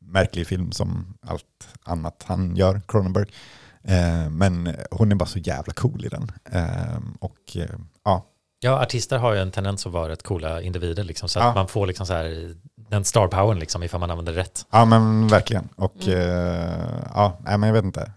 märklig 0.01 0.47
film 0.47 0.73
som 0.73 1.15
allt 1.21 1.69
annat 1.85 2.25
han 2.27 2.57
gör, 2.57 2.81
Cronenberg. 2.89 3.27
Eh, 3.89 4.31
men 4.31 4.75
hon 4.91 5.13
är 5.13 5.17
bara 5.17 5.27
så 5.29 5.39
jävla 5.39 5.73
cool 5.73 6.05
i 6.05 6.09
den. 6.09 6.33
Eh, 6.53 6.99
och 7.21 7.57
eh, 7.57 7.71
ja, 8.05 8.27
Ja, 8.61 8.83
artister 8.83 9.19
har 9.19 9.33
ju 9.35 9.41
en 9.41 9.51
tendens 9.51 9.87
att 9.87 9.93
vara 9.93 10.09
rätt 10.09 10.23
coola 10.23 10.63
individer 10.63 11.05
liksom, 11.05 11.29
så 11.29 11.39
att 11.39 11.45
Ja. 11.45 11.55
man 11.55 11.69
får 11.69 11.87
liksom 11.87 12.07
så 12.07 12.13
här, 12.13 12.55
den 12.91 13.05
star 13.05 13.29
powern 13.29 13.59
liksom, 13.59 13.83
ifall 13.83 14.01
man 14.01 14.11
använder 14.11 14.33
det 14.33 14.41
rätt. 14.41 14.67
Ja 14.71 14.85
men 14.85 15.29
verkligen. 15.29 15.69
Och 15.77 16.07
Mm. 16.07 16.19
eh, 16.19 17.05
ja, 17.15 17.39
men 17.45 17.63
jag 17.63 17.73
vet 17.73 17.85
inte. 17.85 18.13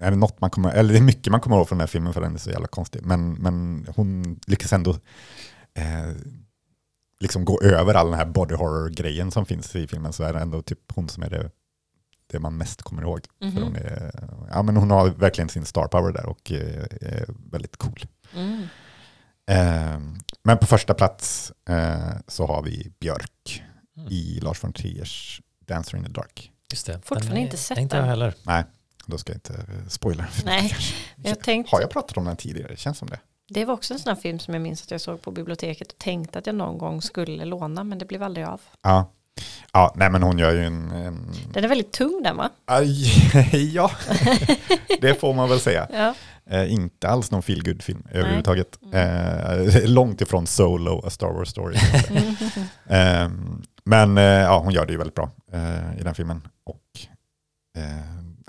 Är 0.00 0.10
det, 0.10 0.16
något 0.16 0.40
man 0.40 0.50
kommer, 0.50 0.70
eller 0.72 0.92
det 0.92 0.98
är 0.98 1.02
mycket 1.02 1.30
man 1.30 1.40
kommer 1.40 1.56
ihåg 1.56 1.68
från 1.68 1.78
den 1.78 1.82
här 1.82 1.86
filmen 1.86 2.12
för 2.12 2.20
den 2.20 2.34
är 2.34 2.38
så 2.38 2.50
jävla 2.50 2.66
konstig. 2.66 3.00
Men, 3.06 3.32
men 3.34 3.86
hon 3.96 4.40
lyckas 4.46 4.72
ändå 4.72 4.90
eh, 5.74 6.12
liksom 7.20 7.44
gå 7.44 7.60
över 7.62 7.94
all 7.94 8.06
den 8.10 8.18
här 8.18 8.26
body 8.26 8.54
horror-grejen 8.54 9.30
som 9.30 9.46
finns 9.46 9.76
i 9.76 9.86
filmen. 9.86 10.12
Så 10.12 10.22
är 10.24 10.32
det 10.32 10.40
ändå 10.40 10.62
typ 10.62 10.78
hon 10.94 11.08
som 11.08 11.22
är 11.22 11.30
det, 11.30 11.50
det 12.30 12.38
man 12.38 12.56
mest 12.56 12.82
kommer 12.82 13.02
ihåg. 13.02 13.20
För 13.38 13.46
Mhm. 13.46 13.62
hon, 13.62 13.76
är, 13.76 14.10
ja, 14.50 14.62
men 14.62 14.76
hon 14.76 14.90
har 14.90 15.08
verkligen 15.10 15.48
sin 15.48 15.64
star 15.64 15.86
power 15.88 16.12
där 16.12 16.26
och 16.26 16.52
eh, 16.52 16.84
är 17.00 17.26
väldigt 17.50 17.76
cool. 17.76 18.00
Mm. 18.34 18.62
Eh, 19.50 20.00
men 20.42 20.58
på 20.58 20.66
första 20.66 20.94
plats 20.94 21.52
eh, 21.68 21.98
så 22.28 22.46
har 22.46 22.62
vi 22.62 22.92
Björk 23.00 23.62
Mm. 23.96 24.08
i 24.12 24.40
Lars 24.42 24.64
von 24.64 24.72
Triers 24.72 25.40
Dancer 25.66 25.96
in 25.98 26.04
the 26.04 26.10
Dark. 26.10 26.52
Just 26.70 26.86
det. 26.86 27.00
Fortfarande 27.04 27.40
är- 27.40 27.42
inte 27.42 27.56
sett 27.56 27.78
Inte 27.78 27.96
den. 27.96 28.04
jag 28.04 28.10
heller. 28.10 28.34
Nej, 28.42 28.64
då 29.06 29.18
ska 29.18 29.32
jag 29.32 29.36
inte 29.36 29.54
eh, 29.54 29.88
spoila. 29.88 30.26
Nej, 30.44 30.74
jag 31.16 31.40
tänkte, 31.40 31.76
Har 31.76 31.80
jag 31.80 31.90
pratat 31.90 32.16
om 32.16 32.24
den 32.24 32.36
tidigare? 32.36 32.68
Det 32.68 32.76
känns 32.76 32.98
som 32.98 33.08
det. 33.08 33.18
det 33.48 33.64
var 33.64 33.74
också 33.74 33.94
en 33.94 34.00
sån 34.00 34.14
här 34.14 34.20
film 34.20 34.38
som 34.38 34.54
jag 34.54 34.60
minns 34.60 34.82
att 34.82 34.90
jag 34.90 35.00
såg 35.00 35.22
på 35.22 35.30
biblioteket 35.30 35.92
och 35.92 35.98
tänkte 35.98 36.38
att 36.38 36.46
jag 36.46 36.54
någon 36.54 36.78
gång 36.78 37.02
skulle 37.02 37.44
låna, 37.44 37.84
men 37.84 37.98
det 37.98 38.04
blev 38.04 38.22
aldrig 38.22 38.46
av. 38.46 38.60
Ja, 38.82 39.12
ja 39.72 39.92
nej 39.96 40.10
men 40.10 40.22
hon 40.22 40.38
gör 40.38 40.52
ju 40.52 40.64
en... 40.64 40.90
en... 40.90 41.32
Den 41.52 41.64
är 41.64 41.68
väldigt 41.68 41.92
tung 41.92 42.20
den 42.24 42.36
va? 42.36 42.50
Aj, 42.64 43.72
ja, 43.74 43.90
det 45.00 45.14
får 45.20 45.34
man 45.34 45.48
väl 45.48 45.60
säga. 45.60 45.88
Ja. 45.92 46.14
Eh, 46.50 46.72
inte 46.72 47.08
alls 47.08 47.30
någon 47.30 47.42
feel 47.42 47.80
film 47.82 48.06
överhuvudtaget. 48.10 48.78
Eh, 48.92 49.84
långt 49.90 50.20
ifrån 50.20 50.46
Solo, 50.46 51.02
A 51.06 51.10
Star 51.10 51.32
Wars 51.32 51.48
Story. 51.48 51.76
eh, 52.86 53.28
men 53.84 54.18
eh, 54.18 54.24
ja, 54.24 54.58
hon 54.58 54.72
gör 54.72 54.86
det 54.86 54.92
ju 54.92 54.98
väldigt 54.98 55.14
bra 55.14 55.30
eh, 55.52 56.00
i 56.00 56.02
den 56.02 56.14
filmen. 56.14 56.42
Och 56.64 57.06
eh, 57.76 57.84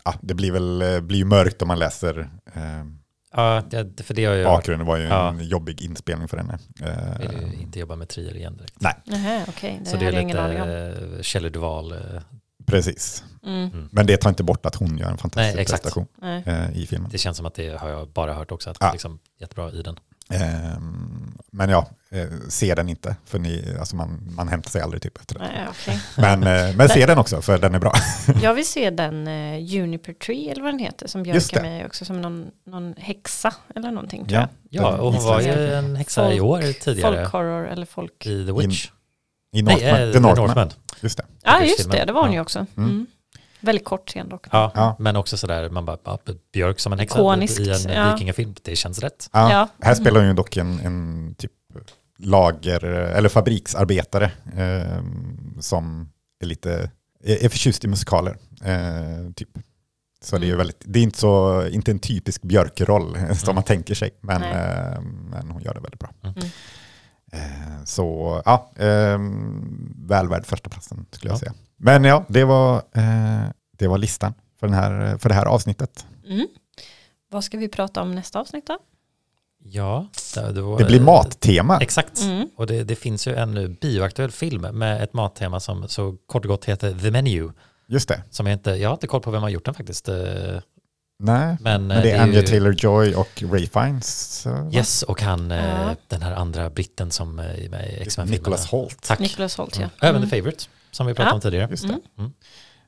ja, 0.06 0.14
det 0.22 0.34
blir 0.34 0.52
väl 0.52 0.82
eh, 0.82 1.00
blir 1.00 1.26
mörkt 1.26 1.62
om 1.62 1.68
man 1.68 1.80
läser 1.80 2.20
eh, 2.54 2.86
Ja, 3.34 3.64
det, 3.70 4.04
för 4.04 4.14
det 4.14 4.26
har 4.26 4.34
jag 4.34 4.46
bakgrunden. 4.46 4.88
Var 4.88 4.98
ju 4.98 5.04
Ja. 5.04 5.30
en 5.30 5.44
jobbig 5.48 5.82
inspelning 5.82 6.28
för 6.28 6.38
henne. 6.38 6.60
Eh, 6.82 6.88
Jag 7.24 7.30
vill 7.30 7.54
ju 7.54 7.62
inte 7.62 7.80
jobba 7.80 7.96
med 7.96 8.10
trier 8.10 8.36
igen 8.38 8.58
direkt. 8.58 9.08
Nähä, 9.08 9.46
okej, 9.50 9.80
det 9.84 9.90
Så 9.90 9.98
det 9.98 10.06
är 10.06 10.26
lite 10.26 11.18
eh, 11.18 11.22
Shelley 11.24 11.50
Duvall. 11.50 11.92
eh, 11.92 11.98
precis. 12.66 13.24
Mm, 13.46 13.90
Men 13.92 14.06
det 14.08 14.18
tar 14.18 14.30
inte 14.30 14.44
bort 14.44 14.66
att 14.66 14.76
hon 14.76 14.98
gör 14.98 15.10
en 15.12 15.18
fantastisk 15.18 15.56
Nej, 15.56 15.66
prestation 15.66 16.08
nej. 16.22 16.44
eh, 16.46 16.78
i 16.78 16.86
filmen. 16.88 17.12
Det 17.12 17.18
känns 17.18 17.38
som 17.38 17.46
att 17.46 17.54
det 17.56 17.78
har 17.82 17.90
jag 17.90 18.08
bara 18.10 18.34
hört 18.34 18.52
också. 18.52 18.70
Att 18.70 18.78
Ja. 18.80 18.86
det 18.86 18.90
är 18.90 18.94
liksom 18.94 19.20
jättebra 19.40 19.72
i 19.72 19.82
den. 19.82 19.96
Ehm, 20.34 21.38
men 21.52 21.70
ja, 21.70 21.88
eh, 22.10 22.28
se 22.50 22.76
den 22.76 22.90
inte. 22.90 23.16
För 23.26 23.40
ni, 23.40 23.76
alltså 23.80 23.96
man, 23.96 24.32
man 24.36 24.48
hämtar 24.48 24.70
sig 24.70 24.82
aldrig 24.82 25.02
typ 25.02 25.18
efter 25.18 25.36
det. 25.40 25.46
Nej, 25.46 25.68
okej. 25.70 26.02
Men, 26.18 26.44
eh, 26.44 26.76
men 26.76 26.90
se 26.90 27.06
den 27.06 27.18
också, 27.18 27.42
för 27.42 27.58
den 27.58 27.76
är 27.76 27.80
bra. 27.80 27.94
Jag 28.42 28.54
vill 28.54 28.68
se 28.68 28.90
den 28.90 29.28
uh, 29.28 29.60
Juniper 29.60 30.14
Tree 30.14 30.52
eller 30.52 30.62
vad 30.64 30.74
den 30.74 30.80
heter 30.80 31.08
som 31.08 31.26
Just 31.26 31.52
Björk 31.52 31.66
är 31.66 31.70
med 31.70 31.82
i 31.82 31.86
också 31.88 32.06
som 32.06 32.22
någon, 32.22 32.52
någon 32.66 32.94
häxa 32.98 33.54
eller 33.76 33.92
någonting 33.92 34.26
tror 34.26 34.42
Ja, 34.42 34.48
jag. 34.70 34.84
Ja, 34.84 34.98
och 34.98 35.14
hon 35.14 35.24
var 35.24 35.42
ju 35.42 35.50
Isländska. 35.50 35.78
en 35.78 35.96
häxa 35.96 36.34
i 36.34 36.40
Folk- 36.40 36.44
år 36.68 36.74
tidigare 36.74 37.16
Folk 37.16 37.32
horror 37.34 37.68
eller 37.68 37.86
folk... 37.86 38.26
i 38.26 38.46
The 38.46 38.52
Witch. 38.52 38.88
I 39.54 39.62
Nej, 39.62 39.76
Northman. 39.76 40.02
eh, 40.08 40.14
The 40.14 40.20
Northman. 40.20 40.70
Just 41.02 41.18
det. 41.18 41.26
Ja, 41.44 41.62
just 41.64 41.78
filmen. 41.82 41.98
det, 42.00 42.06
det 42.06 42.14
var 42.14 42.22
hon 42.22 42.30
Ja. 42.30 42.36
ju 42.36 42.42
också. 42.42 42.66
Mm. 42.78 43.06
Väldigt 43.62 43.86
kort 43.86 44.10
scen 44.10 44.30
dock. 44.30 44.48
Ja, 44.52 44.72
Ja. 44.76 44.96
men 45.00 45.16
också 45.16 45.38
sådär, 45.38 45.70
man 45.70 45.86
bara, 45.86 45.98
Björk 46.54 46.80
som 46.80 46.94
en 46.94 47.00
häxa 47.00 47.20
Ikoniskt, 47.20 47.60
i 47.60 47.70
en 47.70 47.94
ja. 47.94 48.12
vikingafilm, 48.14 48.56
det 48.62 48.76
känns 48.76 49.00
rätt. 49.00 49.30
Ja, 49.34 49.52
Ja. 49.52 49.68
Här 49.82 49.96
spelar 49.96 50.20
hon 50.20 50.28
ju 50.28 50.34
dock 50.34 50.58
en, 50.58 50.80
en 50.80 51.36
typ 51.38 51.52
lager 52.18 52.84
eller 52.84 53.30
fabriksarbetare 53.30 54.32
eh, 54.58 55.04
som 55.60 56.10
är 56.44 56.46
lite 56.46 56.92
är 57.24 57.46
är 57.46 57.50
förtjust 57.50 57.84
i 57.84 57.88
musikaler. 57.88 58.38
Eh, 58.64 59.32
typ. 59.36 59.50
Så 60.24 60.38
det 60.38 60.44
är 60.46 60.48
ju 60.48 60.54
Mm. 60.54 60.58
väldigt, 60.58 60.82
det 60.86 61.00
är 61.00 61.04
inte, 61.04 61.20
så, 61.20 61.64
inte 61.68 61.92
en 61.92 62.00
typisk 62.00 62.42
björkroll 62.42 63.16
eh, 63.16 63.32
som 63.34 63.46
Mm. 63.50 63.56
man 63.56 63.64
tänker 63.64 63.96
sig, 63.96 64.10
men, 64.22 64.44
eh, 64.44 65.02
men 65.02 65.52
hon 65.52 65.62
gör 65.62 65.74
det 65.74 65.80
väldigt 65.80 66.00
bra. 66.00 66.10
Mm. 66.24 66.36
Mm. 66.36 66.50
Eh, 67.34 67.84
så 67.86 68.42
ja, 68.46 68.72
eh, 68.76 69.20
väl 70.08 70.28
värd 70.30 70.46
första 70.46 70.70
platsen 70.70 71.06
skulle 71.12 71.30
jag 71.30 71.36
Ja. 71.36 71.40
säga. 71.40 71.54
Men 71.84 72.04
ja, 72.04 72.26
det 72.28 72.44
var, 72.44 72.76
eh, 72.76 73.44
det 73.78 73.88
var 73.88 73.98
listan 73.98 74.34
för, 74.60 74.68
den 74.68 74.74
här, 74.76 75.18
för 75.18 75.30
det 75.30 75.36
här 75.36 75.46
avsnittet. 75.46 76.06
Mm. 76.28 76.48
Vad 77.32 77.44
ska 77.44 77.58
vi 77.58 77.68
prata 77.68 78.02
om 78.02 78.16
nästa 78.16 78.40
avsnitt 78.40 78.68
då? 78.68 78.78
Ja, 79.64 80.08
det, 80.36 80.52
det, 80.52 80.62
var, 80.62 80.78
Det 80.80 80.86
blir 80.86 81.02
mattema. 81.02 81.78
Exakt. 81.82 82.22
Mm. 82.22 82.48
Och 82.56 82.68
det, 82.68 82.84
det 82.84 82.96
finns 82.96 83.28
ju 83.28 83.36
en 83.36 83.74
bioaktuell 83.82 84.32
film 84.32 84.62
med 84.62 85.04
ett 85.04 85.14
mattema 85.14 85.60
som 85.60 85.88
så 85.88 86.16
kort 86.26 86.46
och 86.46 86.50
gott 86.50 86.66
heter 86.66 86.94
The 87.00 87.12
Menu. 87.12 87.52
Just 87.88 88.08
det. 88.10 88.24
Som 88.30 88.46
jag 88.48 88.54
inte, 88.56 88.72
jag 88.72 88.90
har 88.90 88.94
inte 88.94 89.08
koll 89.08 89.22
på 89.22 89.32
vem 89.32 89.42
har 89.42 89.50
gjort 89.50 89.66
den 89.66 89.74
faktiskt. 89.74 90.10
eh, 90.10 90.16
Nej, 91.20 91.58
Men, 91.62 91.88
men 91.88 91.92
eh, 91.98 92.04
det 92.04 92.12
är 92.12 92.22
Anya 92.22 92.42
Taylor-Joy 92.42 93.14
och 93.14 93.44
Ray 93.52 93.68
Fiennes. 93.68 94.46
eh? 94.46 94.68
Yes, 94.76 95.04
och 95.04 95.22
han, 95.22 95.50
Ja. 95.50 95.96
den 96.08 96.22
här 96.22 96.32
andra 96.32 96.70
britten 96.70 97.12
som 97.12 97.40
är 97.40 97.70
med 97.70 97.90
i 97.90 98.02
X-Men-filmerna. 98.02 98.32
Nicholas 98.32 98.66
Holt. 98.68 99.02
Tack. 99.02 99.20
Nicholas 99.20 99.58
Holt 99.58 99.76
ja. 99.76 99.82
Mm. 99.82 99.92
Även 100.02 100.16
Mm. 100.16 100.30
The 100.30 100.36
Favourite, 100.38 100.64
som 100.92 101.06
vi 101.08 101.14
pratade 101.14 101.30
Ja. 101.30 101.36
om 101.36 101.42
tidigare. 101.42 101.68
Just 101.72 101.88
det. 101.88 102.00
Mm. 102.18 102.32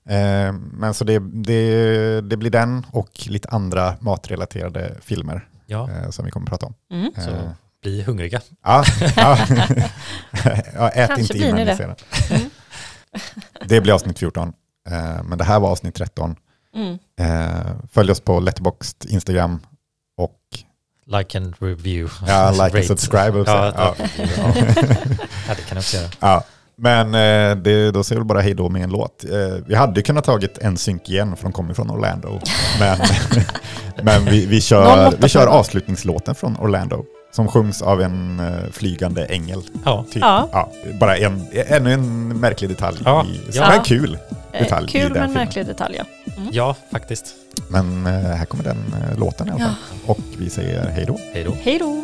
Eh, 0.05 0.53
men 0.73 0.93
så 0.93 1.03
det, 1.03 1.19
det, 1.19 2.21
det 2.21 2.37
blir 2.37 2.49
den 2.51 2.85
och 2.91 3.09
lite 3.27 3.49
andra 3.49 3.95
matrelaterade 4.01 4.95
filmer 5.01 5.47
Ja, 5.65 5.89
eh, 5.91 6.09
som 6.09 6.25
vi 6.25 6.31
kommer 6.31 6.45
att 6.45 6.49
prata 6.49 6.65
om. 6.65 6.73
Mm. 6.91 7.11
så 7.17 7.29
Eh, 7.29 7.49
bli 7.81 8.01
hungriga. 8.03 8.41
ja, 8.63 8.83
ja. 9.15 9.37
ja, 10.73 10.89
ät 10.89 11.07
Kanske 11.07 11.21
inte 11.21 11.37
innan 11.37 11.55
ni 11.55 11.65
det. 11.65 11.75
ser 11.75 11.87
den. 11.87 11.95
Det 13.65 13.81
blir 13.81 13.93
avsnitt 13.93 14.19
14. 14.19 14.53
Eh, 14.89 15.23
men 15.23 15.37
det 15.37 15.43
här 15.43 15.59
var 15.59 15.69
avsnitt 15.69 15.95
13. 15.95 16.35
Mm. 16.75 16.97
Eh, 17.19 17.71
följ 17.91 18.11
oss 18.11 18.19
på 18.19 18.39
Letterboxd, 18.39 19.05
Instagram 19.05 19.59
och 20.17 20.39
Like 21.05 21.37
and 21.37 21.53
review. 21.59 22.13
ja, 22.27 22.51
like 22.51 22.77
and 22.77 22.85
subscribe. 22.87 23.31
Så. 23.45 23.51
Ja. 23.51 23.73
ja. 23.77 23.95
ja, 25.47 25.53
det 25.55 25.61
kan 25.61 25.75
jag 25.75 25.77
också 25.77 25.97
göra. 25.97 26.09
Ja. 26.19 26.43
Men 26.77 27.07
eh, 27.07 27.55
det, 27.63 27.91
då 27.91 28.03
säger 28.03 28.21
vi 28.21 28.25
bara 28.25 28.41
hej 28.41 28.53
då 28.53 28.69
med 28.69 28.83
en 28.83 28.89
låt. 28.89 29.23
Eh, 29.31 29.63
vi 29.67 29.75
hade 29.75 29.99
ju 29.99 30.03
kunnat 30.03 30.23
tagit 30.25 30.57
en 30.57 30.77
synk 30.77 31.09
igen 31.09 31.35
för 31.35 31.43
de 31.43 31.51
kommer 31.51 31.73
från 31.73 31.91
Orlando. 31.91 32.39
Men, 32.79 32.97
men 34.03 34.25
vi, 34.25 34.45
vi, 34.45 34.61
kör, 34.61 35.13
vi 35.19 35.29
kör 35.29 35.47
avslutningslåten 35.47 36.35
från 36.35 36.57
Orlando. 36.57 37.05
Som 37.31 37.47
sjungs 37.47 37.81
av 37.81 38.01
en 38.01 38.39
eh, 38.39 38.71
flygande 38.71 39.25
ängel. 39.25 39.61
Ja, 39.85 40.05
Typ. 40.11 40.21
Ja. 40.21 40.49
Ja, 40.51 40.71
bara 40.99 41.17
en, 41.17 41.45
ännu 41.67 41.93
en 41.93 42.27
märklig 42.39 42.69
detalj. 42.69 42.97
Ja. 43.05 43.25
I, 43.25 43.39
Ja. 43.45 43.51
ja. 43.53 43.73
En 43.73 43.83
kul 43.83 44.17
Eh, 44.55 44.63
detalj 44.63 44.85
i 44.85 44.91
Kul 44.91 45.01
den 45.01 45.11
men 45.13 45.21
filmen. 45.21 45.33
märklig 45.33 45.65
detalj 45.65 45.95
ja. 45.97 46.05
ja 46.51 46.75
faktiskt. 46.91 47.25
Men 47.67 48.05
eh, 48.05 48.11
här 48.13 48.45
kommer 48.45 48.63
den 48.63 48.77
eh, 49.11 49.19
låten 49.19 49.47
i 49.47 49.51
alla 49.51 49.59
fall. 49.59 49.75
Och 50.05 50.19
vi 50.37 50.49
säger 50.49 50.89
hej 50.89 51.05
då. 51.07 51.19
Hej 51.33 51.43
då. 51.43 51.53
Hej 51.63 51.79
då! 51.79 52.03